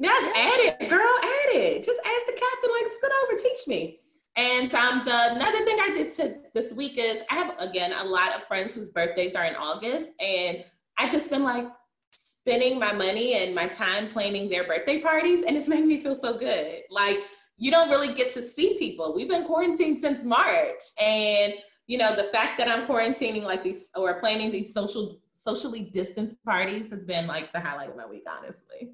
Yes, 0.00 0.32
add 0.34 0.80
it, 0.80 0.88
girl, 0.88 1.00
add 1.00 1.54
it. 1.54 1.84
Just 1.84 2.00
ask 2.04 2.26
the 2.26 2.32
captain, 2.32 2.70
like, 2.80 2.90
scoot 2.90 3.10
over, 3.22 3.36
teach 3.38 3.68
me. 3.68 3.98
And 4.36 4.74
um, 4.74 5.02
the 5.04 5.32
another 5.32 5.64
thing 5.66 5.76
I 5.80 5.90
did 5.92 6.12
to 6.14 6.36
this 6.54 6.72
week 6.72 6.94
is 6.96 7.22
I 7.30 7.34
have 7.34 7.54
again 7.58 7.92
a 7.92 8.04
lot 8.04 8.34
of 8.34 8.44
friends 8.44 8.74
whose 8.74 8.88
birthdays 8.88 9.34
are 9.34 9.44
in 9.44 9.54
August, 9.56 10.12
and 10.20 10.64
I 10.98 11.10
just 11.10 11.28
been 11.28 11.42
like 11.42 11.66
spending 12.12 12.78
my 12.78 12.92
money 12.92 13.34
and 13.34 13.54
my 13.54 13.66
time 13.68 14.08
planning 14.10 14.48
their 14.48 14.66
birthday 14.66 15.00
parties, 15.00 15.42
and 15.42 15.56
it's 15.56 15.68
made 15.68 15.84
me 15.84 16.00
feel 16.00 16.14
so 16.14 16.38
good. 16.38 16.82
Like 16.90 17.18
you 17.58 17.70
don't 17.70 17.90
really 17.90 18.14
get 18.14 18.30
to 18.30 18.40
see 18.40 18.78
people. 18.78 19.14
We've 19.14 19.28
been 19.28 19.44
quarantined 19.44 19.98
since 19.98 20.22
March, 20.22 20.80
and 20.98 21.52
you 21.88 21.98
know 21.98 22.14
the 22.14 22.30
fact 22.32 22.56
that 22.58 22.68
I'm 22.68 22.86
quarantining 22.86 23.42
like 23.42 23.64
these 23.64 23.90
or 23.96 24.20
planning 24.20 24.52
these 24.52 24.72
social 24.72 25.20
socially 25.34 25.90
distanced 25.92 26.36
parties 26.44 26.90
has 26.90 27.04
been 27.04 27.26
like 27.26 27.52
the 27.52 27.60
highlight 27.60 27.90
of 27.90 27.96
my 27.96 28.06
week, 28.06 28.26
honestly. 28.30 28.92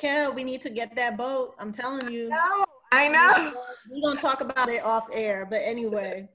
Kel, 0.00 0.32
we 0.32 0.44
need 0.44 0.62
to 0.62 0.70
get 0.70 0.96
that 0.96 1.18
boat. 1.18 1.54
I'm 1.58 1.72
telling 1.72 2.10
you. 2.10 2.30
No, 2.30 2.64
I 2.90 3.08
know. 3.08 3.52
We're 3.90 4.08
gonna 4.08 4.20
talk 4.20 4.40
about 4.40 4.70
it 4.70 4.82
off 4.82 5.06
air, 5.12 5.46
but 5.48 5.60
anyway, 5.62 6.26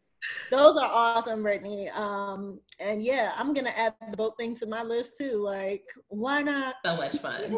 those 0.51 0.78
are 0.78 0.88
awesome, 0.88 1.41
Brittiany. 1.43 1.91
Um, 1.95 2.59
and 2.80 3.03
yeah, 3.03 3.32
I'm 3.36 3.55
gonna 3.55 3.74
add 3.76 3.95
the 4.11 4.18
boat 4.18 4.38
thing 4.38 4.55
to 4.57 4.68
my 4.68 4.84
list 4.84 5.18
too. 5.18 5.38
Like, 5.43 5.84
why 6.09 6.43
not? 6.43 6.76
So 6.86 6.95
much 6.95 7.18
fun. 7.18 7.57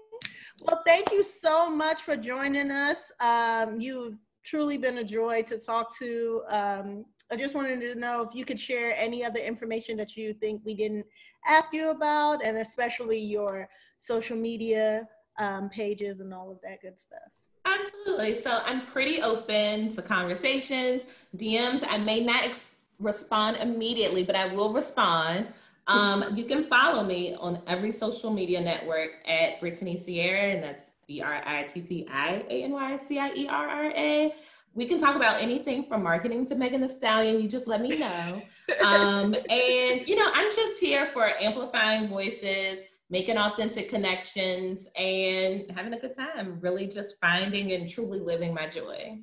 well, 0.62 0.82
thank 0.84 1.12
you 1.12 1.22
so 1.22 1.70
much 1.70 2.02
for 2.02 2.16
joining 2.16 2.72
us. 2.72 3.12
Um, 3.20 3.80
you've 3.80 4.18
truly 4.44 4.78
been 4.78 4.98
a 4.98 5.04
joy 5.04 5.42
to 5.42 5.58
talk 5.58 5.96
to. 5.98 6.42
Um, 6.48 7.04
I 7.30 7.36
just 7.36 7.54
wanted 7.54 7.80
to 7.82 7.94
know 7.94 8.22
if 8.22 8.34
you 8.34 8.44
could 8.44 8.58
share 8.58 8.94
any 8.96 9.24
other 9.24 9.40
information 9.40 9.96
that 9.98 10.16
you 10.16 10.34
think 10.34 10.62
we 10.64 10.74
didn't 10.74 11.06
ask 11.46 11.72
you 11.72 11.92
about, 11.92 12.44
and 12.44 12.58
especially 12.58 13.20
your 13.20 13.68
social 13.98 14.36
media 14.36 15.06
um, 15.38 15.68
pages 15.68 16.20
and 16.20 16.32
all 16.32 16.50
of 16.50 16.60
that 16.62 16.80
good 16.82 16.98
stuff. 16.98 17.30
Absolutely. 17.64 18.36
So 18.36 18.60
I'm 18.64 18.86
pretty 18.86 19.20
open 19.22 19.90
to 19.90 20.02
conversations, 20.02 21.02
DMs. 21.36 21.84
I 21.88 21.98
may 21.98 22.22
not 22.22 22.44
ex- 22.44 22.74
respond 22.98 23.56
immediately, 23.56 24.22
but 24.22 24.36
I 24.36 24.46
will 24.54 24.72
respond. 24.72 25.48
Um, 25.88 26.34
you 26.34 26.44
can 26.44 26.64
follow 26.64 27.04
me 27.04 27.34
on 27.34 27.60
every 27.66 27.92
social 27.92 28.30
media 28.30 28.60
network 28.60 29.10
at 29.26 29.60
Brittiany 29.60 30.00
Cierra, 30.00 30.54
and 30.54 30.62
that's 30.62 30.90
B 31.06 31.20
R 31.22 31.42
I 31.44 31.62
T 31.64 31.80
T 31.80 32.06
I 32.12 32.44
A 32.48 32.64
N 32.64 32.72
Y 32.72 32.96
C 32.96 33.18
I 33.18 33.32
E 33.34 33.46
R 33.48 33.68
R 33.68 33.92
A. 33.96 34.34
We 34.74 34.84
can 34.84 34.98
talk 34.98 35.16
about 35.16 35.40
anything 35.40 35.84
from 35.84 36.02
marketing 36.02 36.44
to 36.46 36.54
Megan 36.54 36.82
Thee 36.82 36.88
Stallion. 36.88 37.40
You 37.40 37.48
just 37.48 37.66
let 37.66 37.80
me 37.80 37.98
know. 37.98 38.42
Um, 38.84 39.34
and 39.48 40.06
you 40.08 40.16
know, 40.16 40.28
I'm 40.34 40.52
just 40.52 40.80
here 40.80 41.08
for 41.12 41.30
amplifying 41.40 42.08
voices, 42.08 42.80
making 43.08 43.38
authentic 43.38 43.88
connections, 43.88 44.88
and 44.96 45.70
having 45.74 45.94
a 45.94 45.98
good 45.98 46.16
time. 46.16 46.58
Really, 46.60 46.86
just 46.86 47.16
finding 47.20 47.72
and 47.72 47.88
truly 47.88 48.18
living 48.18 48.54
my 48.54 48.66
joy. 48.66 49.20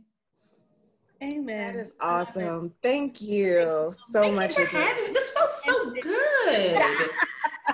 Amen. 1.22 1.76
That 1.76 1.82
is 1.82 1.96
awesome. 2.02 2.74
Thank 2.82 3.22
you 3.22 3.92
so 3.92 4.24
Thank 4.24 4.36
much 4.36 4.58
you 4.58 4.66
for 4.66 4.78
again. 4.78 4.88
having 4.88 5.04
me. 5.06 5.14
This 5.14 5.30
felt 5.32 5.52
so 5.52 5.92
good. 6.02 6.82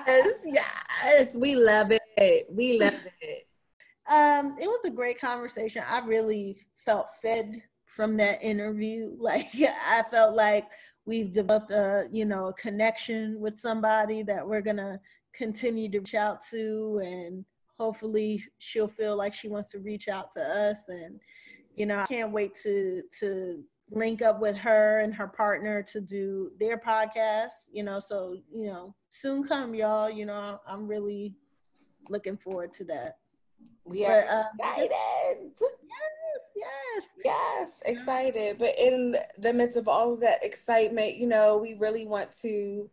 Yes, 0.06 0.42
yes, 0.46 1.38
we 1.38 1.56
love 1.56 1.92
it. 1.92 2.48
We 2.50 2.80
love 2.80 2.94
it. 3.22 3.48
Um, 4.10 4.56
it 4.60 4.68
was 4.68 4.86
a 4.86 4.90
great 4.90 5.20
conversation. 5.20 5.84
I 5.88 6.00
really 6.00 6.66
felt 6.78 7.08
fed 7.22 7.62
from 7.86 8.18
that 8.18 8.42
interview. 8.44 9.16
Like 9.20 9.50
I 9.56 10.04
felt 10.10 10.36
like 10.36 10.68
we've 11.06 11.32
developed 11.32 11.72
a 11.72 12.08
you 12.12 12.26
know 12.26 12.48
a 12.48 12.54
connection 12.54 13.40
with 13.40 13.58
somebody 13.58 14.24
that 14.24 14.48
we're 14.48 14.62
gonna 14.62 15.00
continue 15.40 15.90
to 15.90 16.00
reach 16.00 16.14
out 16.14 16.42
to, 16.52 17.02
and 17.04 17.46
hopefully 17.80 18.44
she'll 18.60 18.90
feel 18.90 19.18
like 19.18 19.34
she 19.34 19.48
wants 19.48 19.72
to 19.72 19.80
reach 19.80 20.10
out 20.10 20.30
to 20.32 20.42
us. 20.42 20.84
And 20.90 21.20
you 21.76 21.86
know, 21.86 22.00
I 22.00 22.06
can't 22.06 22.34
wait 22.34 22.54
to 22.64 23.02
to 23.22 23.64
link 23.92 24.22
up 24.22 24.40
with 24.40 24.56
her 24.58 25.00
and 25.00 25.16
her 25.16 25.28
partner 25.28 25.82
to 25.84 26.02
do 26.02 26.52
their 26.60 26.78
podcast. 26.78 27.70
You 27.72 27.84
know, 27.84 28.00
so 28.00 28.36
you 28.54 28.68
know, 28.68 28.94
soon 29.10 29.48
come, 29.48 29.74
y'all. 29.74 30.10
You 30.10 30.26
know, 30.26 30.60
I'm 30.68 30.88
really 30.88 31.34
looking 32.10 32.38
forward 32.38 32.74
to 32.74 32.84
that. 32.86 33.18
We 33.86 34.06
are 34.06 34.22
But, 34.58 34.66
uh, 34.68 34.74
excited. 34.76 35.52
Yes, 35.58 36.54
yes. 36.56 37.16
Yes, 37.26 37.82
excited. 37.86 38.58
But 38.60 38.78
in 38.78 39.16
the 39.38 39.54
midst 39.54 39.78
of 39.78 39.88
all 39.88 40.14
of 40.14 40.20
that 40.20 40.44
excitement, 40.44 41.16
you 41.16 41.28
know, 41.28 41.58
we 41.58 41.74
really 41.74 42.06
want 42.06 42.32
to 42.42 42.90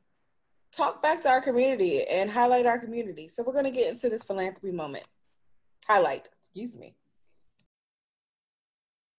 talk 0.76 1.02
back 1.02 1.22
to 1.22 1.28
our 1.28 1.40
community 1.40 2.06
and 2.06 2.30
highlight 2.30 2.66
our 2.66 2.78
community. 2.78 3.28
So 3.28 3.42
we're 3.42 3.54
going 3.54 3.64
to 3.64 3.70
get 3.70 3.90
into 3.90 4.08
this 4.08 4.24
philanthropy 4.24 4.72
moment. 4.72 5.06
Highlight, 5.86 6.28
excuse 6.40 6.76
me. 6.76 6.94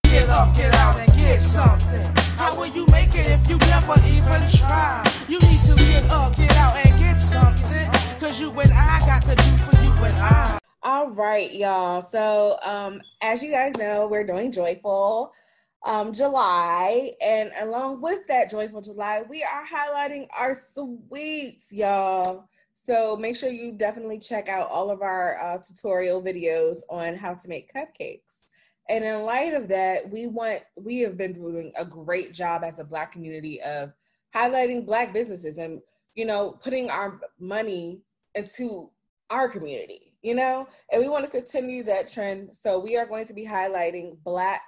Get 0.04 0.30
up, 0.30 0.56
get 0.56 0.74
out, 0.76 1.00
and 1.00 1.12
get 1.14 1.42
something. 1.42 2.14
How 2.36 2.58
will 2.58 2.68
you 2.68 2.86
make 2.92 3.10
it 3.16 3.28
if 3.30 3.50
you 3.50 3.58
never 3.58 3.96
even 4.06 4.50
try? 4.60 5.04
You 5.28 5.40
need 5.40 5.62
to 5.62 5.76
get 5.76 6.10
up, 6.12 6.36
get 6.36 6.56
out, 6.58 6.76
and 6.78 7.00
get 7.00 7.16
something. 7.16 8.20
Cause 8.20 8.40
you 8.40 8.52
and 8.52 8.72
I 8.74 9.00
got 9.06 9.24
to 9.24 9.36
do 9.36 9.58
for 9.58 9.84
you 9.84 9.92
and 9.92 10.14
I. 10.16 10.60
All 10.84 11.10
right, 11.10 11.52
y'all. 11.54 12.02
So, 12.02 12.58
um, 12.64 13.02
as 13.22 13.42
you 13.42 13.52
guys 13.52 13.76
know, 13.78 14.08
we're 14.08 14.26
doing 14.26 14.52
Joyful 14.52 15.34
um, 15.88 16.12
July, 16.12 17.14
and 17.22 17.52
along 17.62 18.02
with 18.02 18.28
that 18.28 18.52
Joyful 18.52 18.82
July, 18.82 19.24
we 19.30 19.42
are 19.42 19.66
highlighting 19.66 20.28
our 20.38 20.54
sweets, 20.54 21.72
y'all. 21.72 22.50
So 22.74 23.16
make 23.16 23.38
sure 23.38 23.50
you 23.50 23.72
definitely 23.72 24.20
check 24.20 24.50
out 24.50 24.70
all 24.70 24.90
of 24.90 25.02
our 25.02 25.38
uh, 25.42 25.58
tutorial 25.60 26.22
videos 26.22 26.80
on 26.90 27.16
how 27.16 27.36
to 27.36 27.48
make 27.48 27.74
cupcakes. 27.74 28.42
And 28.90 29.04
in 29.04 29.24
light 29.24 29.54
of 29.54 29.70
that, 29.70 30.10
we 30.10 30.28
want 30.28 30.60
we 30.76 31.00
have 31.00 31.18
been 31.18 31.34
doing 31.34 31.72
a 31.78 31.86
great 31.86 32.34
job 32.34 32.64
as 32.64 32.80
a 32.80 32.84
Black 32.84 33.14
community 33.14 33.62
of 33.62 33.94
highlighting 34.36 34.86
Black 34.86 35.14
businesses 35.14 35.58
and 35.58 35.82
you 36.16 36.26
know 36.26 36.58
putting 36.62 36.90
our 36.90 37.22
money 37.40 38.02
into 38.36 38.90
our 39.30 39.48
community, 39.48 40.14
you 40.22 40.36
know, 40.36 40.68
and 40.92 41.02
we 41.02 41.10
want 41.10 41.24
to 41.24 41.32
continue 41.32 41.84
that 41.84 42.12
trend. 42.12 42.54
So 42.54 42.78
we 42.78 42.98
are 42.98 43.06
going 43.06 43.26
to 43.26 43.34
be 43.34 43.46
highlighting 43.46 44.18
Black 44.24 44.62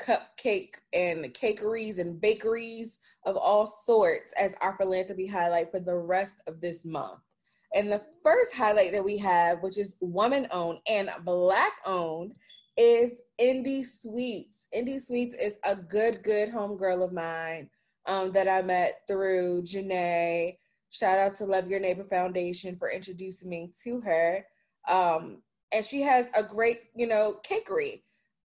cupcake 0.00 0.74
and 0.92 1.32
cakeries 1.34 1.98
and 1.98 2.20
bakeries 2.20 2.98
of 3.24 3.36
all 3.36 3.66
sorts 3.66 4.32
as 4.34 4.54
our 4.60 4.76
philanthropy 4.76 5.26
highlight 5.26 5.70
for 5.70 5.80
the 5.80 5.94
rest 5.94 6.42
of 6.46 6.60
this 6.60 6.84
month. 6.84 7.20
And 7.74 7.90
the 7.90 8.02
first 8.22 8.54
highlight 8.54 8.92
that 8.92 9.04
we 9.04 9.18
have, 9.18 9.62
which 9.62 9.78
is 9.78 9.96
woman 10.00 10.46
owned 10.50 10.78
and 10.88 11.10
Black 11.24 11.72
owned, 11.84 12.36
is 12.76 13.22
Indy 13.38 13.82
Sweets. 13.82 14.68
Indy 14.72 14.98
Sweets 14.98 15.34
is 15.34 15.58
a 15.64 15.74
good, 15.74 16.22
good 16.22 16.50
homegirl 16.50 17.04
of 17.04 17.12
mine 17.12 17.68
um, 18.06 18.32
that 18.32 18.48
I 18.48 18.62
met 18.62 19.00
through 19.08 19.62
Jhené. 19.62 20.56
Shout 20.90 21.18
out 21.18 21.36
to 21.36 21.44
Love 21.44 21.68
Your 21.68 21.80
Neighbor 21.80 22.04
Foundation 22.04 22.76
for 22.76 22.90
introducing 22.90 23.48
me 23.48 23.72
to 23.84 24.00
her. 24.00 24.46
Um, 24.88 25.42
and 25.72 25.84
she 25.84 26.00
has 26.02 26.26
a 26.34 26.42
great, 26.42 26.80
you 26.94 27.06
know, 27.06 27.40
cakery. 27.48 28.02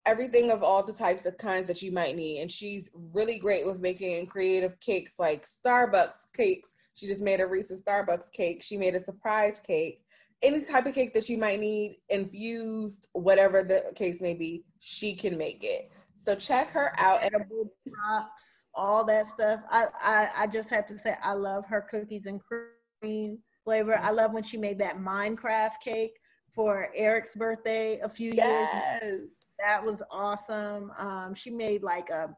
Everything 0.07 0.51
of 0.51 0.63
all 0.63 0.83
the 0.83 0.93
types 0.93 1.25
of 1.25 1.37
kinds 1.37 1.67
that 1.67 1.81
you 1.81 1.91
might 1.91 2.15
need. 2.15 2.41
And 2.41 2.51
she's 2.51 2.89
really 3.13 3.37
great 3.37 3.65
with 3.65 3.81
making 3.81 4.25
creative 4.27 4.79
cakes 4.79 5.19
like 5.19 5.45
Starbucks 5.45 6.31
cakes. 6.35 6.69
She 6.95 7.05
just 7.07 7.21
made 7.21 7.41
a 7.41 7.45
recent 7.45 7.83
Starbucks 7.85 8.31
cake. 8.31 8.63
She 8.63 8.77
made 8.77 8.95
a 8.95 8.99
surprise 8.99 9.59
cake. 9.59 10.01
Any 10.41 10.63
type 10.63 10.85
of 10.85 10.95
cake 10.95 11.13
that 11.13 11.27
you 11.29 11.37
might 11.37 11.59
need, 11.59 11.97
infused, 12.09 13.09
whatever 13.11 13.63
the 13.63 13.91
case 13.95 14.21
may 14.21 14.33
be, 14.33 14.63
she 14.79 15.13
can 15.13 15.37
make 15.37 15.59
it. 15.61 15.91
So 16.15 16.35
check 16.35 16.69
her 16.69 16.93
out 16.97 17.21
at 17.23 17.33
a 17.33 17.39
Props, 17.39 18.69
all 18.73 19.03
that 19.05 19.27
stuff. 19.27 19.59
I, 19.69 19.87
I 20.01 20.29
I 20.39 20.47
just 20.47 20.69
have 20.69 20.85
to 20.87 20.97
say 20.97 21.15
I 21.23 21.33
love 21.33 21.65
her 21.65 21.81
cookies 21.81 22.27
and 22.27 22.41
cream 22.41 23.39
flavor. 23.63 23.97
I 24.01 24.11
love 24.11 24.33
when 24.33 24.43
she 24.43 24.57
made 24.57 24.79
that 24.79 24.97
Minecraft 24.97 25.79
cake 25.83 26.17
for 26.55 26.89
Eric's 26.95 27.35
birthday 27.35 27.99
a 27.99 28.09
few 28.09 28.31
years. 28.31 29.29
Yes. 29.59 29.67
That 29.67 29.85
was 29.85 30.01
awesome. 30.11 30.91
Um, 30.97 31.33
she 31.33 31.49
made 31.49 31.83
like 31.83 32.09
a 32.09 32.35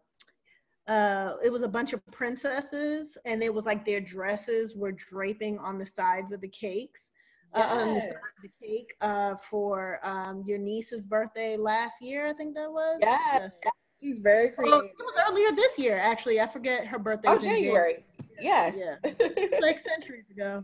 uh, 0.87 1.35
it 1.43 1.51
was 1.51 1.61
a 1.61 1.67
bunch 1.67 1.93
of 1.93 2.05
princesses, 2.11 3.15
and 3.25 3.43
it 3.43 3.53
was 3.53 3.65
like 3.65 3.85
their 3.85 4.01
dresses 4.01 4.75
were 4.75 4.91
draping 4.91 5.59
on 5.59 5.77
the 5.77 5.85
sides 5.85 6.31
of 6.31 6.41
the 6.41 6.47
cakes, 6.47 7.11
uh, 7.53 7.59
on 7.59 7.93
the 7.93 8.01
side 8.01 8.09
of 8.09 8.41
the 8.41 8.67
cake 8.67 8.91
uh, 9.01 9.35
for 9.49 9.99
um, 10.03 10.43
your 10.47 10.57
niece's 10.57 11.03
birthday 11.03 11.55
last 11.57 12.01
year. 12.01 12.25
I 12.25 12.33
think 12.33 12.55
that 12.55 12.71
was. 12.71 12.97
Yes. 13.01 13.59
She's 14.01 14.19
very 14.19 14.49
Oh, 14.51 14.55
creative. 14.55 14.85
it 14.85 14.95
was 14.97 15.23
earlier 15.29 15.51
this 15.51 15.77
year, 15.77 15.97
actually. 15.97 16.39
I 16.39 16.47
forget 16.47 16.87
her 16.87 16.97
birthday. 16.97 17.29
Oh, 17.29 17.37
January. 17.37 18.05
Yes. 18.39 18.79
Yeah. 18.79 18.95
like 19.61 19.79
centuries 19.79 20.29
ago. 20.31 20.63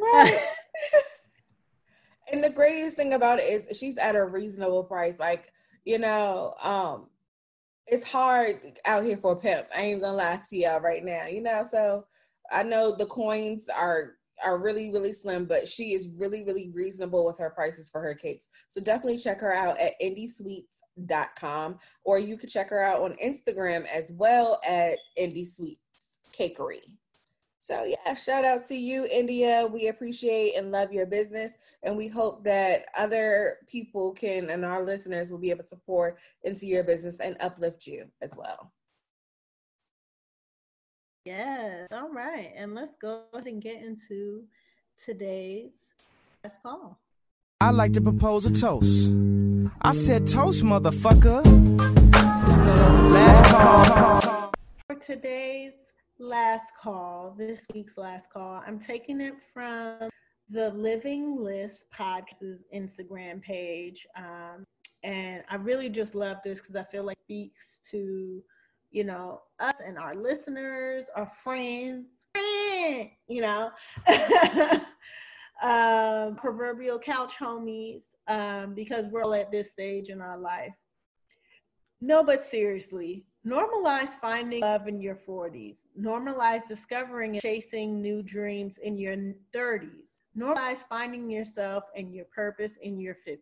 right. 0.00 0.46
and 2.32 2.42
the 2.42 2.50
greatest 2.50 2.94
thing 2.96 3.14
about 3.14 3.40
it 3.40 3.42
is 3.42 3.76
she's 3.76 3.98
at 3.98 4.14
a 4.14 4.24
reasonable 4.24 4.84
price. 4.84 5.18
Like, 5.18 5.52
you 5.88 5.98
know, 5.98 6.52
um, 6.60 7.06
it's 7.86 8.04
hard 8.04 8.60
out 8.84 9.04
here 9.04 9.16
for 9.16 9.32
a 9.32 9.36
pimp. 9.36 9.68
I 9.74 9.84
ain't 9.84 10.02
gonna 10.02 10.18
lie 10.18 10.38
to 10.50 10.56
y'all 10.56 10.80
right 10.80 11.02
now, 11.02 11.24
you 11.24 11.40
know. 11.40 11.62
So 11.66 12.04
I 12.52 12.62
know 12.62 12.94
the 12.94 13.06
coins 13.06 13.70
are 13.70 14.16
are 14.44 14.62
really, 14.62 14.90
really 14.92 15.14
slim, 15.14 15.46
but 15.46 15.66
she 15.66 15.94
is 15.94 16.14
really, 16.18 16.44
really 16.44 16.70
reasonable 16.74 17.24
with 17.24 17.38
her 17.38 17.48
prices 17.48 17.90
for 17.90 18.02
her 18.02 18.14
cakes. 18.14 18.50
So 18.68 18.82
definitely 18.82 19.16
check 19.16 19.40
her 19.40 19.54
out 19.54 19.80
at 19.80 19.94
indysweets.com 20.02 21.78
or 22.04 22.18
you 22.18 22.36
can 22.36 22.50
check 22.50 22.68
her 22.68 22.82
out 22.82 23.00
on 23.00 23.16
Instagram 23.24 23.86
as 23.86 24.12
well 24.12 24.60
at 24.68 24.98
Indy 25.16 25.46
Sweets 25.46 25.80
Cakery. 26.38 26.82
So 27.68 27.84
yeah, 27.84 28.14
shout 28.14 28.46
out 28.46 28.64
to 28.68 28.74
you, 28.74 29.06
India. 29.12 29.68
We 29.70 29.88
appreciate 29.88 30.56
and 30.56 30.72
love 30.72 30.90
your 30.90 31.04
business, 31.04 31.58
and 31.82 31.98
we 31.98 32.08
hope 32.08 32.42
that 32.44 32.86
other 32.96 33.58
people 33.70 34.14
can 34.14 34.48
and 34.48 34.64
our 34.64 34.82
listeners 34.82 35.30
will 35.30 35.36
be 35.36 35.50
able 35.50 35.64
to 35.64 35.76
pour 35.76 36.16
into 36.44 36.64
your 36.64 36.82
business 36.82 37.20
and 37.20 37.36
uplift 37.40 37.86
you 37.86 38.06
as 38.22 38.34
well. 38.34 38.72
Yes. 41.26 41.92
All 41.92 42.08
right. 42.08 42.54
And 42.56 42.74
let's 42.74 42.94
go 43.02 43.24
ahead 43.34 43.46
and 43.46 43.60
get 43.60 43.82
into 43.82 44.44
today's 45.04 45.92
last 46.42 46.62
call. 46.62 46.98
I'd 47.60 47.74
like 47.74 47.92
to 47.92 48.00
propose 48.00 48.46
a 48.46 48.50
toast. 48.50 49.10
I 49.82 49.92
said 49.92 50.26
toast, 50.26 50.64
motherfucker. 50.64 51.44
Last 53.12 53.44
call. 53.44 54.52
For 54.86 54.94
today's 54.94 55.74
last 56.18 56.72
call, 56.80 57.34
this 57.38 57.64
week's 57.72 57.96
last 57.96 58.30
call, 58.32 58.62
I'm 58.66 58.78
taking 58.78 59.20
it 59.20 59.34
from 59.52 60.10
the 60.50 60.72
Living 60.72 61.36
List 61.36 61.86
Podcast's 61.96 62.64
Instagram 62.74 63.40
page. 63.42 64.06
Um, 64.16 64.64
and 65.04 65.44
I 65.48 65.56
really 65.56 65.88
just 65.88 66.14
love 66.14 66.38
this 66.44 66.60
because 66.60 66.76
I 66.76 66.84
feel 66.84 67.04
like 67.04 67.18
it 67.18 67.22
speaks 67.22 67.78
to, 67.90 68.42
you 68.90 69.04
know, 69.04 69.42
us 69.60 69.80
and 69.80 69.98
our 69.98 70.14
listeners, 70.14 71.06
our 71.14 71.26
friends, 71.26 72.06
friend, 72.32 73.10
you 73.28 73.42
know, 73.42 73.70
um, 75.62 76.34
proverbial 76.36 76.98
couch 76.98 77.34
homies, 77.38 78.06
um, 78.26 78.74
because 78.74 79.06
we're 79.10 79.22
all 79.22 79.34
at 79.34 79.52
this 79.52 79.70
stage 79.70 80.08
in 80.08 80.20
our 80.20 80.38
life. 80.38 80.74
No, 82.00 82.24
but 82.24 82.42
seriously, 82.42 83.24
normalize 83.46 84.18
finding 84.20 84.60
love 84.60 84.88
in 84.88 85.00
your 85.00 85.16
40s. 85.16 85.84
Normalize 85.98 86.66
discovering 86.66 87.32
and 87.32 87.42
chasing 87.42 88.00
new 88.00 88.22
dreams 88.22 88.78
in 88.78 88.98
your 88.98 89.16
30s. 89.54 90.18
Normalize 90.36 90.84
finding 90.88 91.30
yourself 91.30 91.84
and 91.96 92.14
your 92.14 92.26
purpose 92.26 92.76
in 92.76 93.00
your 93.00 93.16
50s. 93.26 93.38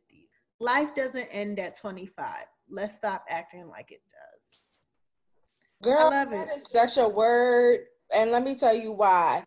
Life 0.61 0.95
doesn't 0.95 1.29
end 1.31 1.59
at 1.59 1.79
25. 1.79 2.45
Let's 2.71 2.95
stop 2.95 3.25
acting 3.29 3.69
like 3.69 3.93
it 3.93 4.03
does. 4.11 4.57
Girl, 5.83 6.11
love 6.11 6.31
that 6.31 6.49
it. 6.49 6.57
is 6.57 6.65
such 6.71 6.97
a 6.97 7.07
word, 7.07 7.81
and 8.15 8.31
let 8.31 8.43
me 8.43 8.55
tell 8.57 8.75
you 8.75 8.93
why. 8.93 9.45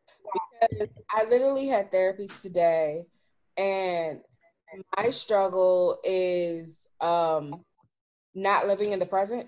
Because 0.71 0.89
I 1.11 1.23
literally 1.25 1.67
had 1.67 1.91
therapy 1.91 2.27
today, 2.27 3.05
and 3.57 4.19
my 4.97 5.09
struggle 5.09 5.97
is 6.03 6.87
um, 7.01 7.65
not 8.35 8.67
living 8.67 8.91
in 8.91 8.99
the 8.99 9.05
present 9.05 9.47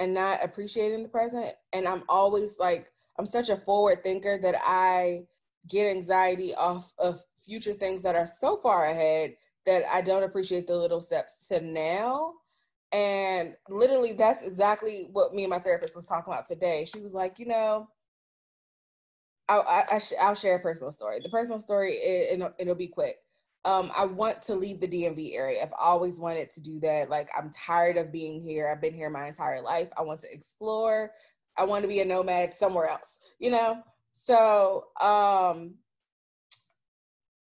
and 0.00 0.14
not 0.14 0.42
appreciating 0.42 1.02
the 1.02 1.08
present. 1.08 1.52
And 1.72 1.86
I'm 1.86 2.02
always 2.08 2.58
like, 2.58 2.90
I'm 3.18 3.26
such 3.26 3.50
a 3.50 3.56
forward 3.56 4.02
thinker 4.02 4.38
that 4.42 4.56
I 4.64 5.26
get 5.68 5.90
anxiety 5.90 6.54
off 6.54 6.94
of 6.98 7.22
future 7.46 7.74
things 7.74 8.02
that 8.02 8.16
are 8.16 8.26
so 8.26 8.56
far 8.56 8.86
ahead 8.86 9.34
that 9.66 9.84
I 9.92 10.00
don't 10.00 10.24
appreciate 10.24 10.66
the 10.66 10.76
little 10.76 11.02
steps 11.02 11.46
to 11.48 11.60
now. 11.60 12.32
And 12.92 13.54
literally, 13.68 14.14
that's 14.14 14.42
exactly 14.42 15.08
what 15.12 15.34
me 15.34 15.44
and 15.44 15.50
my 15.50 15.58
therapist 15.60 15.94
was 15.94 16.06
talking 16.06 16.32
about 16.32 16.46
today. 16.46 16.86
She 16.92 17.00
was 17.00 17.14
like, 17.14 17.38
you 17.38 17.46
know, 17.46 17.88
I'll, 19.48 19.62
I, 19.62 19.84
I 19.92 19.98
sh- 19.98 20.14
I'll 20.20 20.34
share 20.34 20.56
a 20.56 20.60
personal 20.60 20.90
story. 20.90 21.20
The 21.22 21.28
personal 21.28 21.60
story, 21.60 21.92
it, 21.92 22.34
it'll, 22.34 22.52
it'll 22.58 22.74
be 22.74 22.88
quick. 22.88 23.18
Um, 23.64 23.90
I 23.94 24.06
want 24.06 24.40
to 24.42 24.54
leave 24.54 24.80
the 24.80 24.88
DMV 24.88 25.34
area. 25.34 25.62
I've 25.62 25.74
always 25.78 26.18
wanted 26.18 26.50
to 26.50 26.62
do 26.62 26.80
that. 26.80 27.10
Like, 27.10 27.28
I'm 27.36 27.50
tired 27.50 27.98
of 27.98 28.10
being 28.10 28.42
here. 28.42 28.68
I've 28.68 28.80
been 28.80 28.94
here 28.94 29.10
my 29.10 29.28
entire 29.28 29.60
life. 29.60 29.88
I 29.98 30.02
want 30.02 30.20
to 30.20 30.32
explore. 30.32 31.12
I 31.58 31.64
want 31.64 31.82
to 31.82 31.88
be 31.88 32.00
a 32.00 32.04
nomad 32.04 32.54
somewhere 32.54 32.88
else, 32.88 33.18
you 33.38 33.50
know? 33.50 33.82
So, 34.12 34.86
um, 35.00 35.74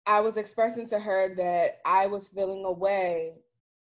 I 0.07 0.21
was 0.21 0.37
expressing 0.37 0.89
to 0.89 0.99
her 0.99 1.35
that 1.37 1.81
I 1.85 2.07
was 2.07 2.31
feeling 2.31 2.65
a 2.65 2.73
way 2.73 3.43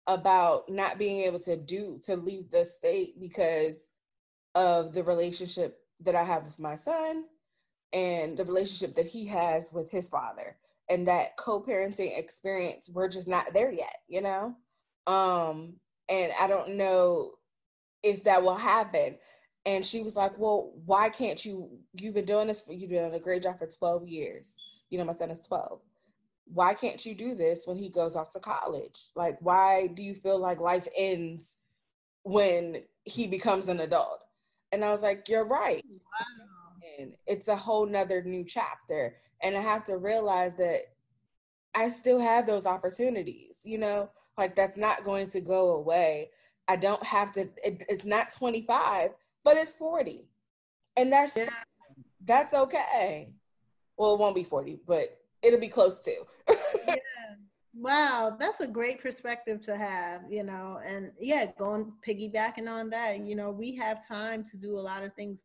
about 0.06 0.68
not 0.70 0.98
being 0.98 1.24
able 1.24 1.40
to 1.40 1.56
do 1.56 2.00
to 2.06 2.16
leave 2.16 2.50
the 2.50 2.64
state 2.64 3.20
because 3.20 3.88
of 4.54 4.94
the 4.94 5.02
relationship 5.02 5.80
that 6.00 6.14
I 6.14 6.22
have 6.22 6.44
with 6.44 6.59
my 6.59 6.76
son 6.76 7.24
and 7.92 8.36
the 8.36 8.44
relationship 8.44 8.94
that 8.96 9.06
he 9.06 9.26
has 9.26 9.72
with 9.72 9.90
his 9.90 10.09
father 10.09 10.56
and 10.88 11.09
that 11.09 11.36
co-parenting 11.38 12.16
experience 12.18 12.90
we're 12.92 13.09
just 13.09 13.28
not 13.28 13.52
there 13.54 13.72
yet 13.72 13.96
you 14.09 14.20
know? 14.20 14.54
Um 15.06 15.74
and 16.09 16.32
i 16.40 16.46
don't 16.46 16.76
know 16.76 17.32
if 18.02 18.24
that 18.24 18.42
will 18.42 18.56
happen. 18.56 19.16
And 19.64 19.86
she 19.86 20.02
was 20.02 20.16
like 20.16 20.38
well 20.38 20.72
why 20.84 21.09
can't 21.09 21.44
you 21.44 21.70
you've 21.94 22.14
been 22.14 22.24
doing 22.24 22.48
this 22.48 22.62
for 22.62 22.72
you've 22.72 22.90
been 22.90 22.98
doing 22.98 23.14
a 23.14 23.20
great 23.20 23.42
job 23.42 23.59
for 23.59 23.66
12 23.66 24.09
years. 24.09 24.56
You 24.90 24.98
know 24.98 25.04
my 25.04 25.12
son 25.12 25.30
is 25.30 25.46
12 25.46 25.80
why 26.52 26.74
can't 26.74 27.06
you 27.06 27.14
do 27.14 27.34
this 27.34 27.62
when 27.66 27.76
he 27.76 27.88
goes 27.88 28.16
off 28.16 28.30
to 28.30 28.40
college? 28.40 29.10
Like 29.14 29.36
why 29.40 29.86
do 29.86 30.02
you 30.02 30.14
feel 30.14 30.38
like 30.38 30.60
life 30.60 30.88
ends 30.98 31.59
when 32.24 32.82
he 33.04 33.26
becomes 33.26 33.68
an 33.68 33.80
adult? 33.80 34.22
And 34.72 34.84
i 34.84 34.90
was 34.90 35.02
like 35.02 35.28
you're 35.28 35.46
right 35.46 35.84
and 36.98 37.12
it's 37.26 37.48
a 37.48 37.56
whole 37.56 37.86
nother 37.86 38.22
new 38.22 38.44
chapter 38.44 39.16
and 39.42 39.56
i 39.56 39.60
have 39.60 39.84
to 39.84 39.96
realize 39.96 40.54
that 40.54 40.82
i 41.74 41.88
still 41.88 42.20
have 42.20 42.46
those 42.46 42.66
opportunities 42.66 43.60
you 43.64 43.78
know 43.78 44.09
like 44.38 44.54
that's 44.54 44.76
not 44.76 45.04
going 45.04 45.28
to 45.28 45.40
go 45.40 45.74
away 45.74 46.30
i 46.68 46.76
don't 46.76 47.02
have 47.04 47.32
to 47.32 47.42
it, 47.64 47.84
it's 47.88 48.06
not 48.06 48.30
25 48.30 49.10
but 49.44 49.56
it's 49.56 49.74
40 49.74 50.26
and 50.96 51.12
that's 51.12 51.36
Yeah. 51.36 51.48
that's 52.24 52.54
okay 52.54 53.32
well 53.96 54.14
it 54.14 54.20
won't 54.20 54.34
be 54.34 54.44
40 54.44 54.80
but 54.86 55.18
it'll 55.42 55.60
be 55.60 55.68
close 55.68 55.98
to 56.00 56.14
yeah. 56.86 56.94
Wow, 57.74 58.36
that's 58.38 58.60
a 58.60 58.66
great 58.66 59.00
perspective 59.00 59.62
to 59.62 59.76
have, 59.76 60.24
you 60.30 60.42
know. 60.44 60.78
And 60.84 61.10
yeah, 61.18 61.46
going 61.59 61.90
piggybacking 62.06 62.68
on 62.68 62.90
that, 62.90 63.24
you 63.26 63.34
know, 63.34 63.50
we 63.50 63.74
have 63.76 64.06
time 64.06 64.44
to 64.44 64.59
do 64.59 64.78
a 64.78 64.80
lot 64.80 65.02
of 65.02 65.14
things. 65.14 65.42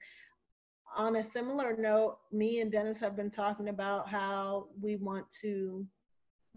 On 0.98 1.18
a 1.18 1.24
similar 1.24 1.76
note, 1.78 2.18
me 2.32 2.60
and 2.60 2.72
Dennis 2.72 3.00
have 3.00 3.16
been 3.16 3.30
talking 3.30 3.70
about 3.70 4.10
how 4.10 4.68
we 4.82 4.96
want 4.98 5.26
to 5.42 5.86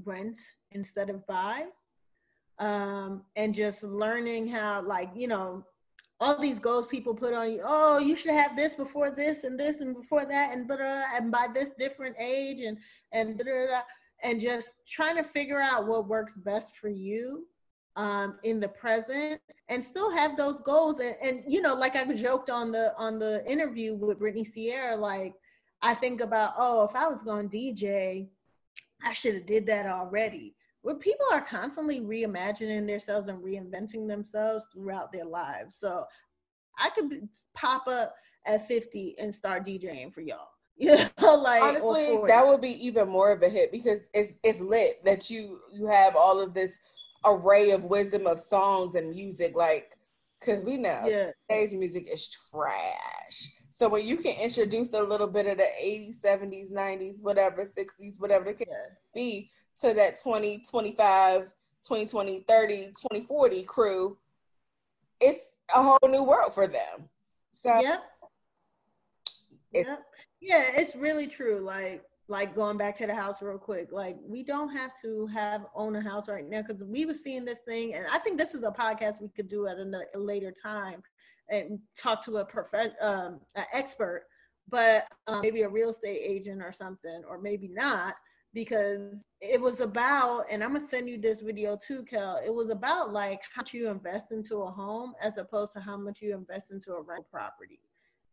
rent 0.04 0.38
instead 0.72 1.10
of 1.10 1.26
buy. 1.26 1.66
um, 2.58 3.24
and 3.36 3.54
just 3.54 3.82
learning 3.82 4.48
how, 4.48 4.82
like, 4.82 5.10
you 5.16 5.26
know, 5.28 5.64
all 6.20 6.38
these 6.38 6.58
goals 6.58 6.86
people 6.88 7.14
put 7.14 7.32
on 7.32 7.50
you. 7.50 7.62
Oh, 7.64 7.98
you 7.98 8.14
should 8.14 8.34
have 8.34 8.54
this 8.56 8.74
before 8.74 9.10
this 9.10 9.44
and 9.44 9.58
this 9.58 9.80
and 9.80 9.96
before 9.96 10.26
that 10.26 10.52
and 10.54 10.68
blah, 10.68 10.76
blah, 10.76 11.02
and 11.16 11.32
by 11.32 11.46
this 11.54 11.72
different 11.78 12.16
age 12.18 12.60
and 12.60 12.78
and 13.12 13.38
blah, 13.38 13.66
blah, 13.68 13.82
and 14.22 14.40
just 14.40 14.76
trying 14.86 15.16
to 15.16 15.24
figure 15.24 15.60
out 15.60 15.86
what 15.86 16.08
works 16.08 16.36
best 16.36 16.76
for 16.76 16.90
you 16.90 17.46
um, 17.96 18.38
in 18.44 18.60
the 18.60 18.68
present 18.68 19.40
and 19.68 19.82
still 19.82 20.10
have 20.10 20.36
those 20.36 20.60
goals. 20.60 21.00
And, 21.00 21.16
and 21.22 21.42
you 21.46 21.62
know, 21.62 21.74
like 21.74 21.96
I 21.96 22.04
joked 22.12 22.50
on 22.50 22.72
the 22.72 22.94
on 22.96 23.18
the 23.18 23.44
interview 23.50 23.94
with 23.94 24.20
Brittiany 24.20 24.46
Cierra, 24.46 24.96
like 24.96 25.34
I 25.82 25.94
think 25.94 26.20
about, 26.20 26.54
oh, 26.58 26.84
if 26.84 26.94
I 26.94 27.08
was 27.08 27.22
going 27.22 27.48
to 27.48 27.56
DJ, 27.56 28.28
I 29.04 29.12
should 29.12 29.34
have 29.34 29.46
did 29.46 29.66
that 29.66 29.86
already. 29.86 30.54
Where 30.82 30.94
people 30.94 31.26
are 31.32 31.42
constantly 31.42 32.00
reimagining 32.00 32.86
themselves 32.86 33.28
and 33.28 33.42
reinventing 33.42 34.08
themselves 34.08 34.66
throughout 34.72 35.12
their 35.12 35.26
lives. 35.26 35.76
So 35.76 36.04
I 36.78 36.88
could 36.90 37.10
be, 37.10 37.20
pop 37.54 37.86
up 37.86 38.14
at 38.46 38.66
50 38.66 39.16
and 39.18 39.34
start 39.34 39.66
DJing 39.66 40.12
for 40.12 40.20
y'all. 40.20 40.48
You 40.80 40.96
know, 41.20 41.34
like 41.34 41.62
Honestly, 41.62 42.20
that 42.26 42.46
would 42.46 42.62
be 42.62 42.86
even 42.86 43.06
more 43.06 43.32
of 43.32 43.42
a 43.42 43.50
hit 43.50 43.70
because 43.70 44.08
it's 44.14 44.32
it's 44.42 44.60
lit 44.60 45.04
that 45.04 45.28
you 45.28 45.60
you 45.74 45.86
have 45.86 46.16
all 46.16 46.40
of 46.40 46.54
this 46.54 46.80
array 47.24 47.70
of 47.70 47.84
wisdom 47.84 48.26
of 48.26 48.40
songs 48.40 48.94
and 48.94 49.10
music, 49.10 49.54
like 49.54 49.96
because 50.38 50.64
we 50.64 50.76
know 50.76 51.04
yeah. 51.06 51.30
today's 51.48 51.72
music 51.72 52.08
is 52.12 52.28
trash. 52.50 53.52
So 53.68 53.88
when 53.88 54.06
you 54.06 54.16
can 54.18 54.38
introduce 54.40 54.92
a 54.92 55.02
little 55.02 55.26
bit 55.26 55.46
of 55.46 55.58
the 55.58 55.66
80s, 55.82 56.22
70s, 56.22 56.72
90s, 56.72 57.22
whatever, 57.22 57.64
60s, 57.64 58.20
whatever 58.20 58.50
it 58.50 58.58
can 58.58 58.66
Yeah. 58.68 58.94
be 59.14 59.50
to 59.80 59.94
that 59.94 60.22
20, 60.22 60.62
25, 60.68 61.52
2020, 61.82 62.40
30, 62.40 62.86
2040 62.88 63.62
crew, 63.62 64.18
it's 65.20 65.52
a 65.74 65.82
whole 65.82 65.98
new 66.08 66.24
world 66.24 66.54
for 66.54 66.66
them. 66.66 67.08
So 67.52 67.80
Yep. 67.80 68.02
Yep. 69.72 70.04
Yeah, 70.40 70.64
it's 70.74 70.96
really 70.96 71.26
true. 71.26 71.60
Like, 71.60 72.04
like 72.30 72.54
going 72.54 72.76
back 72.76 72.96
to 72.96 73.06
the 73.06 73.14
house 73.14 73.42
real 73.42 73.58
quick. 73.58 73.88
Like, 73.90 74.16
we 74.24 74.44
don't 74.44 74.70
have 74.70 74.92
to 75.02 75.26
have 75.26 75.66
own 75.74 75.96
a 75.96 76.00
house 76.00 76.28
right 76.28 76.48
now 76.48 76.62
because 76.62 76.84
we 76.84 77.04
were 77.04 77.12
seeing 77.12 77.44
this 77.44 77.58
thing, 77.66 77.94
and 77.94 78.06
I 78.10 78.18
think 78.18 78.38
this 78.38 78.54
is 78.54 78.62
a 78.62 78.70
podcast 78.70 79.20
we 79.20 79.28
could 79.28 79.48
do 79.48 79.66
at 79.66 79.76
a 79.78 80.18
later 80.18 80.52
time 80.52 81.02
and 81.50 81.80
talk 81.98 82.24
to 82.24 82.36
a 82.36 82.44
prof 82.44 82.68
um, 83.02 83.40
an 83.56 83.64
expert, 83.72 84.26
but 84.68 85.08
um, 85.26 85.40
maybe 85.42 85.62
a 85.62 85.68
real 85.68 85.90
estate 85.90 86.20
agent 86.22 86.62
or 86.62 86.72
something, 86.72 87.22
or 87.28 87.40
maybe 87.40 87.68
not. 87.68 88.14
Because 88.52 89.24
it 89.40 89.60
was 89.60 89.80
about, 89.80 90.44
and 90.50 90.64
I'm 90.64 90.72
gonna 90.72 90.84
send 90.84 91.08
you 91.08 91.20
this 91.20 91.40
video 91.40 91.76
too, 91.76 92.04
Kel. 92.04 92.40
It 92.44 92.52
was 92.52 92.70
about 92.70 93.12
like 93.12 93.40
how 93.54 93.62
much 93.62 93.74
you 93.74 93.88
invest 93.88 94.32
into 94.32 94.62
a 94.62 94.70
home 94.70 95.12
as 95.22 95.36
opposed 95.36 95.72
to 95.74 95.80
how 95.80 95.96
much 95.96 96.20
you 96.20 96.34
invest 96.34 96.72
into 96.72 96.92
a 96.92 97.02
rental 97.02 97.26
property. 97.30 97.80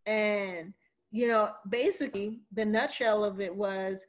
And 0.07 0.73
you 1.17 1.27
know, 1.27 1.49
basically 1.69 2.41
the 2.53 2.63
nutshell 2.63 3.23
of 3.23 3.41
it 3.41 3.53
was 3.53 4.05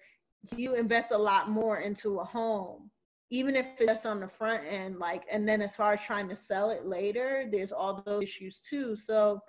you 0.55 0.75
invest 0.75 1.11
a 1.11 1.17
lot 1.17 1.49
more 1.49 1.79
into 1.79 2.19
a 2.19 2.25
home, 2.25 2.91
even 3.31 3.57
if 3.57 3.65
it's 3.79 3.87
just 3.87 4.05
on 4.05 4.21
the 4.21 4.29
front 4.29 4.63
end, 4.69 4.99
like, 4.99 5.23
and 5.33 5.49
then 5.49 5.63
as 5.63 5.75
far 5.75 5.95
as 5.95 6.03
trying 6.03 6.29
to 6.29 6.37
sell 6.37 6.69
it 6.69 6.85
later, 6.85 7.49
there's 7.51 7.73
all 7.73 8.03
those 8.05 8.25
issues 8.25 8.61
too. 8.61 8.95
So 8.95 9.41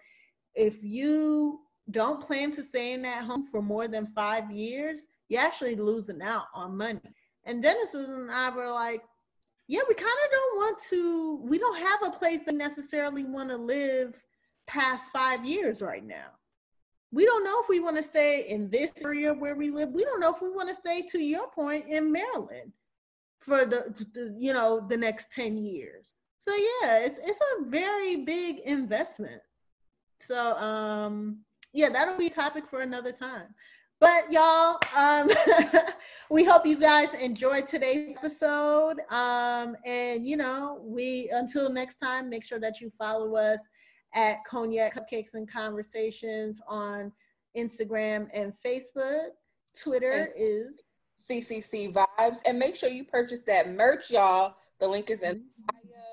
if 0.55 0.81
you 0.81 1.59
don't 1.91 2.25
plan 2.25 2.53
to 2.53 2.63
stay 2.63 2.93
in 2.93 3.01
that 3.01 3.25
home 3.25 3.43
for 3.43 3.61
more 3.61 3.89
than 3.89 4.07
five 4.15 4.49
years, 4.49 5.07
you're 5.27 5.41
actually 5.41 5.75
losing 5.75 6.21
out 6.21 6.45
on 6.55 6.77
money. 6.77 7.01
And 7.43 7.61
Dennis 7.61 7.91
was 7.93 8.07
and 8.07 8.31
I 8.31 8.51
were 8.51 8.71
like, 8.71 9.01
yeah, 9.67 9.81
we 9.85 9.95
kind 9.95 10.07
of 10.07 10.31
don't 10.31 10.55
want 10.55 10.79
to, 10.91 11.41
we 11.43 11.57
don't 11.57 11.77
have 11.77 11.99
a 12.05 12.17
place 12.17 12.39
that 12.45 12.55
necessarily 12.55 13.25
want 13.25 13.49
to 13.49 13.57
live 13.57 14.15
past 14.65 15.11
five 15.11 15.43
years 15.43 15.81
right 15.81 16.05
now 16.05 16.38
we 17.11 17.25
don't 17.25 17.43
know 17.43 17.59
if 17.61 17.69
we 17.69 17.79
want 17.79 17.97
to 17.97 18.03
stay 18.03 18.45
in 18.47 18.69
this 18.69 18.91
area 19.03 19.33
where 19.33 19.55
we 19.55 19.71
live. 19.71 19.89
We 19.91 20.03
don't 20.03 20.19
know 20.19 20.33
if 20.33 20.41
we 20.41 20.49
want 20.49 20.69
to 20.69 20.75
stay, 20.75 21.01
to 21.11 21.19
your 21.19 21.49
point, 21.49 21.87
in 21.87 22.11
Maryland 22.11 22.71
for 23.39 23.65
the, 23.65 23.93
the 24.13 24.35
you 24.37 24.53
know 24.53 24.85
the 24.87 24.97
next 24.97 25.31
ten 25.31 25.57
years. 25.57 26.13
So 26.39 26.51
yeah, 26.51 27.05
it's 27.05 27.17
it's 27.17 27.39
a 27.57 27.65
very 27.65 28.17
big 28.17 28.59
investment. 28.59 29.41
So 30.19 30.55
um 30.57 31.39
yeah, 31.73 31.89
that'll 31.89 32.17
be 32.17 32.27
a 32.27 32.31
topic 32.31 32.67
for 32.67 32.81
another 32.81 33.11
time. 33.11 33.53
But 33.99 34.31
y'all, 34.31 34.79
um, 34.95 35.29
we 36.29 36.45
hope 36.45 36.65
you 36.65 36.79
guys 36.79 37.13
enjoyed 37.15 37.67
today's 37.67 38.15
episode. 38.15 39.01
Um, 39.09 39.75
and 39.85 40.25
you 40.25 40.37
know, 40.37 40.79
we 40.83 41.29
until 41.33 41.69
next 41.69 41.97
time, 41.97 42.29
make 42.29 42.45
sure 42.45 42.59
that 42.59 42.79
you 42.79 42.91
follow 42.97 43.35
us 43.35 43.59
at 44.13 44.43
Cognac 44.45 44.95
Cupcakes 44.95 45.33
and 45.33 45.49
Conversations 45.49 46.61
on 46.67 47.11
Instagram 47.57 48.27
and 48.33 48.53
Facebook. 48.65 49.29
Twitter 49.81 50.29
is 50.35 50.81
CCC 51.29 51.93
vibes, 51.93 52.37
and 52.45 52.57
make 52.57 52.75
sure 52.75 52.89
you 52.89 53.05
purchase 53.05 53.43
that 53.43 53.69
merch, 53.69 54.09
y'all. 54.09 54.55
The 54.79 54.87
link 54.87 55.09
is 55.09 55.23
in 55.23 55.45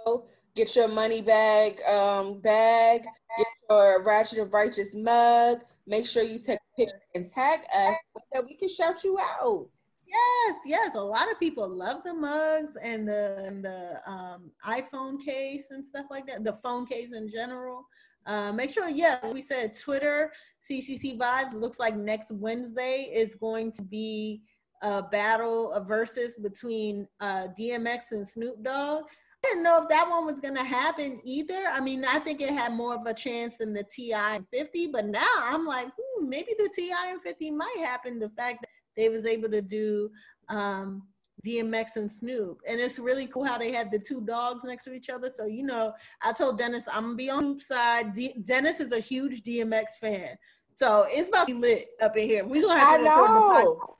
bio. 0.04 0.24
Get 0.54 0.74
your 0.74 0.88
money 0.88 1.20
bag, 1.20 1.82
um, 1.82 2.40
bag. 2.40 3.02
Get 3.02 3.46
your 3.68 4.02
Ratchet 4.04 4.38
of 4.38 4.54
Righteous 4.54 4.94
mug. 4.94 5.62
Make 5.86 6.06
sure 6.06 6.22
you 6.22 6.38
take 6.38 6.58
a 6.58 6.80
picture 6.80 6.96
and 7.14 7.28
tag 7.28 7.60
us 7.74 7.94
so 8.14 8.22
that 8.32 8.44
we 8.48 8.56
can 8.56 8.68
shout 8.68 9.04
you 9.04 9.18
out. 9.18 9.68
Yes, 10.06 10.56
yes. 10.64 10.94
A 10.94 11.00
lot 11.00 11.30
of 11.30 11.38
people 11.40 11.68
love 11.68 12.02
the 12.04 12.14
mugs 12.14 12.76
and 12.80 13.08
the 13.08 13.42
and 13.46 13.64
the 13.64 14.00
um, 14.06 14.50
iPhone 14.64 15.22
case 15.22 15.68
and 15.70 15.84
stuff 15.84 16.06
like 16.10 16.26
that. 16.28 16.44
The 16.44 16.58
phone 16.62 16.86
case 16.86 17.12
in 17.14 17.30
general. 17.30 17.84
Uh, 18.26 18.52
make 18.52 18.70
sure, 18.70 18.88
yeah, 18.88 19.18
we 19.32 19.40
said 19.40 19.78
Twitter, 19.78 20.32
CCC 20.60 21.16
Vibes. 21.16 21.54
Looks 21.54 21.78
like 21.78 21.96
next 21.96 22.32
Wednesday 22.32 23.08
is 23.14 23.36
going 23.36 23.70
to 23.72 23.82
be 23.84 24.42
a 24.82 25.02
battle, 25.02 25.72
a 25.72 25.82
versus 25.82 26.34
between 26.42 27.06
uh, 27.20 27.48
DMX 27.58 28.12
and 28.12 28.26
Snoop 28.26 28.62
Dogg. 28.62 29.04
I 29.44 29.48
didn't 29.48 29.62
know 29.62 29.82
if 29.82 29.88
that 29.90 30.08
one 30.08 30.26
was 30.26 30.40
gonna 30.40 30.64
happen 30.64 31.20
either. 31.22 31.62
I 31.72 31.80
mean, 31.80 32.04
I 32.04 32.18
think 32.18 32.40
it 32.40 32.50
had 32.50 32.72
more 32.72 32.94
of 32.94 33.06
a 33.06 33.14
chance 33.14 33.58
than 33.58 33.72
the 33.72 33.84
T.I. 33.84 34.36
and 34.36 34.46
50, 34.52 34.88
but 34.88 35.06
now 35.06 35.24
I'm 35.42 35.64
like, 35.64 35.86
hmm, 35.86 36.28
maybe 36.28 36.52
the 36.58 36.68
T.I. 36.74 37.10
and 37.10 37.22
50 37.22 37.52
might 37.52 37.76
happen. 37.84 38.18
The 38.18 38.30
fact 38.30 38.62
that 38.62 38.70
they 38.96 39.08
was 39.08 39.26
able 39.26 39.50
to 39.50 39.62
do 39.62 40.10
um, 40.48 41.02
DMX 41.44 41.96
and 41.96 42.10
Snoop, 42.10 42.60
and 42.66 42.80
it's 42.80 42.98
really 42.98 43.26
cool 43.26 43.44
how 43.44 43.58
they 43.58 43.72
had 43.72 43.90
the 43.90 43.98
two 43.98 44.20
dogs 44.22 44.64
next 44.64 44.84
to 44.84 44.92
each 44.92 45.10
other. 45.10 45.30
So 45.30 45.46
you 45.46 45.64
know, 45.64 45.92
I 46.22 46.32
told 46.32 46.58
Dennis 46.58 46.86
I'm 46.92 47.02
gonna 47.02 47.14
be 47.14 47.30
on 47.30 47.42
Snoop's 47.42 47.68
side. 47.68 48.12
D- 48.14 48.42
Dennis 48.44 48.80
is 48.80 48.92
a 48.92 49.00
huge 49.00 49.42
DMX 49.42 49.84
fan, 50.00 50.36
so 50.74 51.06
it's 51.08 51.28
about 51.28 51.48
to 51.48 51.54
be 51.54 51.60
lit 51.60 51.88
up 52.02 52.16
in 52.16 52.28
here. 52.28 52.44
We're 52.44 52.62
gonna 52.62 52.80
have 52.80 53.00
I 53.00 53.04
to 53.04 53.08
record 53.08 53.28
the 53.28 53.32
podcast 53.32 53.64
know. 53.64 53.96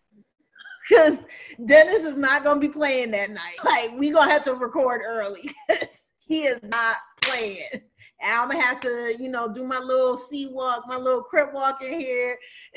because 0.88 1.18
Dennis 1.66 2.02
is 2.02 2.16
not 2.16 2.44
gonna 2.44 2.60
be 2.60 2.68
playing 2.68 3.12
that 3.12 3.30
night. 3.30 3.56
Like 3.64 3.92
we 3.98 4.10
gonna 4.10 4.30
have 4.30 4.44
to 4.44 4.54
record 4.54 5.02
early. 5.06 5.50
he 6.18 6.42
is 6.44 6.60
not 6.62 6.96
playing. 7.22 7.82
And 8.20 8.32
I'm 8.32 8.48
gonna 8.48 8.62
have 8.62 8.80
to, 8.80 9.14
you 9.18 9.30
know, 9.30 9.52
do 9.52 9.64
my 9.64 9.78
little 9.78 10.16
C-walk, 10.16 10.84
my 10.86 10.96
little 10.96 11.22
Crip 11.22 11.52
walk 11.52 11.82
in 11.82 12.00
here 12.00 12.38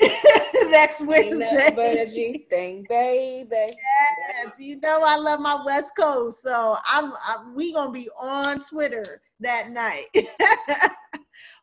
next 0.68 1.00
Ain't 1.00 1.38
nothing 1.38 1.74
but 1.74 1.94
a 1.94 1.96
Wednesday. 1.96 2.46
Thing, 2.50 2.86
baby. 2.88 3.48
Yes, 3.50 4.58
you 4.58 4.78
know 4.80 5.02
I 5.04 5.16
love 5.16 5.40
my 5.40 5.62
West 5.64 5.92
Coast, 5.98 6.42
so 6.42 6.76
I'm, 6.84 7.12
I'm 7.26 7.54
we 7.54 7.72
gonna 7.72 7.90
be 7.90 8.08
on 8.20 8.62
Twitter 8.64 9.22
that 9.40 9.70
night. 9.70 10.06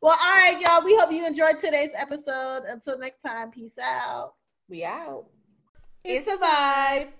well, 0.01 0.17
all 0.19 0.35
right, 0.35 0.59
y'all. 0.59 0.83
We 0.83 0.97
hope 0.97 1.11
you 1.11 1.25
enjoyed 1.25 1.59
today's 1.59 1.91
episode. 1.95 2.63
Until 2.67 2.97
next 2.97 3.21
time, 3.21 3.51
peace 3.51 3.77
out. 3.81 4.33
We 4.69 4.83
out. 4.83 5.25
It's 6.03 6.27
a 6.27 6.37
vibe. 6.37 7.17